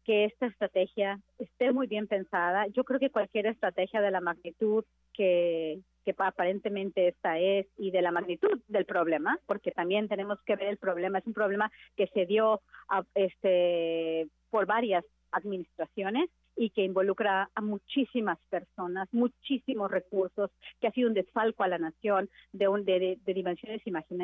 que 0.03 0.26
esta 0.26 0.45
estrategia 0.45 1.19
esté 1.40 1.72
muy 1.72 1.88
bien 1.88 2.06
pensada. 2.06 2.68
Yo 2.68 2.84
creo 2.84 2.99
que 2.99 3.10
cualquier 3.10 3.48
estrategia 3.48 4.02
de 4.02 4.11
la 4.11 4.22
magnitud 4.22 4.86
que, 5.14 5.80
que 6.07 6.23
aparentemente 6.23 7.09
esta 7.09 7.38
es 7.38 7.67
y 7.77 7.91
de 7.91 8.01
la 8.01 8.13
magnitud 8.13 8.61
del 8.69 8.85
problema, 8.85 9.38
porque 9.45 9.71
también 9.71 10.07
tenemos 10.07 10.39
que 10.43 10.55
ver 10.55 10.69
el 10.69 10.77
problema, 10.77 11.17
es 11.17 11.27
un 11.27 11.34
problema 11.34 11.69
que 11.97 12.07
se 12.07 12.25
dio 12.25 12.61
a, 12.88 13.03
este, 13.13 14.29
por 14.49 14.65
varias 14.65 15.03
administraciones 15.34 16.29
y 16.55 16.69
que 16.69 16.85
involucra 16.85 17.49
a 17.53 17.61
muchísimas 17.61 18.39
personas, 18.49 19.09
muchísimos 19.11 19.91
recursos, 19.91 20.49
que 20.79 20.88
ha 20.88 20.91
sido 20.91 21.09
un 21.09 21.13
desfalco 21.13 21.63
a 21.63 21.67
la 21.67 21.77
nación 21.77 22.29
de, 22.53 22.69
un, 22.69 22.85
de, 22.85 23.19
dimensiones 23.25 23.81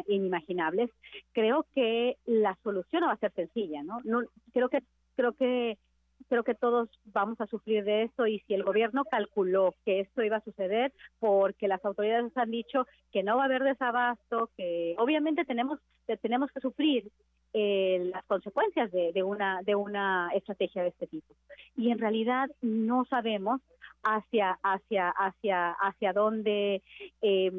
inimaginables. 0.08 0.90
Creo 1.34 1.66
que 1.76 2.16
la 2.26 2.58
solución 2.64 3.02
no 3.02 3.08
va 3.08 3.14
a 3.14 3.18
ser 3.18 3.34
sencilla, 3.34 3.84
¿no? 3.84 4.00
no 4.06 4.22
creo 4.54 4.70
que 4.70 4.80
creo 5.16 5.34
que 5.34 5.78
creo 6.28 6.44
que 6.44 6.56
todos 6.56 6.90
vamos 7.06 7.40
a 7.42 7.48
sufrir 7.48 7.84
de 7.84 8.04
esto 8.04 8.28
y 8.28 8.40
si 8.42 8.54
el 8.54 8.64
gobierno 8.64 9.04
calculó 9.06 9.74
que 9.86 10.02
esto 10.02 10.24
iba 10.24 10.38
a 10.38 10.44
suceder 10.44 10.94
porque 11.20 11.68
las 11.68 11.84
autoridades 11.86 12.36
han 12.36 12.52
dicho 12.52 12.86
que 13.12 13.24
no 13.24 13.38
va 13.38 13.44
a 13.44 13.46
haber 13.46 13.64
desabasto, 13.64 14.50
que 14.58 14.96
obviamente 14.98 15.46
tenemos 15.46 15.80
tenemos 16.22 16.52
que 16.52 16.60
sufrir 16.60 17.10
eh, 17.54 18.10
las 18.12 18.26
consecuencias 18.26 18.92
de, 18.92 19.24
una 19.24 19.62
de 19.62 19.76
una 19.76 20.30
estrategia 20.34 20.84
de 20.84 20.90
este 20.90 21.08
tipo. 21.08 21.34
Y 21.78 21.92
en 21.92 22.00
realidad 22.00 22.50
no 22.62 23.06
sabemos 23.06 23.62
hacia 24.04 24.60
hacia 24.64 25.10
hacia 25.10 25.72
hacia 25.72 26.14
dónde 26.14 26.82
eh, 27.22 27.52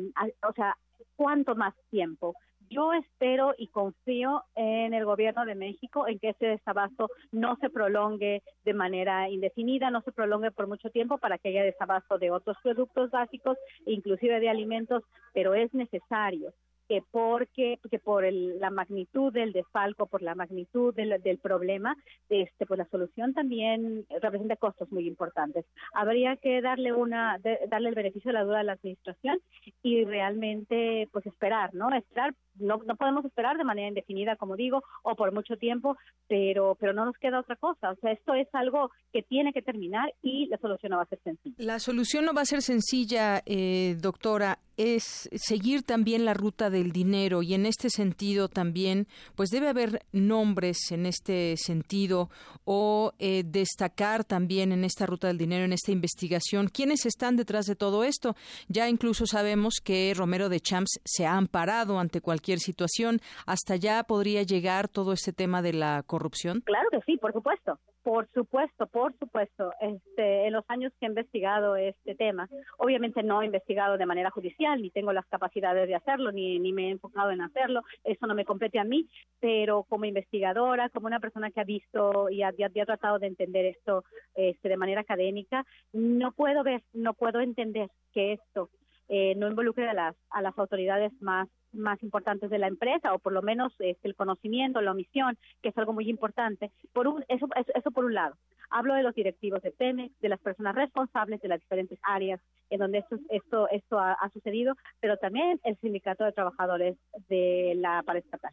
o 0.47 0.53
sea 0.53 0.77
cuánto 1.16 1.55
más 1.55 1.74
tiempo 1.91 2.35
yo 2.74 2.92
espero 2.92 3.55
y 3.56 3.68
confío 3.68 4.42
en 4.56 4.94
el 4.94 5.05
gobierno 5.05 5.44
de 5.44 5.55
México 5.55 6.09
en 6.09 6.18
que 6.18 6.30
ese 6.30 6.46
desabasto 6.46 7.09
no 7.30 7.56
se 7.60 7.70
prolongue 7.70 8.42
de 8.64 8.74
manera 8.74 9.28
indefinida, 9.30 9.90
no 9.90 10.02
se 10.02 10.12
prolongue 10.12 10.51
por 10.51 10.66
mucho 10.66 10.90
tiempo 10.90 11.18
para 11.18 11.38
que 11.38 11.51
haya 11.51 11.62
desabasto 11.62 12.18
de 12.18 12.32
otros 12.32 12.56
productos 12.62 13.10
básicos, 13.10 13.56
inclusive 13.86 14.40
de 14.40 14.48
alimentos, 14.48 15.05
pero 15.32 15.55
es 15.55 15.72
necesario 15.72 16.52
que 16.88 17.02
porque 17.10 17.78
que 17.90 17.98
por 17.98 18.24
la 18.30 18.70
magnitud 18.70 19.32
del 19.32 19.52
desfalco, 19.52 20.06
por 20.06 20.20
la 20.20 20.34
magnitud 20.34 20.94
del, 20.94 21.38
problema, 21.38 21.96
este, 22.28 22.66
pues 22.66 22.78
la 22.78 22.88
solución 22.88 23.32
también 23.32 24.05
representa 24.20 24.56
costos 24.56 24.90
muy 24.92 25.06
importantes. 25.06 25.64
Habría 25.94 26.36
que 26.36 26.60
darle 26.60 26.92
una 26.92 27.38
darle 27.68 27.88
el 27.88 27.94
beneficio 27.94 28.30
de 28.30 28.34
la 28.34 28.44
duda 28.44 28.60
a 28.60 28.64
la 28.64 28.72
administración 28.72 29.38
y 29.82 30.05
realmente 30.05 31.09
pues 31.12 31.24
esperar, 31.26 31.72
¿no? 31.72 31.90
Esperar 31.94 32.34
no, 32.59 32.78
no 32.86 32.97
podemos 32.97 33.24
esperar 33.24 33.56
de 33.56 33.64
manera 33.64 33.89
indefinida, 33.89 34.36
como 34.36 34.56
digo, 34.56 34.82
o 35.02 35.14
por 35.14 35.32
mucho 35.32 35.56
tiempo, 35.56 35.97
pero 36.28 36.76
pero 36.81 36.93
no 36.93 37.05
nos 37.05 37.16
queda 37.18 37.40
otra 37.40 37.56
cosa. 37.56 37.90
O 37.90 37.97
sea, 37.97 38.12
esto 38.12 38.35
es 38.35 38.48
algo 38.52 38.90
que 39.12 39.22
tiene 39.22 39.52
que 39.52 39.62
terminar 39.62 40.12
y 40.22 40.47
la 40.47 40.59
solución 40.59 40.90
no 40.90 40.97
va 40.97 41.05
a 41.05 41.06
ser 41.06 41.20
sencilla. 41.22 41.56
La 41.59 41.78
solución 41.78 42.24
no 42.24 42.35
va 42.35 42.43
a 42.43 42.47
ser 42.47 42.62
sencilla, 42.62 43.43
eh, 43.47 43.97
doctora 44.01 44.59
es 44.76 45.28
seguir 45.32 45.82
también 45.82 46.24
la 46.24 46.35
ruta 46.35 46.68
del 46.70 46.93
dinero 46.93 47.43
y 47.43 47.55
en 47.55 47.66
este 47.66 47.90
sentido 47.90 48.48
también 48.48 49.06
pues 49.36 49.51
debe 49.51 49.68
haber 49.68 50.05
nombres 50.12 50.90
en 50.90 51.06
este 51.06 51.56
sentido 51.56 52.28
o 52.64 53.12
eh, 53.18 53.44
destacar 53.47 54.24
también 54.24 54.72
en 54.72 54.85
esta 54.85 55.06
ruta 55.06 55.28
del 55.28 55.39
dinero 55.39 55.64
en 55.64 55.72
esta 55.72 55.93
investigación 55.93 56.68
quiénes 56.68 57.06
están 57.06 57.36
detrás 57.36 57.66
de 57.66 57.76
todo 57.76 58.02
esto 58.02 58.35
ya 58.68 58.89
incluso 58.89 59.26
sabemos 59.26 59.74
que 59.82 60.12
Romero 60.16 60.48
de 60.48 60.60
Champs 60.60 61.01
se 61.05 61.24
ha 61.24 61.36
amparado 61.36 61.98
ante 61.98 62.20
cualquier 62.20 62.43
situación 62.58 63.20
hasta 63.46 63.76
ya 63.76 64.02
podría 64.04 64.42
llegar 64.42 64.88
todo 64.88 65.12
este 65.12 65.32
tema 65.32 65.62
de 65.62 65.72
la 65.72 66.02
corrupción 66.06 66.60
claro 66.60 66.88
que 66.90 67.00
sí 67.06 67.16
por 67.16 67.32
supuesto 67.32 67.78
por 68.04 68.28
supuesto, 68.34 68.86
por 68.86 69.16
supuesto. 69.18 69.72
Este, 69.80 70.46
en 70.46 70.52
los 70.52 70.64
años 70.68 70.92
que 71.00 71.06
he 71.06 71.08
investigado 71.08 71.74
este 71.74 72.14
tema, 72.14 72.48
obviamente 72.76 73.22
no 73.22 73.40
he 73.40 73.46
investigado 73.46 73.96
de 73.96 74.04
manera 74.04 74.30
judicial, 74.30 74.80
ni 74.80 74.90
tengo 74.90 75.12
las 75.14 75.26
capacidades 75.26 75.88
de 75.88 75.94
hacerlo, 75.94 76.30
ni, 76.30 76.58
ni 76.58 76.74
me 76.74 76.88
he 76.88 76.90
enfocado 76.90 77.30
en 77.30 77.40
hacerlo. 77.40 77.80
Eso 78.04 78.26
no 78.26 78.34
me 78.34 78.44
compete 78.44 78.78
a 78.78 78.84
mí, 78.84 79.08
pero 79.40 79.84
como 79.84 80.04
investigadora, 80.04 80.90
como 80.90 81.06
una 81.06 81.18
persona 81.18 81.50
que 81.50 81.62
ha 81.62 81.64
visto 81.64 82.28
y 82.28 82.42
ha, 82.42 82.48
ha 82.48 82.84
tratado 82.86 83.18
de 83.18 83.26
entender 83.26 83.64
esto 83.64 84.04
este, 84.34 84.68
de 84.68 84.76
manera 84.76 85.00
académica, 85.00 85.64
no 85.94 86.32
puedo 86.32 86.62
ver, 86.62 86.82
no 86.92 87.14
puedo 87.14 87.40
entender 87.40 87.88
que 88.12 88.34
esto 88.34 88.68
eh, 89.08 89.34
no 89.36 89.48
involucre 89.48 89.88
a 89.88 89.94
las, 89.94 90.14
a 90.28 90.42
las 90.42 90.56
autoridades 90.58 91.10
más 91.22 91.48
más 91.74 92.02
importantes 92.02 92.51
de 92.51 92.59
la 92.59 92.68
empresa 92.68 93.14
o 93.14 93.18
por 93.18 93.32
lo 93.32 93.42
menos 93.42 93.72
este, 93.78 94.09
el 94.09 94.14
conocimiento, 94.14 94.80
la 94.80 94.92
omisión, 94.92 95.36
que 95.62 95.68
es 95.70 95.78
algo 95.78 95.92
muy 95.92 96.09
importante. 96.09 96.70
Por 96.92 97.09
un, 97.09 97.24
eso, 97.28 97.48
eso, 97.74 97.90
por 97.90 98.05
un 98.05 98.14
lado. 98.14 98.36
Hablo 98.70 98.94
de 98.94 99.02
los 99.02 99.14
directivos 99.14 99.62
de 99.62 99.70
Pemex, 99.70 100.18
de 100.20 100.28
las 100.28 100.40
personas 100.40 100.74
responsables 100.74 101.40
de 101.40 101.48
las 101.48 101.60
diferentes 101.60 101.98
áreas 102.02 102.40
en 102.70 102.80
donde 102.80 102.98
esto, 102.98 103.16
esto, 103.28 103.68
esto 103.70 103.98
ha, 103.98 104.28
sucedido, 104.32 104.74
pero 105.01 105.16
también 105.16 105.60
el 105.64 105.76
sindicato 105.78 106.24
de 106.24 106.32
trabajadores 106.32 106.96
de 107.28 107.74
la 107.76 108.02
paraestatal. 108.02 108.52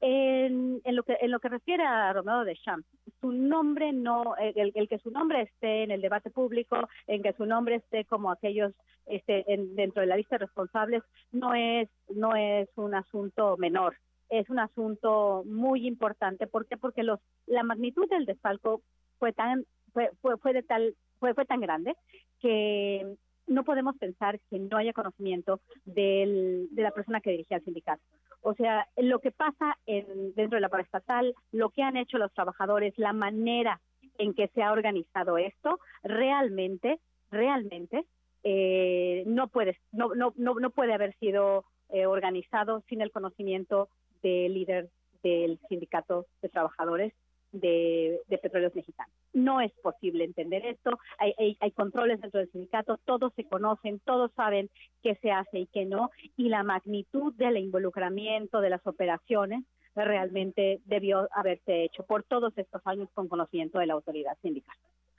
En, 0.00 0.80
en, 0.84 0.96
lo 0.96 1.02
que 1.02 1.16
en 1.20 1.32
lo 1.32 1.40
que 1.40 1.48
refiere 1.48 1.82
a 1.82 2.12
Romero 2.12 2.44
de 2.44 2.54
Champs, 2.54 2.86
su 3.20 3.32
nombre 3.32 3.92
no, 3.92 4.36
el, 4.36 4.70
el, 4.74 4.88
que 4.88 4.98
su 5.00 5.10
nombre 5.10 5.42
esté 5.42 5.82
en 5.82 5.90
el 5.90 6.00
debate 6.00 6.30
público, 6.30 6.88
en 7.08 7.20
que 7.20 7.32
su 7.32 7.46
nombre 7.46 7.76
esté 7.76 8.04
como 8.04 8.30
aquellos 8.30 8.72
este, 9.06 9.44
dentro 9.48 10.00
de 10.00 10.06
la 10.06 10.16
lista 10.16 10.36
de 10.36 10.46
responsables, 10.46 11.02
no 11.32 11.52
es 11.52 11.88
no 12.14 12.36
es 12.36 12.68
un 12.76 12.94
asunto 12.94 13.56
menor, 13.56 13.96
es 14.28 14.48
un 14.50 14.60
asunto 14.60 15.42
muy 15.46 15.86
importante. 15.86 16.46
¿Por 16.46 16.66
qué? 16.66 16.76
Porque 16.76 17.02
los 17.02 17.18
la 17.46 17.64
magnitud 17.64 18.08
del 18.08 18.24
desfalco 18.24 18.82
fue 19.18 19.32
tan 19.32 19.64
fue, 19.92 20.10
fue, 20.22 20.36
fue 20.38 20.52
de 20.52 20.62
tal 20.62 20.94
fue, 21.18 21.34
fue 21.34 21.44
tan 21.44 21.60
grande 21.60 21.96
que 22.40 23.16
no 23.48 23.64
podemos 23.64 23.96
pensar 23.96 24.38
que 24.50 24.58
no 24.58 24.76
haya 24.76 24.92
conocimiento 24.92 25.60
del, 25.84 26.68
de 26.70 26.82
la 26.82 26.90
persona 26.90 27.20
que 27.20 27.30
dirigía 27.30 27.58
el 27.58 27.64
sindicato. 27.64 28.02
O 28.42 28.54
sea, 28.54 28.86
lo 28.96 29.18
que 29.18 29.32
pasa 29.32 29.76
en, 29.86 30.34
dentro 30.34 30.56
de 30.56 30.60
la 30.60 30.68
paraestatal, 30.68 31.34
lo 31.52 31.70
que 31.70 31.82
han 31.82 31.96
hecho 31.96 32.18
los 32.18 32.32
trabajadores, 32.32 32.96
la 32.96 33.12
manera 33.12 33.80
en 34.18 34.34
que 34.34 34.48
se 34.48 34.62
ha 34.62 34.72
organizado 34.72 35.38
esto, 35.38 35.80
realmente, 36.02 37.00
realmente, 37.30 38.04
eh, 38.44 39.24
no 39.26 39.48
puede, 39.48 39.78
no, 39.92 40.14
no, 40.14 40.32
no, 40.36 40.70
puede 40.70 40.94
haber 40.94 41.14
sido 41.18 41.64
eh, 41.90 42.06
organizado 42.06 42.82
sin 42.88 43.00
el 43.00 43.10
conocimiento 43.10 43.88
del 44.22 44.54
líder 44.54 44.88
del 45.22 45.58
sindicato 45.68 46.26
de 46.42 46.48
trabajadores 46.48 47.12
de, 47.52 48.20
petróleos 48.28 48.74
mexicanos. 48.74 49.12
No 49.32 49.60
es 49.60 49.72
posible 49.82 50.24
entender 50.24 50.64
esto, 50.66 50.98
hay, 51.18 51.56
hay, 51.60 51.70
controles 51.72 52.20
dentro 52.20 52.40
del 52.40 52.50
sindicato, 52.50 52.98
todos 53.04 53.32
se 53.34 53.44
conocen, 53.44 54.00
todos 54.00 54.30
saben 54.32 54.70
qué 55.02 55.16
se 55.16 55.30
hace 55.30 55.60
y 55.60 55.66
qué 55.66 55.84
no, 55.84 56.10
y 56.36 56.48
la 56.48 56.62
magnitud 56.62 57.32
del 57.34 57.56
involucramiento 57.58 58.60
de 58.60 58.70
las 58.70 58.86
operaciones 58.86 59.64
realmente 59.94 60.80
debió 60.84 61.28
haberse 61.32 61.84
hecho 61.84 62.04
por 62.04 62.22
todos 62.22 62.56
estos 62.56 62.82
años 62.84 63.08
con 63.14 63.28
conocimiento 63.28 63.78
de 63.78 63.86
la 63.86 63.94
autoridad 63.94 64.36
sindical. 64.42 64.76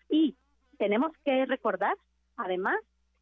Y 0.09 0.35
tenemos 0.77 1.11
que 1.25 1.45
recordar, 1.45 1.95
además, 2.37 2.79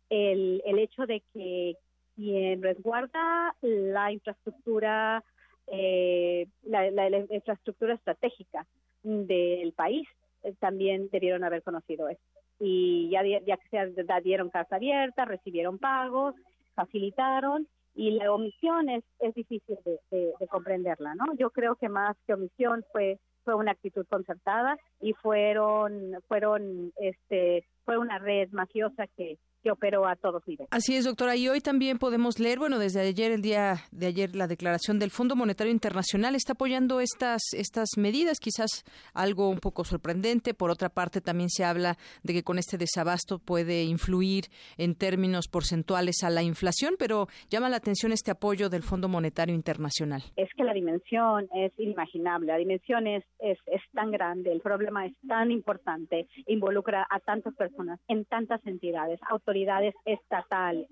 el, 0.09 0.61
el 0.65 0.79
hecho 0.79 1.05
de 1.05 1.21
que 1.33 1.75
quien 2.15 2.61
resguarda 2.61 3.55
la 3.61 4.11
infraestructura 4.11 5.23
eh, 5.67 6.47
la, 6.63 6.87
infraestructura 7.29 7.93
estratégica 7.93 8.65
del 9.07 9.73
país 9.73 10.07
eh, 10.43 10.53
también 10.59 11.09
debieron 11.11 11.43
haber 11.43 11.63
conocido 11.63 12.09
esto. 12.09 12.23
Y 12.59 13.09
ya, 13.09 13.21
ya 13.23 13.57
que 13.57 13.69
se 13.69 14.21
dieron 14.23 14.49
carta 14.49 14.77
abierta, 14.77 15.25
recibieron 15.25 15.77
pagos, 15.77 16.35
facilitaron 16.73 17.67
y 17.97 18.11
la 18.11 18.31
omisión 18.31 18.89
es, 18.89 19.03
es 19.19 19.33
difícil 19.33 19.77
de, 20.11 20.33
comprenderla, 20.49 21.15
¿no? 21.15 21.25
Yo 21.37 21.49
creo 21.49 21.75
que 21.75 21.89
más 21.89 22.15
que 22.25 22.33
omisión 22.33 22.85
fue 22.91 23.19
fue 23.43 23.55
una 23.55 23.71
actitud 23.71 24.05
concertada 24.09 24.77
y 24.99 25.13
fueron 25.13 26.11
fueron 26.27 26.91
este 26.97 27.65
fue 27.85 27.97
una 27.97 28.19
red 28.19 28.49
mafiosa 28.51 29.07
que 29.15 29.37
que 29.63 29.71
operó 29.71 30.07
a 30.07 30.15
todos 30.15 30.47
niveles. 30.47 30.67
Así 30.71 30.95
es, 30.95 31.05
doctora. 31.05 31.35
Y 31.35 31.47
hoy 31.47 31.61
también 31.61 31.97
podemos 31.97 32.39
leer, 32.39 32.59
bueno, 32.59 32.79
desde 32.79 33.01
ayer, 33.01 33.31
el 33.31 33.41
día 33.41 33.77
de 33.91 34.07
ayer, 34.07 34.35
la 34.35 34.47
declaración 34.47 34.99
del 34.99 35.11
Fondo 35.11 35.35
Monetario 35.35 35.71
Internacional 35.71 36.35
está 36.35 36.53
apoyando 36.53 36.99
estas, 36.99 37.41
estas 37.53 37.89
medidas, 37.97 38.39
quizás 38.39 38.83
algo 39.13 39.49
un 39.49 39.59
poco 39.59 39.83
sorprendente. 39.83 40.53
Por 40.53 40.69
otra 40.69 40.89
parte, 40.89 41.21
también 41.21 41.49
se 41.49 41.63
habla 41.63 41.97
de 42.23 42.33
que 42.33 42.43
con 42.43 42.57
este 42.57 42.77
desabasto 42.77 43.39
puede 43.39 43.83
influir 43.83 44.45
en 44.77 44.95
términos 44.95 45.47
porcentuales 45.47 46.23
a 46.23 46.29
la 46.29 46.43
inflación, 46.43 46.95
pero 46.97 47.27
llama 47.49 47.69
la 47.69 47.77
atención 47.77 48.11
este 48.11 48.31
apoyo 48.31 48.69
del 48.69 48.83
Fondo 48.83 49.07
Monetario 49.07 49.55
Internacional. 49.55 50.23
Es 50.35 50.49
que 50.55 50.63
la 50.63 50.73
dimensión 50.73 51.47
es 51.55 51.71
inimaginable, 51.77 52.47
la 52.47 52.57
dimensión 52.57 53.07
es, 53.07 53.23
es, 53.39 53.57
es 53.67 53.81
tan 53.93 54.11
grande, 54.11 54.51
el 54.51 54.61
problema 54.61 55.05
es 55.05 55.13
tan 55.27 55.51
importante, 55.51 56.27
involucra 56.45 57.05
a 57.09 57.19
tantas 57.19 57.55
personas 57.55 57.99
en 58.07 58.25
tantas 58.25 58.65
entidades, 58.65 59.19
autoridades 59.47 59.95
estatales, 60.03 60.89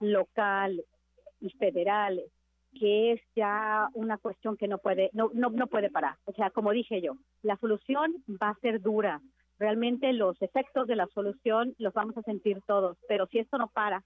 locales 0.00 0.84
y 1.40 1.50
federales, 1.50 2.24
que 2.78 3.12
es 3.12 3.20
ya 3.36 3.88
una 3.94 4.18
cuestión 4.18 4.56
que 4.56 4.66
no 4.66 4.78
puede, 4.78 5.10
no, 5.12 5.30
no, 5.34 5.50
no 5.50 5.68
puede 5.68 5.88
parar. 5.88 6.16
O 6.24 6.32
sea, 6.32 6.50
como 6.50 6.72
dije 6.72 7.00
yo, 7.00 7.12
la 7.42 7.56
solución 7.58 8.12
va 8.42 8.50
a 8.50 8.58
ser 8.60 8.80
dura. 8.80 9.20
Realmente 9.58 10.12
los 10.12 10.40
efectos 10.42 10.88
de 10.88 10.96
la 10.96 11.06
solución 11.14 11.74
los 11.78 11.94
vamos 11.94 12.16
a 12.16 12.22
sentir 12.22 12.60
todos, 12.66 12.98
pero 13.06 13.26
si 13.26 13.38
esto 13.38 13.56
no 13.56 13.68
para, 13.68 14.02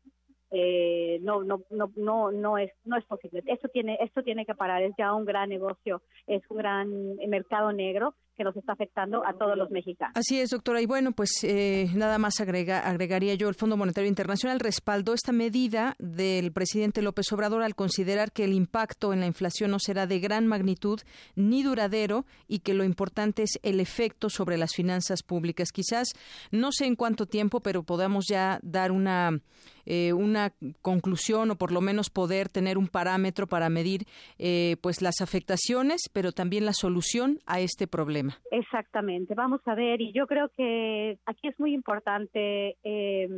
eh, 0.51 1.18
no, 1.23 1.43
no, 1.43 1.62
no, 1.70 1.90
no, 1.97 2.32
no 2.32 2.59
es, 2.59 2.70
no 2.85 2.98
es 2.98 3.05
posible. 3.06 3.43
Esto 3.47 3.68
tiene, 3.68 3.97
esto 4.02 4.23
tiene 4.23 4.44
que 4.44 4.55
parar. 4.55 4.82
Es 4.82 4.93
ya 4.98 5.14
un 5.14 5.24
gran 5.24 5.48
negocio, 5.48 6.02
es 6.27 6.43
un 6.51 6.59
gran 6.59 7.16
mercado 7.28 7.73
negro 7.73 8.14
que 8.37 8.45
nos 8.45 8.57
está 8.57 8.73
afectando 8.73 9.27
a 9.27 9.33
todos 9.33 9.57
los 9.57 9.71
mexicanos. 9.71 10.15
Así 10.15 10.39
es, 10.41 10.51
doctora. 10.51 10.81
Y 10.81 10.87
bueno, 10.87 11.13
pues 11.13 11.31
eh, 11.43 11.91
nada 11.95 12.19
más 12.19 12.41
agrega, 12.41 12.81
agregaría 12.81 13.35
yo, 13.35 13.49
el 13.49 13.55
Fondo 13.55 13.77
Monetario 13.77 14.09
Internacional 14.09 14.61
respaldó 14.61 15.15
esta 15.15 15.33
medida 15.33 15.97
del 15.99 16.53
presidente 16.53 17.03
López 17.03 17.33
Obrador 17.33 17.63
al 17.63 17.75
considerar 17.75 18.33
que 18.33 18.45
el 18.45 18.53
impacto 18.53 19.13
en 19.13 19.21
la 19.21 19.27
inflación 19.27 19.71
no 19.71 19.79
será 19.79 20.07
de 20.07 20.21
gran 20.21 20.47
magnitud 20.47 21.01
ni 21.35 21.63
duradero 21.63 22.27
y 22.49 22.61
que 22.61 22.75
lo 22.75 22.85
importante 22.85 23.43
es 23.43 23.59
el 23.63 23.81
efecto 23.81 24.31
sobre 24.31 24.59
las 24.59 24.75
finanzas 24.75 25.23
públicas. 25.23 25.73
Quizás, 25.73 26.09
no 26.51 26.73
sé 26.73 26.87
en 26.87 26.97
cuánto 26.97 27.27
tiempo, 27.27 27.61
pero 27.61 27.83
podamos 27.83 28.27
ya 28.29 28.59
dar 28.63 28.93
una, 28.93 29.41
eh, 29.87 30.13
una 30.13 30.53
conclusión 30.83 31.51
o 31.51 31.57
por 31.57 31.73
lo 31.73 31.81
menos 31.81 32.11
poder 32.11 32.49
tener 32.49 32.77
un 32.77 32.89
parámetro 32.89 33.47
para 33.47 33.69
medir 33.71 34.03
eh, 34.39 34.77
pues 34.83 35.01
las 35.01 35.21
afectaciones, 35.21 36.11
pero 36.13 36.33
también 36.33 36.67
la 36.67 36.73
solución 36.73 37.39
a 37.47 37.61
este 37.61 37.87
problema. 37.87 38.39
Exactamente, 38.51 39.35
vamos 39.35 39.61
a 39.67 39.75
ver, 39.75 40.01
y 40.01 40.13
yo 40.13 40.27
creo 40.27 40.51
que 40.57 41.19
aquí 41.27 41.49
es 41.49 41.59
muy 41.59 41.73
importante 41.73 42.77
eh, 42.83 43.29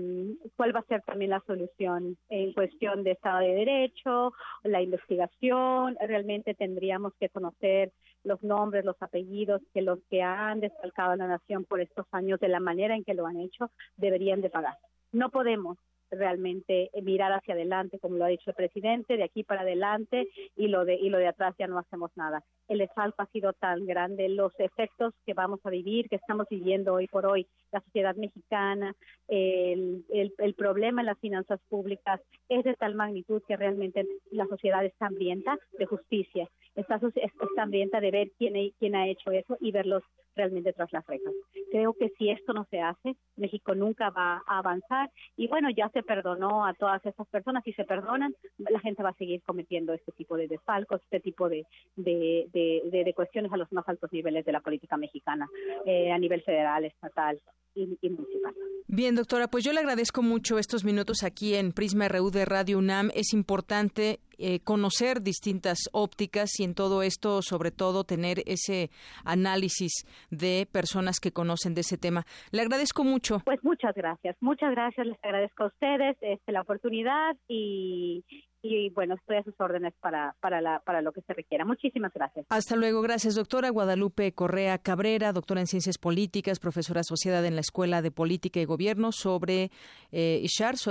cuál 0.56 0.74
va 0.74 0.80
a 0.80 0.84
ser 0.84 1.02
también 1.02 1.30
la 1.30 1.42
solución 1.46 2.16
en 2.28 2.52
cuestión 2.52 3.04
de 3.04 3.12
Estado 3.12 3.40
de 3.40 3.54
Derecho, 3.54 4.32
la 4.64 4.82
investigación, 4.82 5.96
realmente 6.00 6.54
tendríamos 6.54 7.12
que 7.20 7.28
conocer 7.28 7.92
los 8.24 8.42
nombres, 8.42 8.84
los 8.84 9.00
apellidos 9.00 9.62
que 9.72 9.82
los 9.82 9.98
que 10.10 10.22
han 10.22 10.60
desfalcado 10.60 11.12
a 11.12 11.16
la 11.16 11.28
nación 11.28 11.64
por 11.64 11.80
estos 11.80 12.06
años 12.12 12.40
de 12.40 12.48
la 12.48 12.60
manera 12.60 12.94
en 12.94 13.04
que 13.04 13.14
lo 13.14 13.26
han 13.26 13.38
hecho 13.38 13.70
deberían 13.96 14.40
de 14.40 14.50
pagar. 14.50 14.76
No 15.12 15.30
podemos 15.30 15.78
realmente 16.10 16.90
mirar 17.02 17.32
hacia 17.32 17.54
adelante, 17.54 17.98
como 17.98 18.16
lo 18.16 18.24
ha 18.24 18.28
dicho 18.28 18.50
el 18.50 18.56
presidente, 18.56 19.16
de 19.16 19.24
aquí 19.24 19.44
para 19.44 19.62
adelante 19.62 20.28
y 20.56 20.68
lo 20.68 20.84
de 20.84 20.94
y 20.94 21.08
lo 21.08 21.18
de 21.18 21.28
atrás 21.28 21.54
ya 21.58 21.66
no 21.66 21.78
hacemos 21.78 22.10
nada. 22.16 22.42
El 22.68 22.78
desfalco 22.78 23.22
ha 23.22 23.26
sido 23.26 23.52
tan 23.52 23.86
grande, 23.86 24.28
los 24.28 24.52
efectos 24.58 25.14
que 25.24 25.34
vamos 25.34 25.60
a 25.64 25.70
vivir, 25.70 26.08
que 26.08 26.16
estamos 26.16 26.46
viviendo 26.50 26.94
hoy 26.94 27.06
por 27.06 27.26
hoy, 27.26 27.46
la 27.72 27.80
sociedad 27.80 28.14
mexicana, 28.16 28.94
el, 29.28 30.04
el, 30.08 30.54
problema 30.54 31.02
en 31.02 31.06
las 31.06 31.18
finanzas 31.18 31.60
públicas 31.68 32.20
es 32.48 32.64
de 32.64 32.74
tal 32.74 32.94
magnitud 32.94 33.42
que 33.46 33.56
realmente 33.56 34.06
la 34.30 34.46
sociedad 34.46 34.84
está 34.84 35.06
hambrienta 35.06 35.58
de 35.78 35.86
justicia, 35.86 36.48
está, 36.74 37.00
está 37.14 37.62
hambrienta 37.62 38.00
de 38.00 38.10
ver 38.10 38.30
quién, 38.38 38.72
quién 38.78 38.94
ha 38.94 39.08
hecho 39.08 39.30
eso 39.30 39.56
y 39.60 39.70
verlos 39.72 40.02
realmente 40.38 40.72
tras 40.72 40.90
las 40.92 41.06
rejas. 41.06 41.34
Creo 41.70 41.92
que 41.92 42.08
si 42.16 42.30
esto 42.30 42.54
no 42.54 42.66
se 42.70 42.80
hace, 42.80 43.16
México 43.36 43.74
nunca 43.74 44.08
va 44.10 44.42
a 44.46 44.58
avanzar 44.58 45.10
y 45.36 45.48
bueno, 45.48 45.68
ya 45.76 45.90
se 45.90 46.02
perdonó 46.02 46.64
a 46.64 46.72
todas 46.74 47.04
esas 47.04 47.26
personas 47.28 47.66
y 47.66 47.72
se 47.74 47.84
perdonan, 47.84 48.34
la 48.56 48.80
gente 48.80 49.02
va 49.02 49.10
a 49.10 49.14
seguir 49.14 49.42
cometiendo 49.42 49.92
este 49.92 50.12
tipo 50.12 50.36
de 50.36 50.48
desfalcos, 50.48 51.02
este 51.02 51.20
tipo 51.20 51.48
de, 51.48 51.66
de, 51.96 52.48
de, 52.52 53.14
cuestiones 53.14 53.52
a 53.52 53.56
los 53.56 53.70
más 53.72 53.88
altos 53.88 54.12
niveles 54.12 54.44
de 54.44 54.52
la 54.52 54.60
política 54.60 54.96
mexicana, 54.96 55.46
eh, 55.84 56.12
a 56.12 56.18
nivel 56.18 56.42
federal, 56.42 56.84
estatal 56.84 57.40
y, 57.74 57.86
municipal. 57.86 58.54
Bien, 58.86 59.14
doctora, 59.14 59.48
pues 59.48 59.64
yo 59.64 59.72
le 59.72 59.80
agradezco 59.80 60.22
mucho 60.22 60.58
estos 60.58 60.84
minutos 60.84 61.24
aquí 61.24 61.54
en 61.54 61.72
Prisma 61.72 62.08
RU 62.08 62.30
de 62.30 62.44
Radio 62.44 62.78
UNAM. 62.78 63.10
Es 63.14 63.32
importante 63.32 64.20
eh, 64.38 64.60
conocer 64.60 65.22
distintas 65.22 65.78
ópticas 65.92 66.58
y 66.58 66.64
en 66.64 66.74
todo 66.74 67.02
esto, 67.02 67.42
sobre 67.42 67.70
todo, 67.70 68.04
tener 68.04 68.42
ese 68.46 68.90
análisis 69.24 70.04
de 70.30 70.68
personas 70.70 71.20
que 71.20 71.32
conocen 71.32 71.74
de 71.74 71.80
ese 71.80 71.98
tema. 71.98 72.24
Le 72.52 72.62
agradezco 72.62 73.04
mucho. 73.04 73.40
Pues 73.44 73.62
muchas 73.62 73.94
gracias, 73.94 74.36
muchas 74.40 74.70
gracias, 74.70 75.06
les 75.06 75.18
agradezco 75.24 75.64
a 75.64 75.66
ustedes 75.66 76.16
este, 76.20 76.52
la 76.52 76.62
oportunidad 76.62 77.36
y, 77.48 78.24
y 78.62 78.90
bueno, 78.90 79.14
estoy 79.14 79.36
a 79.36 79.44
sus 79.44 79.54
órdenes 79.58 79.94
para, 80.00 80.34
para, 80.40 80.60
la, 80.60 80.80
para 80.80 81.02
lo 81.02 81.12
que 81.12 81.20
se 81.22 81.32
requiera. 81.32 81.64
Muchísimas 81.64 82.12
gracias. 82.12 82.46
Hasta 82.48 82.76
luego. 82.76 83.02
Gracias, 83.02 83.34
doctora 83.34 83.70
Guadalupe 83.70 84.32
Correa 84.32 84.78
Cabrera, 84.78 85.32
doctora 85.32 85.60
en 85.60 85.66
Ciencias 85.66 85.98
Políticas, 85.98 86.58
profesora 86.58 87.00
asociada 87.00 87.46
en 87.46 87.54
la 87.54 87.60
Escuela 87.60 88.02
de 88.02 88.10
Política 88.10 88.60
y 88.60 88.64
Gobierno 88.64 89.12
sobre 89.12 89.70
eh, 90.10 90.44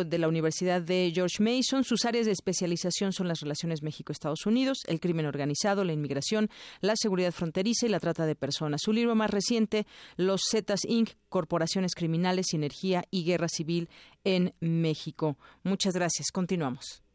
de 0.06 0.18
la 0.18 0.28
Universidad 0.28 0.82
de 0.82 1.12
George 1.14 1.44
Mason. 1.44 1.84
Sus 1.84 2.06
áreas 2.06 2.26
de 2.26 2.32
especialización 2.32 3.12
son 3.14 3.28
las 3.28 3.42
relaciones 3.42 3.84
México-Estados 3.84 4.46
Unidos, 4.46 4.84
el 4.88 5.00
crimen 5.00 5.26
organizado, 5.26 5.84
la 5.84 5.94
inmigración, 5.94 6.50
la 6.82 6.96
seguridad 6.96 7.32
fronteriza 7.32 7.86
y 7.86 7.90
la 7.90 8.00
trata 8.00 8.26
de 8.26 8.36
personas. 8.36 8.82
Su 8.84 8.94
libro 8.94 9.16
más 9.16 9.30
reciente, 9.30 9.86
Los 10.16 10.42
Zetas 10.50 10.82
Inc., 10.86 11.12
Corporaciones 11.30 11.96
Criminales, 11.96 12.48
Sinergia 12.50 13.04
y 13.12 13.26
Guerra 13.26 13.48
Civil 13.50 13.90
en 14.24 14.54
México. 14.60 15.38
Muchas 15.64 15.94
gracias. 15.94 16.32
Continuamos. 16.32 17.07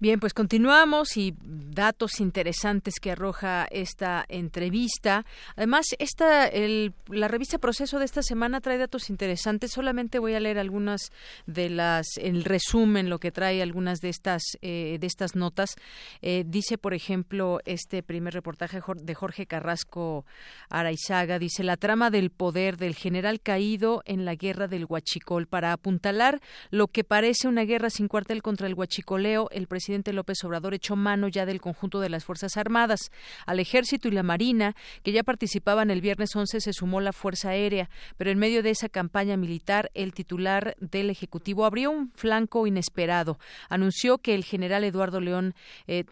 Bien, 0.00 0.18
pues 0.18 0.34
continuamos 0.34 1.16
y 1.16 1.36
datos 1.40 2.18
interesantes 2.18 2.94
que 3.00 3.12
arroja 3.12 3.68
esta 3.70 4.24
entrevista. 4.28 5.24
Además, 5.54 5.86
esta, 6.00 6.48
el, 6.48 6.92
la 7.06 7.28
revista 7.28 7.58
Proceso 7.58 8.00
de 8.00 8.04
esta 8.04 8.20
semana 8.24 8.60
trae 8.60 8.76
datos 8.76 9.08
interesantes. 9.08 9.70
Solamente 9.70 10.18
voy 10.18 10.34
a 10.34 10.40
leer 10.40 10.58
algunas 10.58 11.12
de 11.46 11.70
las, 11.70 12.06
el 12.16 12.42
resumen, 12.42 13.08
lo 13.08 13.20
que 13.20 13.30
trae 13.30 13.62
algunas 13.62 14.00
de 14.00 14.08
estas, 14.08 14.42
eh, 14.62 14.98
de 15.00 15.06
estas 15.06 15.36
notas. 15.36 15.76
Eh, 16.22 16.42
dice, 16.44 16.76
por 16.76 16.92
ejemplo, 16.92 17.60
este 17.64 18.02
primer 18.02 18.34
reportaje 18.34 18.80
de 18.96 19.14
Jorge 19.14 19.46
Carrasco 19.46 20.26
Araizaga, 20.70 21.38
dice 21.38 21.62
la 21.62 21.76
trama 21.76 22.10
del 22.10 22.30
poder 22.30 22.78
del 22.78 22.96
general 22.96 23.40
caído 23.40 24.02
en 24.06 24.24
la 24.24 24.34
guerra 24.34 24.66
del 24.66 24.86
Huachicol 24.88 25.46
para 25.46 25.72
apuntalar 25.72 26.40
lo 26.70 26.88
que 26.88 27.04
parece 27.04 27.46
una 27.46 27.62
guerra 27.62 27.90
sin 27.90 28.08
cuartel 28.08 28.42
contra 28.42 28.66
el 28.66 28.74
Huachicoleo. 28.74 29.48
El 29.52 29.68
presidente 29.68 29.83
López 30.12 30.42
Obrador 30.44 30.74
echó 30.74 30.96
mano 30.96 31.28
ya 31.28 31.46
del 31.46 31.60
conjunto 31.60 32.00
de 32.00 32.08
las 32.08 32.24
Fuerzas 32.24 32.56
Armadas. 32.56 33.10
Al 33.46 33.60
Ejército 33.60 34.08
y 34.08 34.12
la 34.12 34.22
Marina, 34.22 34.74
que 35.02 35.12
ya 35.12 35.22
participaban 35.22 35.90
el 35.90 36.00
viernes 36.00 36.34
11, 36.34 36.60
se 36.60 36.72
sumó 36.72 37.00
la 37.00 37.12
Fuerza 37.12 37.50
Aérea, 37.50 37.90
pero 38.16 38.30
en 38.30 38.38
medio 38.38 38.62
de 38.62 38.70
esa 38.70 38.88
campaña 38.88 39.36
militar, 39.36 39.90
el 39.94 40.14
titular 40.14 40.76
del 40.80 41.10
Ejecutivo 41.10 41.64
abrió 41.64 41.90
un 41.90 42.10
flanco 42.12 42.66
inesperado. 42.66 43.38
Anunció 43.68 44.18
que 44.18 44.34
el 44.34 44.44
general 44.44 44.84
Eduardo 44.84 45.20
León 45.20 45.54
eh, 45.86 46.04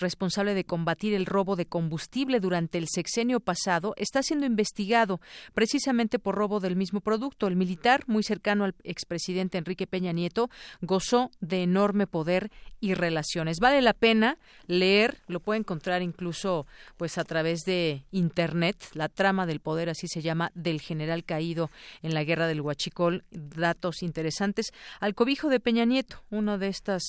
responsable 0.00 0.54
de 0.54 0.64
combatir 0.64 1.14
el 1.14 1.26
robo 1.26 1.56
de 1.56 1.66
combustible 1.66 2.40
durante 2.40 2.78
el 2.78 2.88
sexenio 2.88 3.40
pasado, 3.40 3.94
está 3.96 4.22
siendo 4.22 4.46
investigado 4.46 5.20
precisamente 5.54 6.18
por 6.18 6.34
robo 6.34 6.60
del 6.60 6.76
mismo 6.76 7.00
producto. 7.00 7.46
El 7.46 7.56
militar, 7.56 8.04
muy 8.06 8.22
cercano 8.22 8.64
al 8.64 8.74
expresidente 8.84 9.58
Enrique 9.58 9.86
Peña 9.86 10.12
Nieto, 10.12 10.50
gozó 10.80 11.30
de 11.40 11.62
enorme 11.62 12.06
poder 12.06 12.50
y 12.80 12.94
relaciones. 12.98 13.60
Vale 13.60 13.80
la 13.80 13.94
pena 13.94 14.38
leer, 14.66 15.18
lo 15.26 15.40
puede 15.40 15.60
encontrar 15.60 16.02
incluso 16.02 16.66
pues 16.96 17.18
a 17.18 17.24
través 17.24 17.60
de 17.64 18.04
internet, 18.10 18.76
la 18.94 19.08
trama 19.08 19.46
del 19.46 19.60
poder, 19.60 19.88
así 19.88 20.08
se 20.08 20.22
llama, 20.22 20.50
del 20.54 20.80
general 20.80 21.24
caído 21.24 21.70
en 22.02 22.14
la 22.14 22.24
guerra 22.24 22.46
del 22.46 22.60
Huachicol, 22.60 23.24
datos 23.30 24.02
interesantes 24.02 24.72
al 25.00 25.14
cobijo 25.14 25.48
de 25.48 25.60
Peña 25.60 25.84
Nieto, 25.84 26.22
uno 26.30 26.58
de 26.58 26.68
estas 26.68 27.02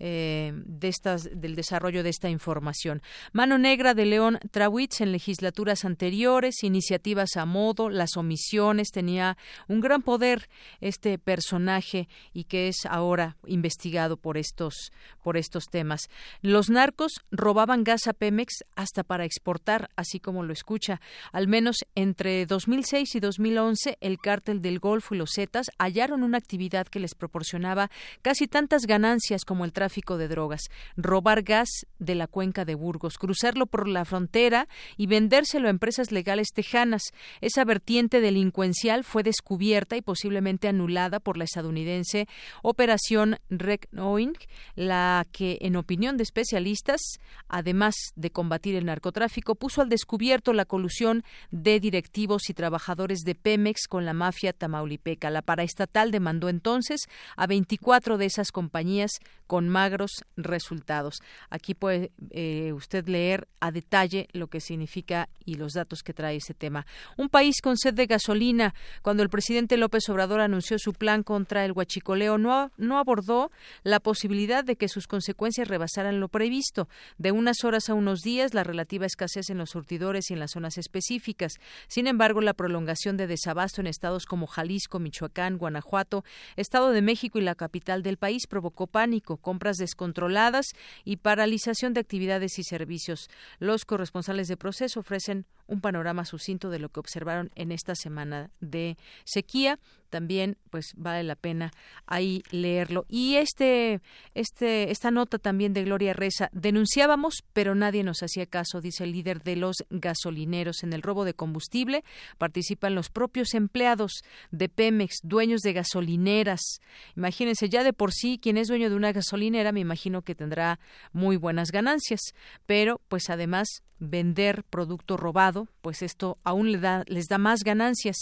eh, 0.00 0.52
de 0.54 0.88
estas 0.88 1.28
del 1.34 1.56
desarrollo 1.56 2.02
de 2.02 2.10
esta 2.10 2.28
información. 2.28 3.02
Mano 3.32 3.58
negra 3.58 3.94
de 3.94 4.06
León 4.06 4.38
Trawitz 4.50 5.00
en 5.00 5.10
legislaturas 5.10 5.84
anteriores, 5.84 6.62
iniciativas 6.62 7.36
a 7.36 7.44
modo, 7.44 7.90
las 7.90 8.16
omisiones, 8.16 8.90
tenía 8.90 9.36
un 9.66 9.80
gran 9.80 10.02
poder 10.02 10.48
este 10.80 11.18
personaje 11.18 12.08
y 12.32 12.44
que 12.44 12.68
es 12.68 12.86
ahora 12.88 13.36
investigado 13.46 14.16
por 14.16 14.36
estos 14.38 14.92
por 15.28 15.36
estos 15.36 15.66
temas. 15.66 16.08
Los 16.40 16.70
narcos 16.70 17.20
robaban 17.30 17.84
gas 17.84 18.06
a 18.06 18.14
Pemex 18.14 18.64
hasta 18.76 19.04
para 19.04 19.26
exportar, 19.26 19.90
así 19.94 20.20
como 20.20 20.42
lo 20.42 20.54
escucha. 20.54 21.02
Al 21.32 21.48
menos 21.48 21.84
entre 21.94 22.46
2006 22.46 23.14
y 23.14 23.20
2011, 23.20 23.98
el 24.00 24.16
cártel 24.20 24.62
del 24.62 24.78
Golfo 24.78 25.14
y 25.14 25.18
los 25.18 25.32
Zetas 25.34 25.66
hallaron 25.78 26.22
una 26.22 26.38
actividad 26.38 26.86
que 26.86 26.98
les 26.98 27.14
proporcionaba 27.14 27.90
casi 28.22 28.48
tantas 28.48 28.86
ganancias 28.86 29.44
como 29.44 29.66
el 29.66 29.74
tráfico 29.74 30.16
de 30.16 30.28
drogas. 30.28 30.62
Robar 30.96 31.42
gas 31.42 31.68
de 31.98 32.14
la 32.14 32.26
cuenca 32.26 32.64
de 32.64 32.74
Burgos, 32.74 33.18
cruzarlo 33.18 33.66
por 33.66 33.86
la 33.86 34.06
frontera 34.06 34.66
y 34.96 35.08
vendérselo 35.08 35.66
a 35.66 35.70
empresas 35.70 36.10
legales 36.10 36.52
tejanas. 36.54 37.02
Esa 37.42 37.66
vertiente 37.66 38.22
delincuencial 38.22 39.04
fue 39.04 39.22
descubierta 39.22 39.94
y 39.94 40.00
posiblemente 40.00 40.68
anulada 40.68 41.20
por 41.20 41.36
la 41.36 41.44
estadounidense 41.44 42.26
Operación 42.62 43.36
Reknoing, 43.50 44.32
la 44.74 45.17
que, 45.24 45.58
en 45.60 45.76
opinión 45.76 46.16
de 46.16 46.22
especialistas, 46.22 47.00
además 47.48 47.94
de 48.16 48.30
combatir 48.30 48.74
el 48.76 48.86
narcotráfico, 48.86 49.54
puso 49.54 49.82
al 49.82 49.88
descubierto 49.88 50.52
la 50.52 50.64
colusión 50.64 51.24
de 51.50 51.80
directivos 51.80 52.48
y 52.48 52.54
trabajadores 52.54 53.20
de 53.20 53.34
Pemex 53.34 53.86
con 53.88 54.04
la 54.04 54.12
mafia 54.12 54.52
tamaulipeca. 54.52 55.30
La 55.30 55.42
paraestatal 55.42 56.10
demandó 56.10 56.48
entonces 56.48 57.02
a 57.36 57.46
24 57.46 58.18
de 58.18 58.26
esas 58.26 58.52
compañías 58.52 59.10
con 59.46 59.68
magros 59.68 60.24
resultados. 60.36 61.16
Aquí 61.50 61.74
puede 61.74 62.12
eh, 62.30 62.72
usted 62.72 63.08
leer 63.08 63.48
a 63.60 63.70
detalle 63.72 64.28
lo 64.32 64.48
que 64.48 64.60
significa 64.60 65.28
y 65.44 65.54
los 65.54 65.72
datos 65.72 66.02
que 66.02 66.14
trae 66.14 66.36
ese 66.36 66.54
tema. 66.54 66.86
Un 67.16 67.28
país 67.28 67.60
con 67.62 67.76
sed 67.76 67.94
de 67.94 68.06
gasolina. 68.06 68.74
Cuando 69.02 69.22
el 69.22 69.30
presidente 69.30 69.76
López 69.76 70.08
Obrador 70.08 70.40
anunció 70.40 70.78
su 70.78 70.92
plan 70.92 71.22
contra 71.22 71.64
el 71.64 71.72
huachicoleo, 71.72 72.38
no, 72.38 72.70
no 72.76 72.98
abordó 72.98 73.50
la 73.82 74.00
posibilidad 74.00 74.64
de 74.64 74.76
que 74.76 74.88
sus 74.88 75.07
consecuencias 75.08 75.66
rebasaran 75.66 76.20
lo 76.20 76.28
previsto. 76.28 76.88
De 77.16 77.32
unas 77.32 77.64
horas 77.64 77.88
a 77.88 77.94
unos 77.94 78.20
días, 78.20 78.54
la 78.54 78.62
relativa 78.62 79.06
escasez 79.06 79.50
en 79.50 79.58
los 79.58 79.70
surtidores 79.70 80.30
y 80.30 80.34
en 80.34 80.40
las 80.40 80.52
zonas 80.52 80.78
específicas. 80.78 81.54
Sin 81.88 82.06
embargo, 82.06 82.40
la 82.40 82.54
prolongación 82.54 83.16
de 83.16 83.26
desabasto 83.26 83.80
en 83.80 83.88
estados 83.88 84.26
como 84.26 84.46
Jalisco, 84.46 85.00
Michoacán, 85.00 85.58
Guanajuato, 85.58 86.24
Estado 86.56 86.90
de 86.90 87.02
México 87.02 87.38
y 87.38 87.42
la 87.42 87.56
capital 87.56 88.02
del 88.02 88.18
país 88.18 88.46
provocó 88.46 88.86
pánico, 88.86 89.38
compras 89.38 89.78
descontroladas 89.78 90.66
y 91.04 91.16
paralización 91.16 91.94
de 91.94 92.00
actividades 92.00 92.58
y 92.58 92.62
servicios. 92.62 93.28
Los 93.58 93.84
corresponsales 93.84 94.46
de 94.46 94.56
proceso 94.56 95.00
ofrecen 95.00 95.46
un 95.68 95.80
panorama 95.80 96.24
sucinto 96.24 96.70
de 96.70 96.80
lo 96.80 96.88
que 96.88 96.98
observaron 96.98 97.50
en 97.54 97.70
esta 97.70 97.94
semana 97.94 98.50
de 98.60 98.96
sequía. 99.24 99.78
También, 100.10 100.56
pues, 100.70 100.92
vale 100.96 101.22
la 101.22 101.36
pena 101.36 101.70
ahí 102.06 102.42
leerlo. 102.50 103.04
Y 103.08 103.36
este, 103.36 104.00
este, 104.34 104.90
esta 104.90 105.10
nota 105.10 105.38
también 105.38 105.74
de 105.74 105.84
Gloria 105.84 106.14
Reza, 106.14 106.48
denunciábamos, 106.52 107.44
pero 107.52 107.74
nadie 107.74 108.02
nos 108.02 108.22
hacía 108.22 108.46
caso, 108.46 108.80
dice 108.80 109.04
el 109.04 109.12
líder 109.12 109.42
de 109.42 109.56
los 109.56 109.76
gasolineros. 109.90 110.82
En 110.82 110.94
el 110.94 111.02
robo 111.02 111.26
de 111.26 111.34
combustible 111.34 112.04
participan 112.38 112.94
los 112.94 113.10
propios 113.10 113.52
empleados 113.52 114.22
de 114.50 114.70
Pemex, 114.70 115.18
dueños 115.22 115.60
de 115.60 115.74
gasolineras. 115.74 116.80
Imagínense, 117.14 117.68
ya 117.68 117.84
de 117.84 117.92
por 117.92 118.12
sí, 118.12 118.38
quien 118.42 118.56
es 118.56 118.68
dueño 118.68 118.88
de 118.88 118.96
una 118.96 119.12
gasolinera, 119.12 119.72
me 119.72 119.80
imagino 119.80 120.22
que 120.22 120.34
tendrá 120.34 120.80
muy 121.12 121.36
buenas 121.36 121.70
ganancias, 121.70 122.20
pero 122.64 123.02
pues 123.08 123.28
además 123.28 123.82
vender 123.98 124.64
producto 124.64 125.16
robado, 125.16 125.68
pues 125.82 126.02
esto 126.02 126.38
aún 126.44 126.72
le 126.72 126.78
da, 126.78 127.04
les 127.06 127.26
da 127.26 127.38
más 127.38 127.60
ganancias 127.64 128.16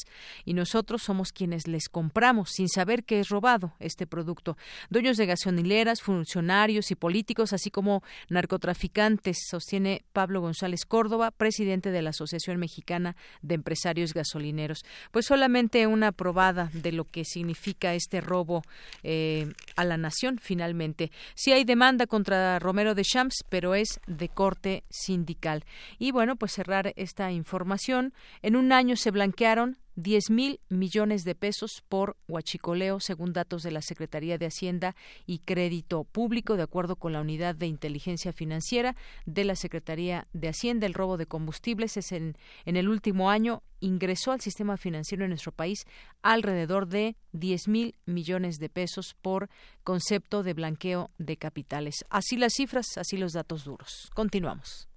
y 0.45 0.55
nosotros 0.55 1.03
somos 1.03 1.33
quienes 1.33 1.67
les 1.67 1.89
compramos 1.89 2.51
sin 2.51 2.69
saber 2.69 3.05
que 3.05 3.21
es 3.21 3.29
robado 3.29 3.75
este 3.79 4.07
producto. 4.07 4.57
Dueños 4.91 5.17
de 5.17 5.27
gasolineras, 5.27 6.01
funcionarios 6.03 6.91
y 6.91 6.95
políticos, 6.95 7.53
así 7.53 7.71
como 7.71 8.03
narcotraficantes, 8.29 9.39
sostiene 9.49 10.03
Pablo 10.13 10.41
González 10.41 10.85
Córdoba, 10.87 11.31
presidente 11.31 11.91
de 11.91 12.03
la 12.03 12.11
Asociación 12.11 12.59
Mexicana 12.59 13.17
de 13.43 13.55
Empresarios 13.57 14.15
Gasolineros. 14.15 14.85
Pues 15.11 15.27
solamente 15.27 15.87
una 15.87 16.13
probada 16.13 16.71
de 16.73 16.93
lo 16.93 17.05
que 17.05 17.25
significa 17.25 17.95
este 17.95 18.21
robo 18.21 18.63
eh, 19.03 19.53
a 19.77 19.85
la 19.85 19.97
nación 19.97 20.39
finalmente. 20.41 21.11
Sí 21.35 21.53
hay 21.53 21.65
demanda 21.65 22.07
contra 22.07 22.59
Romero 22.59 22.95
de 22.95 23.03
Champs, 23.03 23.45
pero 23.49 23.75
es 23.75 24.01
de 24.07 24.29
corte 24.29 24.85
sindical. 24.91 25.65
Y 25.99 26.13
bueno, 26.13 26.37
pues 26.37 26.53
cerrar 26.53 26.93
esta 26.97 27.33
información. 27.33 28.13
En 28.43 28.57
un 28.57 28.73
año 28.73 28.97
se 28.97 29.11
blanquearon 29.11 29.79
10 29.97 30.31
mil 30.31 30.61
millones 30.69 31.25
de 31.25 31.35
pesos 31.35 31.83
por 31.89 32.17
huachicoleo, 32.29 33.01
según 33.01 33.33
datos 33.33 33.63
de 33.63 33.71
la 33.71 33.81
Secretaría 33.81 34.37
de 34.37 34.47
Hacienda 34.47 34.95
y 35.25 35.39
Crédito 35.39 36.05
Público, 36.05 36.57
de 36.57 36.63
acuerdo 36.63 36.97
con 36.97 37.15
la 37.15 37.23
Unidad 37.23 37.55
de 37.55 37.67
Inteligencia 37.67 38.33
Financiera 38.33 38.95
de 39.25 39.45
la 39.45 39.57
Secretaría 39.57 40.29
de 40.35 40.49
Hacienda. 40.49 40.87
El 40.87 40.95
robo 40.95 41.17
de 41.17 41.27
combustibles 41.27 41.97
es 41.97 42.13
en, 42.13 42.37
en 42.67 42.77
el 42.77 42.89
último 42.89 43.31
año 43.31 43.63
ingresó 43.81 44.33
al 44.33 44.41
sistema 44.41 44.77
financiero 44.77 45.25
en 45.25 45.31
nuestro 45.31 45.53
país 45.53 45.85
alrededor 46.23 46.89
de 46.89 47.17
10 47.33 47.69
mil 47.69 47.95
millones 48.05 48.59
de 48.59 48.69
pesos 48.69 49.17
por 49.21 49.49
concepto 49.83 50.43
de 50.43 50.55
blanqueo 50.55 51.11
de 51.19 51.37
capitales. 51.37 52.05
Así 52.11 52.37
las 52.37 52.53
cifras, 52.55 52.87
así 52.97 53.17
los 53.17 53.33
datos 53.33 53.65
duros. 53.65 54.11
Continuamos. 54.15 54.89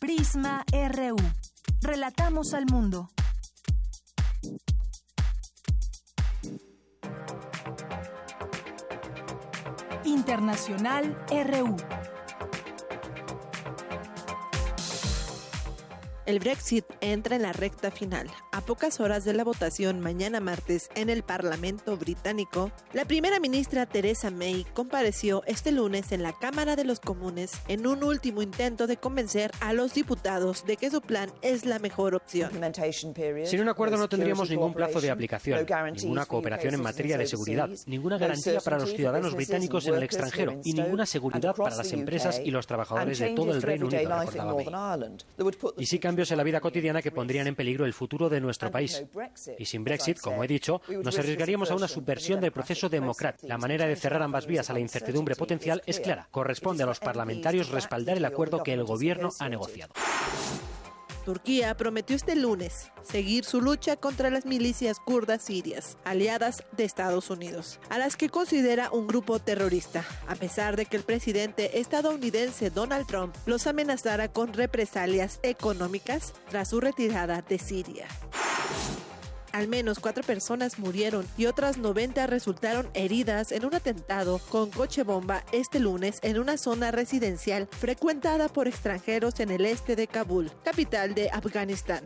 Prisma 0.00 0.64
RU. 0.72 1.16
Relatamos 1.82 2.54
al 2.54 2.64
mundo. 2.64 3.10
Internacional 10.04 11.22
RU. 11.28 11.76
El 16.26 16.38
Brexit 16.38 16.84
entra 17.00 17.36
en 17.36 17.42
la 17.42 17.52
recta 17.52 17.90
final. 17.90 18.28
A 18.52 18.60
pocas 18.60 19.00
horas 19.00 19.24
de 19.24 19.32
la 19.32 19.42
votación 19.42 20.00
mañana 20.00 20.38
martes 20.40 20.90
en 20.94 21.08
el 21.08 21.22
Parlamento 21.22 21.96
británico, 21.96 22.70
la 22.92 23.06
primera 23.06 23.40
ministra 23.40 23.86
Theresa 23.86 24.30
May 24.30 24.66
compareció 24.74 25.42
este 25.46 25.72
lunes 25.72 26.12
en 26.12 26.22
la 26.22 26.32
Cámara 26.32 26.76
de 26.76 26.84
los 26.84 27.00
Comunes 27.00 27.52
en 27.68 27.86
un 27.86 28.04
último 28.04 28.42
intento 28.42 28.86
de 28.86 28.98
convencer 28.98 29.50
a 29.60 29.72
los 29.72 29.94
diputados 29.94 30.64
de 30.66 30.76
que 30.76 30.90
su 30.90 31.00
plan 31.00 31.30
es 31.40 31.64
la 31.64 31.78
mejor 31.78 32.14
opción. 32.14 32.50
Sin 33.44 33.60
un 33.60 33.68
acuerdo 33.68 33.96
no 33.96 34.08
tendríamos 34.08 34.50
ningún 34.50 34.74
plazo 34.74 35.00
de 35.00 35.10
aplicación, 35.10 35.66
ninguna 35.94 36.26
cooperación 36.26 36.74
en 36.74 36.82
materia 36.82 37.16
de 37.16 37.26
seguridad, 37.26 37.70
ninguna 37.86 38.18
garantía 38.18 38.60
para 38.60 38.78
los 38.78 38.90
ciudadanos 38.90 39.34
británicos 39.34 39.86
en 39.86 39.94
el 39.94 40.02
extranjero 40.02 40.60
y 40.64 40.74
ninguna 40.74 41.06
seguridad 41.06 41.54
para 41.56 41.76
las 41.76 41.92
empresas 41.92 42.40
y 42.44 42.50
los 42.50 42.66
trabajadores 42.66 43.18
de 43.18 43.30
todo 43.30 43.52
el 43.54 43.62
Reino 43.62 43.86
Unido, 43.86 44.02
recordaba 44.02 44.54
May. 44.54 45.16
Y 45.78 45.86
sí 45.86 45.98
cambios 46.10 46.32
en 46.32 46.38
la 46.38 46.42
vida 46.42 46.60
cotidiana 46.60 47.02
que 47.02 47.12
pondrían 47.12 47.46
en 47.46 47.54
peligro 47.54 47.84
el 47.84 47.92
futuro 47.92 48.28
de 48.28 48.40
nuestro 48.40 48.68
país. 48.68 49.04
Y 49.56 49.64
sin 49.64 49.84
Brexit, 49.84 50.18
como 50.18 50.42
he 50.42 50.48
dicho, 50.48 50.82
nos 51.04 51.16
arriesgaríamos 51.16 51.70
a 51.70 51.76
una 51.76 51.86
subversión 51.86 52.40
del 52.40 52.50
proceso 52.50 52.88
democrático. 52.88 53.46
La 53.46 53.58
manera 53.58 53.86
de 53.86 53.94
cerrar 53.94 54.20
ambas 54.20 54.44
vías 54.44 54.68
a 54.70 54.72
la 54.72 54.80
incertidumbre 54.80 55.36
potencial 55.36 55.84
es 55.86 56.00
clara. 56.00 56.26
Corresponde 56.32 56.82
a 56.82 56.86
los 56.86 56.98
parlamentarios 56.98 57.68
respaldar 57.68 58.16
el 58.16 58.24
acuerdo 58.24 58.64
que 58.64 58.72
el 58.72 58.82
gobierno 58.82 59.30
ha 59.38 59.48
negociado. 59.48 59.92
Turquía 61.24 61.76
prometió 61.76 62.16
este 62.16 62.34
lunes 62.34 62.90
seguir 63.02 63.44
su 63.44 63.60
lucha 63.60 63.96
contra 63.96 64.30
las 64.30 64.46
milicias 64.46 64.98
kurdas 64.98 65.42
sirias, 65.42 65.96
aliadas 66.04 66.64
de 66.76 66.84
Estados 66.84 67.30
Unidos, 67.30 67.80
a 67.88 67.98
las 67.98 68.16
que 68.16 68.28
considera 68.28 68.90
un 68.90 69.06
grupo 69.06 69.38
terrorista, 69.38 70.04
a 70.26 70.34
pesar 70.34 70.76
de 70.76 70.86
que 70.86 70.96
el 70.96 71.02
presidente 71.02 71.80
estadounidense 71.80 72.70
Donald 72.70 73.06
Trump 73.06 73.34
los 73.46 73.66
amenazara 73.66 74.32
con 74.32 74.52
represalias 74.52 75.40
económicas 75.42 76.32
tras 76.48 76.68
su 76.68 76.80
retirada 76.80 77.42
de 77.42 77.58
Siria. 77.58 78.06
Al 79.52 79.66
menos 79.66 79.98
cuatro 79.98 80.22
personas 80.22 80.78
murieron 80.78 81.26
y 81.36 81.46
otras 81.46 81.76
90 81.76 82.26
resultaron 82.26 82.88
heridas 82.94 83.50
en 83.50 83.64
un 83.64 83.74
atentado 83.74 84.38
con 84.48 84.70
coche 84.70 85.02
bomba 85.02 85.44
este 85.52 85.80
lunes 85.80 86.18
en 86.22 86.38
una 86.38 86.56
zona 86.56 86.90
residencial 86.92 87.68
frecuentada 87.70 88.48
por 88.48 88.68
extranjeros 88.68 89.40
en 89.40 89.50
el 89.50 89.66
este 89.66 89.96
de 89.96 90.06
Kabul, 90.06 90.52
capital 90.62 91.14
de 91.14 91.30
Afganistán. 91.30 92.04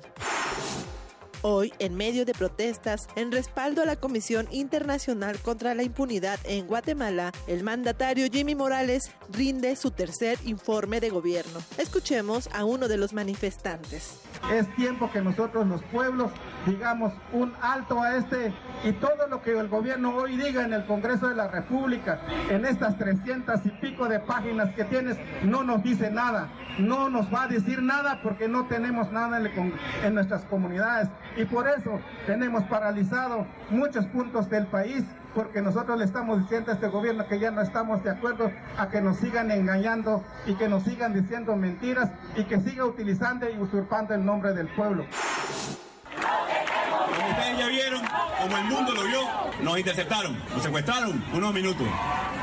Hoy, 1.46 1.74
en 1.78 1.94
medio 1.94 2.24
de 2.24 2.32
protestas 2.32 3.06
en 3.16 3.30
respaldo 3.30 3.82
a 3.82 3.84
la 3.84 3.96
Comisión 3.96 4.48
Internacional 4.50 5.38
contra 5.40 5.74
la 5.74 5.82
Impunidad 5.82 6.40
en 6.44 6.66
Guatemala, 6.66 7.32
el 7.46 7.62
mandatario 7.62 8.28
Jimmy 8.32 8.54
Morales 8.54 9.10
rinde 9.30 9.76
su 9.76 9.90
tercer 9.90 10.38
informe 10.46 11.00
de 11.00 11.10
gobierno. 11.10 11.60
Escuchemos 11.76 12.48
a 12.54 12.64
uno 12.64 12.88
de 12.88 12.96
los 12.96 13.12
manifestantes. 13.12 14.14
Es 14.52 14.68
tiempo 14.76 15.10
que 15.10 15.20
nosotros 15.20 15.66
los 15.66 15.82
pueblos 15.84 16.30
digamos 16.66 17.12
un 17.32 17.52
alto 17.60 18.02
a 18.02 18.16
este 18.16 18.52
y 18.84 18.92
todo 18.92 19.26
lo 19.28 19.42
que 19.42 19.58
el 19.58 19.68
gobierno 19.68 20.14
hoy 20.14 20.36
diga 20.36 20.64
en 20.64 20.72
el 20.72 20.86
Congreso 20.86 21.28
de 21.28 21.34
la 21.34 21.48
República, 21.48 22.20
en 22.48 22.64
estas 22.64 22.96
300 22.98 23.64
y 23.64 23.70
pico 23.70 24.08
de 24.08 24.20
páginas 24.20 24.74
que 24.74 24.84
tienes, 24.84 25.16
no 25.42 25.62
nos 25.62 25.82
dice 25.82 26.10
nada, 26.10 26.48
no 26.78 27.08
nos 27.08 27.32
va 27.32 27.44
a 27.44 27.48
decir 27.48 27.82
nada 27.82 28.20
porque 28.22 28.48
no 28.48 28.66
tenemos 28.66 29.10
nada 29.12 29.38
en, 29.38 30.14
nuestras 30.14 30.44
comunidades. 30.44 31.08
Y 31.36 31.44
por 31.44 31.68
eso 31.68 32.00
tenemos 32.26 32.64
paralizado 32.64 33.46
muchos 33.70 34.06
puntos 34.06 34.48
del 34.48 34.66
país 34.66 35.04
porque 35.34 35.60
nosotros 35.60 35.98
le 35.98 36.04
estamos 36.04 36.40
diciendo 36.40 36.70
a 36.70 36.74
este 36.74 36.88
gobierno 36.88 37.26
que 37.26 37.38
ya 37.38 37.50
no 37.50 37.60
estamos 37.60 38.02
de 38.04 38.10
acuerdo 38.10 38.50
a 38.78 38.88
que 38.88 39.00
nos 39.00 39.16
sigan 39.18 39.50
engañando 39.50 40.24
y 40.46 40.54
que 40.54 40.68
nos 40.68 40.84
sigan 40.84 41.12
diciendo 41.12 41.56
mentiras 41.56 42.10
y 42.36 42.44
que 42.44 42.60
siga 42.60 42.84
utilizando 42.84 43.48
y 43.48 43.58
usurpando 43.58 44.14
el 44.14 44.24
nombre 44.24 44.54
del 44.54 44.68
pueblo. 44.68 45.04
Como 47.16 47.28
ustedes 47.28 47.58
ya 47.58 47.68
vieron, 47.68 48.02
como 48.40 48.56
el 48.56 48.64
mundo 48.64 48.92
lo 48.92 49.02
vio, 49.04 49.20
nos 49.62 49.78
interceptaron, 49.78 50.38
nos 50.52 50.62
secuestraron 50.62 51.24
unos 51.32 51.52
minutos. 51.52 51.86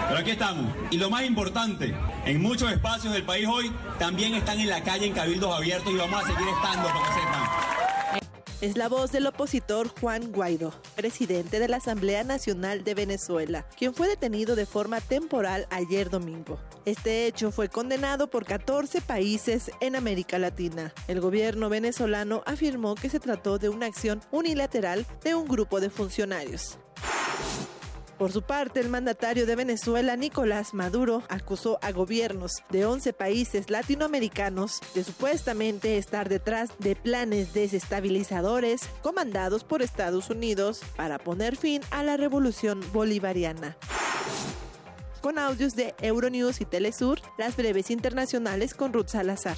Pero 0.07 0.19
aquí 0.19 0.31
estamos. 0.31 0.65
Y 0.89 0.97
lo 0.97 1.09
más 1.09 1.23
importante, 1.23 1.95
en 2.26 2.41
muchos 2.41 2.72
espacios 2.72 3.13
del 3.13 3.23
país 3.23 3.47
hoy 3.47 3.72
también 3.97 4.34
están 4.34 4.59
en 4.59 4.69
la 4.69 4.81
calle 4.84 5.07
en 5.07 5.13
cabildos 5.13 5.55
abiertos 5.55 5.93
y 5.93 5.97
vamos 5.97 6.23
a 6.23 6.27
seguir 6.27 6.47
estando, 6.49 6.88
para 6.89 6.99
que 6.99 7.13
sepan. 7.13 8.20
Es 8.61 8.77
la 8.77 8.89
voz 8.89 9.11
del 9.11 9.25
opositor 9.25 9.88
Juan 9.88 10.31
Guaidó, 10.31 10.71
presidente 10.95 11.57
de 11.57 11.67
la 11.67 11.77
Asamblea 11.77 12.23
Nacional 12.23 12.83
de 12.83 12.93
Venezuela, 12.93 13.65
quien 13.75 13.95
fue 13.95 14.07
detenido 14.07 14.55
de 14.55 14.67
forma 14.67 15.01
temporal 15.01 15.65
ayer 15.71 16.11
domingo. 16.11 16.59
Este 16.85 17.25
hecho 17.25 17.51
fue 17.51 17.69
condenado 17.69 18.29
por 18.29 18.45
14 18.45 19.01
países 19.01 19.71
en 19.79 19.95
América 19.95 20.38
Latina. 20.38 20.93
El 21.07 21.21
gobierno 21.21 21.69
venezolano 21.69 22.43
afirmó 22.45 22.93
que 22.93 23.09
se 23.09 23.19
trató 23.19 23.57
de 23.57 23.69
una 23.69 23.88
acción 23.88 24.21
unilateral 24.29 25.07
de 25.23 25.33
un 25.33 25.47
grupo 25.47 25.79
de 25.79 25.89
funcionarios. 25.89 26.77
Por 28.22 28.31
su 28.31 28.43
parte, 28.43 28.80
el 28.80 28.88
mandatario 28.88 29.48
de 29.48 29.56
Venezuela, 29.56 30.15
Nicolás 30.15 30.76
Maduro, 30.76 31.23
acusó 31.27 31.80
a 31.81 31.91
gobiernos 31.91 32.61
de 32.69 32.85
11 32.85 33.14
países 33.14 33.72
latinoamericanos 33.72 34.80
de 34.93 35.03
supuestamente 35.03 35.98
estar 35.98 36.30
detrás 36.30 36.69
de 36.77 36.95
planes 36.95 37.52
desestabilizadores 37.56 38.81
comandados 39.02 39.64
por 39.64 39.81
Estados 39.81 40.30
Unidos 40.30 40.81
para 40.95 41.18
poner 41.18 41.56
fin 41.56 41.81
a 41.89 42.03
la 42.03 42.15
revolución 42.15 42.80
bolivariana 42.93 43.76
con 45.22 45.39
audios 45.39 45.76
de 45.76 45.95
Euronews 45.99 46.61
y 46.61 46.65
Telesur, 46.65 47.19
las 47.39 47.56
breves 47.56 47.89
internacionales 47.89 48.76
con 48.76 48.93
Ruth 48.93 49.07
Salazar. 49.07 49.57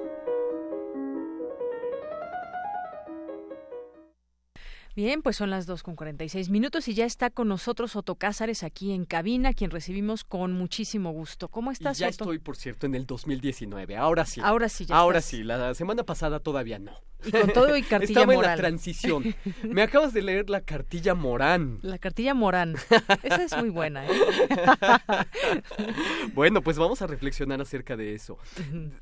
Bien, 4.95 5.21
pues 5.21 5.37
son 5.37 5.49
las 5.49 5.65
dos 5.65 5.83
con 5.83 5.95
46 5.95 6.49
minutos 6.49 6.87
y 6.87 6.93
ya 6.93 7.05
está 7.05 7.29
con 7.29 7.47
nosotros 7.47 7.95
Otto 7.95 8.15
Cázares 8.15 8.63
aquí 8.63 8.91
en 8.91 9.05
cabina, 9.05 9.53
quien 9.53 9.71
recibimos 9.71 10.23
con 10.23 10.53
muchísimo 10.53 11.11
gusto. 11.11 11.47
¿Cómo 11.47 11.71
estás, 11.71 11.97
ya 11.97 12.07
Otto? 12.07 12.25
estoy, 12.25 12.39
por 12.39 12.57
cierto, 12.57 12.85
en 12.87 12.95
el 12.95 13.05
2019. 13.05 13.95
Ahora 13.95 14.25
sí. 14.25 14.41
Ahora 14.43 14.67
sí, 14.69 14.85
ya 14.85 14.95
Ahora 14.97 15.19
estás. 15.19 15.31
sí. 15.31 15.43
La 15.43 15.73
semana 15.75 16.03
pasada 16.03 16.39
todavía 16.39 16.79
no. 16.79 16.93
Y 17.23 17.31
con 17.31 17.53
todo 17.53 17.77
y 17.77 17.83
cartilla 17.83 18.21
Estaba 18.21 18.33
en 18.33 18.37
moral. 18.39 18.51
la 18.51 18.57
transición. 18.57 19.35
Me 19.63 19.81
acabas 19.83 20.13
de 20.13 20.23
leer 20.23 20.49
la 20.49 20.61
cartilla 20.61 21.13
Morán. 21.15 21.79
La 21.83 21.97
cartilla 21.97 22.33
Morán. 22.33 22.75
Esa 23.23 23.43
es 23.43 23.55
muy 23.57 23.69
buena, 23.69 24.05
¿eh? 24.07 24.09
bueno, 26.33 26.61
pues 26.61 26.77
vamos 26.77 27.01
a 27.01 27.07
reflexionar 27.07 27.61
acerca 27.61 27.95
de 27.95 28.15
eso. 28.15 28.37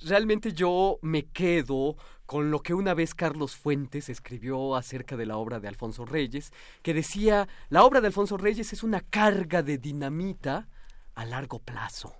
Realmente 0.05 0.53
yo 0.53 0.99
me 1.01 1.25
quedo 1.27 1.95
con 2.29 2.51
lo 2.51 2.61
que 2.61 2.75
una 2.75 2.93
vez 2.93 3.15
Carlos 3.15 3.55
Fuentes 3.55 4.07
escribió 4.07 4.75
acerca 4.75 5.17
de 5.17 5.25
la 5.25 5.37
obra 5.37 5.59
de 5.59 5.67
Alfonso 5.67 6.05
Reyes, 6.05 6.53
que 6.83 6.93
decía, 6.93 7.47
la 7.69 7.83
obra 7.83 8.01
de 8.01 8.05
Alfonso 8.05 8.37
Reyes 8.37 8.71
es 8.71 8.83
una 8.83 9.01
carga 9.01 9.63
de 9.63 9.79
dinamita 9.79 10.67
a 11.15 11.25
largo 11.25 11.57
plazo. 11.57 12.13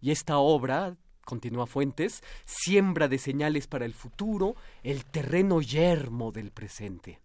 Y 0.00 0.12
esta 0.12 0.38
obra, 0.38 0.96
continúa 1.26 1.66
Fuentes, 1.66 2.22
siembra 2.46 3.06
de 3.06 3.18
señales 3.18 3.66
para 3.66 3.84
el 3.84 3.92
futuro 3.92 4.56
el 4.82 5.04
terreno 5.04 5.60
yermo 5.60 6.32
del 6.32 6.52
presente. 6.52 7.20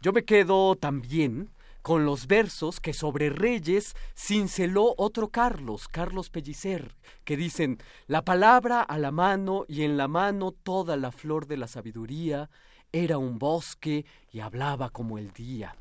Yo 0.00 0.12
me 0.12 0.24
quedo 0.24 0.76
también 0.76 1.50
con 1.88 2.04
los 2.04 2.26
versos 2.26 2.80
que 2.80 2.92
sobre 2.92 3.30
Reyes 3.30 3.96
cinceló 4.14 4.94
otro 4.98 5.30
Carlos, 5.30 5.88
Carlos 5.88 6.28
Pellicer, 6.28 6.94
que 7.24 7.34
dicen, 7.34 7.78
la 8.06 8.26
palabra 8.26 8.82
a 8.82 8.98
la 8.98 9.10
mano 9.10 9.64
y 9.68 9.84
en 9.84 9.96
la 9.96 10.06
mano 10.06 10.52
toda 10.52 10.98
la 10.98 11.12
flor 11.12 11.46
de 11.46 11.56
la 11.56 11.66
sabiduría, 11.66 12.50
era 12.92 13.16
un 13.16 13.38
bosque 13.38 14.04
y 14.30 14.40
hablaba 14.40 14.90
como 14.90 15.16
el 15.16 15.32
día. 15.32 15.76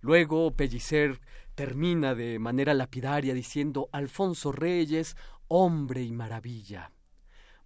Luego 0.00 0.52
Pellicer 0.52 1.20
termina 1.56 2.14
de 2.14 2.38
manera 2.38 2.72
lapidaria 2.72 3.34
diciendo, 3.34 3.88
Alfonso 3.90 4.52
Reyes, 4.52 5.16
hombre 5.48 6.04
y 6.04 6.12
maravilla. 6.12 6.92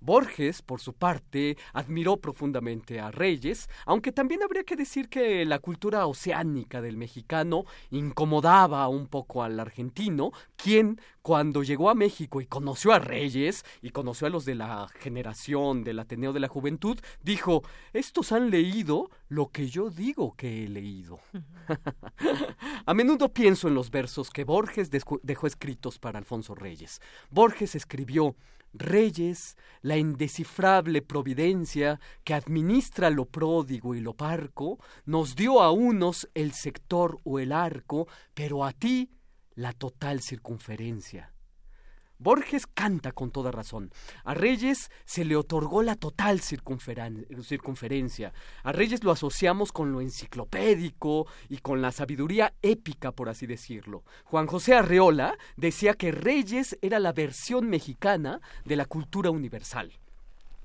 Borges, 0.03 0.63
por 0.63 0.81
su 0.81 0.93
parte, 0.95 1.57
admiró 1.73 2.17
profundamente 2.17 3.01
a 3.01 3.11
Reyes, 3.11 3.69
aunque 3.87 4.11
también 4.11 4.43
habría 4.43 4.65
que 4.65 4.77
decir 4.77 5.09
que 5.09 5.45
la 5.45 5.61
cultura 5.61 6.07
oceánica 6.07 6.83
del 6.83 6.97
mexicano 6.97 7.65
incomodaba 7.91 8.89
un 8.89 9.07
poco 9.07 9.43
al 9.43 9.61
argentino, 9.61 10.33
quien, 10.57 11.01
cuando 11.23 11.63
llegó 11.63 11.89
a 11.89 11.95
México 11.95 12.41
y 12.41 12.47
conoció 12.47 12.93
a 12.93 12.99
Reyes 12.99 13.65
y 13.81 13.91
conoció 13.91 14.27
a 14.27 14.31
los 14.31 14.45
de 14.45 14.57
la 14.57 14.89
generación 14.89 15.85
del 15.85 16.01
Ateneo 16.01 16.33
de 16.33 16.41
la 16.41 16.49
Juventud, 16.49 16.99
dijo, 17.23 17.63
estos 17.93 18.33
han 18.33 18.51
leído 18.51 19.11
lo 19.29 19.51
que 19.51 19.69
yo 19.69 19.89
digo 19.89 20.35
que 20.37 20.65
he 20.65 20.69
leído. 20.69 21.21
a 22.87 22.95
menudo 22.95 23.33
pienso 23.33 23.69
en 23.69 23.75
los 23.75 23.91
versos 23.91 24.31
que 24.31 24.45
Borges 24.45 24.91
dejó 24.91 25.47
escritos 25.47 25.99
para 25.99 26.19
Alfonso 26.19 26.55
Reyes. 26.55 27.01
Borges 27.31 27.75
escribió, 27.75 28.35
Reyes, 28.73 29.57
la 29.83 29.97
indescifrable 29.97 31.03
providencia 31.03 32.01
que 32.25 32.35
administra 32.35 33.11
lo 33.11 33.27
pródigo 33.27 33.95
y 33.95 34.01
lo 34.01 34.15
parco, 34.15 34.79
nos 35.05 35.37
dio 35.37 35.61
a 35.61 35.71
unos 35.71 36.29
el 36.35 36.53
sector 36.53 37.19
o 37.25 37.39
el 37.39 37.53
arco, 37.53 38.09
pero 38.35 38.65
a 38.65 38.73
ti 38.73 39.11
la 39.55 39.73
total 39.73 40.21
circunferencia. 40.21 41.32
Borges 42.23 42.67
canta 42.67 43.13
con 43.13 43.31
toda 43.31 43.51
razón. 43.51 43.91
A 44.25 44.35
Reyes 44.35 44.91
se 45.05 45.25
le 45.25 45.37
otorgó 45.37 45.83
la 45.83 45.97
total 45.97 46.41
circunferencia. 46.41 48.33
A 48.63 48.73
Reyes 48.73 49.05
lo 49.05 49.11
asociamos 49.11 49.73
con 49.73 49.93
lo 49.93 50.01
enciclopédico 50.01 51.27
y 51.49 51.59
con 51.59 51.83
la 51.83 51.93
sabiduría 51.93 52.55
épica, 52.63 53.13
por 53.13 53.29
así 53.29 53.47
decirlo. 53.47 54.05
Juan 54.25 54.47
José 54.47 54.75
Arreola 54.75 55.37
decía 55.57 55.95
que 55.95 56.13
Reyes 56.13 56.79
era 56.81 56.99
la 56.99 57.13
versión 57.13 57.69
mexicana 57.69 58.41
de 58.65 58.77
la 58.77 58.87
cultura 58.87 59.31
universal. 59.31 59.93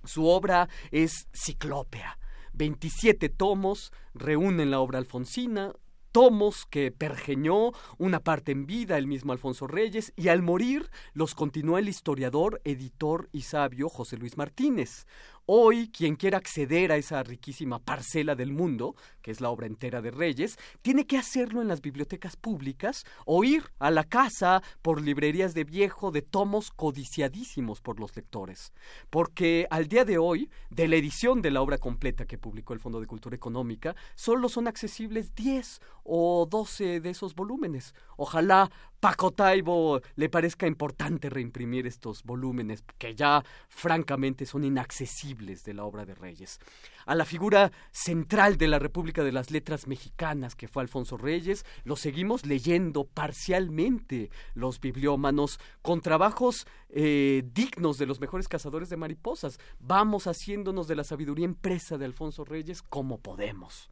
Su 0.03 0.27
obra 0.27 0.69
es 0.91 1.27
ciclópea. 1.33 2.17
27 2.53 3.29
tomos 3.29 3.91
reúnen 4.13 4.71
la 4.71 4.79
obra 4.79 4.97
alfonsina, 4.99 5.73
tomos 6.17 6.65
que 6.65 6.91
pergeñó 6.91 7.73
una 7.99 8.21
parte 8.21 8.51
en 8.51 8.65
vida 8.65 8.97
el 8.97 9.05
mismo 9.05 9.33
Alfonso 9.33 9.67
Reyes 9.67 10.13
y 10.15 10.29
al 10.29 10.41
morir 10.41 10.89
los 11.13 11.35
continuó 11.35 11.77
el 11.77 11.87
historiador, 11.87 12.59
editor 12.63 13.29
y 13.31 13.43
sabio 13.43 13.87
José 13.87 14.17
Luis 14.17 14.35
Martínez. 14.35 15.05
Hoy, 15.49 15.87
quien 15.87 16.17
quiera 16.17 16.39
acceder 16.39 16.91
a 16.91 16.97
esa 16.97 17.23
riquísima 17.23 17.79
parcela 17.79 18.35
del 18.35 18.51
mundo, 18.51 18.97
que 19.21 19.31
es 19.31 19.39
la 19.39 19.49
obra 19.49 19.65
entera 19.65 20.01
de 20.01 20.11
Reyes, 20.11 20.59
tiene 20.81 21.07
que 21.07 21.17
hacerlo 21.17 21.61
en 21.61 21.69
las 21.69 21.79
bibliotecas 21.79 22.35
públicas 22.35 23.05
o 23.25 23.45
ir 23.45 23.63
a 23.79 23.89
la 23.89 24.03
casa 24.03 24.61
por 24.81 25.01
librerías 25.01 25.53
de 25.53 25.63
viejo 25.63 26.11
de 26.11 26.21
tomos 26.21 26.69
codiciadísimos 26.71 27.79
por 27.79 27.97
los 27.97 28.13
lectores. 28.17 28.73
Porque 29.09 29.67
al 29.69 29.87
día 29.87 30.03
de 30.03 30.17
hoy, 30.17 30.49
de 30.69 30.89
la 30.89 30.97
edición 30.97 31.41
de 31.41 31.51
la 31.51 31.61
obra 31.61 31.77
completa 31.77 32.25
que 32.25 32.37
publicó 32.37 32.73
el 32.73 32.81
Fondo 32.81 32.99
de 32.99 33.07
Cultura 33.07 33.37
Económica, 33.37 33.95
solo 34.15 34.49
son 34.49 34.67
accesibles 34.67 35.33
10 35.33 35.79
o 36.03 36.45
12 36.45 36.99
de 36.99 37.09
esos 37.09 37.35
volúmenes. 37.35 37.95
Ojalá 38.17 38.69
Paco 38.99 39.31
Taibo 39.31 40.01
le 40.15 40.27
parezca 40.27 40.67
importante 40.67 41.29
reimprimir 41.29 41.87
estos 41.87 42.23
volúmenes 42.23 42.83
que 42.97 43.15
ya 43.15 43.45
francamente 43.69 44.45
son 44.45 44.65
inaccesibles 44.65 45.36
de 45.37 45.73
la 45.73 45.83
obra 45.83 46.05
de 46.05 46.15
Reyes. 46.15 46.59
A 47.05 47.13
la 47.15 47.25
figura 47.25 47.71
central 47.91 48.57
de 48.57 48.67
la 48.67 48.79
República 48.79 49.23
de 49.23 49.31
las 49.31 49.51
Letras 49.51 49.87
Mexicanas, 49.87 50.55
que 50.55 50.67
fue 50.67 50.81
Alfonso 50.81 51.15
Reyes, 51.15 51.65
lo 51.83 51.95
seguimos 51.95 52.45
leyendo 52.45 53.05
parcialmente 53.05 54.31
los 54.55 54.79
bibliómanos 54.79 55.59
con 55.81 56.01
trabajos 56.01 56.65
eh, 56.89 57.43
dignos 57.53 57.97
de 57.97 58.07
los 58.07 58.19
mejores 58.19 58.47
cazadores 58.47 58.89
de 58.89 58.97
mariposas. 58.97 59.59
Vamos 59.79 60.25
haciéndonos 60.25 60.87
de 60.87 60.95
la 60.95 61.03
sabiduría 61.03 61.45
impresa 61.45 61.97
de 61.97 62.05
Alfonso 62.05 62.43
Reyes 62.43 62.81
como 62.81 63.19
podemos 63.19 63.89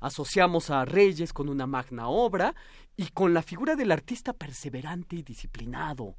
asociamos 0.00 0.70
a 0.70 0.84
Reyes 0.84 1.32
con 1.32 1.48
una 1.48 1.66
magna 1.66 2.08
obra 2.08 2.54
y 2.96 3.08
con 3.08 3.34
la 3.34 3.42
figura 3.42 3.76
del 3.76 3.92
artista 3.92 4.32
perseverante 4.32 5.16
y 5.16 5.22
disciplinado. 5.22 6.16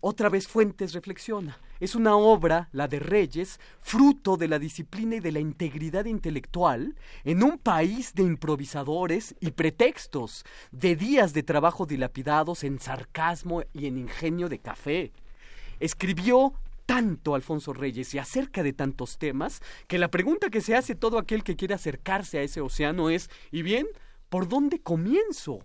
Otra 0.00 0.28
vez 0.28 0.46
Fuentes 0.46 0.92
reflexiona. 0.92 1.58
Es 1.80 1.94
una 1.96 2.16
obra, 2.16 2.68
la 2.72 2.86
de 2.86 3.00
Reyes, 3.00 3.58
fruto 3.80 4.36
de 4.36 4.46
la 4.46 4.58
disciplina 4.58 5.16
y 5.16 5.20
de 5.20 5.32
la 5.32 5.40
integridad 5.40 6.04
intelectual 6.04 6.94
en 7.24 7.42
un 7.42 7.58
país 7.58 8.14
de 8.14 8.22
improvisadores 8.22 9.34
y 9.40 9.50
pretextos, 9.52 10.44
de 10.70 10.94
días 10.94 11.32
de 11.32 11.42
trabajo 11.42 11.84
dilapidados 11.84 12.62
en 12.62 12.78
sarcasmo 12.78 13.62
y 13.72 13.86
en 13.86 13.98
ingenio 13.98 14.48
de 14.48 14.60
café. 14.60 15.12
Escribió 15.80 16.54
tanto 16.86 17.34
Alfonso 17.34 17.72
Reyes 17.72 18.14
y 18.14 18.18
acerca 18.18 18.62
de 18.62 18.72
tantos 18.72 19.18
temas 19.18 19.60
que 19.88 19.98
la 19.98 20.10
pregunta 20.10 20.48
que 20.48 20.60
se 20.60 20.74
hace 20.74 20.94
todo 20.94 21.18
aquel 21.18 21.44
que 21.44 21.56
quiere 21.56 21.74
acercarse 21.74 22.38
a 22.38 22.42
ese 22.42 22.60
océano 22.60 23.10
es, 23.10 23.30
¿y 23.50 23.62
bien? 23.62 23.86
¿Por 24.28 24.48
dónde 24.48 24.80
comienzo? 24.80 25.64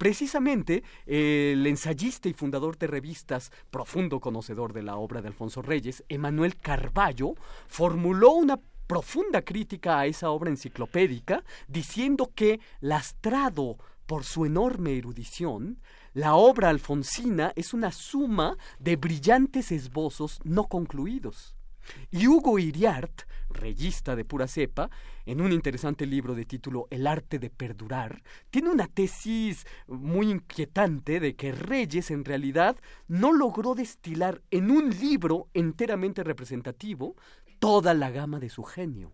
Precisamente, 0.00 0.82
el 1.04 1.66
ensayista 1.66 2.30
y 2.30 2.32
fundador 2.32 2.78
de 2.78 2.86
revistas, 2.86 3.52
profundo 3.70 4.18
conocedor 4.18 4.72
de 4.72 4.82
la 4.82 4.96
obra 4.96 5.20
de 5.20 5.28
Alfonso 5.28 5.60
Reyes, 5.60 6.04
Emanuel 6.08 6.56
Carballo, 6.56 7.34
formuló 7.68 8.30
una 8.30 8.58
profunda 8.86 9.42
crítica 9.42 9.98
a 9.98 10.06
esa 10.06 10.30
obra 10.30 10.48
enciclopédica, 10.48 11.44
diciendo 11.68 12.32
que, 12.34 12.60
lastrado 12.80 13.76
por 14.06 14.24
su 14.24 14.46
enorme 14.46 14.96
erudición, 14.96 15.82
la 16.14 16.34
obra 16.34 16.70
alfonsina 16.70 17.52
es 17.54 17.74
una 17.74 17.92
suma 17.92 18.56
de 18.78 18.96
brillantes 18.96 19.70
esbozos 19.70 20.40
no 20.44 20.64
concluidos. 20.64 21.59
Y 22.10 22.26
Hugo 22.26 22.58
Iriart, 22.58 23.22
reyista 23.48 24.16
de 24.16 24.24
pura 24.24 24.46
cepa, 24.46 24.90
en 25.26 25.40
un 25.40 25.52
interesante 25.52 26.06
libro 26.06 26.34
de 26.34 26.44
título 26.44 26.86
El 26.90 27.06
arte 27.06 27.38
de 27.38 27.50
perdurar, 27.50 28.22
tiene 28.50 28.70
una 28.70 28.86
tesis 28.86 29.66
muy 29.86 30.30
inquietante 30.30 31.20
de 31.20 31.36
que 31.36 31.52
Reyes 31.52 32.10
en 32.10 32.24
realidad 32.24 32.76
no 33.08 33.32
logró 33.32 33.74
destilar 33.74 34.42
en 34.50 34.70
un 34.70 34.90
libro 34.90 35.48
enteramente 35.54 36.24
representativo 36.24 37.16
toda 37.58 37.94
la 37.94 38.10
gama 38.10 38.40
de 38.40 38.48
su 38.48 38.64
genio. 38.64 39.12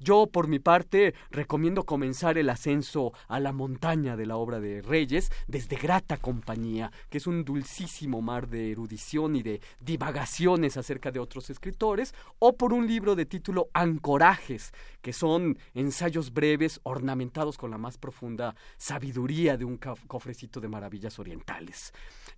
Yo, 0.00 0.26
por 0.26 0.48
mi 0.48 0.58
parte, 0.58 1.14
recomiendo 1.30 1.84
comenzar 1.84 2.36
el 2.36 2.50
ascenso 2.50 3.12
a 3.28 3.40
la 3.40 3.52
montaña 3.52 4.16
de 4.16 4.26
la 4.26 4.36
obra 4.36 4.60
de 4.60 4.82
Reyes 4.82 5.30
desde 5.46 5.76
Grata 5.76 6.16
Compañía, 6.16 6.90
que 7.10 7.18
es 7.18 7.26
un 7.26 7.44
dulcísimo 7.44 8.20
mar 8.20 8.48
de 8.48 8.72
erudición 8.72 9.36
y 9.36 9.42
de 9.42 9.60
divagaciones 9.80 10.76
acerca 10.76 11.10
de 11.10 11.20
otros 11.20 11.48
escritores, 11.48 12.14
o 12.38 12.56
por 12.56 12.72
un 12.72 12.86
libro 12.86 13.14
de 13.14 13.26
título 13.26 13.68
Ancorajes, 13.72 14.72
que 15.04 15.12
son 15.12 15.58
ensayos 15.74 16.32
breves 16.32 16.80
ornamentados 16.82 17.58
con 17.58 17.70
la 17.70 17.76
más 17.76 17.98
profunda 17.98 18.56
sabiduría 18.78 19.58
de 19.58 19.66
un 19.66 19.76
cofrecito 19.76 20.62
de 20.62 20.68
maravillas 20.68 21.18
orientales. 21.18 21.92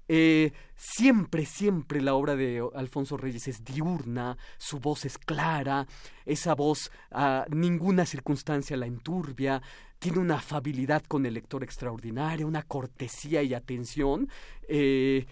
Eh, 0.09 0.53
siempre, 0.75 1.47
siempre 1.47 2.03
la 2.03 2.15
obra 2.15 2.35
de 2.35 2.69
Alfonso 2.75 3.17
Reyes 3.17 3.47
es 3.47 3.65
diurna, 3.65 4.37
su 4.59 4.81
voz 4.81 5.05
es 5.05 5.17
clara, 5.17 5.87
esa 6.25 6.57
voz 6.57 6.91
a 7.13 7.47
ninguna 7.51 8.05
circunstancia 8.05 8.77
la 8.77 8.87
enturbia, 8.87 9.63
tiene 10.01 10.19
una 10.19 10.39
afabilidad 10.39 11.05
con 11.05 11.25
el 11.25 11.35
lector 11.35 11.63
extraordinaria, 11.63 12.47
una 12.47 12.65
cortesía 12.65 13.45
y 13.45 13.55
atención, 13.55 14.29
eh, 14.69 15.25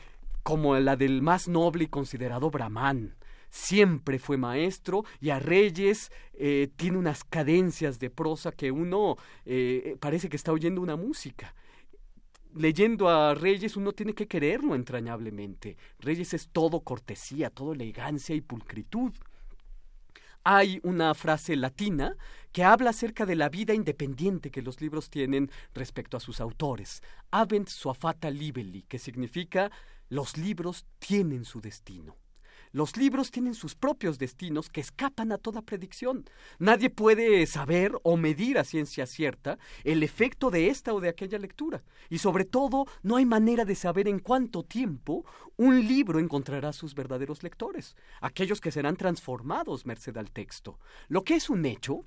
como 0.44 0.78
la 0.78 0.94
del 0.94 1.20
más 1.20 1.48
noble 1.48 1.84
y 1.84 1.88
considerado 1.88 2.48
Brahman. 2.52 3.16
Siempre 3.56 4.18
fue 4.18 4.36
maestro 4.36 5.04
y 5.20 5.30
a 5.30 5.38
Reyes 5.38 6.10
eh, 6.32 6.70
tiene 6.74 6.98
unas 6.98 7.22
cadencias 7.22 8.00
de 8.00 8.10
prosa 8.10 8.50
que 8.50 8.72
uno 8.72 9.16
parece 10.00 10.28
que 10.28 10.36
está 10.36 10.50
oyendo 10.50 10.80
una 10.80 10.96
música 10.96 11.54
leyendo 12.54 13.08
a 13.08 13.34
Reyes 13.34 13.76
uno 13.76 13.92
tiene 13.92 14.14
que 14.14 14.28
quererlo 14.28 14.74
entrañablemente. 14.74 15.76
Reyes 15.98 16.34
es 16.34 16.48
todo 16.48 16.80
cortesía, 16.80 17.50
todo 17.50 17.72
elegancia 17.72 18.34
y 18.34 18.40
pulcritud. 18.40 19.12
hay 20.46 20.78
una 20.82 21.14
frase 21.14 21.56
latina 21.56 22.16
que 22.52 22.64
habla 22.64 22.90
acerca 22.90 23.24
de 23.24 23.34
la 23.34 23.48
vida 23.48 23.72
independiente 23.72 24.50
que 24.50 24.60
los 24.60 24.80
libros 24.82 25.08
tienen 25.08 25.50
respecto 25.72 26.18
a 26.18 26.20
sus 26.20 26.38
autores. 26.38 27.02
Avent 27.30 27.68
suafata 27.68 28.30
libelli, 28.30 28.82
que 28.82 28.98
significa 28.98 29.70
los 30.10 30.36
libros 30.36 30.84
tienen 30.98 31.46
su 31.46 31.62
destino. 31.62 32.23
Los 32.74 32.96
libros 32.96 33.30
tienen 33.30 33.54
sus 33.54 33.76
propios 33.76 34.18
destinos 34.18 34.68
que 34.68 34.80
escapan 34.80 35.30
a 35.30 35.38
toda 35.38 35.62
predicción. 35.62 36.24
Nadie 36.58 36.90
puede 36.90 37.46
saber 37.46 37.92
o 38.02 38.16
medir 38.16 38.58
a 38.58 38.64
ciencia 38.64 39.06
cierta 39.06 39.60
el 39.84 40.02
efecto 40.02 40.50
de 40.50 40.66
esta 40.66 40.92
o 40.92 40.98
de 40.98 41.08
aquella 41.08 41.38
lectura. 41.38 41.84
Y 42.10 42.18
sobre 42.18 42.44
todo, 42.44 42.86
no 43.04 43.14
hay 43.14 43.26
manera 43.26 43.64
de 43.64 43.76
saber 43.76 44.08
en 44.08 44.18
cuánto 44.18 44.64
tiempo 44.64 45.24
un 45.56 45.86
libro 45.86 46.18
encontrará 46.18 46.72
sus 46.72 46.96
verdaderos 46.96 47.44
lectores, 47.44 47.94
aquellos 48.20 48.60
que 48.60 48.72
serán 48.72 48.96
transformados 48.96 49.86
merced 49.86 50.16
al 50.16 50.32
texto. 50.32 50.80
Lo 51.06 51.22
que 51.22 51.36
es 51.36 51.48
un 51.48 51.66
hecho 51.66 52.04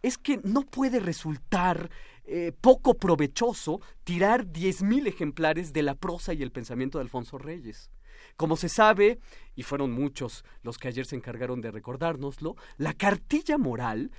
es 0.00 0.16
que 0.16 0.40
no 0.44 0.62
puede 0.62 0.98
resultar 0.98 1.90
eh, 2.24 2.52
poco 2.58 2.94
provechoso 2.94 3.82
tirar 4.02 4.50
diez 4.50 4.80
mil 4.82 5.06
ejemplares 5.08 5.74
de 5.74 5.82
la 5.82 5.94
prosa 5.94 6.32
y 6.32 6.42
el 6.42 6.52
pensamiento 6.52 6.96
de 6.96 7.02
Alfonso 7.02 7.36
Reyes. 7.36 7.90
Como 8.36 8.56
se 8.56 8.68
sabe, 8.68 9.18
y 9.54 9.62
fueron 9.62 9.92
muchos 9.92 10.44
los 10.62 10.78
que 10.78 10.88
ayer 10.88 11.06
se 11.06 11.16
encargaron 11.16 11.60
de 11.60 11.70
recordárnoslo, 11.70 12.56
la 12.76 12.92
cartilla 12.92 13.58
moral 13.58 14.10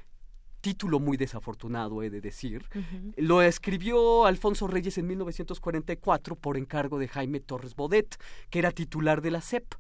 título 0.62 1.00
muy 1.00 1.18
desafortunado, 1.18 2.04
he 2.04 2.10
de 2.10 2.20
decir. 2.20 2.66
Lo 3.16 3.42
escribió 3.42 4.26
Alfonso 4.26 4.68
Reyes 4.68 4.98
en 4.98 5.08
1944 5.08 6.36
por 6.36 6.58
encargo 6.58 7.00
de 7.00 7.08
Jaime 7.08 7.40
Torres 7.40 7.76
Bodet, 7.76 8.18
que 8.50 8.60
era 8.60 8.72
titular 8.72 9.22
de 9.22 9.32
la 9.32 9.42
CEP. 9.42 9.76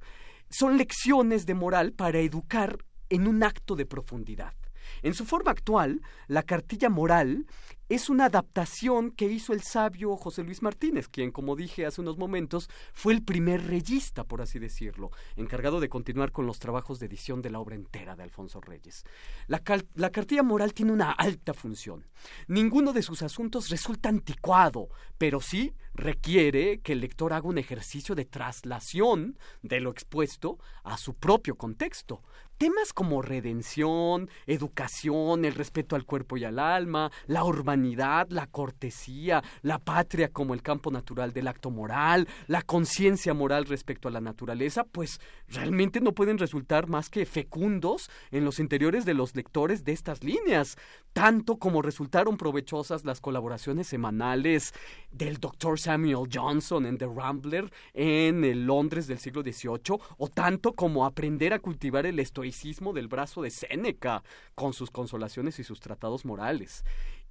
Son 0.49 0.77
lecciones 0.77 1.45
de 1.45 1.55
moral 1.55 1.91
para 1.91 2.19
educar 2.19 2.77
en 3.09 3.27
un 3.27 3.43
acto 3.43 3.76
de 3.76 3.85
profundidad. 3.85 4.53
En 5.01 5.14
su 5.14 5.26
forma 5.26 5.51
actual, 5.51 6.01
la 6.27 6.43
cartilla 6.43 6.89
moral 6.89 7.47
es 7.89 8.09
una 8.09 8.26
adaptación 8.26 9.11
que 9.11 9.26
hizo 9.26 9.53
el 9.53 9.61
sabio 9.61 10.15
José 10.18 10.43
Luis 10.43 10.61
Martínez, 10.61 11.07
quien, 11.07 11.31
como 11.31 11.55
dije 11.55 11.85
hace 11.85 12.01
unos 12.01 12.18
momentos, 12.18 12.69
fue 12.93 13.14
el 13.14 13.23
primer 13.23 13.65
reyista, 13.68 14.23
por 14.23 14.41
así 14.41 14.59
decirlo, 14.59 15.11
encargado 15.35 15.80
de 15.80 15.89
continuar 15.89 16.31
con 16.31 16.45
los 16.45 16.59
trabajos 16.59 16.99
de 16.99 17.05
edición 17.05 17.41
de 17.41 17.49
la 17.49 17.59
obra 17.59 17.76
entera 17.76 18.15
de 18.15 18.23
Alfonso 18.23 18.59
Reyes. 18.59 19.03
La, 19.47 19.61
la 19.95 20.09
cartilla 20.09 20.43
moral 20.43 20.73
tiene 20.73 20.91
una 20.91 21.11
alta 21.11 21.53
función. 21.53 22.05
Ninguno 22.47 22.93
de 22.93 23.03
sus 23.03 23.22
asuntos 23.22 23.69
resulta 23.69 24.09
anticuado, 24.09 24.89
pero 25.18 25.39
sí 25.39 25.73
requiere 25.93 26.80
que 26.80 26.93
el 26.93 27.01
lector 27.01 27.34
haga 27.34 27.47
un 27.47 27.57
ejercicio 27.57 28.15
de 28.15 28.26
traslación 28.26 29.38
de 29.61 29.80
lo 29.80 29.89
expuesto 29.89 30.59
a 30.84 30.97
su 30.97 31.15
propio 31.15 31.55
contexto. 31.55 32.22
Temas 32.57 32.93
como 32.93 33.22
redención, 33.22 34.30
educación, 34.45 35.45
el 35.45 35.53
respeto 35.53 35.95
al 35.95 36.05
cuerpo 36.05 36.38
y 36.38 36.43
al 36.43 36.57
alma, 36.59 37.11
la 37.27 37.43
urbanidad, 37.78 38.28
la 38.30 38.48
cortesía, 38.48 39.44
la 39.62 39.80
patria 39.80 40.30
como 40.30 40.54
el 40.54 40.62
campo 40.62 40.91
natural 40.91 41.32
del 41.32 41.48
acto 41.48 41.70
moral, 41.70 42.28
la 42.48 42.62
conciencia 42.62 43.34
moral 43.34 43.66
respecto 43.66 44.08
a 44.08 44.12
la 44.12 44.22
naturaleza, 44.22 44.84
pues 44.84 45.20
realmente 45.48 46.02
no 46.02 46.14
pueden 46.14 46.38
resultar 46.38 46.88
más 46.88 47.10
que 47.10 47.26
fecundos 47.26 48.10
en 48.32 48.45
los 48.45 48.60
interiores 48.60 49.06
de 49.06 49.14
los 49.14 49.36
lectores 49.36 49.84
de 49.84 49.91
estas 49.91 50.24
líneas, 50.24 50.78
tanto 51.14 51.58
como 51.58 51.82
resultaron 51.82 52.38
provechosas 52.38 53.06
las 53.06 53.22
colaboraciones 53.22 53.88
semanales 53.88 54.74
del 55.12 55.38
Dr. 55.38 55.80
Samuel 55.80 56.30
Johnson 56.32 56.86
en 56.86 56.98
The 56.98 57.08
Rambler 57.08 57.72
en 57.94 58.44
el 58.44 58.66
Londres 58.66 59.08
del 59.08 59.20
siglo 59.20 59.44
XVIII, 59.44 59.99
o 60.18 60.28
tanto 60.28 60.74
como 60.74 61.06
aprender 61.06 61.54
a 61.54 61.60
cultivar 61.60 62.06
el 62.06 62.20
estoicismo 62.20 62.94
del 62.94 63.08
brazo 63.08 63.41
de 63.41 63.49
Séneca, 63.49 64.24
con 64.56 64.74
sus 64.74 64.91
consolaciones 64.91 65.60
y 65.60 65.64
sus 65.64 65.80
tratados 65.80 66.26
morales. 66.26 66.84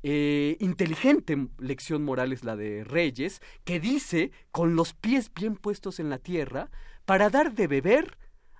Eh, 0.08 0.56
inteligente 0.60 1.48
lección 1.58 2.04
moral 2.04 2.32
es 2.32 2.44
la 2.44 2.54
de 2.54 2.84
Reyes, 2.84 3.42
que 3.64 3.80
dice, 3.80 4.30
con 4.52 4.76
los 4.76 4.94
pies 4.94 5.32
bien 5.34 5.56
puestos 5.56 5.98
en 5.98 6.10
la 6.10 6.18
tierra, 6.18 6.70
para 7.06 7.28
dar 7.28 7.54
de 7.54 7.66
beber 7.66 8.16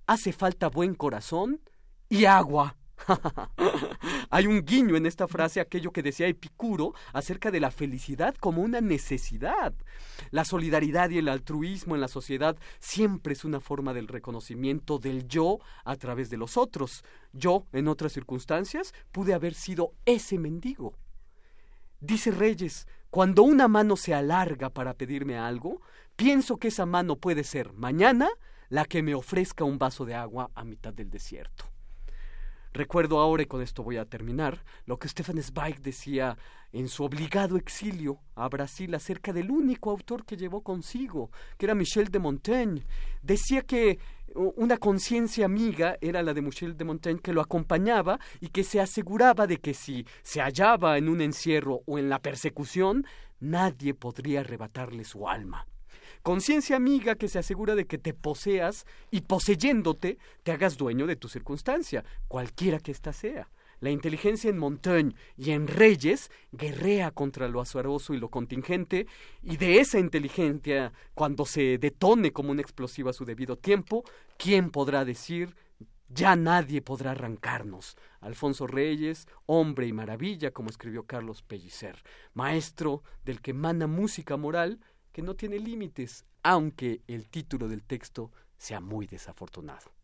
hace 0.09 0.33
falta 0.33 0.69
buen 0.69 0.97
corazón 0.97 1.61
y 2.09 2.25
agua. 2.25 2.77
Hay 4.31 4.49
un 4.49 4.65
guiño 4.65 4.97
en 4.97 5.07
esta 5.07 5.29
frase 5.29 5.61
aquello 5.61 5.93
que 5.93 6.03
decía 6.03 6.27
Epicuro 6.27 6.95
acerca 7.13 7.53
de 7.53 7.61
la 7.61 7.71
felicidad 7.71 8.35
como 8.35 8.63
una 8.63 8.81
necesidad. 8.81 9.73
La 10.33 10.45
solidaridad 10.45 11.11
y 11.11 11.19
el 11.19 11.29
altruismo 11.29 11.95
en 11.95 12.01
la 12.01 12.09
sociedad 12.09 12.57
siempre 12.81 13.35
es 13.35 13.45
una 13.45 13.61
forma 13.61 13.95
del 13.95 14.09
reconocimiento 14.09 14.99
del 14.99 15.29
yo 15.29 15.61
a 15.85 15.95
través 15.95 16.29
de 16.29 16.39
los 16.39 16.57
otros. 16.57 17.05
Yo, 17.33 17.67
en 17.73 17.87
otras 17.87 18.15
circunstancias, 18.15 18.95
pude 19.13 19.33
haber 19.33 19.55
sido 19.55 19.93
ese 20.07 20.41
mendigo. 20.41 20.97
Dice 22.01 22.31
Reyes, 22.31 22.87
cuando 23.11 23.43
una 23.43 23.69
mano 23.69 23.97
se 23.97 24.15
alarga 24.15 24.71
para 24.71 24.95
pedirme 24.95 25.39
algo, 25.39 25.81
pienso 26.17 26.59
que 26.59 26.69
esa 26.69 26.87
mano 26.87 27.17
puede 27.17 27.45
ser 27.45 27.73
mañana 27.73 28.29
la 28.69 28.85
que 28.85 29.03
me 29.03 29.15
ofrezca 29.15 29.65
un 29.65 29.79
vaso 29.79 30.05
de 30.05 30.15
agua 30.15 30.51
a 30.55 30.65
mitad 30.65 30.93
del 30.93 31.11
desierto. 31.11 31.65
Recuerdo 32.77 33.21
ahora, 33.21 33.43
y 33.43 33.47
con 33.47 33.63
esto 33.63 33.83
voy 33.83 33.97
a 33.97 34.05
terminar, 34.05 34.63
lo 34.85 34.99
que 34.99 35.09
Stefan 35.09 35.43
Zweig 35.43 35.81
decía 35.81 36.37
en 36.73 36.89
su 36.89 37.05
obligado 37.05 37.57
exilio 37.57 38.21
a 38.35 38.51
Brasil 38.51 38.95
acerca 38.95 39.33
del 39.33 39.51
único 39.51 39.91
autor 39.91 40.27
que 40.27 40.37
llevó 40.37 40.63
consigo, 40.63 41.31
que 41.57 41.65
era 41.65 41.75
Michel 41.75 42.09
de 42.09 42.19
Montaigne. 42.19 42.83
Decía 43.23 43.63
que 43.63 43.99
una 44.37 44.77
conciencia 44.77 45.47
amiga 45.47 45.97
era 46.01 46.23
la 46.23 46.35
de 46.35 46.43
Michel 46.43 46.77
de 46.77 46.85
Montaigne 46.85 47.21
que 47.21 47.33
lo 47.33 47.41
acompañaba 47.41 48.19
y 48.41 48.49
que 48.49 48.65
se 48.65 48.81
aseguraba 48.81 49.47
de 49.47 49.59
que 49.59 49.75
si 49.75 50.07
se 50.23 50.41
hallaba 50.41 50.99
en 50.99 51.09
un 51.09 51.21
encierro 51.21 51.81
o 51.87 51.99
en 51.99 52.09
la 52.09 52.21
persecución, 52.21 53.07
nadie 53.41 53.95
podría 53.95 54.41
arrebatarle 54.41 55.05
su 55.05 55.29
alma. 55.29 55.67
Conciencia 56.23 56.77
amiga 56.77 57.15
que 57.15 57.29
se 57.29 57.39
asegura 57.39 57.75
de 57.75 57.87
que 57.87 57.99
te 57.99 58.13
poseas 58.13 58.85
y 59.11 59.23
poseyéndote 59.23 60.19
te 60.43 60.53
hagas 60.53 60.77
dueño 60.77 61.07
de 61.07 61.17
tu 61.17 61.29
circunstancia, 61.29 62.05
cualquiera 62.29 62.81
que 62.81 62.93
ésta 62.93 63.13
sea. 63.13 63.49
La 63.81 63.91
inteligencia 63.91 64.49
en 64.49 64.59
Montaigne 64.59 65.15
y 65.37 65.51
en 65.51 65.69
Reyes 65.69 66.31
guerrea 66.51 67.11
contra 67.11 67.47
lo 67.47 67.61
azaroso 67.61 68.15
y 68.15 68.19
lo 68.19 68.31
contingente, 68.31 69.07
y 69.43 69.59
de 69.59 69.81
esa 69.81 69.99
inteligencia, 69.99 70.93
cuando 71.15 71.45
se 71.45 71.77
detone 71.77 72.33
como 72.33 72.51
un 72.51 72.61
explosivo 72.61 73.11
a 73.11 73.13
su 73.13 73.27
debido 73.27 73.57
tiempo, 73.57 74.03
¿quién 74.39 74.71
podrá 74.71 75.05
decir 75.05 75.55
ya 76.09 76.37
nadie 76.37 76.83
podrá 76.83 77.13
arrancarnos. 77.13 77.97
Alfonso 78.21 78.67
Reyes, 78.67 79.27
hombre 79.47 79.87
y 79.87 79.93
maravilla, 79.93 80.53
como 80.53 80.71
escribió 80.71 81.05
Carlos 81.05 81.43
Pellicer, 81.43 82.03
maestro 82.35 83.03
del 83.25 83.41
que 83.41 83.51
emana 83.51 83.87
música 83.87 84.37
moral 84.37 84.81
que 85.13 85.23
no 85.23 85.35
tiene 85.35 85.59
límites, 85.59 86.25
aunque 86.43 87.03
el 87.09 87.29
título 87.29 87.69
del 87.69 87.83
texto 87.83 88.31
sea 88.57 88.81
muy 88.81 89.07
desafortunado. 89.07 89.96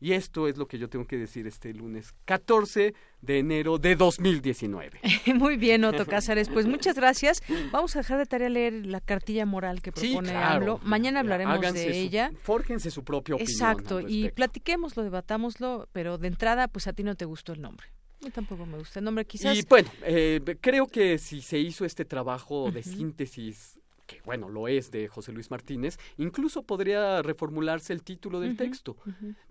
Y 0.00 0.12
esto 0.12 0.46
es 0.46 0.58
lo 0.58 0.66
que 0.68 0.78
yo 0.78 0.88
tengo 0.88 1.06
que 1.06 1.16
decir 1.16 1.46
este 1.46 1.72
lunes 1.72 2.14
14 2.26 2.94
de 3.22 3.38
enero 3.38 3.78
de 3.78 3.96
2019. 3.96 5.00
Muy 5.34 5.56
bien, 5.56 5.84
Otto 5.84 6.04
Cázares. 6.04 6.48
Pues 6.48 6.66
muchas 6.66 6.96
gracias. 6.96 7.42
Vamos 7.72 7.96
a 7.96 8.00
dejar 8.00 8.18
de 8.18 8.26
tarea 8.26 8.48
leer 8.48 8.86
la 8.86 9.00
cartilla 9.00 9.46
moral 9.46 9.80
que 9.80 9.92
propone 9.92 10.28
sí, 10.28 10.34
Mañana 10.82 11.20
hablaremos 11.20 11.60
de 11.72 11.98
ella. 11.98 12.30
Fórjense 12.42 12.90
su 12.90 13.04
propia 13.04 13.36
opinión. 13.36 13.50
Exacto. 13.50 14.00
Y 14.00 14.30
platiquémoslo, 14.30 15.02
debatámoslo, 15.02 15.88
pero 15.92 16.18
de 16.18 16.28
entrada, 16.28 16.68
pues 16.68 16.86
a 16.86 16.92
ti 16.92 17.02
no 17.02 17.14
te 17.14 17.24
gustó 17.24 17.52
el 17.52 17.62
nombre. 17.62 17.86
Mí 18.22 18.30
tampoco 18.30 18.66
me 18.66 18.78
gusta 18.78 18.98
el 18.98 19.04
nombre, 19.04 19.24
quizás. 19.24 19.56
Y 19.56 19.62
bueno, 19.68 19.88
eh, 20.02 20.40
creo 20.60 20.86
que 20.86 21.18
si 21.18 21.42
se 21.42 21.58
hizo 21.58 21.84
este 21.84 22.04
trabajo 22.04 22.70
de 22.70 22.82
síntesis 22.82 23.75
que 24.06 24.20
bueno, 24.24 24.48
lo 24.48 24.68
es 24.68 24.90
de 24.90 25.08
José 25.08 25.32
Luis 25.32 25.50
Martínez, 25.50 25.98
incluso 26.16 26.62
podría 26.62 27.22
reformularse 27.22 27.92
el 27.92 28.02
título 28.02 28.40
del 28.40 28.56
texto. 28.56 28.96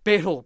Pero, 0.03 0.45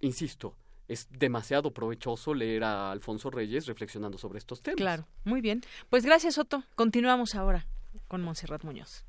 insisto, 0.00 0.54
es 0.88 1.08
demasiado 1.10 1.72
provechoso 1.72 2.34
leer 2.34 2.64
a 2.64 2.90
Alfonso 2.90 3.30
Reyes 3.30 3.66
reflexionando 3.66 4.18
sobre 4.18 4.38
estos 4.38 4.62
temas. 4.62 4.76
Claro, 4.76 5.06
muy 5.24 5.40
bien. 5.40 5.62
Pues 5.90 6.04
gracias, 6.04 6.38
Otto. 6.38 6.62
Continuamos 6.74 7.34
ahora 7.34 7.66
con 8.08 8.22
Montserrat 8.22 8.62
Muñoz. 8.64 9.04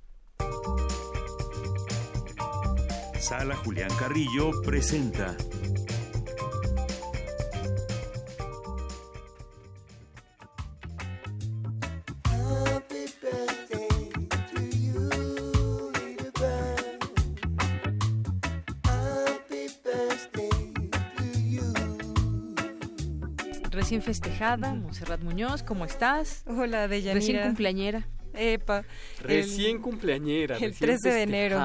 Sala 3.19 3.55
Julián 3.57 3.91
Carrillo 3.99 4.51
presenta 4.63 5.35
recién 23.87 24.01
festejada, 24.01 24.73
Monserrat 24.73 25.21
Muñoz, 25.21 25.63
¿cómo 25.63 25.85
estás? 25.85 26.43
Hola, 26.45 26.89
Deyanira. 26.89 27.13
Recién 27.13 27.41
cumpleañera. 27.41 28.05
Epa. 28.33 28.83
Recién 29.21 29.81
cumpleañera. 29.81 30.57
El 30.57 30.75
13 30.75 31.09
de 31.09 31.21
enero. 31.21 31.57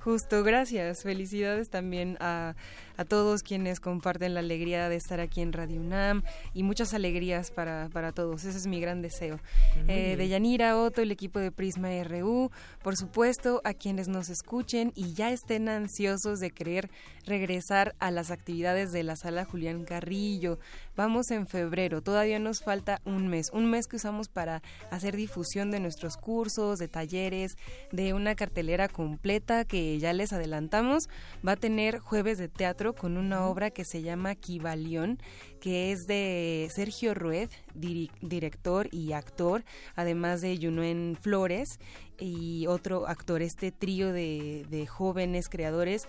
Justo, 0.00 0.42
gracias. 0.42 1.04
Felicidades 1.04 1.70
también 1.70 2.16
a, 2.18 2.56
a 3.00 3.06
todos 3.06 3.42
quienes 3.42 3.80
comparten 3.80 4.34
la 4.34 4.40
alegría 4.40 4.90
de 4.90 4.96
estar 4.96 5.20
aquí 5.20 5.40
en 5.40 5.54
Radio 5.54 5.80
UNAM 5.80 6.22
y 6.52 6.64
muchas 6.64 6.92
alegrías 6.92 7.50
para, 7.50 7.88
para 7.90 8.12
todos. 8.12 8.44
Ese 8.44 8.58
es 8.58 8.66
mi 8.66 8.78
gran 8.78 9.00
deseo. 9.00 9.40
Eh, 9.88 10.16
de 10.18 10.28
Yanira, 10.28 10.76
Otto, 10.76 11.00
el 11.00 11.10
equipo 11.10 11.38
de 11.38 11.50
Prisma 11.50 11.88
RU, 12.04 12.50
por 12.82 12.98
supuesto, 12.98 13.62
a 13.64 13.72
quienes 13.72 14.08
nos 14.08 14.28
escuchen 14.28 14.92
y 14.94 15.14
ya 15.14 15.30
estén 15.30 15.70
ansiosos 15.70 16.40
de 16.40 16.50
querer 16.50 16.90
regresar 17.24 17.94
a 18.00 18.10
las 18.10 18.30
actividades 18.30 18.92
de 18.92 19.02
la 19.02 19.16
sala 19.16 19.46
Julián 19.46 19.84
Carrillo. 19.84 20.58
Vamos 20.94 21.30
en 21.30 21.46
febrero, 21.46 22.02
todavía 22.02 22.38
nos 22.38 22.60
falta 22.60 23.00
un 23.06 23.28
mes, 23.28 23.48
un 23.54 23.70
mes 23.70 23.86
que 23.86 23.96
usamos 23.96 24.28
para 24.28 24.60
hacer 24.90 25.16
difusión 25.16 25.70
de 25.70 25.80
nuestros 25.80 26.18
cursos, 26.18 26.78
de 26.78 26.88
talleres, 26.88 27.56
de 27.92 28.12
una 28.12 28.34
cartelera 28.34 28.88
completa 28.88 29.64
que 29.64 29.98
ya 29.98 30.12
les 30.12 30.34
adelantamos. 30.34 31.08
Va 31.46 31.52
a 31.52 31.56
tener 31.56 31.98
jueves 31.98 32.36
de 32.36 32.48
teatro 32.48 32.89
con 32.94 33.16
una 33.16 33.46
obra 33.46 33.70
que 33.70 33.84
se 33.84 34.02
llama 34.02 34.34
Kibalión, 34.34 35.18
que 35.60 35.92
es 35.92 36.06
de 36.06 36.68
Sergio 36.74 37.14
Rued, 37.14 37.48
director 37.74 38.88
y 38.92 39.12
actor, 39.12 39.64
además 39.94 40.40
de 40.40 40.58
Junuen 40.60 41.16
Flores 41.20 41.78
y 42.18 42.66
otro 42.66 43.06
actor, 43.06 43.42
este 43.42 43.72
trío 43.72 44.12
de, 44.12 44.66
de 44.68 44.86
jóvenes 44.86 45.48
creadores 45.48 46.06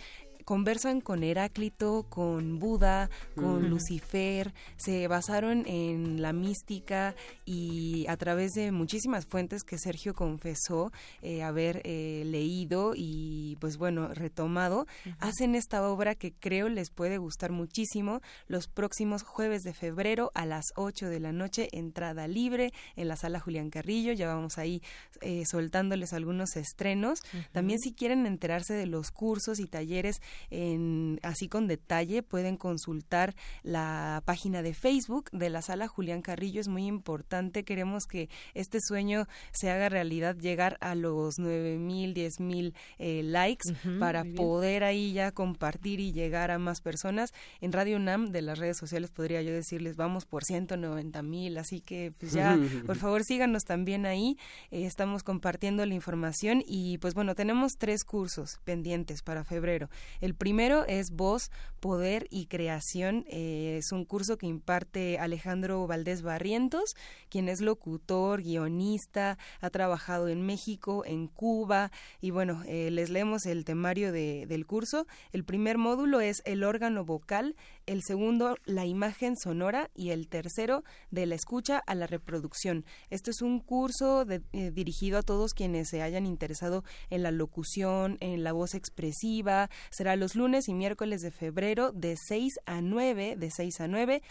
conversan 0.52 0.99
con 0.99 1.23
Heráclito, 1.23 2.06
con 2.10 2.60
Buda, 2.60 3.10
con 3.38 3.69
Lucifer, 3.69 4.53
se 4.76 5.07
basaron 5.07 5.64
en 5.65 6.22
la 6.22 6.34
mística 6.34 7.15
y 7.45 8.06
a 8.10 8.18
través 8.18 8.52
de 8.52 8.73
muchísimas 8.73 9.26
fuentes 9.26 9.64
que 9.64 9.78
Sergio 9.78 10.14
confesó 10.14 10.91
eh, 11.22 11.41
haber 11.41 11.82
eh, 11.86 12.23
leído 12.26 12.95
y 12.98 13.56
pues 13.61 13.78
bueno, 13.78 14.10
retomado, 14.10 14.88
hacen 15.19 15.56
esta 15.56 15.88
obra 15.88 16.15
que 16.15 16.34
creo 16.34 16.68
les 16.68 16.90
puede 16.90 17.18
gustar 17.18 17.53
muchísimo. 17.53 18.19
Los 18.48 18.68
próximos 18.68 19.23
jueves 19.23 19.61
de 19.61 19.73
febrero 19.73 20.32
a 20.36 20.45
las 20.45 20.65
8 20.76 21.07
de 21.07 21.22
la 21.22 21.32
noche, 21.32 21.69
entrada 21.72 22.28
libre 22.28 22.73
en 22.98 23.07
la 23.07 23.15
sala 23.15 23.40
Julián 23.40 23.69
Carrillo, 23.69 24.11
ya 24.11 24.28
vamos 24.28 24.57
ahí 24.57 24.82
eh, 25.22 25.44
soltándoles 25.49 26.11
algunos 26.11 26.57
estrenos. 26.57 27.22
También 27.53 27.80
si 27.80 27.94
quieren 27.94 28.26
enterarse 28.26 28.73
de 28.73 28.86
los 28.86 29.11
cursos 29.11 29.57
y 29.60 29.65
talleres 29.65 30.18
en, 30.49 31.19
así 31.23 31.47
con 31.47 31.68
detalle 31.68 32.23
pueden 32.23 32.57
consultar 32.57 33.35
la 33.63 34.22
página 34.26 34.61
de 34.61 34.73
Facebook 34.73 35.30
de 35.31 35.49
la 35.49 35.61
sala 35.61 35.88
Julián 35.88 36.22
Carrillo. 36.22 36.61
Es 36.61 36.68
muy 36.68 36.85
importante. 36.85 37.63
Queremos 37.63 38.05
que 38.05 38.30
este 38.53 38.80
sueño 38.81 39.27
se 39.51 39.69
haga 39.69 39.89
realidad, 39.89 40.35
llegar 40.38 40.77
a 40.81 40.95
los 40.95 41.35
nueve 41.38 41.77
mil, 41.77 42.13
diez 42.13 42.39
mil 42.39 42.73
eh, 42.97 43.22
likes 43.23 43.73
para 43.99 44.23
poder 44.23 44.84
ahí 44.84 45.13
ya 45.13 45.31
compartir 45.31 45.99
y 45.99 46.11
llegar 46.11 46.51
a 46.51 46.59
más 46.59 46.81
personas. 46.81 47.34
En 47.59 47.72
Radio 47.72 47.97
UNAM 47.97 48.31
de 48.31 48.41
las 48.41 48.59
redes 48.59 48.77
sociales 48.77 49.11
podría 49.11 49.41
yo 49.41 49.51
decirles 49.51 49.95
vamos 49.95 50.26
por 50.26 50.43
190 50.43 51.22
mil, 51.23 51.57
así 51.57 51.81
que 51.81 52.13
pues 52.19 52.31
ya 52.31 52.57
por 52.85 52.97
favor 52.97 53.23
síganos 53.23 53.63
también 53.63 54.05
ahí. 54.05 54.38
Eh, 54.72 54.85
estamos 54.85 55.23
compartiendo 55.23 55.85
la 55.85 55.93
información 55.93 56.63
y 56.65 56.97
pues 56.99 57.13
bueno, 57.13 57.35
tenemos 57.35 57.73
tres 57.77 58.03
cursos 58.03 58.59
pendientes 58.63 59.22
para 59.22 59.43
febrero. 59.43 59.89
El 60.22 60.35
primero 60.35 60.85
es 60.85 61.11
Voz, 61.11 61.49
Poder 61.80 62.27
y 62.30 62.45
Creación. 62.45 63.26
Eh, 63.27 63.77
es 63.80 63.91
un 63.91 64.06
curso 64.06 64.38
que 64.38 64.45
imparte 64.45 65.18
Alejandro 65.18 65.88
Valdés 65.88 66.22
Barrientos, 66.22 66.93
quien 67.27 67.49
es 67.49 67.60
locutor, 67.60 68.43
guionista, 68.43 69.39
ha 69.60 69.69
trabajado 69.72 70.30
en 70.30 70.45
México, 70.45 71.03
en 71.06 71.27
Cuba. 71.27 71.91
Y 72.22 72.30
bueno, 72.30 72.64
eh, 72.68 72.91
les 72.91 73.10
leemos 73.10 73.45
el 73.48 73.65
temario 73.65 74.11
de, 74.11 74.45
del 74.48 74.68
curso. 74.68 75.07
El 75.31 75.43
primer 75.43 75.80
módulo 75.80 76.22
es 76.22 76.43
el 76.45 76.64
órgano 76.64 77.03
vocal, 77.03 77.56
el 77.86 78.03
segundo 78.03 78.58
la 78.66 78.86
imagen 78.86 79.36
sonora 79.36 79.90
y 79.95 80.10
el 80.10 80.28
tercero 80.28 80.84
de 81.10 81.26
la 81.26 81.36
escucha 81.36 81.82
a 81.86 81.95
la 81.95 82.08
reproducción. 82.08 82.86
Esto 83.10 83.32
es 83.32 83.41
un 83.41 83.60
curso 83.60 84.26
eh, 84.30 84.72
dirigido 84.72 85.18
a 85.18 85.24
todos 85.24 85.53
quienes 85.53 85.90
se 85.90 86.02
hayan 86.02 86.26
interesado 86.26 86.84
en 87.10 87.24
la 87.24 87.32
locución, 87.32 88.18
en 88.20 88.44
la 88.44 88.53
voz 88.53 88.76
expresiva. 88.76 89.70
Será 89.90 90.16
los 90.16 90.36
lunes 90.36 90.68
y 90.68 90.74
miércoles 90.74 91.22
de 91.22 91.32
febrero 91.32 91.91
de 91.91 92.18
6 92.18 92.60
a 92.66 92.82
9, 92.82 93.36
de 93.38 93.52
6 93.52 93.82
a 93.82 93.88
9 93.88 94.22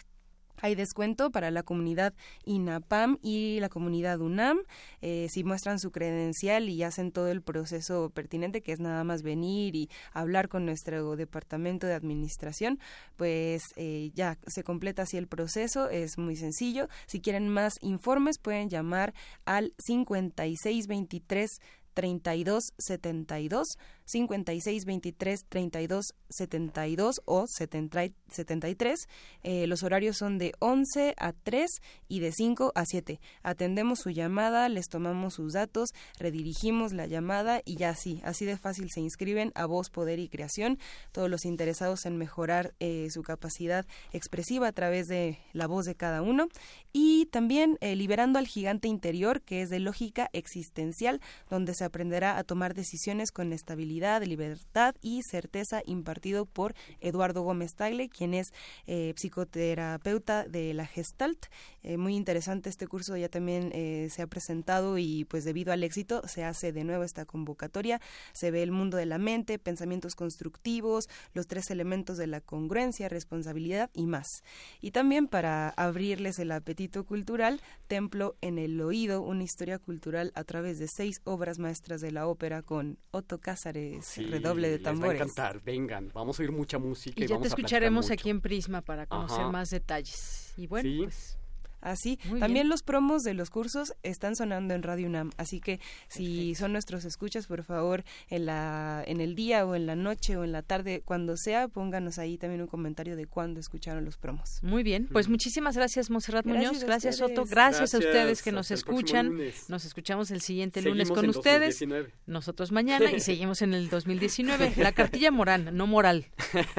hay 0.60 0.74
descuento 0.74 1.30
para 1.30 1.50
la 1.50 1.62
comunidad 1.62 2.14
INAPAM 2.44 3.18
y 3.22 3.58
la 3.60 3.68
comunidad 3.68 4.20
UNAM 4.20 4.58
eh, 5.00 5.28
si 5.30 5.44
muestran 5.44 5.78
su 5.78 5.90
credencial 5.90 6.68
y 6.68 6.82
hacen 6.82 7.12
todo 7.12 7.28
el 7.28 7.42
proceso 7.42 8.10
pertinente, 8.10 8.62
que 8.62 8.72
es 8.72 8.80
nada 8.80 9.04
más 9.04 9.22
venir 9.22 9.76
y 9.76 9.88
hablar 10.12 10.48
con 10.48 10.66
nuestro 10.66 11.16
departamento 11.16 11.86
de 11.86 11.94
administración, 11.94 12.78
pues 13.16 13.62
eh, 13.76 14.10
ya 14.14 14.38
se 14.46 14.62
completa 14.62 15.02
así 15.02 15.16
el 15.16 15.26
proceso, 15.26 15.88
es 15.88 16.18
muy 16.18 16.36
sencillo. 16.36 16.88
Si 17.06 17.20
quieren 17.20 17.48
más 17.48 17.74
informes 17.80 18.38
pueden 18.38 18.68
llamar 18.68 19.14
al 19.44 19.72
5623 19.78 21.60
3272 21.94 23.76
56 24.10 24.84
23 24.84 25.44
32 25.48 26.14
72 26.30 27.22
o 27.24 27.46
73. 27.46 29.08
Eh, 29.42 29.66
los 29.66 29.82
horarios 29.82 30.16
son 30.16 30.38
de 30.38 30.52
11 30.58 31.14
a 31.16 31.32
3 31.32 31.70
y 32.08 32.20
de 32.20 32.32
5 32.32 32.72
a 32.74 32.84
7. 32.84 33.20
Atendemos 33.42 34.00
su 34.00 34.10
llamada, 34.10 34.68
les 34.68 34.88
tomamos 34.88 35.34
sus 35.34 35.52
datos, 35.52 35.90
redirigimos 36.18 36.92
la 36.92 37.06
llamada 37.06 37.62
y 37.64 37.76
ya 37.76 37.90
así, 37.90 38.20
así 38.24 38.44
de 38.44 38.56
fácil 38.56 38.88
se 38.92 39.00
inscriben 39.00 39.52
a 39.54 39.66
Voz, 39.66 39.90
Poder 39.90 40.18
y 40.18 40.28
Creación. 40.28 40.78
Todos 41.12 41.30
los 41.30 41.44
interesados 41.44 42.06
en 42.06 42.16
mejorar 42.16 42.74
eh, 42.80 43.08
su 43.10 43.22
capacidad 43.22 43.86
expresiva 44.12 44.68
a 44.68 44.72
través 44.72 45.06
de 45.06 45.38
la 45.52 45.66
voz 45.66 45.86
de 45.86 45.94
cada 45.94 46.22
uno. 46.22 46.48
Y 46.92 47.26
también 47.26 47.78
eh, 47.80 47.94
Liberando 47.94 48.38
al 48.38 48.46
Gigante 48.46 48.88
Interior, 48.88 49.42
que 49.42 49.62
es 49.62 49.70
de 49.70 49.78
lógica 49.78 50.30
existencial, 50.32 51.20
donde 51.48 51.74
se 51.74 51.84
aprenderá 51.84 52.38
a 52.38 52.44
tomar 52.44 52.74
decisiones 52.74 53.30
con 53.30 53.52
estabilidad 53.52 53.99
libertad 54.26 54.94
y 55.02 55.22
certeza 55.22 55.82
impartido 55.84 56.46
por 56.46 56.74
Eduardo 57.00 57.42
Gómez 57.42 57.74
Tagle, 57.74 58.08
quien 58.08 58.34
es 58.34 58.52
eh, 58.86 59.12
psicoterapeuta 59.14 60.44
de 60.44 60.74
la 60.74 60.86
Gestalt. 60.86 61.46
Eh, 61.82 61.96
muy 61.96 62.16
interesante 62.16 62.68
este 62.68 62.86
curso, 62.86 63.16
ya 63.16 63.28
también 63.28 63.70
eh, 63.72 64.08
se 64.10 64.22
ha 64.22 64.26
presentado 64.26 64.98
y 64.98 65.24
pues 65.24 65.44
debido 65.44 65.72
al 65.72 65.82
éxito 65.82 66.22
se 66.26 66.44
hace 66.44 66.72
de 66.72 66.84
nuevo 66.84 67.04
esta 67.04 67.24
convocatoria. 67.24 68.00
Se 68.32 68.50
ve 68.50 68.62
el 68.62 68.72
mundo 68.72 68.96
de 68.96 69.06
la 69.06 69.18
mente, 69.18 69.58
pensamientos 69.58 70.14
constructivos, 70.14 71.08
los 71.34 71.46
tres 71.46 71.70
elementos 71.70 72.16
de 72.16 72.26
la 72.26 72.40
congruencia, 72.40 73.08
responsabilidad 73.08 73.90
y 73.94 74.06
más. 74.06 74.42
Y 74.80 74.90
también 74.90 75.28
para 75.28 75.70
abrirles 75.70 76.38
el 76.38 76.52
apetito 76.52 77.04
cultural, 77.04 77.60
Templo 77.86 78.36
en 78.40 78.58
el 78.58 78.80
Oído, 78.80 79.22
una 79.22 79.42
historia 79.42 79.78
cultural 79.78 80.32
a 80.34 80.44
través 80.44 80.78
de 80.78 80.88
seis 80.88 81.20
obras 81.24 81.58
maestras 81.58 82.00
de 82.00 82.12
la 82.12 82.26
ópera 82.26 82.62
con 82.62 82.98
Otto 83.10 83.38
Cázares 83.38 84.16
redoble 84.30 84.70
de 84.70 84.78
tambores. 84.78 85.12
Les 85.12 85.20
va 85.20 85.24
a 85.24 85.26
encantar, 85.26 85.62
vengan, 85.64 86.10
vamos 86.14 86.38
a 86.38 86.42
oír 86.42 86.52
mucha 86.52 86.78
música. 86.78 87.22
Y, 87.22 87.26
ya 87.26 87.40
te 87.40 87.48
escucharemos 87.48 88.10
aquí 88.10 88.30
en 88.30 88.40
Prisma 88.40 88.82
para 88.82 89.06
conocer 89.06 89.46
más 89.46 89.70
detalles. 89.70 90.52
Y 90.56 90.66
bueno, 90.66 91.04
pues 91.04 91.39
Así, 91.80 92.18
también 92.38 92.68
los 92.68 92.82
promos 92.82 93.22
de 93.22 93.34
los 93.34 93.50
cursos 93.50 93.94
están 94.02 94.36
sonando 94.36 94.74
en 94.74 94.82
Radio 94.82 95.06
UNAM, 95.06 95.30
así 95.36 95.60
que 95.60 95.80
si 96.08 96.54
son 96.54 96.72
nuestros 96.72 97.04
escuchas, 97.04 97.46
por 97.46 97.64
favor, 97.64 98.04
en 98.28 98.46
la 98.46 99.02
en 99.06 99.20
el 99.20 99.34
día 99.34 99.64
o 99.66 99.74
en 99.74 99.86
la 99.86 99.96
noche 99.96 100.36
o 100.36 100.44
en 100.44 100.52
la 100.52 100.62
tarde, 100.62 101.02
cuando 101.04 101.36
sea, 101.36 101.68
pónganos 101.68 102.18
ahí 102.18 102.38
también 102.38 102.60
un 102.60 102.66
comentario 102.66 103.16
de 103.16 103.26
cuándo 103.26 103.60
escucharon 103.60 104.04
los 104.04 104.16
promos. 104.16 104.60
Muy 104.62 104.82
bien, 104.82 105.08
pues 105.10 105.28
muchísimas 105.28 105.76
gracias 105.76 106.10
Monserrat 106.10 106.46
Muñoz, 106.46 106.84
gracias 106.84 107.16
Soto, 107.16 107.44
gracias, 107.44 107.94
a 107.94 107.98
ustedes 107.98 108.42
que 108.42 108.52
nos 108.52 108.70
escuchan. 108.70 109.38
Nos 109.68 109.84
escuchamos 109.84 110.30
el 110.30 110.40
siguiente 110.40 110.82
lunes 110.82 111.10
con 111.10 111.28
ustedes. 111.28 111.84
Nosotros 112.26 112.72
mañana 112.72 113.10
y 113.10 113.20
seguimos 113.20 113.62
en 113.62 113.74
el 113.74 113.88
2019. 113.88 114.74
La 114.76 114.92
cartilla 114.92 115.30
moral, 115.30 115.76
no 115.76 115.86
moral. 115.86 116.26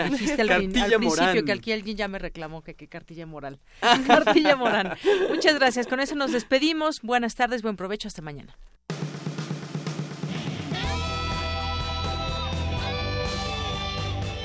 Dijiste 0.10 0.42
al, 0.42 0.70
principio 0.70 1.46
que 1.46 1.52
aquí 1.52 1.72
alguien 1.72 1.98
ya 1.98 2.08
me 2.08 2.20
reclamó 2.20 2.62
que 2.64 2.76
qué 2.76 2.88
cartilla 2.88 3.26
moral. 3.26 3.60
cartilla 4.08 4.56
moral. 4.56 4.91
Muchas 5.30 5.56
gracias. 5.56 5.88
Con 5.88 6.00
eso 6.00 6.16
nos 6.16 6.32
despedimos. 6.32 7.02
Buenas 7.02 7.36
tardes, 7.36 7.62
buen 7.62 7.76
provecho. 7.76 8.08
Hasta 8.08 8.22
mañana. 8.22 8.58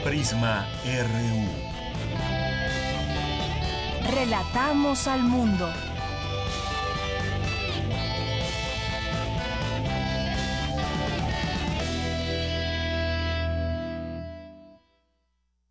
Prisma 0.05 0.67
RU. 0.85 1.77
Relatamos 4.15 5.09
al 5.09 5.23
mundo. 5.23 5.69